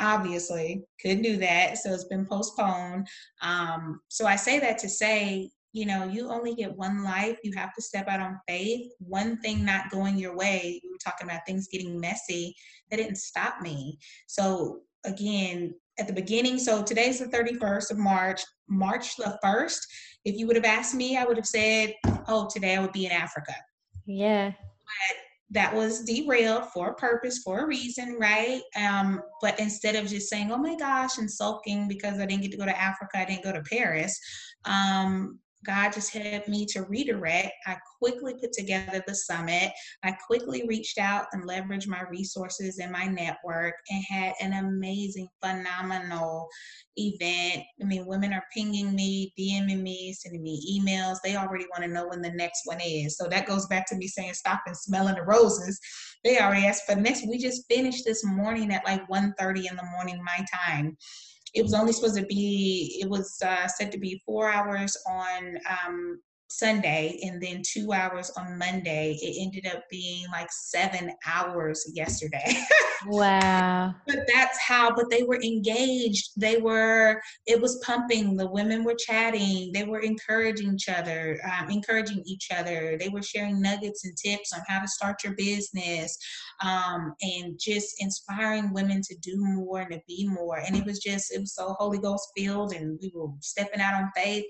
Obviously, 0.00 0.82
couldn't 1.00 1.22
do 1.22 1.36
that, 1.38 1.78
so 1.78 1.92
it's 1.92 2.04
been 2.04 2.26
postponed. 2.26 3.06
Um, 3.42 4.00
so 4.08 4.26
I 4.26 4.36
say 4.36 4.58
that 4.60 4.78
to 4.78 4.88
say, 4.88 5.50
you 5.72 5.86
know, 5.86 6.04
you 6.04 6.30
only 6.30 6.54
get 6.54 6.76
one 6.76 7.02
life. 7.02 7.38
You 7.42 7.52
have 7.56 7.74
to 7.74 7.82
step 7.82 8.08
out 8.08 8.20
on 8.20 8.40
faith. 8.48 8.90
One 8.98 9.38
thing 9.40 9.64
not 9.64 9.90
going 9.90 10.18
your 10.18 10.36
way, 10.36 10.80
we 10.82 10.90
were 10.90 10.98
talking 11.02 11.26
about 11.26 11.46
things 11.46 11.68
getting 11.68 12.00
messy, 12.00 12.54
that 12.90 12.96
didn't 12.96 13.16
stop 13.16 13.60
me. 13.60 13.98
So 14.26 14.80
again, 15.04 15.74
at 15.98 16.06
the 16.06 16.12
beginning, 16.12 16.58
so 16.58 16.82
today's 16.82 17.18
the 17.18 17.26
31st 17.26 17.90
of 17.90 17.98
March. 17.98 18.42
March 18.68 19.16
the 19.16 19.38
1st, 19.44 19.78
if 20.24 20.36
you 20.36 20.46
would 20.46 20.56
have 20.56 20.64
asked 20.64 20.94
me, 20.94 21.16
I 21.16 21.24
would 21.24 21.36
have 21.36 21.46
said, 21.46 21.94
oh, 22.28 22.48
today 22.52 22.76
I 22.76 22.80
would 22.80 22.92
be 22.92 23.06
in 23.06 23.12
Africa. 23.12 23.54
Yeah. 24.06 24.50
But 24.50 25.16
that 25.50 25.74
was 25.74 26.04
derailed 26.04 26.66
for 26.72 26.90
a 26.90 26.94
purpose, 26.94 27.38
for 27.38 27.60
a 27.60 27.66
reason, 27.66 28.16
right? 28.18 28.60
Um, 28.76 29.22
but 29.40 29.58
instead 29.58 29.96
of 29.96 30.06
just 30.06 30.28
saying, 30.28 30.52
oh 30.52 30.58
my 30.58 30.76
gosh, 30.76 31.18
and 31.18 31.30
sulking 31.30 31.88
because 31.88 32.18
I 32.18 32.26
didn't 32.26 32.42
get 32.42 32.52
to 32.52 32.58
go 32.58 32.66
to 32.66 32.78
Africa, 32.78 33.18
I 33.18 33.24
didn't 33.24 33.44
go 33.44 33.52
to 33.52 33.62
Paris, 33.62 34.18
um, 34.66 35.38
God 35.64 35.92
just 35.92 36.12
had 36.12 36.46
me 36.46 36.64
to 36.66 36.82
redirect. 36.82 37.52
I 37.66 37.76
quickly 37.98 38.34
put 38.40 38.52
together 38.52 39.02
the 39.06 39.14
summit. 39.14 39.72
I 40.04 40.12
quickly 40.26 40.64
reached 40.68 40.98
out 40.98 41.26
and 41.32 41.48
leveraged 41.48 41.88
my 41.88 42.02
resources 42.10 42.78
and 42.78 42.92
my 42.92 43.06
network 43.06 43.74
and 43.90 44.04
had 44.08 44.34
an 44.40 44.52
amazing, 44.52 45.28
phenomenal 45.42 46.48
event. 46.96 47.64
I 47.80 47.84
mean, 47.84 48.06
women 48.06 48.32
are 48.32 48.44
pinging 48.54 48.94
me, 48.94 49.32
DMing 49.38 49.82
me, 49.82 50.12
sending 50.12 50.42
me 50.42 50.80
emails. 50.80 51.18
They 51.22 51.36
already 51.36 51.66
want 51.72 51.84
to 51.84 51.90
know 51.90 52.08
when 52.08 52.22
the 52.22 52.32
next 52.32 52.62
one 52.64 52.80
is. 52.80 53.16
So 53.16 53.26
that 53.28 53.46
goes 53.46 53.66
back 53.66 53.88
to 53.88 53.96
me 53.96 54.06
saying, 54.06 54.34
stop 54.34 54.62
and 54.66 54.76
smelling 54.76 55.16
the 55.16 55.22
roses. 55.22 55.80
They 56.24 56.38
already 56.38 56.66
asked 56.66 56.84
for 56.86 56.94
the 56.94 57.00
next. 57.00 57.26
We 57.28 57.38
just 57.38 57.64
finished 57.68 58.04
this 58.04 58.24
morning 58.24 58.72
at 58.72 58.84
like 58.84 59.06
1.30 59.08 59.70
in 59.70 59.76
the 59.76 59.88
morning, 59.92 60.22
my 60.24 60.44
time 60.52 60.96
it 61.54 61.62
was 61.62 61.74
only 61.74 61.92
supposed 61.92 62.16
to 62.16 62.26
be 62.26 62.98
it 63.00 63.08
was 63.08 63.40
uh, 63.44 63.66
said 63.66 63.90
to 63.92 63.98
be 63.98 64.20
four 64.24 64.50
hours 64.50 64.96
on 65.06 65.58
um, 65.68 66.20
Sunday 66.48 67.20
and 67.22 67.40
then 67.42 67.62
two 67.64 67.92
hours 67.92 68.30
on 68.36 68.58
Monday. 68.58 69.18
It 69.20 69.36
ended 69.40 69.66
up 69.72 69.82
being 69.90 70.26
like 70.32 70.48
seven 70.50 71.12
hours 71.26 71.84
yesterday. 71.94 72.56
wow. 73.06 73.94
But 74.06 74.20
that's 74.26 74.58
how, 74.58 74.94
but 74.94 75.10
they 75.10 75.22
were 75.22 75.40
engaged. 75.42 76.30
They 76.36 76.56
were, 76.56 77.20
it 77.46 77.60
was 77.60 77.82
pumping. 77.84 78.36
The 78.36 78.48
women 78.48 78.82
were 78.82 78.96
chatting. 78.98 79.72
They 79.72 79.84
were 79.84 80.00
encouraging 80.00 80.74
each 80.74 80.88
other, 80.88 81.38
um, 81.44 81.70
encouraging 81.70 82.22
each 82.24 82.48
other. 82.50 82.96
They 82.98 83.10
were 83.10 83.22
sharing 83.22 83.60
nuggets 83.60 84.04
and 84.06 84.16
tips 84.16 84.52
on 84.54 84.60
how 84.66 84.80
to 84.80 84.88
start 84.88 85.22
your 85.22 85.34
business 85.34 86.16
um, 86.64 87.14
and 87.20 87.58
just 87.60 87.96
inspiring 88.00 88.72
women 88.72 89.02
to 89.02 89.16
do 89.20 89.36
more 89.36 89.80
and 89.80 89.92
to 89.92 90.00
be 90.08 90.26
more. 90.26 90.58
And 90.58 90.74
it 90.74 90.86
was 90.86 90.98
just, 90.98 91.32
it 91.32 91.40
was 91.40 91.54
so 91.54 91.74
Holy 91.78 91.98
Ghost 91.98 92.32
filled 92.34 92.72
and 92.72 92.98
we 93.02 93.12
were 93.14 93.28
stepping 93.40 93.80
out 93.80 93.94
on 93.94 94.10
faith 94.16 94.46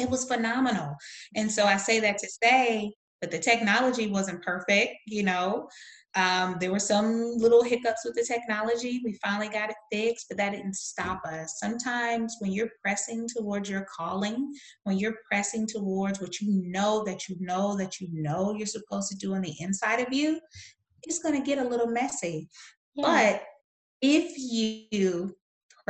it 0.00 0.10
was 0.10 0.24
phenomenal. 0.24 0.94
And 1.36 1.50
so 1.50 1.64
I 1.64 1.76
say 1.76 2.00
that 2.00 2.18
to 2.18 2.28
say 2.42 2.92
that 3.20 3.30
the 3.30 3.38
technology 3.38 4.06
wasn't 4.06 4.42
perfect, 4.42 4.94
you 5.06 5.22
know. 5.22 5.68
Um, 6.16 6.56
there 6.58 6.72
were 6.72 6.80
some 6.80 7.36
little 7.36 7.62
hiccups 7.62 8.04
with 8.04 8.14
the 8.14 8.24
technology. 8.24 9.00
We 9.04 9.16
finally 9.22 9.48
got 9.48 9.70
it 9.70 9.76
fixed, 9.92 10.26
but 10.28 10.38
that 10.38 10.50
didn't 10.50 10.74
stop 10.74 11.24
us. 11.24 11.58
Sometimes 11.58 12.36
when 12.40 12.50
you're 12.50 12.70
pressing 12.82 13.28
towards 13.28 13.70
your 13.70 13.86
calling, 13.96 14.52
when 14.82 14.98
you're 14.98 15.18
pressing 15.30 15.66
towards 15.68 16.20
what 16.20 16.40
you 16.40 16.62
know 16.66 17.04
that 17.04 17.28
you 17.28 17.36
know 17.38 17.76
that 17.76 18.00
you 18.00 18.08
know 18.10 18.54
you're 18.56 18.66
supposed 18.66 19.08
to 19.10 19.16
do 19.16 19.34
on 19.34 19.42
the 19.42 19.54
inside 19.60 20.00
of 20.00 20.12
you, 20.12 20.40
it's 21.04 21.20
going 21.20 21.40
to 21.40 21.46
get 21.46 21.64
a 21.64 21.68
little 21.68 21.86
messy. 21.86 22.48
Yeah. 22.96 23.06
But 23.06 23.42
if 24.02 24.34
you 24.36 25.36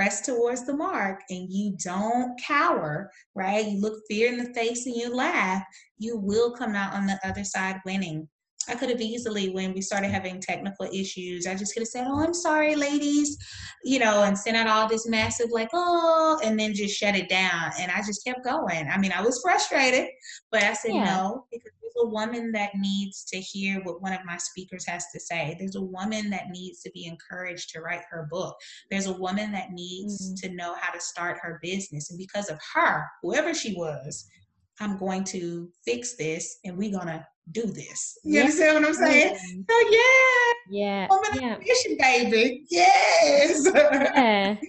press 0.00 0.22
towards 0.22 0.64
the 0.64 0.74
mark 0.74 1.20
and 1.28 1.52
you 1.52 1.76
don't 1.76 2.32
cower, 2.40 3.10
right? 3.34 3.66
You 3.66 3.82
look 3.82 4.00
fear 4.08 4.32
in 4.32 4.38
the 4.38 4.54
face 4.54 4.86
and 4.86 4.96
you 4.96 5.14
laugh, 5.14 5.62
you 5.98 6.16
will 6.16 6.52
come 6.52 6.74
out 6.74 6.94
on 6.94 7.06
the 7.06 7.20
other 7.22 7.44
side 7.44 7.76
winning. 7.84 8.26
I 8.70 8.74
could 8.74 8.88
have 8.90 9.00
easily, 9.00 9.50
when 9.50 9.74
we 9.74 9.80
started 9.80 10.10
having 10.10 10.40
technical 10.40 10.86
issues, 10.92 11.46
I 11.46 11.54
just 11.54 11.74
could 11.74 11.80
have 11.80 11.88
said, 11.88 12.06
Oh, 12.06 12.22
I'm 12.22 12.34
sorry, 12.34 12.76
ladies, 12.76 13.36
you 13.84 13.98
know, 13.98 14.22
and 14.22 14.38
sent 14.38 14.56
out 14.56 14.68
all 14.68 14.88
this 14.88 15.08
massive, 15.08 15.50
like, 15.50 15.70
oh, 15.72 16.40
and 16.44 16.58
then 16.58 16.74
just 16.74 16.96
shut 16.96 17.16
it 17.16 17.28
down. 17.28 17.72
And 17.78 17.90
I 17.90 17.98
just 17.98 18.24
kept 18.24 18.44
going. 18.44 18.88
I 18.88 18.96
mean, 18.98 19.12
I 19.12 19.22
was 19.22 19.40
frustrated, 19.42 20.08
but 20.52 20.62
I 20.62 20.72
said, 20.74 20.94
yeah. 20.94 21.04
No, 21.04 21.46
because 21.50 21.72
there's 21.82 22.06
a 22.06 22.08
woman 22.08 22.52
that 22.52 22.70
needs 22.76 23.24
to 23.24 23.40
hear 23.40 23.80
what 23.82 24.00
one 24.00 24.12
of 24.12 24.24
my 24.24 24.36
speakers 24.36 24.86
has 24.86 25.06
to 25.12 25.20
say. 25.20 25.56
There's 25.58 25.76
a 25.76 25.82
woman 25.82 26.30
that 26.30 26.50
needs 26.50 26.80
to 26.82 26.90
be 26.92 27.06
encouraged 27.06 27.70
to 27.70 27.80
write 27.80 28.02
her 28.10 28.28
book. 28.30 28.56
There's 28.90 29.06
a 29.06 29.12
woman 29.12 29.50
that 29.52 29.72
needs 29.72 30.30
mm-hmm. 30.30 30.48
to 30.48 30.54
know 30.54 30.76
how 30.80 30.92
to 30.92 31.00
start 31.00 31.38
her 31.42 31.58
business. 31.62 32.10
And 32.10 32.18
because 32.18 32.48
of 32.48 32.58
her, 32.74 33.04
whoever 33.22 33.54
she 33.54 33.74
was, 33.74 34.26
I'm 34.80 34.96
going 34.96 35.24
to 35.24 35.68
fix 35.84 36.16
this 36.16 36.58
and 36.64 36.76
we're 36.76 36.92
going 36.92 37.08
to 37.08 37.26
do 37.52 37.66
this. 37.66 38.18
You 38.24 38.34
yeah. 38.34 38.40
understand 38.42 38.74
what 38.74 38.88
I'm 38.88 38.94
saying? 38.94 39.36
Yeah. 39.36 39.62
So 39.68 39.90
yeah. 39.90 40.52
Yeah. 40.70 41.06
Woman 41.08 41.42
yeah. 41.42 41.58
Mission, 41.58 41.96
baby. 41.98 42.64
Yes. 42.70 43.68
yeah. 43.74 44.56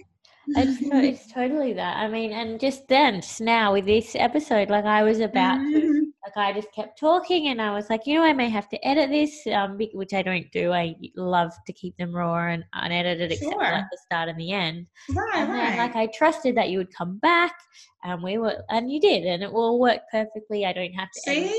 It's, 0.48 0.78
it's 0.82 1.32
totally 1.32 1.72
that. 1.74 1.98
I 1.98 2.08
mean, 2.08 2.32
and 2.32 2.58
just 2.58 2.88
then, 2.88 3.20
just 3.20 3.40
now 3.40 3.72
with 3.72 3.86
this 3.86 4.16
episode, 4.16 4.70
like 4.70 4.84
I 4.84 5.04
was 5.04 5.20
about 5.20 5.60
mm-hmm. 5.60 5.80
to, 5.80 6.12
like 6.24 6.36
I 6.36 6.52
just 6.52 6.72
kept 6.74 6.98
talking, 6.98 7.48
and 7.48 7.62
I 7.62 7.72
was 7.72 7.88
like, 7.88 8.06
you 8.06 8.16
know, 8.16 8.24
I 8.24 8.32
may 8.32 8.48
have 8.48 8.68
to 8.70 8.86
edit 8.86 9.10
this, 9.10 9.46
um, 9.54 9.78
which 9.92 10.12
I 10.12 10.20
don't 10.22 10.50
do. 10.52 10.72
I 10.72 10.96
love 11.16 11.52
to 11.66 11.72
keep 11.72 11.96
them 11.96 12.12
raw 12.12 12.48
and 12.48 12.64
unedited, 12.74 13.30
sure. 13.30 13.36
except 13.36 13.52
for 13.52 13.72
like 13.72 13.84
the 13.90 13.98
start 14.04 14.28
and 14.28 14.38
the 14.38 14.50
end. 14.50 14.86
Right, 15.10 15.32
and 15.36 15.50
right. 15.50 15.68
Then, 15.70 15.78
like 15.78 15.94
I 15.94 16.06
trusted 16.06 16.56
that 16.56 16.70
you 16.70 16.78
would 16.78 16.92
come 16.92 17.18
back, 17.18 17.54
and 18.02 18.20
we 18.20 18.38
were, 18.38 18.64
and 18.68 18.90
you 18.90 19.00
did, 19.00 19.24
and 19.24 19.44
it 19.44 19.50
all 19.50 19.78
worked 19.78 20.10
perfectly. 20.10 20.66
I 20.66 20.72
don't 20.72 20.92
have 20.92 21.10
to 21.12 21.20
See? 21.20 21.54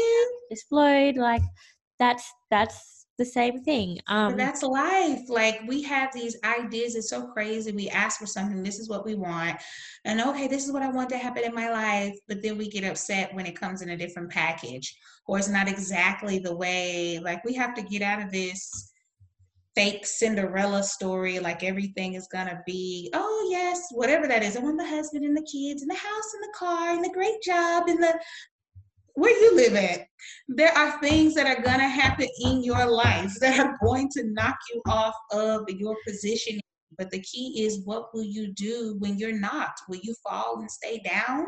Explode. 0.52 1.18
Like 1.18 1.42
that's 2.00 2.32
that's 2.50 3.06
the 3.18 3.26
same 3.26 3.64
thing. 3.64 4.00
Um, 4.08 4.32
but 4.32 4.38
that's 4.38 4.64
life. 4.64 5.30
Like 5.30 5.62
we 5.68 5.84
have 5.84 6.14
these 6.14 6.38
ideas. 6.44 6.96
It's 6.96 7.10
so 7.10 7.28
crazy. 7.28 7.72
We 7.72 7.90
ask 7.90 8.20
for 8.20 8.26
something. 8.26 8.64
This 8.64 8.80
is 8.80 8.90
what 8.90 9.06
we 9.06 9.16
want, 9.16 9.58
and 10.06 10.22
okay, 10.22 10.48
this 10.48 10.66
is 10.66 10.72
what 10.72 10.84
I 10.84 10.90
want 10.90 11.10
to 11.10 11.18
happen 11.18 11.44
in 11.44 11.54
my 11.54 11.70
life. 11.70 12.16
But 12.28 12.42
then 12.42 12.58
we 12.58 12.70
get 12.70 12.84
upset 12.84 13.34
when 13.34 13.46
it 13.46 13.60
comes 13.60 13.82
in 13.82 13.90
a 13.90 13.98
different 13.98 14.32
package, 14.32 14.98
or 15.28 15.38
it's 15.38 15.50
not 15.50 15.68
exactly 15.68 16.40
the 16.40 16.56
way. 16.56 17.20
Like 17.20 17.44
we 17.46 17.54
have 17.54 17.74
to 17.76 17.84
get 17.84 18.02
out 18.02 18.22
of 18.22 18.32
this 18.32 18.92
fake 19.76 20.06
Cinderella 20.06 20.84
story, 20.84 21.40
like 21.40 21.64
everything 21.64 22.14
is 22.14 22.28
gonna 22.28 22.62
be, 22.66 23.10
oh 23.14 23.48
yes, 23.50 23.88
whatever 23.92 24.28
that 24.28 24.44
is. 24.44 24.56
I 24.56 24.60
want 24.60 24.78
the 24.78 24.86
husband 24.86 25.26
and 25.26 25.36
the 25.36 25.48
kids 25.52 25.82
and 25.82 25.90
the 25.90 25.96
house 25.96 26.34
and 26.34 26.44
the 26.44 26.54
car 26.56 26.90
and 26.92 27.04
the 27.04 27.10
great 27.10 27.42
job 27.42 27.88
and 27.88 28.02
the 28.02 28.20
where 29.16 29.38
you 29.40 29.56
live 29.56 29.76
at, 29.76 30.08
there 30.48 30.76
are 30.78 31.00
things 31.00 31.36
that 31.36 31.46
are 31.46 31.62
going 31.62 31.80
to 31.80 31.88
happen 31.88 32.28
in 32.46 32.64
your 32.64 32.86
life 32.86 33.32
that 33.40 33.60
are 33.60 33.78
going 33.84 34.10
to 34.14 34.24
knock 34.32 34.58
you 34.74 34.82
off 34.88 35.16
of 35.32 35.64
your 35.70 35.96
position 36.08 36.60
but 36.98 37.10
the 37.12 37.22
key 37.22 37.64
is 37.66 37.86
what 37.86 38.14
will 38.14 38.24
you 38.24 38.54
do 38.54 38.96
when 39.00 39.18
you're 39.18 39.38
knocked? 39.38 39.82
Will 39.90 40.00
you 40.04 40.16
fall 40.28 40.60
and 40.60 40.70
stay 40.70 41.00
down? 41.00 41.46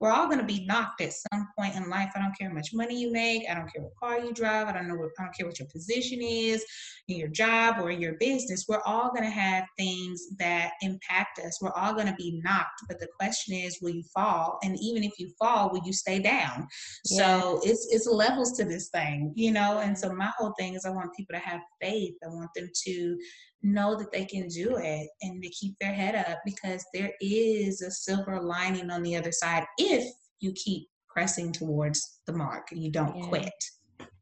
We're 0.00 0.12
all 0.12 0.26
going 0.26 0.38
to 0.38 0.44
be 0.44 0.66
knocked 0.66 1.00
at 1.00 1.12
some 1.12 1.48
point 1.58 1.74
in 1.74 1.88
life. 1.88 2.10
I 2.14 2.20
don't 2.20 2.36
care 2.38 2.48
how 2.48 2.54
much 2.54 2.70
money 2.72 3.00
you 3.00 3.10
make. 3.10 3.44
I 3.48 3.54
don't 3.54 3.72
care 3.72 3.82
what 3.82 3.96
car 3.98 4.18
you 4.18 4.32
drive. 4.32 4.68
I 4.68 4.72
don't 4.72 4.88
know 4.88 4.94
what, 4.94 5.10
I 5.18 5.24
don't 5.24 5.34
care 5.34 5.46
what 5.46 5.58
your 5.58 5.68
position 5.68 6.20
is 6.20 6.64
in 7.08 7.16
your 7.16 7.28
job 7.28 7.76
or 7.80 7.90
in 7.90 8.00
your 8.00 8.14
business. 8.18 8.66
We're 8.68 8.82
all 8.84 9.10
going 9.10 9.24
to 9.24 9.30
have 9.30 9.64
things 9.78 10.22
that 10.38 10.72
impact 10.82 11.38
us. 11.38 11.58
We're 11.62 11.72
all 11.72 11.94
going 11.94 12.08
to 12.08 12.14
be 12.14 12.40
knocked. 12.44 12.82
But 12.88 12.98
the 12.98 13.08
question 13.18 13.54
is, 13.54 13.78
will 13.80 13.90
you 13.90 14.04
fall? 14.14 14.58
And 14.62 14.76
even 14.80 15.04
if 15.04 15.12
you 15.18 15.32
fall, 15.38 15.70
will 15.70 15.82
you 15.84 15.92
stay 15.92 16.18
down? 16.18 16.66
Yeah. 17.06 17.40
So 17.40 17.60
it's 17.62 17.88
it's 17.90 18.06
levels 18.06 18.56
to 18.58 18.64
this 18.64 18.88
thing, 18.88 19.32
you 19.34 19.52
know. 19.52 19.78
And 19.78 19.96
so 19.96 20.12
my 20.12 20.30
whole 20.36 20.52
thing 20.58 20.74
is, 20.74 20.84
I 20.84 20.90
want 20.90 21.14
people 21.14 21.34
to 21.34 21.40
have 21.40 21.60
faith. 21.80 22.14
I 22.24 22.28
want 22.28 22.50
them 22.54 22.70
to 22.86 23.18
know 23.66 23.96
that 23.96 24.12
they 24.12 24.24
can 24.24 24.48
do 24.48 24.76
it 24.76 25.08
and 25.22 25.42
to 25.42 25.48
keep 25.50 25.76
their 25.80 25.92
head 25.92 26.14
up 26.14 26.38
because 26.44 26.84
there 26.94 27.12
is 27.20 27.82
a 27.82 27.90
silver 27.90 28.40
lining 28.40 28.90
on 28.90 29.02
the 29.02 29.16
other 29.16 29.32
side 29.32 29.64
if 29.78 30.10
you 30.40 30.52
keep 30.52 30.88
pressing 31.08 31.52
towards 31.52 32.20
the 32.26 32.32
mark 32.32 32.72
and 32.72 32.82
you 32.82 32.90
don't 32.90 33.16
yeah. 33.16 33.26
quit. 33.26 33.64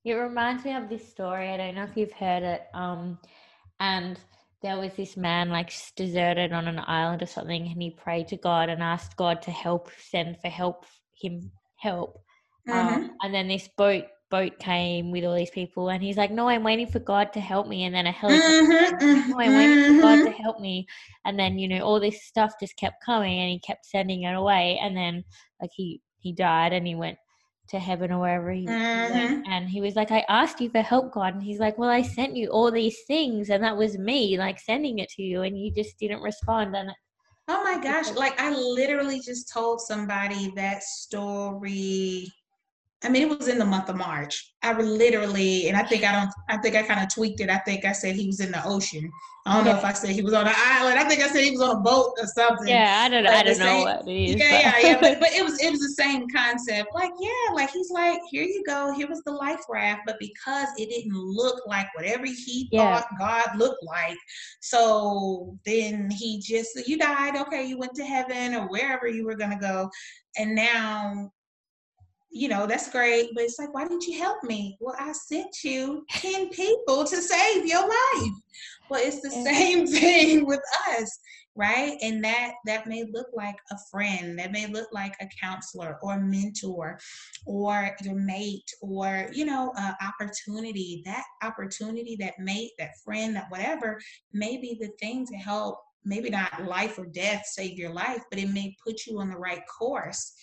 It 0.05 0.15
reminds 0.15 0.65
me 0.65 0.75
of 0.75 0.89
this 0.89 1.09
story. 1.09 1.51
I 1.51 1.57
don't 1.57 1.75
know 1.75 1.85
if 1.85 1.97
you've 1.97 2.13
heard 2.13 2.43
it. 2.43 2.63
Um, 2.75 3.19
and 3.81 4.19
there 4.63 4.79
was 4.79 4.93
this 4.95 5.17
man 5.17 5.51
like 5.51 5.73
deserted 5.97 6.53
on 6.53 6.69
an 6.69 6.81
island 6.87 7.23
or 7.23 7.27
something, 7.27 7.67
and 7.67 7.83
he 7.83 7.91
prayed 7.91 8.29
to 8.29 8.37
God 8.37 8.69
and 8.69 8.83
asked 8.83 9.17
God 9.17 9.43
to 9.43 9.51
help, 9.51 9.91
send 9.99 10.41
for 10.41 10.49
help 10.49 10.87
him 11.15 11.51
help. 11.77 12.23
Um, 12.71 12.75
mm-hmm. 12.75 12.95
Um, 12.95 13.11
and 13.23 13.35
then 13.35 13.49
this 13.49 13.69
boat 13.77 14.05
boat 14.35 14.59
came 14.59 15.13
with 15.13 15.25
all 15.25 15.37
these 15.37 15.51
people 15.51 15.91
and 15.91 16.03
he's 16.03 16.17
like 16.17 16.33
no 16.33 16.49
i'm 16.49 16.65
waiting 16.65 16.89
for 16.89 16.99
god 16.99 17.33
to 17.33 17.39
help 17.39 17.69
me 17.69 17.85
and 17.85 17.95
then 17.95 18.09
a 18.09 18.11
helicopter 18.11 18.49
mm-hmm, 18.49 19.05
mm-hmm, 19.05 19.31
no 19.31 19.39
i'm 19.39 19.55
waiting 19.55 19.95
for 19.95 20.03
god 20.03 20.17
to 20.17 20.23
mm-hmm. 20.25 20.43
help 20.43 20.59
me 20.59 20.85
and 21.25 21.39
then 21.39 21.57
you 21.57 21.69
know 21.69 21.79
all 21.85 22.01
this 22.01 22.25
stuff 22.25 22.53
just 22.59 22.77
kept 22.77 22.97
coming 23.05 23.39
and 23.39 23.49
he 23.49 23.61
kept 23.61 23.87
sending 23.87 24.25
it 24.25 24.35
away 24.35 24.77
and 24.83 24.97
then 24.97 25.23
like 25.63 25.71
he 25.73 26.01
he 26.19 26.33
died 26.33 26.73
and 26.73 26.85
he 26.85 26.97
went 26.97 27.17
to 27.69 27.79
heaven 27.79 28.11
or 28.11 28.19
wherever 28.19 28.51
he 28.51 28.67
mm-hmm. 28.67 29.15
went 29.15 29.47
and 29.47 29.69
he 29.69 29.81
was 29.81 29.95
like 29.95 30.11
i 30.11 30.25
asked 30.29 30.61
you 30.61 30.69
for 30.69 30.83
help 30.83 31.13
god 31.13 31.35
and 31.35 31.43
he's 31.45 31.61
like 31.61 31.79
well 31.79 31.91
i 31.91 32.03
sent 32.03 32.35
you 32.35 32.49
all 32.49 32.73
these 32.73 32.99
things 33.07 33.51
and 33.51 33.63
that 33.63 33.77
was 33.77 33.97
me 33.99 34.37
like 34.37 34.59
sending 34.59 34.99
it 34.99 35.09
to 35.11 35.23
you 35.23 35.43
and 35.43 35.57
you 35.57 35.73
just 35.73 35.97
didn't 36.01 36.23
respond 36.23 36.75
and 36.75 36.91
oh 37.47 37.63
my 37.63 37.81
gosh 37.81 38.11
like 38.17 38.39
i 38.41 38.51
literally 38.51 39.21
just 39.21 39.53
told 39.53 39.81
somebody 39.81 40.51
that 40.57 40.83
story 40.83 42.27
I 43.05 43.09
mean, 43.09 43.31
it 43.31 43.39
was 43.39 43.49
in 43.49 43.59
the 43.59 43.65
month 43.65 43.89
of 43.89 43.97
March. 43.97 44.55
I 44.63 44.73
literally, 44.73 45.69
and 45.69 45.77
I 45.77 45.83
think 45.83 46.05
I 46.05 46.13
don't, 46.13 46.31
I 46.49 46.57
think 46.57 46.75
I 46.75 46.83
kind 46.83 47.01
of 47.01 47.13
tweaked 47.13 47.41
it. 47.41 47.51
I 47.51 47.59
think 47.59 47.85
I 47.85 47.93
said 47.93 48.17
he 48.17 48.27
was 48.27 48.41
in 48.41 48.51
the 48.51 48.65
ocean. 48.65 49.11
I 49.47 49.57
don't 49.57 49.67
know 49.67 49.77
if 49.77 49.85
I 49.85 49.93
said 49.93 50.11
he 50.11 50.23
was 50.23 50.33
on 50.33 50.47
an 50.47 50.55
island. 50.57 50.99
I 50.99 51.05
think 51.05 51.21
I 51.21 51.29
said 51.29 51.45
he 51.45 51.51
was 51.51 51.61
on 51.61 51.77
a 51.77 51.81
boat 51.81 52.15
or 52.19 52.27
something. 52.27 52.67
Yeah, 52.67 53.03
I 53.05 53.11
don't 53.11 53.25
know. 53.25 53.31
I 53.31 53.43
don't 53.43 53.59
know 53.59 53.83
what 53.83 54.09
it 54.09 54.11
is. 54.11 54.37
Yeah, 54.37 54.59
yeah, 54.59 54.79
yeah. 54.81 55.01
But, 55.01 55.21
but 55.21 55.33
it 55.33 55.45
was 55.45 55.63
it 55.63 55.71
was 55.71 55.81
the 55.81 56.03
same 56.03 56.27
concept. 56.31 56.89
Like, 56.95 57.11
yeah, 57.21 57.53
like 57.53 57.69
he's 57.71 57.91
like, 57.91 58.21
here 58.31 58.45
you 58.45 58.63
go. 58.67 58.95
Here 58.95 59.07
was 59.07 59.23
the 59.25 59.33
life 59.33 59.61
raft. 59.69 60.03
But 60.07 60.17
because 60.19 60.69
it 60.79 60.89
didn't 60.89 61.15
look 61.15 61.61
like 61.67 61.95
whatever 61.95 62.25
he 62.25 62.71
yeah. 62.73 63.01
thought 63.01 63.09
God 63.19 63.59
looked 63.59 63.85
like, 63.85 64.17
so 64.61 65.59
then 65.67 66.11
he 66.11 66.41
just 66.41 66.89
you 66.89 66.97
died. 66.97 67.37
Okay, 67.37 67.67
you 67.67 67.77
went 67.77 67.95
to 67.97 68.05
heaven 68.05 68.55
or 68.55 68.67
wherever 68.69 69.09
you 69.09 69.27
were 69.27 69.37
gonna 69.37 69.61
go, 69.61 69.91
and 70.39 70.55
now 70.55 71.31
you 72.35 72.49
know, 72.49 72.67
that's 72.67 72.91
great. 72.91 73.31
But 73.33 73.45
it's 73.45 73.61
like, 73.61 73.73
why 73.73 73.87
didn't 73.87 74.07
you 74.09 74.19
help 74.19 74.43
me? 74.43 74.77
Well, 74.81 74.97
I 74.99 75.13
sent 75.13 75.63
you 75.63 76.05
10 76.11 76.49
people 76.49 77.05
to 77.05 77.17
save 77.23 77.65
your 77.65 77.83
life. 77.83 78.33
Well, 78.91 79.01
it's 79.03 79.23
the 79.23 79.31
same 79.31 79.87
thing 80.01 80.45
with 80.45 80.61
us, 80.91 81.21
right? 81.55 81.97
And 82.03 82.23
that 82.25 82.55
that 82.67 82.89
may 82.89 83.05
look 83.05 83.29
like 83.35 83.55
a 83.71 83.77
friend, 83.89 84.37
that 84.41 84.51
may 84.51 84.67
look 84.67 84.89
like 84.93 85.15
a 85.21 85.29
counselor 85.41 85.97
or 86.03 86.15
a 86.15 86.21
mentor 86.21 86.99
or 87.47 87.97
your 88.03 88.17
mate 88.17 88.69
or, 88.83 89.29
you 89.33 89.45
know, 89.45 89.73
uh, 89.79 89.93
opportunity. 90.03 91.03
That 91.07 91.25
opportunity, 91.41 92.17
that 92.19 92.35
mate, 92.41 92.73
that 92.81 92.99
friend, 93.05 93.37
that 93.37 93.47
whatever 93.49 94.01
may 94.33 94.57
be 94.57 94.77
the 94.81 94.91
thing 95.01 95.25
to 95.27 95.37
help 95.37 95.79
maybe 96.05 96.29
not 96.29 96.65
life 96.67 96.99
or 96.99 97.07
death 97.07 97.45
save 97.47 97.79
your 97.79 97.91
life, 97.91 98.23
but 98.29 98.39
it 98.39 98.51
may 98.51 98.77
put 98.85 99.07
you 99.07 99.21
on 99.21 99.31
the 99.31 99.39
right 99.39 99.63
course 99.79 100.35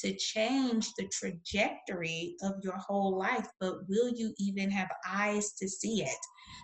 to 0.00 0.14
change 0.16 0.88
the 0.98 1.08
trajectory 1.08 2.34
of 2.42 2.52
your 2.62 2.76
whole 2.76 3.18
life, 3.18 3.46
but 3.60 3.88
will 3.88 4.08
you 4.08 4.32
even 4.38 4.70
have 4.70 4.88
eyes 5.08 5.52
to 5.54 5.68
see 5.68 6.02
it? 6.02 6.18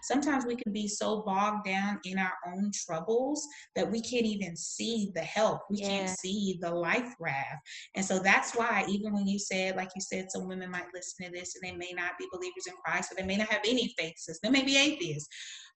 Sometimes 0.05 0.45
we 0.45 0.57
can 0.57 0.73
be 0.73 0.89
so 0.89 1.23
bogged 1.23 1.67
down 1.67 1.99
in 2.05 2.19
our 2.19 2.33
own 2.47 2.71
troubles 2.87 3.47
that 3.75 3.91
we 3.91 4.01
can't 4.01 4.27
even 4.27 4.57
see 4.57 5.11
the 5.15 5.23
help. 5.23 5.61
We 5.71 5.79
yeah. 5.79 5.89
can't 5.89 6.09
see 6.09 6.59
the 6.61 6.71
life 6.71 7.15
raft. 7.21 7.63
And 7.95 8.05
so 8.05 8.19
that's 8.19 8.55
why, 8.55 8.85
even 8.89 9.13
when 9.13 9.27
you 9.27 9.39
said, 9.39 9.77
like 9.77 9.91
you 9.95 10.01
said, 10.01 10.31
some 10.31 10.49
women 10.49 10.71
might 10.71 10.87
listen 10.95 11.27
to 11.27 11.33
this 11.33 11.57
and 11.57 11.69
they 11.69 11.77
may 11.77 11.93
not 11.93 12.13
be 12.19 12.27
believers 12.33 12.67
in 12.67 12.75
Christ 12.85 13.13
or 13.13 13.17
they 13.17 13.27
may 13.27 13.37
not 13.37 13.49
have 13.49 13.63
any 13.67 13.95
faith 13.99 14.19
system, 14.19 14.53
they 14.53 14.61
may 14.61 14.67
be 14.67 14.77
atheists. 14.77 15.29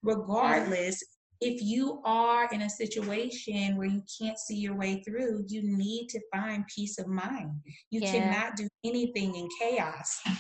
Mm-hmm. 0.05 0.21
Regardless, 0.21 1.03
if 1.41 1.63
you 1.63 2.03
are 2.05 2.49
in 2.53 2.63
a 2.63 2.71
situation 2.71 3.77
where 3.77 3.87
you 3.87 4.03
can't 4.21 4.39
see 4.39 4.57
your 4.57 4.77
way 4.77 5.03
through, 5.03 5.45
you 5.49 5.63
need 5.63 6.09
to 6.09 6.21
find 6.33 6.65
peace 6.75 6.99
of 6.99 7.07
mind. 7.07 7.53
You 7.91 8.01
yeah. 8.03 8.13
cannot 8.13 8.57
do 8.57 8.69
anything 8.85 9.35
in 9.35 9.49
chaos. 9.61 10.21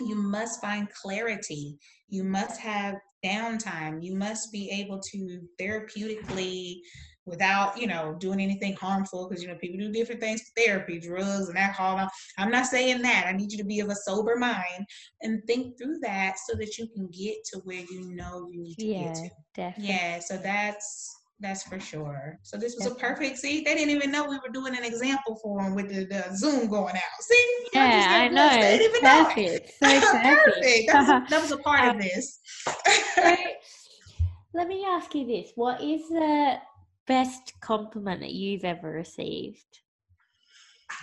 You 0.00 0.16
must 0.16 0.60
find 0.60 0.88
clarity. 0.90 1.78
You 2.08 2.24
must 2.24 2.58
have 2.58 2.96
downtime. 3.24 4.02
You 4.02 4.16
must 4.16 4.50
be 4.50 4.68
able 4.68 5.00
to 5.12 5.40
therapeutically 5.60 6.78
without 7.26 7.78
you 7.78 7.86
know 7.86 8.14
doing 8.18 8.40
anything 8.40 8.74
harmful 8.74 9.28
because 9.28 9.42
you 9.42 9.48
know 9.48 9.54
people 9.56 9.78
do 9.78 9.92
different 9.92 10.20
things 10.20 10.42
therapy 10.56 10.98
drugs 11.00 11.48
and 11.48 11.58
alcohol 11.58 12.08
i'm 12.38 12.50
not 12.50 12.66
saying 12.66 13.00
that 13.00 13.24
i 13.26 13.32
need 13.32 13.50
you 13.50 13.58
to 13.58 13.64
be 13.64 13.80
of 13.80 13.88
a 13.88 13.94
sober 13.94 14.36
mind 14.36 14.84
and 15.22 15.42
think 15.46 15.76
through 15.78 15.98
that 16.00 16.36
so 16.38 16.56
that 16.56 16.76
you 16.76 16.86
can 16.88 17.08
get 17.08 17.36
to 17.44 17.58
where 17.64 17.84
you 17.90 18.14
know 18.14 18.48
you 18.52 18.62
need 18.62 18.76
to 18.78 18.86
yeah, 18.86 19.04
get 19.04 19.14
to 19.14 19.28
definitely. 19.54 19.94
yeah 19.94 20.18
so 20.18 20.36
that's 20.36 21.16
That's 21.40 21.64
for 21.64 21.80
sure. 21.80 22.38
So 22.42 22.56
this 22.56 22.76
was 22.76 22.86
a 22.86 22.94
perfect. 22.94 23.38
See, 23.38 23.62
they 23.64 23.74
didn't 23.74 23.90
even 23.90 24.12
know 24.12 24.22
we 24.24 24.36
were 24.38 24.52
doing 24.52 24.76
an 24.76 24.84
example 24.84 25.34
for 25.42 25.62
them 25.62 25.74
with 25.74 25.88
the, 25.88 26.04
the 26.06 26.34
Zoom 26.36 26.68
going 26.68 26.94
out. 26.94 27.16
See, 27.20 27.46
yeah, 27.72 28.22
I 28.22 28.28
know. 28.28 28.48
They 28.48 28.78
didn't 28.78 28.96
even 28.96 29.02
perfect. 29.02 29.82
know. 29.82 30.00
So 30.00 30.10
perfect. 30.22 30.92
That 30.92 31.00
was, 31.00 31.08
a, 31.10 31.26
that 31.28 31.42
was 31.42 31.52
a 31.52 31.58
part 31.68 31.80
um, 31.82 31.96
of 31.96 32.02
this. 32.02 32.38
let 34.54 34.68
me 34.68 34.86
ask 34.88 35.12
you 35.14 35.26
this: 35.26 35.50
What 35.56 35.82
is 35.82 36.08
the 36.08 36.58
best 37.06 37.60
compliment 37.60 38.20
that 38.20 38.32
you've 38.32 38.64
ever 38.64 38.90
received? 38.90 39.80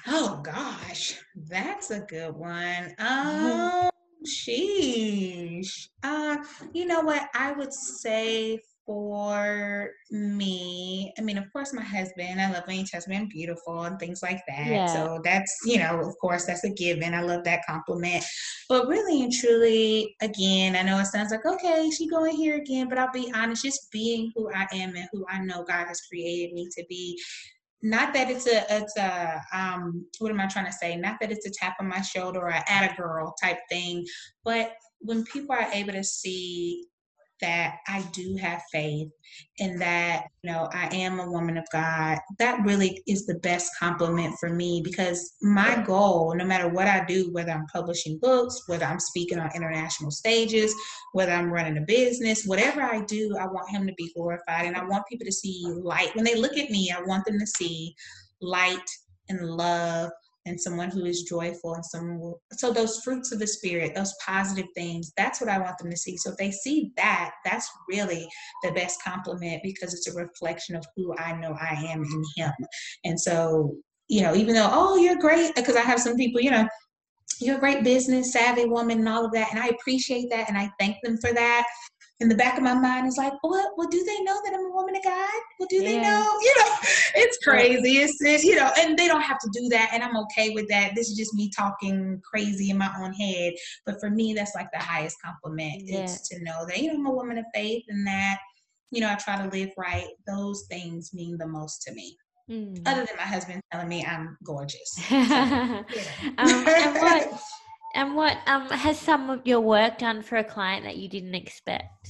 Oh 0.07 0.41
gosh, 0.43 1.19
that's 1.35 1.91
a 1.91 1.99
good 1.99 2.35
one. 2.35 2.95
Um, 2.99 3.89
sheesh. 4.25 5.87
Uh, 6.03 6.37
you 6.73 6.85
know 6.85 7.01
what? 7.01 7.29
I 7.33 7.51
would 7.51 7.73
say 7.73 8.61
for 8.85 9.91
me, 10.09 11.13
I 11.17 11.21
mean, 11.21 11.37
of 11.37 11.51
course, 11.51 11.73
my 11.73 11.83
husband, 11.83 12.41
I 12.41 12.51
love 12.51 12.63
when 12.65 12.77
he 12.77 12.83
tells 12.83 13.07
me 13.07 13.15
I'm 13.15 13.27
beautiful 13.27 13.83
and 13.83 13.99
things 13.99 14.21
like 14.21 14.41
that. 14.47 14.67
Yeah. 14.67 14.85
So 14.87 15.21
that's, 15.23 15.55
you 15.65 15.79
know, 15.79 15.99
of 15.99 16.17
course, 16.19 16.45
that's 16.45 16.63
a 16.63 16.69
given. 16.69 17.13
I 17.13 17.21
love 17.21 17.43
that 17.43 17.65
compliment. 17.67 18.23
But 18.67 18.87
really 18.87 19.23
and 19.23 19.31
truly, 19.31 20.15
again, 20.21 20.75
I 20.75 20.81
know 20.81 20.99
it 20.99 21.05
sounds 21.05 21.31
like, 21.31 21.45
okay, 21.45 21.89
she 21.91 22.07
going 22.07 22.35
here 22.35 22.57
again, 22.57 22.89
but 22.89 22.97
I'll 22.97 23.11
be 23.11 23.31
honest, 23.35 23.63
just 23.63 23.91
being 23.91 24.31
who 24.35 24.51
I 24.51 24.67
am 24.73 24.95
and 24.95 25.07
who 25.11 25.25
I 25.29 25.39
know 25.39 25.63
God 25.63 25.87
has 25.87 26.01
created 26.01 26.53
me 26.53 26.67
to 26.77 26.85
be 26.89 27.19
not 27.83 28.13
that 28.13 28.29
it's 28.29 28.45
a 28.45 28.63
it's 28.69 28.95
a 28.97 29.41
um 29.53 30.05
what 30.19 30.29
am 30.29 30.39
I 30.39 30.45
trying 30.45 30.67
to 30.67 30.71
say? 30.71 30.95
Not 30.95 31.17
that 31.19 31.31
it's 31.31 31.47
a 31.47 31.51
tap 31.51 31.77
on 31.79 31.87
my 31.87 32.01
shoulder 32.01 32.39
or 32.39 32.51
at 32.51 32.91
a 32.91 32.95
girl 32.95 33.33
type 33.41 33.57
thing, 33.69 34.05
but 34.43 34.73
when 34.99 35.23
people 35.25 35.55
are 35.55 35.67
able 35.73 35.93
to 35.93 36.03
see 36.03 36.85
that 37.41 37.77
I 37.87 38.01
do 38.11 38.35
have 38.41 38.61
faith 38.71 39.09
and 39.59 39.81
that, 39.81 40.25
you 40.43 40.51
know, 40.51 40.69
I 40.71 40.87
am 40.95 41.19
a 41.19 41.29
woman 41.29 41.57
of 41.57 41.65
God, 41.71 42.17
that 42.39 42.63
really 42.63 43.01
is 43.07 43.25
the 43.25 43.39
best 43.39 43.71
compliment 43.79 44.35
for 44.39 44.49
me 44.49 44.81
because 44.83 45.33
my 45.41 45.81
goal, 45.81 46.33
no 46.35 46.45
matter 46.45 46.67
what 46.67 46.87
I 46.87 47.03
do, 47.05 47.31
whether 47.31 47.51
I'm 47.51 47.67
publishing 47.67 48.19
books, 48.19 48.63
whether 48.67 48.85
I'm 48.85 48.99
speaking 48.99 49.39
on 49.39 49.55
international 49.55 50.11
stages, 50.11 50.73
whether 51.13 51.31
I'm 51.31 51.51
running 51.51 51.77
a 51.77 51.81
business, 51.81 52.45
whatever 52.45 52.81
I 52.81 53.01
do, 53.01 53.35
I 53.39 53.45
want 53.45 53.69
Him 53.69 53.87
to 53.87 53.93
be 53.93 54.11
glorified. 54.13 54.65
And 54.65 54.75
I 54.75 54.85
want 54.85 55.07
people 55.09 55.25
to 55.25 55.31
see 55.31 55.63
light. 55.65 56.15
When 56.15 56.25
they 56.25 56.35
look 56.35 56.57
at 56.57 56.69
me, 56.69 56.93
I 56.95 57.01
want 57.01 57.25
them 57.25 57.39
to 57.39 57.47
see 57.47 57.95
light 58.41 58.89
and 59.29 59.45
love 59.45 60.11
and 60.45 60.59
someone 60.59 60.89
who 60.89 61.05
is 61.05 61.23
joyful 61.23 61.75
and 61.75 61.85
someone 61.85 62.33
so 62.53 62.71
those 62.71 62.99
fruits 63.03 63.31
of 63.31 63.39
the 63.39 63.47
spirit 63.47 63.93
those 63.95 64.15
positive 64.25 64.65
things 64.75 65.11
that's 65.17 65.39
what 65.39 65.49
i 65.49 65.59
want 65.59 65.77
them 65.77 65.89
to 65.89 65.97
see. 65.97 66.17
So 66.17 66.31
if 66.31 66.37
they 66.37 66.51
see 66.51 66.91
that 66.97 67.31
that's 67.45 67.69
really 67.89 68.27
the 68.63 68.71
best 68.71 69.01
compliment 69.03 69.61
because 69.63 69.93
it's 69.93 70.07
a 70.07 70.13
reflection 70.13 70.75
of 70.75 70.85
who 70.95 71.15
i 71.17 71.33
know 71.33 71.55
i 71.59 71.73
am 71.73 72.03
in 72.03 72.23
him. 72.35 72.51
And 73.03 73.19
so 73.19 73.75
you 74.07 74.21
know 74.21 74.35
even 74.35 74.55
though 74.55 74.69
oh 74.71 74.97
you're 74.97 75.17
great 75.17 75.55
because 75.55 75.75
i 75.75 75.81
have 75.81 75.99
some 75.99 76.15
people 76.15 76.41
you 76.41 76.51
know 76.51 76.67
you're 77.39 77.57
a 77.57 77.59
great 77.59 77.83
business 77.83 78.33
savvy 78.33 78.65
woman 78.65 78.99
and 78.99 79.09
all 79.09 79.25
of 79.25 79.31
that 79.31 79.49
and 79.51 79.59
i 79.59 79.67
appreciate 79.67 80.29
that 80.29 80.49
and 80.49 80.57
i 80.57 80.69
thank 80.79 80.97
them 81.03 81.17
for 81.17 81.33
that 81.33 81.65
in 82.21 82.29
the 82.29 82.35
back 82.35 82.55
of 82.55 82.63
my 82.63 82.75
mind 82.75 83.07
is 83.07 83.17
like, 83.17 83.33
what? 83.41 83.71
Well, 83.75 83.87
do 83.89 84.03
they 84.05 84.21
know 84.21 84.39
that 84.45 84.53
I'm 84.53 84.67
a 84.67 84.71
woman 84.71 84.95
of 84.95 85.03
God? 85.03 85.29
Well, 85.59 85.67
do 85.69 85.81
they 85.81 85.99
know? 85.99 86.21
You 86.41 86.55
know, 86.59 86.75
it's 87.15 87.37
crazy. 87.39 87.97
It's, 87.97 88.17
it's, 88.21 88.43
you 88.43 88.55
know, 88.55 88.71
and 88.79 88.97
they 88.97 89.07
don't 89.07 89.21
have 89.21 89.39
to 89.39 89.49
do 89.53 89.69
that. 89.69 89.89
And 89.93 90.03
I'm 90.03 90.15
okay 90.17 90.51
with 90.51 90.67
that. 90.69 90.91
This 90.95 91.09
is 91.09 91.17
just 91.17 91.33
me 91.33 91.49
talking 91.55 92.21
crazy 92.23 92.69
in 92.69 92.77
my 92.77 92.91
own 92.99 93.13
head. 93.13 93.53
But 93.85 93.99
for 93.99 94.09
me, 94.09 94.33
that's 94.33 94.53
like 94.53 94.71
the 94.71 94.79
highest 94.79 95.17
compliment 95.23 95.83
yeah. 95.85 96.03
is 96.03 96.21
to 96.29 96.43
know 96.43 96.65
that, 96.67 96.77
you 96.77 96.93
know, 96.93 96.99
I'm 96.99 97.05
a 97.07 97.11
woman 97.11 97.37
of 97.37 97.45
faith 97.53 97.83
and 97.89 98.05
that, 98.05 98.37
you 98.91 99.01
know, 99.01 99.09
I 99.09 99.15
try 99.15 99.41
to 99.41 99.49
live 99.49 99.71
right. 99.77 100.09
Those 100.27 100.65
things 100.69 101.13
mean 101.13 101.37
the 101.37 101.47
most 101.47 101.81
to 101.83 101.93
me. 101.93 102.17
Mm. 102.49 102.81
Other 102.85 103.05
than 103.05 103.15
my 103.17 103.23
husband 103.23 103.61
telling 103.71 103.87
me 103.87 104.05
I'm 104.05 104.37
gorgeous. 104.43 104.89
So, 104.95 105.15
yeah. 105.15 105.83
um, 106.37 106.67
and 106.67 106.95
what 106.95 107.41
and 107.93 108.15
what 108.15 108.37
um 108.47 108.69
has 108.69 108.99
some 108.99 109.29
of 109.29 109.45
your 109.45 109.61
work 109.61 109.97
done 109.97 110.21
for 110.21 110.37
a 110.37 110.43
client 110.43 110.85
that 110.85 110.97
you 110.97 111.07
didn't 111.09 111.35
expect? 111.35 112.09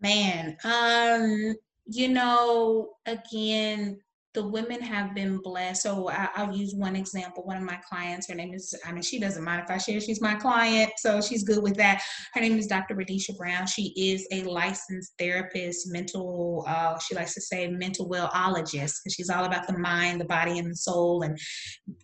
Man, 0.00 0.56
um, 0.64 1.54
you 1.86 2.08
know, 2.08 2.90
again, 3.04 4.00
the 4.32 4.46
women 4.46 4.80
have 4.80 5.12
been 5.14 5.38
blessed. 5.38 5.82
So 5.82 6.08
I, 6.08 6.44
will 6.44 6.56
use 6.56 6.74
one 6.74 6.94
example. 6.94 7.42
One 7.44 7.56
of 7.56 7.64
my 7.64 7.80
clients, 7.88 8.28
her 8.28 8.34
name 8.34 8.54
is, 8.54 8.72
I 8.86 8.92
mean, 8.92 9.02
she 9.02 9.18
doesn't 9.18 9.42
mind 9.42 9.62
if 9.64 9.70
I 9.70 9.78
share, 9.78 10.00
she's 10.00 10.20
my 10.20 10.36
client, 10.36 10.92
so 10.98 11.20
she's 11.20 11.42
good 11.42 11.62
with 11.62 11.74
that. 11.76 12.02
Her 12.34 12.40
name 12.40 12.56
is 12.56 12.68
Dr. 12.68 12.94
Radisha 12.94 13.32
Brown. 13.32 13.66
She 13.66 13.92
is 13.96 14.28
a 14.30 14.44
licensed 14.44 15.14
therapist, 15.18 15.90
mental, 15.90 16.64
uh, 16.68 16.96
she 17.00 17.16
likes 17.16 17.34
to 17.34 17.40
say 17.40 17.66
mental 17.68 18.08
wellologist, 18.08 19.00
because 19.02 19.14
she's 19.14 19.30
all 19.30 19.44
about 19.44 19.66
the 19.66 19.76
mind, 19.76 20.20
the 20.20 20.26
body, 20.26 20.60
and 20.60 20.70
the 20.70 20.76
soul, 20.76 21.22
and 21.22 21.36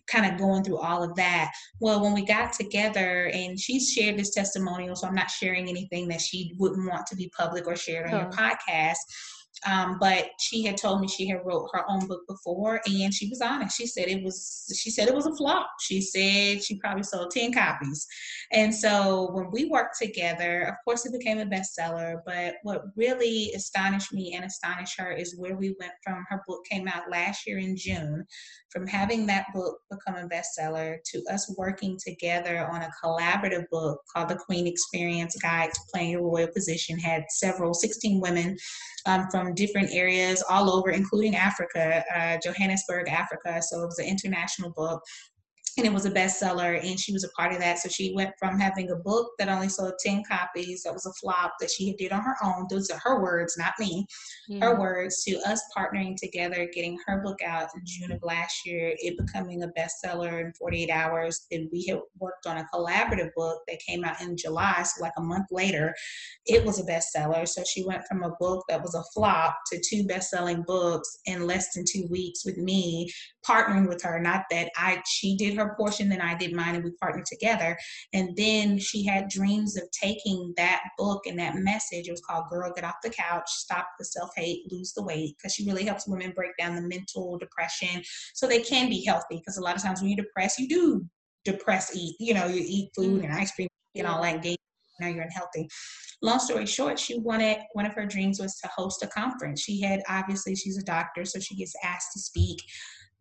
kind 0.07 0.29
of 0.29 0.37
going 0.37 0.65
through 0.65 0.79
all 0.79 1.03
of 1.03 1.15
that. 1.15 1.51
Well, 1.79 2.03
when 2.03 2.13
we 2.13 2.25
got 2.25 2.51
together, 2.51 3.31
and 3.33 3.57
she's 3.57 3.89
shared 3.89 4.17
this 4.17 4.31
testimonial, 4.31 4.97
so 4.97 5.07
I'm 5.07 5.15
not 5.15 5.31
sharing 5.31 5.69
anything 5.69 6.09
that 6.09 6.19
she 6.19 6.53
wouldn't 6.57 6.89
want 6.89 7.07
to 7.07 7.15
be 7.15 7.31
public 7.37 7.67
or 7.67 7.77
shared 7.77 8.07
on 8.07 8.15
oh. 8.15 8.21
your 8.21 8.31
podcast 8.31 8.97
um, 9.65 9.97
but 9.99 10.29
she 10.39 10.63
had 10.63 10.77
told 10.77 11.01
me 11.01 11.07
she 11.07 11.27
had 11.27 11.41
wrote 11.43 11.69
her 11.73 11.83
own 11.89 12.07
book 12.07 12.21
before 12.27 12.81
and 12.85 13.13
she 13.13 13.29
was 13.29 13.41
honest. 13.41 13.77
She 13.77 13.87
said 13.87 14.07
it 14.07 14.23
was 14.23 14.71
she 14.77 14.89
said 14.89 15.07
it 15.07 15.15
was 15.15 15.25
a 15.25 15.35
flop. 15.35 15.69
She 15.81 16.01
said 16.01 16.63
she 16.63 16.77
probably 16.79 17.03
sold 17.03 17.31
10 17.31 17.53
copies. 17.53 18.05
And 18.51 18.73
so 18.73 19.31
when 19.33 19.51
we 19.51 19.65
worked 19.65 19.97
together 19.99 20.67
of 20.67 20.75
course 20.85 21.05
it 21.05 21.17
became 21.17 21.39
a 21.39 21.45
bestseller 21.45 22.21
but 22.25 22.55
what 22.63 22.83
really 22.95 23.51
astonished 23.55 24.13
me 24.13 24.33
and 24.35 24.45
astonished 24.45 24.99
her 24.99 25.11
is 25.11 25.35
where 25.37 25.55
we 25.55 25.75
went 25.79 25.93
from 26.03 26.25
her 26.29 26.41
book 26.47 26.65
came 26.69 26.87
out 26.87 27.09
last 27.09 27.47
year 27.47 27.57
in 27.59 27.75
june 27.75 28.25
from 28.69 28.85
having 28.87 29.25
that 29.25 29.45
book 29.53 29.79
become 29.89 30.15
a 30.15 30.27
bestseller 30.27 30.97
to 31.05 31.23
us 31.31 31.53
working 31.57 31.97
together 32.03 32.67
on 32.71 32.81
a 32.81 32.91
collaborative 33.03 33.67
book 33.69 33.99
called 34.13 34.29
the 34.29 34.35
queen 34.35 34.67
experience 34.67 35.35
guide 35.41 35.71
to 35.73 35.79
playing 35.93 36.15
a 36.15 36.21
royal 36.21 36.47
position 36.47 36.97
had 36.97 37.23
several 37.29 37.73
16 37.73 38.21
women 38.21 38.55
um, 39.05 39.27
from 39.31 39.46
different 39.53 39.89
areas 39.91 40.43
all 40.49 40.69
over, 40.69 40.91
including 40.91 41.35
Africa, 41.35 42.03
uh, 42.15 42.37
Johannesburg, 42.43 43.09
Africa. 43.09 43.61
So 43.61 43.81
it 43.81 43.85
was 43.85 43.99
an 43.99 44.05
international 44.05 44.71
book 44.71 45.01
and 45.77 45.85
it 45.85 45.93
was 45.93 46.05
a 46.05 46.11
bestseller 46.11 46.83
and 46.83 46.99
she 46.99 47.13
was 47.13 47.23
a 47.23 47.29
part 47.29 47.53
of 47.53 47.59
that. 47.59 47.79
So 47.79 47.89
she 47.89 48.13
went 48.15 48.33
from 48.39 48.59
having 48.59 48.89
a 48.89 48.95
book 48.95 49.31
that 49.37 49.47
only 49.47 49.69
sold 49.69 49.93
10 49.99 50.23
copies 50.29 50.83
that 50.83 50.93
was 50.93 51.05
a 51.05 51.13
flop 51.13 51.53
that 51.59 51.69
she 51.69 51.93
did 51.93 52.11
on 52.11 52.21
her 52.21 52.35
own 52.43 52.65
those 52.69 52.89
are 52.89 52.99
her 53.03 53.21
words 53.21 53.55
not 53.57 53.73
me 53.79 54.05
yeah. 54.47 54.59
her 54.59 54.79
words 54.79 55.23
to 55.23 55.37
us 55.47 55.61
partnering 55.77 56.15
together 56.15 56.67
getting 56.73 56.97
her 57.05 57.21
book 57.21 57.39
out 57.45 57.69
in 57.75 57.81
june 57.85 58.11
of 58.11 58.21
last 58.23 58.65
year 58.65 58.93
it 58.97 59.17
becoming 59.17 59.63
a 59.63 59.67
bestseller 59.67 60.43
in 60.43 60.53
48 60.53 60.89
hours. 60.89 61.45
And 61.51 61.69
we 61.71 61.85
had 61.85 61.99
worked 62.19 62.47
on 62.47 62.57
a 62.57 62.67
collaborative 62.73 63.29
book 63.35 63.61
that 63.67 63.79
came 63.79 64.03
out 64.03 64.21
in 64.21 64.37
july 64.37 64.83
so 64.83 65.01
like 65.01 65.13
a 65.17 65.21
month 65.21 65.47
later 65.51 65.93
it 66.45 66.65
was 66.65 66.79
a 66.79 66.83
bestseller. 66.83 67.47
So 67.47 67.63
she 67.63 67.85
went 67.85 68.05
from 68.05 68.23
a 68.23 68.35
book 68.39 68.63
that 68.69 68.81
was 68.81 68.95
a 68.95 69.03
flop 69.13 69.57
to 69.71 69.81
two 69.87 70.05
best-selling 70.05 70.63
books 70.63 71.19
in 71.25 71.45
less 71.45 71.73
than 71.73 71.83
two 71.87 72.07
weeks 72.09 72.45
with 72.45 72.57
me 72.57 73.11
partnering 73.47 73.87
with 73.87 74.01
her. 74.03 74.19
Not 74.19 74.43
that 74.51 74.69
i 74.75 75.01
she 75.05 75.35
did 75.37 75.55
her 75.55 75.66
her 75.67 75.75
portion, 75.75 76.09
than 76.09 76.21
I 76.21 76.35
did 76.35 76.53
mine, 76.53 76.75
and 76.75 76.83
we 76.83 76.91
partnered 77.01 77.25
together. 77.25 77.77
And 78.13 78.35
then 78.35 78.77
she 78.79 79.05
had 79.05 79.29
dreams 79.29 79.77
of 79.77 79.83
taking 79.91 80.53
that 80.57 80.81
book 80.97 81.25
and 81.25 81.37
that 81.39 81.55
message. 81.55 82.07
It 82.07 82.11
was 82.11 82.21
called 82.21 82.49
Girl 82.49 82.71
Get 82.73 82.83
Off 82.83 82.95
the 83.03 83.09
Couch, 83.09 83.49
Stop 83.49 83.87
the 83.99 84.05
Self 84.05 84.31
Hate, 84.35 84.71
Lose 84.71 84.93
the 84.93 85.03
Weight, 85.03 85.35
because 85.37 85.53
she 85.53 85.65
really 85.65 85.85
helps 85.85 86.07
women 86.07 86.33
break 86.35 86.51
down 86.59 86.75
the 86.75 86.81
mental 86.81 87.37
depression 87.37 88.01
so 88.33 88.47
they 88.47 88.61
can 88.61 88.89
be 88.89 89.03
healthy. 89.05 89.37
Because 89.37 89.57
a 89.57 89.61
lot 89.61 89.75
of 89.75 89.81
times 89.81 90.01
when 90.01 90.09
you're 90.09 90.23
depressed, 90.25 90.59
you 90.59 90.67
do 90.67 91.05
depress 91.45 91.95
eat. 91.95 92.15
You 92.19 92.33
know, 92.33 92.47
you 92.47 92.63
eat 92.65 92.89
food 92.95 93.21
and 93.21 93.31
mm-hmm. 93.31 93.41
ice 93.41 93.51
cream 93.51 93.67
and 93.95 94.07
all 94.07 94.21
that. 94.21 94.41
Gain 94.41 94.57
now 94.99 95.07
you're 95.07 95.23
unhealthy. 95.23 95.67
Long 96.21 96.39
story 96.39 96.65
short, 96.65 96.97
she 96.97 97.19
wanted 97.19 97.57
one 97.73 97.85
of 97.85 97.93
her 97.93 98.05
dreams 98.05 98.39
was 98.39 98.57
to 98.57 98.69
host 98.75 99.03
a 99.03 99.07
conference. 99.07 99.61
She 99.61 99.81
had 99.81 100.01
obviously 100.09 100.55
she's 100.55 100.77
a 100.77 100.83
doctor, 100.83 101.25
so 101.25 101.39
she 101.39 101.55
gets 101.55 101.75
asked 101.83 102.13
to 102.13 102.19
speak 102.19 102.57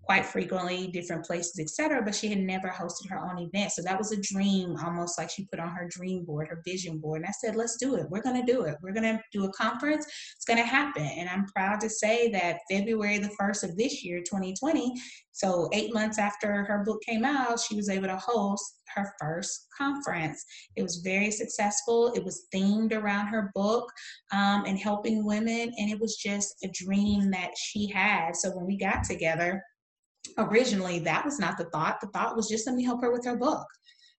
quite 0.06 0.24
frequently, 0.24 0.86
different 0.86 1.24
places, 1.24 1.58
etc. 1.58 2.00
But 2.02 2.14
she 2.14 2.28
had 2.28 2.38
never 2.38 2.68
hosted 2.68 3.10
her 3.10 3.18
own 3.18 3.38
event. 3.38 3.72
So 3.72 3.82
that 3.82 3.98
was 3.98 4.12
a 4.12 4.20
dream, 4.20 4.76
almost 4.82 5.18
like 5.18 5.30
she 5.30 5.46
put 5.46 5.58
on 5.58 5.70
her 5.70 5.88
dream 5.90 6.24
board, 6.24 6.46
her 6.48 6.62
vision 6.64 6.98
board. 6.98 7.22
And 7.22 7.28
I 7.28 7.32
said, 7.32 7.56
let's 7.56 7.76
do 7.76 7.96
it. 7.96 8.06
We're 8.08 8.22
going 8.22 8.44
to 8.44 8.52
do 8.52 8.62
it. 8.62 8.76
We're 8.82 8.92
going 8.92 9.16
to 9.16 9.20
do 9.32 9.44
a 9.44 9.52
conference. 9.52 10.06
It's 10.36 10.44
going 10.46 10.60
to 10.60 10.64
happen. 10.64 11.02
And 11.02 11.28
I'm 11.28 11.44
proud 11.46 11.80
to 11.80 11.90
say 11.90 12.30
that 12.30 12.60
February 12.70 13.18
the 13.18 13.36
1st 13.40 13.64
of 13.64 13.76
this 13.76 14.04
year, 14.04 14.20
2020, 14.20 14.94
so 15.32 15.68
eight 15.74 15.92
months 15.92 16.18
after 16.18 16.64
her 16.64 16.82
book 16.86 17.02
came 17.02 17.24
out, 17.24 17.60
she 17.60 17.76
was 17.76 17.90
able 17.90 18.06
to 18.06 18.16
host 18.16 18.80
her 18.94 19.12
first 19.20 19.66
conference. 19.76 20.42
It 20.76 20.82
was 20.82 21.02
very 21.04 21.30
successful. 21.30 22.12
It 22.14 22.24
was 22.24 22.46
themed 22.54 22.94
around 22.94 23.26
her 23.26 23.50
book 23.54 23.90
um, 24.32 24.64
and 24.66 24.78
helping 24.78 25.26
women. 25.26 25.72
And 25.76 25.90
it 25.90 26.00
was 26.00 26.16
just 26.16 26.54
a 26.64 26.68
dream 26.72 27.30
that 27.32 27.50
she 27.58 27.86
had. 27.86 28.34
So 28.34 28.50
when 28.50 28.66
we 28.66 28.78
got 28.78 29.04
together, 29.04 29.62
originally 30.38 30.98
that 31.00 31.24
was 31.24 31.38
not 31.38 31.58
the 31.58 31.64
thought. 31.66 32.00
The 32.00 32.08
thought 32.08 32.36
was 32.36 32.48
just 32.48 32.66
let 32.66 32.76
me 32.76 32.84
help 32.84 33.00
her 33.02 33.12
with 33.12 33.24
her 33.24 33.36
book. 33.36 33.66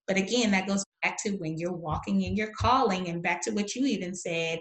But 0.07 0.17
again, 0.17 0.51
that 0.51 0.67
goes 0.67 0.83
back 1.07 1.17
to 1.23 1.31
when 1.37 1.57
you're 1.57 1.71
walking 1.71 2.23
in 2.23 2.35
your 2.35 2.51
calling 2.57 3.07
and 3.07 3.23
back 3.23 3.41
to 3.41 3.51
what 3.51 3.75
you 3.75 3.85
even 3.85 4.13
said 4.13 4.59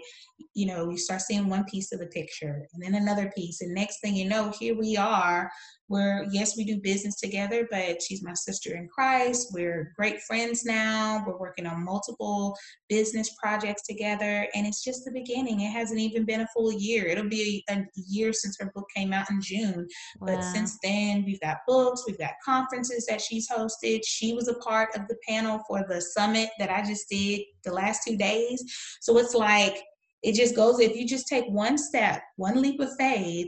you 0.53 0.65
know 0.65 0.89
you 0.89 0.97
start 0.97 1.21
seeing 1.21 1.47
one 1.47 1.63
piece 1.65 1.91
of 1.91 1.99
the 1.99 2.07
picture 2.07 2.67
and 2.73 2.83
then 2.83 3.01
another 3.01 3.31
piece. 3.35 3.61
And 3.61 3.73
next 3.73 3.99
thing 4.01 4.15
you 4.15 4.27
know 4.27 4.51
here 4.59 4.75
we 4.77 4.97
are. 4.97 5.51
We're 5.89 6.25
yes 6.31 6.57
we 6.57 6.65
do 6.65 6.81
business 6.81 7.17
together 7.19 7.65
but 7.71 8.01
she's 8.01 8.23
my 8.23 8.33
sister 8.33 8.75
in 8.75 8.89
christ. 8.89 9.51
We're 9.53 9.93
great 9.95 10.19
friends 10.21 10.65
now. 10.65 11.23
We're 11.25 11.37
working 11.37 11.65
on 11.65 11.85
multiple 11.85 12.57
business 12.89 13.35
projects 13.41 13.83
together. 13.83 14.47
And 14.53 14.67
it's 14.67 14.83
just 14.83 15.05
the 15.05 15.11
beginning. 15.11 15.61
It 15.61 15.71
hasn't 15.71 15.99
even 15.99 16.25
been 16.25 16.41
a 16.41 16.47
full 16.53 16.73
year. 16.73 17.05
It'll 17.05 17.29
be 17.29 17.63
a, 17.69 17.85
year 17.95 18.33
since 18.33 18.57
her 18.59 18.71
book 18.75 18.87
came 18.95 19.13
out 19.13 19.29
in 19.29 19.41
june. 19.41 19.87
Wow. 20.19 20.35
but 20.35 20.41
since 20.41 20.77
then 20.83 21.23
we've 21.25 21.39
got 21.39 21.57
books 21.67 22.03
we've 22.05 22.17
got 22.17 22.31
conferences 22.43 23.05
that 23.07 23.21
she's 23.21 23.49
hosted. 23.49 24.01
She 24.05 24.33
was 24.33 24.47
a 24.47 24.55
part 24.55 24.95
of 24.95 25.07
the 25.07 25.17
panel 25.27 25.61
for 25.67 25.85
the 25.87 26.01
summit 26.01 26.36
that 26.59 26.69
i 26.69 26.83
just 26.83 27.09
did 27.09 27.41
the 27.63 27.71
last 27.71 28.01
two 28.07 28.17
days 28.17 28.63
so 29.01 29.17
it's 29.17 29.33
like 29.33 29.77
it 30.23 30.33
just 30.33 30.55
goes 30.55 30.79
if 30.79 30.95
you 30.95 31.07
just 31.07 31.27
take 31.27 31.45
one 31.47 31.77
step 31.77 32.21
one 32.37 32.61
leap 32.61 32.79
of 32.79 32.89
faith 32.97 33.47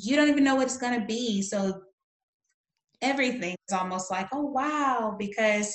you 0.00 0.16
don't 0.16 0.28
even 0.28 0.44
know 0.44 0.54
what 0.54 0.66
it's 0.66 0.76
going 0.76 0.98
to 0.98 1.06
be. 1.06 1.42
So 1.42 1.82
everything 3.02 3.56
is 3.68 3.76
almost 3.76 4.10
like, 4.10 4.28
oh, 4.32 4.42
wow, 4.42 5.16
because 5.18 5.74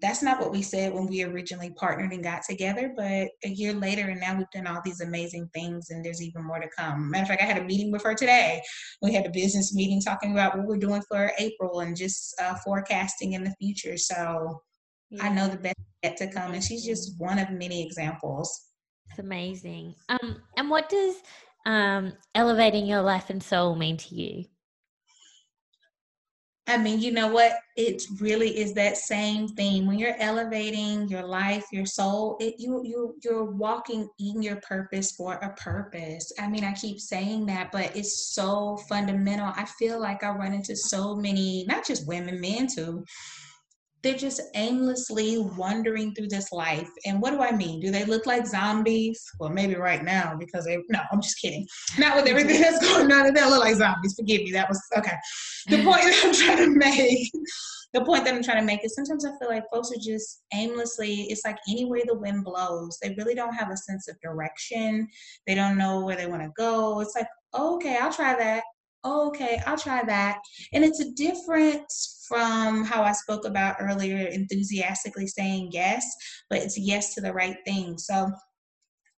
that's 0.00 0.22
not 0.22 0.40
what 0.40 0.50
we 0.50 0.62
said 0.62 0.94
when 0.94 1.06
we 1.06 1.22
originally 1.22 1.70
partnered 1.70 2.12
and 2.12 2.22
got 2.22 2.42
together. 2.48 2.92
But 2.96 3.28
a 3.44 3.48
year 3.48 3.74
later, 3.74 4.08
and 4.08 4.20
now 4.20 4.36
we've 4.36 4.50
done 4.50 4.66
all 4.66 4.80
these 4.82 5.02
amazing 5.02 5.50
things, 5.52 5.90
and 5.90 6.02
there's 6.02 6.22
even 6.22 6.44
more 6.44 6.58
to 6.58 6.68
come. 6.76 7.10
Matter 7.10 7.24
of 7.24 7.28
fact, 7.28 7.42
I 7.42 7.46
had 7.46 7.58
a 7.58 7.64
meeting 7.64 7.92
with 7.92 8.02
her 8.04 8.14
today. 8.14 8.62
We 9.02 9.12
had 9.12 9.26
a 9.26 9.30
business 9.30 9.74
meeting 9.74 10.00
talking 10.00 10.32
about 10.32 10.56
what 10.56 10.66
we're 10.66 10.78
doing 10.78 11.02
for 11.06 11.32
April 11.38 11.80
and 11.80 11.96
just 11.96 12.34
uh, 12.40 12.54
forecasting 12.64 13.34
in 13.34 13.44
the 13.44 13.54
future. 13.60 13.98
So 13.98 14.62
yeah. 15.10 15.24
I 15.24 15.28
know 15.30 15.48
the 15.48 15.58
best 15.58 15.76
yet 16.02 16.16
to 16.18 16.30
come, 16.30 16.52
and 16.52 16.62
she's 16.62 16.84
just 16.84 17.18
one 17.18 17.38
of 17.38 17.50
many 17.50 17.84
examples. 17.84 18.68
It's 19.10 19.18
amazing. 19.18 19.94
Um, 20.08 20.42
and 20.56 20.70
what 20.70 20.88
does 20.88 21.16
um, 21.66 22.12
elevating 22.34 22.86
your 22.86 23.02
life 23.02 23.30
and 23.30 23.42
soul 23.42 23.74
mean 23.74 23.96
to 23.96 24.14
you? 24.14 24.44
I 26.70 26.76
mean, 26.76 27.00
you 27.00 27.10
know 27.10 27.26
what? 27.26 27.54
It 27.76 28.00
really 28.20 28.56
is 28.56 28.74
that 28.74 28.96
same 28.96 29.48
thing. 29.48 29.88
When 29.88 29.98
you're 29.98 30.14
elevating 30.20 31.08
your 31.08 31.24
life, 31.24 31.64
your 31.72 31.84
soul, 31.84 32.36
it, 32.38 32.54
you 32.58 32.82
you 32.84 33.16
you're 33.24 33.50
walking 33.50 34.08
in 34.20 34.40
your 34.40 34.56
purpose 34.56 35.10
for 35.10 35.34
a 35.34 35.52
purpose. 35.54 36.30
I 36.38 36.46
mean, 36.46 36.62
I 36.62 36.72
keep 36.72 37.00
saying 37.00 37.46
that, 37.46 37.72
but 37.72 37.96
it's 37.96 38.32
so 38.32 38.76
fundamental. 38.88 39.52
I 39.56 39.64
feel 39.80 40.00
like 40.00 40.22
I 40.22 40.30
run 40.30 40.54
into 40.54 40.76
so 40.76 41.16
many, 41.16 41.64
not 41.66 41.84
just 41.84 42.06
women, 42.06 42.40
men 42.40 42.68
too, 42.68 43.04
they're 44.02 44.16
just 44.16 44.40
aimlessly 44.54 45.38
wandering 45.38 46.14
through 46.14 46.28
this 46.28 46.52
life. 46.52 46.88
And 47.04 47.20
what 47.20 47.32
do 47.32 47.40
I 47.40 47.52
mean? 47.52 47.80
Do 47.80 47.90
they 47.90 48.04
look 48.04 48.26
like 48.26 48.46
zombies? 48.46 49.22
Well, 49.38 49.50
maybe 49.50 49.74
right 49.74 50.02
now 50.02 50.36
because 50.38 50.64
they, 50.64 50.78
no, 50.88 51.00
I'm 51.12 51.20
just 51.20 51.40
kidding. 51.40 51.66
Not 51.98 52.16
with 52.16 52.26
everything 52.26 52.60
that's 52.62 52.80
going 52.80 53.12
on, 53.12 53.34
they 53.34 53.44
look 53.44 53.60
like 53.60 53.76
zombies. 53.76 54.14
Forgive 54.14 54.42
me. 54.42 54.52
That 54.52 54.68
was, 54.68 54.80
okay. 54.96 55.16
The 55.68 55.82
point 55.82 56.02
that 56.02 56.22
I'm 56.24 56.34
trying 56.34 56.72
to 56.72 56.78
make, 56.78 57.30
the 57.92 58.04
point 58.04 58.24
that 58.24 58.34
I'm 58.34 58.42
trying 58.42 58.60
to 58.60 58.66
make 58.66 58.84
is 58.84 58.94
sometimes 58.94 59.26
I 59.26 59.32
feel 59.38 59.48
like 59.48 59.64
folks 59.72 59.90
are 59.90 60.00
just 60.00 60.44
aimlessly, 60.54 61.26
it's 61.28 61.44
like 61.44 61.58
any 61.68 61.84
way 61.84 62.02
the 62.06 62.18
wind 62.18 62.44
blows. 62.44 62.98
They 63.02 63.14
really 63.18 63.34
don't 63.34 63.54
have 63.54 63.70
a 63.70 63.76
sense 63.76 64.08
of 64.08 64.16
direction. 64.22 65.08
They 65.46 65.54
don't 65.54 65.76
know 65.76 66.04
where 66.04 66.16
they 66.16 66.26
want 66.26 66.42
to 66.42 66.50
go. 66.56 67.00
It's 67.00 67.14
like, 67.14 67.26
okay, 67.54 67.98
I'll 68.00 68.12
try 68.12 68.34
that 68.36 68.62
okay, 69.04 69.60
I'll 69.66 69.78
try 69.78 70.04
that. 70.04 70.38
And 70.72 70.84
it's 70.84 71.00
a 71.00 71.12
difference 71.12 72.24
from 72.28 72.84
how 72.84 73.02
I 73.02 73.12
spoke 73.12 73.44
about 73.44 73.76
earlier, 73.80 74.26
enthusiastically 74.28 75.26
saying 75.26 75.70
yes, 75.72 76.04
but 76.48 76.60
it's 76.60 76.78
yes 76.78 77.14
to 77.14 77.20
the 77.20 77.32
right 77.32 77.56
thing. 77.66 77.98
So 77.98 78.30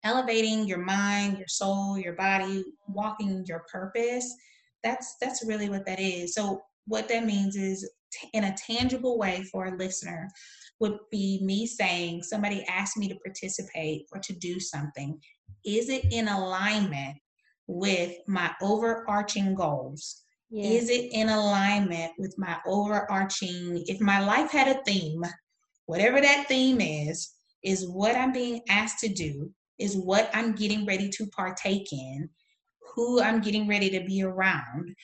elevating 0.05 0.67
your 0.67 0.79
mind, 0.79 1.39
your 1.39 1.49
soul, 1.49 1.99
your 1.99 2.15
body, 2.15 2.65
walking 2.89 3.45
your 3.47 3.65
purpose, 3.71 4.35
that's 4.83 5.17
that's 5.21 5.47
really 5.47 5.69
what 5.69 5.87
that 5.87 6.01
is. 6.01 6.35
So 6.35 6.63
what 6.87 7.09
that 7.09 7.25
means 7.25 7.57
is 7.57 7.89
t- 8.13 8.29
in 8.33 8.45
a 8.45 8.57
tangible 8.57 9.19
way 9.19 9.45
for 9.53 9.67
a 9.67 9.77
listener 9.77 10.29
would 10.81 10.99
be 11.11 11.41
me 11.43 11.67
saying 11.67 12.23
somebody 12.23 12.65
asked 12.69 12.97
me 12.97 13.09
to 13.09 13.15
participate 13.25 14.07
or 14.13 14.21
to 14.21 14.33
do 14.33 14.59
something. 14.59 15.19
Is 15.65 15.89
it 15.89 16.07
in 16.11 16.27
alignment 16.27 17.19
with 17.67 18.13
my 18.27 18.51
overarching 18.61 19.55
goals? 19.55 20.23
Yeah. 20.51 20.65
Is 20.65 20.91
it 20.91 21.13
in 21.13 21.29
alignment 21.29 22.13
with 22.19 22.35
my 22.39 22.59
overarching, 22.67 23.85
if 23.87 24.01
my 24.01 24.21
life 24.21 24.51
had 24.51 24.69
a 24.69 24.83
theme, 24.85 25.25
whatever 25.87 26.21
that 26.21 26.47
theme 26.47 26.81
is, 26.81 27.31
is 27.65 27.89
what 27.89 28.17
I'm 28.17 28.33
being 28.33 28.61
asked 28.69 28.99
to 29.01 29.09
do, 29.09 29.51
is 29.79 29.97
what 29.97 30.31
I'm 30.35 30.55
getting 30.55 30.85
ready 30.85 31.09
to 31.09 31.27
partake 31.29 31.93
in, 31.93 32.29
who 32.95 33.23
I'm 33.23 33.41
getting 33.41 33.67
ready 33.67 33.89
to 33.91 34.05
be 34.05 34.23
around. 34.23 34.95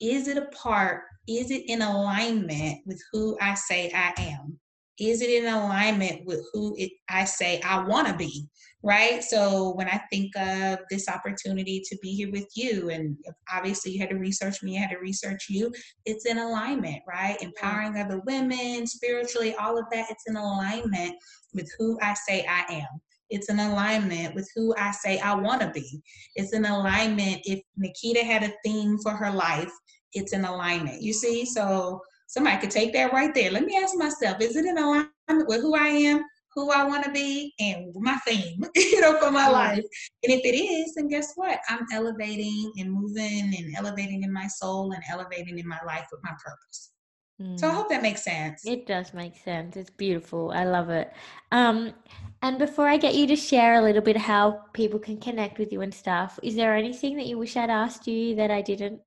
Is 0.00 0.28
it 0.28 0.36
a 0.36 0.46
part, 0.46 1.02
is 1.26 1.50
it 1.50 1.64
in 1.68 1.82
alignment 1.82 2.80
with 2.86 3.02
who 3.12 3.36
I 3.40 3.54
say 3.54 3.90
I 3.92 4.12
am? 4.18 4.58
Is 4.98 5.22
it 5.22 5.30
in 5.30 5.46
alignment 5.46 6.26
with 6.26 6.46
who 6.52 6.74
it, 6.76 6.90
I 7.08 7.24
say 7.24 7.60
I 7.62 7.84
want 7.84 8.08
to 8.08 8.14
be? 8.14 8.48
right? 8.82 9.24
So 9.24 9.72
when 9.74 9.88
I 9.88 10.00
think 10.10 10.36
of 10.36 10.78
this 10.90 11.08
opportunity 11.08 11.82
to 11.84 11.98
be 12.00 12.14
here 12.14 12.30
with 12.30 12.46
you, 12.54 12.90
and 12.90 13.16
obviously 13.52 13.92
you 13.92 14.00
had 14.00 14.10
to 14.10 14.16
research 14.16 14.62
me, 14.62 14.74
you 14.74 14.80
had 14.80 14.90
to 14.90 14.98
research 14.98 15.46
you, 15.48 15.72
it's 16.04 16.26
in 16.26 16.38
alignment, 16.38 17.02
right? 17.08 17.40
Empowering 17.42 17.96
other 17.96 18.20
women, 18.26 18.86
spiritually, 18.86 19.54
all 19.56 19.78
of 19.78 19.84
that, 19.92 20.06
it's 20.10 20.24
in 20.28 20.36
alignment 20.36 21.14
with 21.54 21.68
who 21.78 21.98
I 22.02 22.14
say 22.14 22.46
I 22.48 22.72
am. 22.72 23.00
It's 23.30 23.50
in 23.50 23.58
alignment 23.58 24.34
with 24.34 24.48
who 24.54 24.74
I 24.78 24.92
say 24.92 25.18
I 25.18 25.34
want 25.34 25.60
to 25.60 25.70
be. 25.70 26.00
It's 26.36 26.54
in 26.54 26.64
alignment. 26.64 27.40
If 27.44 27.60
Nikita 27.76 28.24
had 28.24 28.42
a 28.42 28.54
theme 28.64 28.96
for 29.02 29.12
her 29.12 29.30
life, 29.30 29.72
it's 30.14 30.32
in 30.32 30.44
alignment. 30.44 31.02
You 31.02 31.12
see? 31.12 31.44
So 31.44 32.00
somebody 32.28 32.58
could 32.58 32.70
take 32.70 32.92
that 32.92 33.12
right 33.12 33.34
there. 33.34 33.50
Let 33.50 33.64
me 33.64 33.76
ask 33.76 33.96
myself, 33.96 34.40
is 34.40 34.54
it 34.54 34.64
in 34.64 34.78
alignment 34.78 35.48
with 35.48 35.60
who 35.60 35.74
I 35.74 35.88
am? 35.88 36.24
who 36.54 36.72
I 36.72 36.84
want 36.84 37.04
to 37.04 37.10
be 37.12 37.54
and 37.60 37.94
my 37.94 38.16
theme, 38.26 38.64
you 38.74 39.00
know, 39.00 39.18
for 39.18 39.30
my 39.30 39.48
life. 39.48 39.84
And 40.24 40.32
if 40.32 40.44
it 40.44 40.56
is, 40.56 40.94
then 40.94 41.08
guess 41.08 41.32
what? 41.36 41.60
I'm 41.68 41.86
elevating 41.92 42.72
and 42.78 42.92
moving 42.92 43.54
and 43.56 43.76
elevating 43.76 44.24
in 44.24 44.32
my 44.32 44.48
soul 44.48 44.92
and 44.92 45.02
elevating 45.08 45.58
in 45.58 45.68
my 45.68 45.78
life 45.86 46.06
with 46.10 46.20
my 46.24 46.32
purpose. 46.44 46.90
Mm. 47.40 47.58
So 47.60 47.68
I 47.68 47.70
mm. 47.70 47.74
hope 47.74 47.88
that 47.90 48.02
makes 48.02 48.24
sense. 48.24 48.66
It 48.66 48.86
does 48.86 49.14
make 49.14 49.36
sense. 49.36 49.76
It's 49.76 49.90
beautiful. 49.90 50.50
I 50.52 50.64
love 50.64 50.90
it. 50.90 51.12
Um, 51.52 51.94
and 52.42 52.58
before 52.58 52.88
I 52.88 52.96
get 52.96 53.14
you 53.14 53.26
to 53.28 53.36
share 53.36 53.74
a 53.74 53.82
little 53.82 54.02
bit 54.02 54.16
how 54.16 54.62
people 54.72 54.98
can 54.98 55.18
connect 55.18 55.58
with 55.58 55.72
you 55.72 55.82
and 55.82 55.94
stuff, 55.94 56.40
is 56.42 56.56
there 56.56 56.74
anything 56.74 57.16
that 57.16 57.26
you 57.26 57.38
wish 57.38 57.56
I'd 57.56 57.70
asked 57.70 58.08
you 58.08 58.34
that 58.36 58.50
I 58.50 58.62
didn't? 58.62 59.00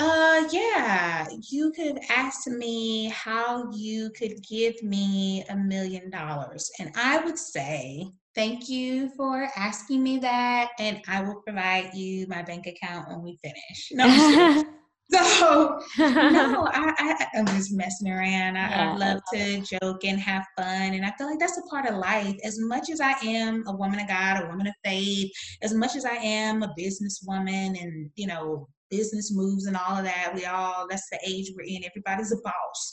Uh, 0.00 0.48
yeah, 0.50 1.28
you 1.50 1.70
could 1.72 1.98
ask 2.08 2.46
me 2.46 3.10
how 3.10 3.70
you 3.70 4.08
could 4.16 4.42
give 4.48 4.82
me 4.82 5.44
a 5.50 5.54
million 5.54 6.08
dollars, 6.08 6.70
and 6.78 6.90
I 6.96 7.18
would 7.18 7.38
say 7.38 8.10
thank 8.34 8.70
you 8.70 9.10
for 9.14 9.46
asking 9.56 10.02
me 10.02 10.16
that, 10.20 10.70
and 10.78 11.02
I 11.06 11.20
will 11.20 11.42
provide 11.42 11.92
you 11.92 12.26
my 12.28 12.40
bank 12.42 12.66
account 12.66 13.10
when 13.10 13.22
we 13.22 13.38
finish. 13.42 13.90
No, 13.92 14.64
so 15.12 15.80
no, 15.98 16.66
I, 16.72 16.94
I 16.98 17.26
am 17.34 17.44
just 17.48 17.74
messing 17.74 18.10
around. 18.10 18.56
I, 18.56 18.70
yeah. 18.70 18.92
I 18.92 18.96
love 18.96 19.20
to 19.34 19.60
joke 19.60 20.04
and 20.04 20.18
have 20.18 20.46
fun, 20.56 20.94
and 20.94 21.04
I 21.04 21.12
feel 21.18 21.26
like 21.26 21.38
that's 21.38 21.58
a 21.58 21.68
part 21.68 21.86
of 21.86 21.96
life. 21.96 22.36
As 22.42 22.58
much 22.58 22.88
as 22.88 23.02
I 23.02 23.12
am 23.22 23.64
a 23.66 23.76
woman 23.76 24.00
of 24.00 24.08
God, 24.08 24.44
a 24.44 24.48
woman 24.48 24.66
of 24.66 24.74
faith, 24.82 25.30
as 25.60 25.74
much 25.74 25.94
as 25.94 26.06
I 26.06 26.14
am 26.14 26.62
a 26.62 26.72
businesswoman, 26.78 27.78
and 27.78 28.08
you 28.14 28.28
know 28.28 28.66
business 28.90 29.32
moves 29.34 29.66
and 29.66 29.76
all 29.76 29.96
of 29.96 30.04
that. 30.04 30.32
We 30.34 30.44
all, 30.44 30.86
that's 30.88 31.08
the 31.10 31.18
age 31.26 31.52
we're 31.56 31.64
in. 31.64 31.84
Everybody's 31.84 32.32
a 32.32 32.36
boss. 32.36 32.92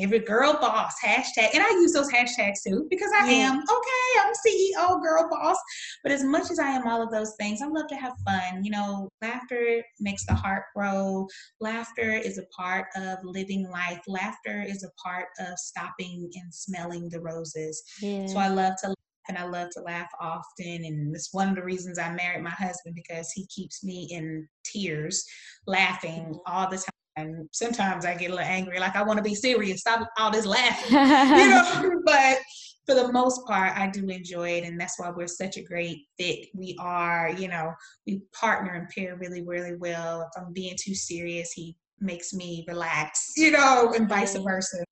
Every 0.00 0.20
girl 0.20 0.52
boss, 0.60 0.94
hashtag. 1.04 1.48
And 1.54 1.62
I 1.62 1.70
use 1.70 1.92
those 1.92 2.10
hashtags 2.10 2.62
too 2.66 2.86
because 2.88 3.10
I 3.18 3.30
yeah. 3.30 3.50
am, 3.50 3.58
okay, 3.58 4.20
I'm 4.20 4.32
CEO, 4.32 5.02
girl 5.02 5.28
boss. 5.28 5.56
But 6.04 6.12
as 6.12 6.22
much 6.22 6.50
as 6.50 6.60
I 6.60 6.68
am 6.68 6.86
all 6.86 7.02
of 7.02 7.10
those 7.10 7.34
things, 7.40 7.60
I 7.62 7.66
love 7.66 7.88
to 7.88 7.96
have 7.96 8.12
fun. 8.24 8.62
You 8.62 8.70
know, 8.70 9.08
laughter 9.22 9.82
makes 9.98 10.24
the 10.26 10.34
heart 10.34 10.64
grow. 10.76 11.26
Laughter 11.60 12.12
is 12.12 12.38
a 12.38 12.46
part 12.56 12.86
of 12.96 13.18
living 13.24 13.68
life. 13.70 14.00
Laughter 14.06 14.64
is 14.66 14.84
a 14.84 14.90
part 15.02 15.26
of 15.40 15.58
stopping 15.58 16.30
and 16.34 16.54
smelling 16.54 17.08
the 17.08 17.20
roses. 17.20 17.82
Yeah. 18.00 18.26
So 18.26 18.38
I 18.38 18.48
love 18.48 18.74
to 18.82 18.94
and 19.28 19.36
I 19.36 19.44
love 19.44 19.70
to 19.70 19.80
laugh 19.80 20.08
often. 20.20 20.84
And 20.84 21.14
it's 21.14 21.32
one 21.32 21.48
of 21.48 21.54
the 21.54 21.64
reasons 21.64 21.98
I 21.98 22.12
married 22.12 22.42
my 22.42 22.50
husband 22.50 22.94
because 22.94 23.30
he 23.32 23.46
keeps 23.46 23.84
me 23.84 24.08
in 24.10 24.48
tears, 24.64 25.24
laughing 25.66 26.24
mm-hmm. 26.24 26.34
all 26.46 26.68
the 26.68 26.76
time. 26.76 26.84
And 27.16 27.48
sometimes 27.52 28.04
I 28.04 28.14
get 28.14 28.30
a 28.30 28.34
little 28.34 28.46
angry, 28.46 28.78
like 28.78 28.94
I 28.94 29.02
want 29.02 29.16
to 29.16 29.24
be 29.24 29.34
serious, 29.34 29.80
stop 29.80 30.08
all 30.18 30.30
this 30.30 30.46
laughing, 30.46 30.92
you 30.92 31.48
know. 31.48 32.00
but 32.04 32.38
for 32.86 32.94
the 32.94 33.12
most 33.12 33.44
part, 33.44 33.76
I 33.76 33.88
do 33.88 34.08
enjoy 34.08 34.50
it, 34.50 34.64
and 34.64 34.80
that's 34.80 34.98
why 34.98 35.10
we're 35.10 35.26
such 35.26 35.56
a 35.56 35.62
great 35.62 36.06
fit. 36.16 36.46
We 36.54 36.76
are, 36.80 37.30
you 37.36 37.48
know, 37.48 37.72
we 38.06 38.22
partner 38.32 38.74
and 38.74 38.88
pair 38.88 39.16
really, 39.16 39.42
really 39.42 39.74
well. 39.76 40.22
If 40.22 40.40
I'm 40.40 40.52
being 40.52 40.76
too 40.80 40.94
serious, 40.94 41.52
he 41.52 41.76
makes 42.00 42.32
me 42.32 42.64
relax, 42.68 43.32
you 43.36 43.50
know, 43.50 43.92
and 43.94 44.08
vice 44.08 44.36
versa. 44.36 44.84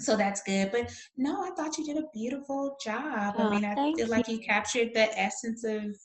So 0.00 0.16
that's 0.16 0.42
good. 0.42 0.70
But 0.70 0.92
no, 1.16 1.42
I 1.42 1.50
thought 1.56 1.76
you 1.78 1.84
did 1.84 1.96
a 1.96 2.06
beautiful 2.14 2.76
job. 2.84 3.34
Oh, 3.36 3.48
I 3.48 3.50
mean, 3.50 3.64
I 3.64 3.74
feel 3.74 3.96
thank 3.96 4.10
like 4.10 4.28
you 4.28 4.38
you. 4.38 4.46
captured 4.46 4.90
the 4.94 5.18
essence 5.18 5.64
of 5.64 5.96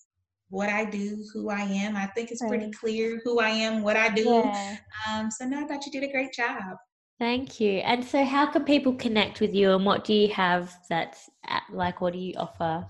what 0.49 0.69
I 0.69 0.85
do, 0.85 1.23
who 1.33 1.49
I 1.49 1.61
am. 1.61 1.95
I 1.95 2.07
think 2.07 2.31
it's 2.31 2.41
pretty 2.41 2.71
clear 2.71 3.21
who 3.23 3.39
I 3.39 3.49
am, 3.49 3.81
what 3.81 3.97
I 3.97 4.09
do. 4.09 4.23
Yeah. 4.23 4.77
Um, 5.09 5.31
so 5.31 5.45
no, 5.45 5.63
I 5.63 5.67
thought 5.67 5.85
you 5.85 5.91
did 5.91 6.03
a 6.03 6.11
great 6.11 6.33
job. 6.33 6.77
Thank 7.19 7.59
you. 7.59 7.79
And 7.79 8.03
so, 8.03 8.25
how 8.25 8.47
can 8.47 8.63
people 8.63 8.93
connect 8.95 9.39
with 9.39 9.53
you, 9.53 9.73
and 9.73 9.85
what 9.85 10.03
do 10.03 10.13
you 10.13 10.29
have 10.33 10.75
that's 10.89 11.29
at, 11.45 11.63
like, 11.71 12.01
what 12.01 12.13
do 12.13 12.19
you 12.19 12.33
offer? 12.37 12.85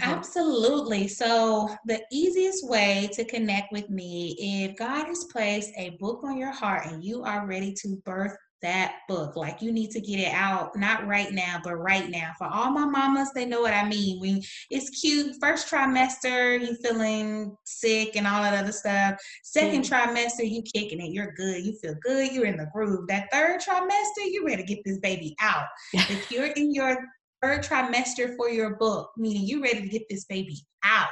Absolutely. 0.00 1.08
So, 1.08 1.68
the 1.86 2.00
easiest 2.12 2.66
way 2.68 3.10
to 3.12 3.24
connect 3.24 3.72
with 3.72 3.90
me, 3.90 4.36
if 4.38 4.76
God 4.76 5.06
has 5.06 5.24
placed 5.24 5.70
a 5.76 5.96
book 6.00 6.22
on 6.24 6.38
your 6.38 6.52
heart 6.52 6.86
and 6.86 7.04
you 7.04 7.24
are 7.24 7.46
ready 7.46 7.74
to 7.82 7.96
birth 8.04 8.36
that 8.62 8.98
book, 9.08 9.36
like 9.36 9.60
you 9.60 9.72
need 9.72 9.90
to 9.90 10.00
get 10.00 10.18
it 10.20 10.32
out, 10.32 10.76
not 10.76 11.06
right 11.06 11.32
now, 11.32 11.60
but 11.62 11.74
right 11.74 12.08
now. 12.08 12.32
For 12.38 12.46
all 12.46 12.70
my 12.70 12.84
mamas, 12.84 13.30
they 13.34 13.44
know 13.44 13.60
what 13.60 13.74
I 13.74 13.88
mean. 13.88 14.20
When 14.20 14.40
it's 14.70 14.88
cute, 15.00 15.34
first 15.40 15.70
trimester, 15.70 16.60
you 16.60 16.76
feeling 16.76 17.56
sick 17.64 18.16
and 18.16 18.26
all 18.26 18.42
that 18.42 18.54
other 18.62 18.72
stuff. 18.72 19.16
Second 19.42 19.88
Yeah. 19.88 20.06
trimester, 20.06 20.48
you 20.48 20.62
kicking 20.62 21.00
it, 21.00 21.12
you're 21.12 21.32
good, 21.32 21.64
you 21.64 21.76
feel 21.82 21.94
good, 22.02 22.32
you're 22.32 22.46
in 22.46 22.56
the 22.56 22.68
groove. 22.72 23.08
That 23.08 23.28
third 23.32 23.60
trimester, 23.60 24.24
you 24.24 24.44
ready 24.46 24.62
to 24.62 24.74
get 24.74 24.84
this 24.84 24.98
baby 24.98 25.34
out. 25.40 25.66
If 26.10 26.30
you're 26.30 26.46
in 26.46 26.72
your 26.74 26.96
third 27.42 27.62
trimester 27.64 28.36
for 28.36 28.48
your 28.48 28.76
book, 28.76 29.10
meaning 29.16 29.42
you're 29.44 29.60
ready 29.62 29.80
to 29.82 29.88
get 29.88 30.08
this 30.08 30.24
baby 30.26 30.56
out, 30.84 31.08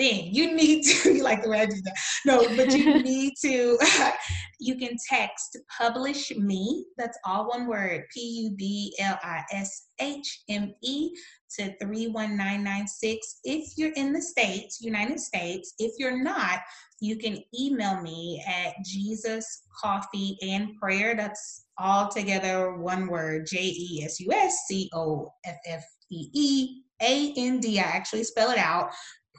then 0.00 0.28
you 0.32 0.54
need 0.54 0.82
to, 0.84 1.12
you 1.14 1.22
like 1.22 1.42
the 1.42 1.50
way 1.50 1.60
I 1.60 1.66
do 1.66 1.80
that. 1.82 1.96
No, 2.24 2.44
but 2.56 2.72
you 2.72 3.02
need 3.02 3.34
to, 3.42 3.78
you 4.60 4.76
can 4.76 4.96
text 5.08 5.58
publish 5.78 6.34
me, 6.36 6.86
that's 6.96 7.18
all 7.24 7.48
one 7.48 7.66
word, 7.66 8.04
P 8.12 8.20
U 8.44 8.56
B 8.56 8.94
L 8.98 9.18
I 9.22 9.42
S 9.52 9.88
H 10.00 10.42
M 10.48 10.74
E 10.82 11.10
to 11.58 11.64
31996. 11.80 13.40
If 13.44 13.72
you're 13.76 13.92
in 13.92 14.12
the 14.12 14.22
States, 14.22 14.80
United 14.80 15.20
States, 15.20 15.74
if 15.78 15.92
you're 15.98 16.22
not, 16.22 16.60
you 17.00 17.16
can 17.16 17.38
email 17.58 18.00
me 18.00 18.44
at 18.46 18.74
Jesus 18.84 19.62
Coffee 19.82 20.38
and 20.42 20.76
Prayer. 20.76 21.14
That's 21.16 21.64
all 21.78 22.08
together 22.08 22.76
one 22.76 23.08
word 23.08 23.46
J 23.50 23.58
E 23.58 24.02
S 24.04 24.20
U 24.20 24.30
S 24.32 24.64
C 24.68 24.90
O 24.92 25.32
F 25.44 25.56
F 25.66 25.84
E 26.10 26.30
E 26.32 26.82
A 27.02 27.32
N 27.36 27.58
D. 27.60 27.78
I 27.78 27.82
actually 27.82 28.24
spell 28.24 28.50
it 28.50 28.58
out. 28.58 28.90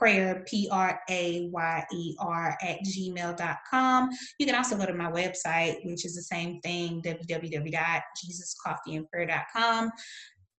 Prayer, 0.02 0.44
P 0.48 0.68
R 0.72 1.00
A 1.12 1.48
Y 1.52 1.86
E 1.94 2.16
R, 2.20 2.58
at 2.64 2.80
gmail.com. 2.84 4.10
You 4.40 4.48
can 4.48 4.56
also 4.56 4.76
go 4.76 4.88
to 4.88 4.96
my 4.96 5.12
website, 5.12 5.86
which 5.86 6.06
is 6.06 6.16
the 6.16 6.24
same 6.24 6.60
thing 6.62 7.04
www.jesuscoffeeandprayer.com. 7.04 9.92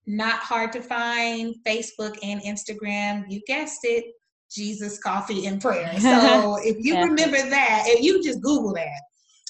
Not 0.06 0.39
hard 0.39 0.70
to 0.73 0.81
find 0.81 1.56
Facebook 1.66 2.16
and 2.23 2.40
Instagram. 2.43 3.24
You 3.28 3.40
guessed 3.48 3.81
it. 3.82 4.05
Jesus 4.48 4.98
Coffee 4.98 5.47
and 5.47 5.60
Prayer. 5.60 5.93
So 5.98 6.56
if 6.62 6.77
you 6.85 7.01
remember 7.01 7.39
that, 7.39 7.82
if 7.86 8.01
you 8.02 8.23
just 8.23 8.40
Google 8.43 8.74
that, 8.74 9.01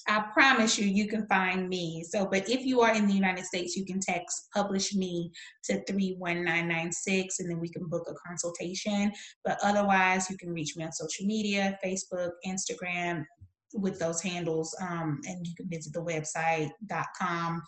I 0.08 0.24
promise 0.32 0.78
you, 0.78 0.86
you 0.86 1.06
can 1.06 1.26
find 1.26 1.68
me. 1.68 2.04
So, 2.08 2.26
but 2.26 2.48
if 2.48 2.64
you 2.64 2.80
are 2.80 2.94
in 2.94 3.06
the 3.06 3.14
United 3.14 3.44
States, 3.44 3.76
you 3.76 3.84
can 3.84 4.00
text 4.00 4.48
publish 4.54 4.94
me 4.94 5.30
to 5.64 5.74
31996 5.84 7.40
and 7.40 7.50
then 7.50 7.60
we 7.60 7.68
can 7.68 7.86
book 7.88 8.06
a 8.08 8.14
consultation. 8.26 9.12
But 9.44 9.58
otherwise, 9.62 10.28
you 10.30 10.36
can 10.36 10.52
reach 10.52 10.76
me 10.76 10.84
on 10.84 10.92
social 10.92 11.26
media 11.26 11.78
Facebook, 11.84 12.30
Instagram 12.46 13.24
with 13.74 13.98
those 13.98 14.20
handles. 14.20 14.76
Um, 14.80 15.20
and 15.26 15.46
you 15.46 15.54
can 15.54 15.68
visit 15.68 15.92
the 15.92 16.02
website.com. 16.02 17.62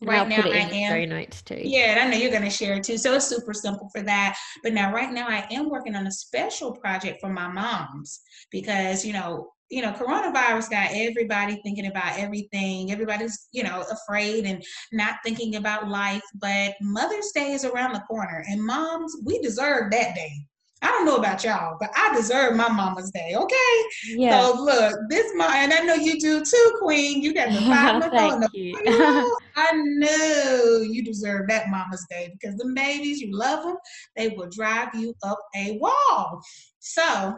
Right 0.00 0.20
I'll 0.20 0.28
now, 0.28 0.48
I 0.48 0.58
am. 0.58 1.08
notes 1.08 1.42
too. 1.42 1.60
Yeah, 1.60 1.92
and 1.92 2.00
I 2.00 2.08
know 2.08 2.16
you're 2.16 2.30
going 2.30 2.44
to 2.44 2.50
share 2.50 2.74
it 2.74 2.84
too. 2.84 2.98
So 2.98 3.14
it's 3.14 3.26
super 3.26 3.52
simple 3.52 3.88
for 3.92 4.02
that. 4.02 4.36
But 4.62 4.72
now, 4.72 4.92
right 4.92 5.12
now, 5.12 5.26
I 5.26 5.46
am 5.50 5.68
working 5.68 5.96
on 5.96 6.06
a 6.06 6.12
special 6.12 6.72
project 6.72 7.20
for 7.20 7.28
my 7.28 7.48
moms 7.48 8.20
because, 8.52 9.04
you 9.04 9.12
know, 9.12 9.50
you 9.70 9.82
know, 9.82 9.92
coronavirus 9.92 10.70
got 10.70 10.90
everybody 10.92 11.60
thinking 11.62 11.86
about 11.86 12.18
everything. 12.18 12.90
Everybody's, 12.90 13.48
you 13.52 13.62
know, 13.62 13.84
afraid 13.90 14.44
and 14.46 14.64
not 14.92 15.16
thinking 15.24 15.56
about 15.56 15.88
life. 15.88 16.22
But 16.34 16.74
Mother's 16.80 17.30
Day 17.32 17.52
is 17.52 17.64
around 17.64 17.92
the 17.92 18.00
corner, 18.00 18.44
and 18.48 18.62
moms, 18.62 19.16
we 19.24 19.38
deserve 19.40 19.90
that 19.90 20.14
day. 20.14 20.32
I 20.80 20.86
don't 20.88 21.06
know 21.06 21.16
about 21.16 21.42
y'all, 21.42 21.76
but 21.80 21.90
I 21.96 22.14
deserve 22.14 22.54
my 22.54 22.68
Mama's 22.68 23.10
Day, 23.10 23.34
okay? 23.34 23.82
Yeah. 24.06 24.40
So 24.40 24.62
look, 24.62 24.96
this 25.08 25.32
mom, 25.34 25.50
and 25.50 25.72
I 25.72 25.80
know 25.80 25.94
you 25.94 26.20
do 26.20 26.44
too, 26.44 26.78
Queen. 26.80 27.20
You 27.20 27.34
got 27.34 27.48
the 27.48 27.60
five 27.62 27.98
month 27.98 28.14
old 28.14 28.44
Thank 28.52 28.54
you. 28.54 28.74
old. 28.76 29.32
I 29.56 29.72
know 29.72 30.82
you 30.88 31.02
deserve 31.02 31.48
that 31.48 31.68
Mama's 31.68 32.06
Day 32.08 32.30
because 32.32 32.56
the 32.56 32.72
babies, 32.76 33.20
you 33.20 33.36
love 33.36 33.64
them, 33.64 33.76
they 34.16 34.28
will 34.28 34.48
drive 34.50 34.94
you 34.94 35.14
up 35.24 35.40
a 35.56 35.78
wall. 35.78 36.40
So 36.78 37.36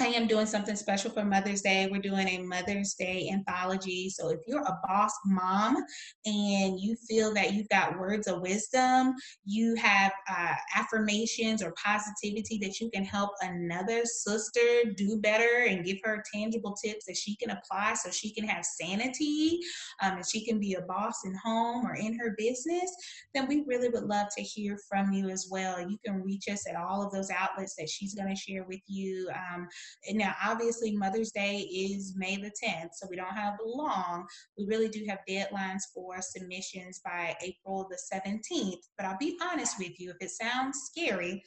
I 0.00 0.06
am 0.06 0.26
doing 0.26 0.46
something 0.46 0.74
special 0.74 1.12
for 1.12 1.24
Mother's 1.24 1.62
Day. 1.62 1.88
We're 1.90 2.00
doing 2.00 2.26
a 2.26 2.38
Mother's 2.38 2.94
Day 2.94 3.30
anthology. 3.32 4.10
So 4.10 4.28
if 4.30 4.40
you're 4.46 4.62
a 4.62 4.80
boss 4.86 5.12
mom 5.24 5.76
and 6.26 6.80
you 6.80 6.96
feel 7.08 7.32
that 7.34 7.52
you've 7.52 7.68
got 7.68 7.98
words 7.98 8.26
of 8.26 8.40
wisdom, 8.40 9.14
you 9.44 9.76
have 9.76 10.12
uh, 10.28 10.54
affirmations 10.74 11.62
or 11.62 11.72
positivity 11.72 12.58
that 12.58 12.80
you 12.80 12.90
can 12.90 13.04
help 13.04 13.30
another 13.40 14.04
sister 14.04 14.60
do 14.96 15.20
better 15.20 15.66
and 15.68 15.84
give 15.84 15.98
her 16.02 16.24
tangible 16.34 16.72
tips 16.72 17.04
that 17.06 17.16
she 17.16 17.36
can 17.36 17.50
apply 17.50 17.94
so 17.94 18.10
she 18.10 18.32
can 18.32 18.46
have 18.48 18.64
sanity 18.64 19.60
um, 20.02 20.16
and 20.16 20.26
she 20.26 20.44
can 20.44 20.58
be 20.58 20.74
a 20.74 20.82
boss 20.82 21.24
in 21.24 21.34
home 21.36 21.86
or 21.86 21.94
in 21.94 22.18
her 22.18 22.34
business, 22.36 22.90
then 23.32 23.46
we 23.46 23.62
really 23.66 23.90
would 23.90 24.04
love 24.04 24.26
to 24.36 24.42
hear 24.42 24.76
from 24.88 25.12
you 25.12 25.28
as 25.28 25.46
well. 25.48 25.80
You 25.80 25.98
can 26.04 26.20
reach 26.20 26.48
us 26.48 26.66
at 26.68 26.74
all 26.74 27.00
of 27.00 27.12
those 27.12 27.30
outlets 27.30 27.76
that 27.76 27.88
she's 27.88 28.14
going 28.14 28.28
to 28.28 28.34
share 28.34 28.64
with 28.64 28.80
you. 28.88 29.30
Um, 29.54 29.68
and 30.08 30.18
now, 30.18 30.34
obviously, 30.42 30.96
Mother's 30.96 31.32
Day 31.32 31.58
is 31.58 32.14
May 32.16 32.36
the 32.36 32.50
10th, 32.50 32.90
so 32.94 33.06
we 33.08 33.16
don't 33.16 33.34
have 33.34 33.54
long. 33.64 34.26
We 34.58 34.66
really 34.66 34.88
do 34.88 35.04
have 35.08 35.20
deadlines 35.28 35.82
for 35.94 36.20
submissions 36.20 37.00
by 37.04 37.36
April 37.42 37.88
the 37.88 37.98
17th. 38.12 38.82
But 38.96 39.06
I'll 39.06 39.18
be 39.18 39.38
honest 39.42 39.78
with 39.78 39.98
you, 39.98 40.10
if 40.10 40.16
it 40.20 40.30
sounds 40.30 40.90
scary, 40.90 41.42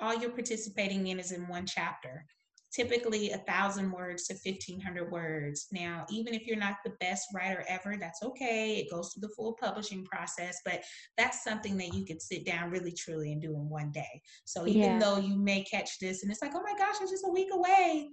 all 0.00 0.16
you're 0.16 0.30
participating 0.30 1.08
in 1.08 1.18
is 1.18 1.32
in 1.32 1.48
one 1.48 1.66
chapter. 1.66 2.24
Typically, 2.70 3.30
a 3.30 3.38
thousand 3.38 3.90
words 3.90 4.26
to 4.26 4.34
1500 4.34 5.10
words. 5.10 5.68
Now, 5.72 6.04
even 6.10 6.34
if 6.34 6.46
you're 6.46 6.56
not 6.56 6.76
the 6.84 6.92
best 7.00 7.28
writer 7.34 7.64
ever, 7.68 7.96
that's 7.98 8.22
okay. 8.22 8.76
It 8.76 8.90
goes 8.90 9.12
through 9.12 9.26
the 9.26 9.34
full 9.34 9.54
publishing 9.54 10.04
process, 10.04 10.60
but 10.64 10.82
that's 11.16 11.42
something 11.42 11.76
that 11.78 11.94
you 11.94 12.04
could 12.04 12.20
sit 12.20 12.44
down 12.44 12.70
really 12.70 12.92
truly 12.92 13.32
and 13.32 13.40
do 13.40 13.54
in 13.54 13.68
one 13.68 13.90
day. 13.90 14.22
So, 14.44 14.66
even 14.66 14.92
Yeah. 14.92 14.98
though 14.98 15.18
you 15.18 15.36
may 15.36 15.64
catch 15.64 15.98
this 15.98 16.22
and 16.22 16.30
it's 16.30 16.42
like, 16.42 16.54
oh 16.54 16.62
my 16.62 16.74
gosh, 16.78 16.96
it's 17.00 17.10
just 17.10 17.26
a 17.26 17.32
week 17.32 17.48
away, 17.52 18.10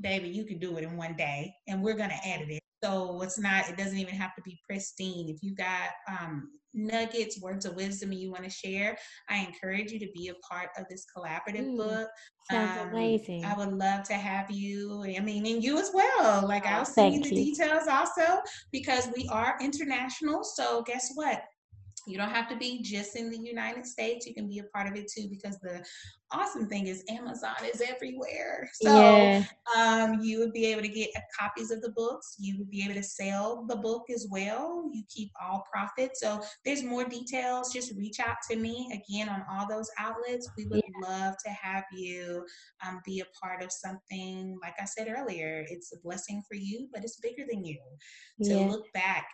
baby, 0.00 0.28
you 0.28 0.44
can 0.44 0.58
do 0.58 0.76
it 0.76 0.84
in 0.84 0.96
one 0.96 1.16
day 1.16 1.54
and 1.68 1.82
we're 1.82 1.96
going 1.96 2.10
to 2.10 2.26
edit 2.26 2.50
it. 2.50 2.62
So 2.82 3.20
it's 3.22 3.38
not, 3.38 3.68
it 3.68 3.76
doesn't 3.76 3.98
even 3.98 4.14
have 4.14 4.34
to 4.34 4.42
be 4.42 4.58
pristine. 4.68 5.28
If 5.28 5.42
you 5.42 5.54
got 5.54 5.90
um, 6.08 6.48
nuggets, 6.74 7.40
words 7.40 7.64
of 7.64 7.76
wisdom, 7.76 8.10
and 8.10 8.20
you 8.20 8.30
want 8.30 8.44
to 8.44 8.50
share, 8.50 8.96
I 9.28 9.38
encourage 9.38 9.92
you 9.92 9.98
to 10.00 10.08
be 10.14 10.28
a 10.28 10.34
part 10.46 10.70
of 10.76 10.86
this 10.90 11.04
collaborative 11.16 11.74
Mm, 11.74 11.76
book. 11.76 12.08
Sounds 12.50 12.76
Um, 12.80 12.88
amazing. 12.88 13.44
I 13.44 13.56
would 13.56 13.72
love 13.72 14.02
to 14.08 14.14
have 14.14 14.50
you. 14.50 15.04
I 15.04 15.20
mean, 15.20 15.46
and 15.46 15.62
you 15.62 15.78
as 15.78 15.90
well. 15.94 16.46
Like, 16.46 16.64
Oh, 16.66 16.70
I'll 16.70 16.84
send 16.84 17.14
you 17.14 17.20
the 17.22 17.30
you. 17.30 17.54
details 17.54 17.86
also 17.88 18.40
because 18.72 19.08
we 19.16 19.28
are 19.30 19.56
international. 19.60 20.42
So, 20.42 20.82
guess 20.82 21.10
what? 21.14 21.42
You 22.06 22.18
don't 22.18 22.30
have 22.30 22.48
to 22.48 22.56
be 22.56 22.82
just 22.82 23.16
in 23.16 23.30
the 23.30 23.38
United 23.38 23.86
States. 23.86 24.26
You 24.26 24.34
can 24.34 24.48
be 24.48 24.58
a 24.58 24.64
part 24.64 24.88
of 24.88 24.96
it 24.96 25.10
too 25.10 25.28
because 25.30 25.58
the 25.60 25.84
awesome 26.32 26.66
thing 26.68 26.86
is 26.86 27.04
Amazon 27.08 27.56
is 27.72 27.80
everywhere. 27.80 28.68
So, 28.72 28.88
yeah. 28.88 29.44
um, 29.76 30.20
you 30.22 30.38
would 30.38 30.52
be 30.52 30.66
able 30.66 30.82
to 30.82 30.88
get 30.88 31.10
copies 31.38 31.70
of 31.70 31.82
the 31.82 31.90
books. 31.90 32.36
You 32.38 32.58
would 32.58 32.70
be 32.70 32.84
able 32.84 32.94
to 32.94 33.02
sell 33.02 33.64
the 33.68 33.76
book 33.76 34.04
as 34.12 34.26
well. 34.30 34.90
You 34.92 35.04
keep 35.08 35.30
all 35.40 35.64
profit. 35.72 36.16
So 36.16 36.40
there's 36.64 36.82
more 36.82 37.04
details. 37.04 37.72
Just 37.72 37.94
reach 37.96 38.18
out 38.20 38.36
to 38.50 38.56
me 38.56 38.88
again 38.92 39.28
on 39.28 39.44
all 39.50 39.68
those 39.68 39.90
outlets. 39.98 40.50
We 40.56 40.66
would 40.66 40.82
love 41.02 41.34
to 41.44 41.50
have 41.50 41.84
you 41.92 42.44
um, 42.86 43.00
be 43.04 43.20
a 43.20 43.26
part 43.40 43.62
of 43.62 43.70
something. 43.70 44.58
Like 44.62 44.74
I 44.80 44.84
said 44.84 45.08
earlier, 45.08 45.64
it's 45.68 45.92
a 45.92 46.00
blessing 46.02 46.42
for 46.48 46.54
you, 46.54 46.88
but 46.92 47.04
it's 47.04 47.20
bigger 47.20 47.44
than 47.48 47.64
you. 47.64 47.80
To 48.44 48.54
Yeah. 48.54 48.66
look 48.66 48.92
back 48.92 49.26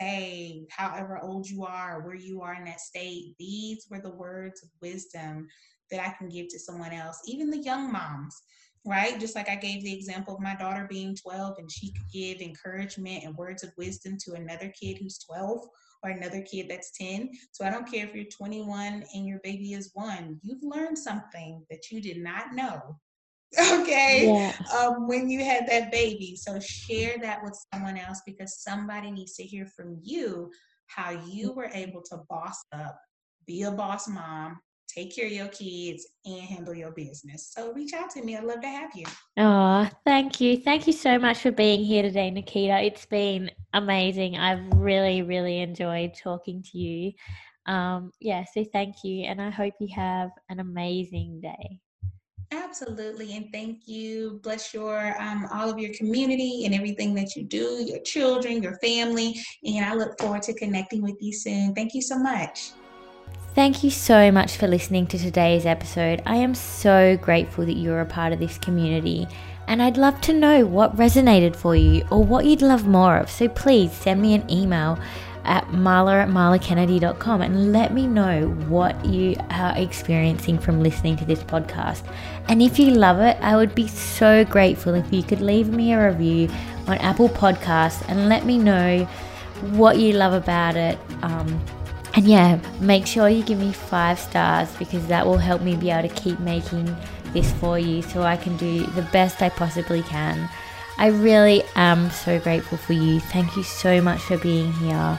say, 0.00 0.66
however 0.70 1.18
old 1.22 1.48
you 1.48 1.64
are, 1.64 2.02
where 2.02 2.14
you 2.14 2.42
are 2.42 2.54
in 2.54 2.64
that 2.64 2.80
state, 2.80 3.34
these 3.38 3.86
were 3.90 4.00
the 4.00 4.10
words 4.10 4.62
of 4.62 4.68
wisdom 4.80 5.48
that 5.90 6.00
I 6.00 6.10
can 6.18 6.28
give 6.28 6.48
to 6.48 6.58
someone 6.58 6.92
else, 6.92 7.20
even 7.26 7.50
the 7.50 7.58
young 7.58 7.92
moms 7.92 8.42
right? 8.86 9.18
Just 9.18 9.34
like 9.34 9.48
I 9.48 9.56
gave 9.56 9.82
the 9.82 9.92
example 9.92 10.34
of 10.34 10.40
my 10.40 10.54
daughter 10.54 10.86
being 10.88 11.16
12 11.16 11.58
and 11.58 11.70
she 11.70 11.92
could 11.92 12.08
give 12.12 12.40
encouragement 12.40 13.24
and 13.24 13.36
words 13.36 13.64
of 13.64 13.72
wisdom 13.76 14.16
to 14.24 14.34
another 14.34 14.72
kid 14.80 14.98
who's 14.98 15.18
12 15.18 15.66
or 16.04 16.10
another 16.10 16.40
kid 16.42 16.68
that's 16.70 16.96
10. 16.96 17.30
So 17.50 17.64
I 17.64 17.70
don't 17.70 17.90
care 17.90 18.06
if 18.06 18.14
you're 18.14 18.24
21 18.24 19.04
and 19.12 19.26
your 19.26 19.40
baby 19.42 19.72
is 19.72 19.90
one, 19.94 20.38
you've 20.42 20.62
learned 20.62 20.96
something 20.96 21.66
that 21.68 21.90
you 21.90 22.00
did 22.00 22.18
not 22.18 22.54
know. 22.54 22.96
Okay. 23.72 24.26
Yeah. 24.26 24.52
Um, 24.76 25.06
when 25.06 25.30
you 25.30 25.44
had 25.44 25.66
that 25.68 25.92
baby. 25.92 26.36
So 26.36 26.58
share 26.60 27.16
that 27.22 27.42
with 27.42 27.56
someone 27.72 27.96
else 27.96 28.20
because 28.26 28.60
somebody 28.60 29.10
needs 29.10 29.34
to 29.36 29.44
hear 29.44 29.66
from 29.66 29.98
you 30.02 30.50
how 30.88 31.10
you 31.10 31.52
were 31.52 31.70
able 31.72 32.02
to 32.10 32.18
boss 32.28 32.64
up, 32.72 32.98
be 33.46 33.62
a 33.62 33.70
boss 33.70 34.08
mom, 34.08 34.58
take 34.88 35.14
care 35.14 35.26
of 35.26 35.32
your 35.32 35.48
kids, 35.48 36.06
and 36.24 36.40
handle 36.42 36.74
your 36.74 36.92
business. 36.92 37.52
So 37.52 37.72
reach 37.72 37.92
out 37.92 38.10
to 38.10 38.22
me. 38.22 38.36
I'd 38.36 38.44
love 38.44 38.60
to 38.60 38.68
have 38.68 38.90
you. 38.94 39.04
Oh, 39.36 39.88
thank 40.04 40.40
you. 40.40 40.56
Thank 40.58 40.86
you 40.86 40.92
so 40.92 41.18
much 41.18 41.38
for 41.38 41.50
being 41.50 41.84
here 41.84 42.02
today, 42.02 42.30
Nikita. 42.30 42.82
It's 42.82 43.06
been 43.06 43.50
amazing. 43.72 44.36
I've 44.36 44.66
really, 44.74 45.22
really 45.22 45.60
enjoyed 45.60 46.14
talking 46.14 46.62
to 46.62 46.78
you. 46.78 47.12
Um, 47.66 48.12
yeah, 48.20 48.44
so 48.52 48.64
thank 48.72 49.04
you. 49.04 49.24
And 49.24 49.42
I 49.42 49.50
hope 49.50 49.74
you 49.80 49.88
have 49.94 50.30
an 50.48 50.60
amazing 50.60 51.40
day. 51.40 51.80
Absolutely, 52.52 53.36
and 53.36 53.50
thank 53.52 53.88
you. 53.88 54.38
Bless 54.42 54.72
your 54.72 55.20
um, 55.20 55.48
all 55.52 55.68
of 55.68 55.78
your 55.78 55.92
community 55.94 56.64
and 56.64 56.74
everything 56.74 57.12
that 57.14 57.34
you 57.34 57.44
do, 57.44 57.84
your 57.84 58.00
children, 58.00 58.62
your 58.62 58.78
family, 58.78 59.40
and 59.64 59.84
I 59.84 59.94
look 59.94 60.18
forward 60.20 60.42
to 60.42 60.54
connecting 60.54 61.02
with 61.02 61.16
you 61.20 61.32
soon. 61.32 61.74
Thank 61.74 61.94
you 61.94 62.02
so 62.02 62.18
much. 62.18 62.70
Thank 63.54 63.82
you 63.82 63.90
so 63.90 64.30
much 64.30 64.56
for 64.56 64.68
listening 64.68 65.06
to 65.08 65.18
today's 65.18 65.66
episode. 65.66 66.22
I 66.26 66.36
am 66.36 66.54
so 66.54 67.16
grateful 67.16 67.64
that 67.64 67.76
you're 67.76 68.00
a 68.00 68.06
part 68.06 68.32
of 68.32 68.38
this 68.38 68.58
community, 68.58 69.26
and 69.66 69.82
I'd 69.82 69.96
love 69.96 70.20
to 70.22 70.32
know 70.32 70.66
what 70.66 70.96
resonated 70.96 71.56
for 71.56 71.74
you 71.74 72.06
or 72.10 72.22
what 72.22 72.44
you'd 72.44 72.62
love 72.62 72.86
more 72.86 73.16
of. 73.16 73.28
So 73.30 73.48
please 73.48 73.92
send 73.92 74.22
me 74.22 74.34
an 74.34 74.48
email 74.50 74.98
at 75.46 75.66
marla 75.68 76.24
and 77.42 77.72
let 77.72 77.94
me 77.94 78.06
know 78.06 78.48
what 78.68 79.04
you 79.04 79.36
are 79.50 79.76
experiencing 79.76 80.58
from 80.58 80.82
listening 80.82 81.16
to 81.16 81.24
this 81.24 81.42
podcast. 81.42 82.02
And 82.48 82.60
if 82.60 82.78
you 82.78 82.90
love 82.90 83.20
it, 83.20 83.36
I 83.40 83.56
would 83.56 83.74
be 83.74 83.88
so 83.88 84.44
grateful 84.44 84.94
if 84.94 85.12
you 85.12 85.22
could 85.22 85.40
leave 85.40 85.68
me 85.68 85.92
a 85.92 86.08
review 86.08 86.48
on 86.86 86.98
Apple 86.98 87.28
Podcasts 87.28 88.06
and 88.08 88.28
let 88.28 88.44
me 88.44 88.58
know 88.58 89.04
what 89.72 89.98
you 89.98 90.12
love 90.12 90.32
about 90.32 90.76
it. 90.76 90.98
Um, 91.22 91.60
and 92.14 92.26
yeah, 92.26 92.58
make 92.80 93.06
sure 93.06 93.28
you 93.28 93.42
give 93.42 93.58
me 93.58 93.72
five 93.72 94.18
stars 94.18 94.74
because 94.76 95.06
that 95.08 95.26
will 95.26 95.38
help 95.38 95.62
me 95.62 95.76
be 95.76 95.90
able 95.90 96.08
to 96.08 96.14
keep 96.14 96.38
making 96.40 96.94
this 97.32 97.52
for 97.54 97.78
you 97.78 98.02
so 98.02 98.22
I 98.22 98.36
can 98.36 98.56
do 98.56 98.86
the 98.88 99.02
best 99.12 99.42
I 99.42 99.50
possibly 99.50 100.02
can. 100.02 100.48
I 100.98 101.08
really 101.08 101.62
am 101.74 102.10
so 102.10 102.38
grateful 102.40 102.78
for 102.78 102.94
you. 102.94 103.20
Thank 103.20 103.56
you 103.56 103.62
so 103.62 104.00
much 104.00 104.20
for 104.20 104.38
being 104.38 104.72
here 104.74 105.18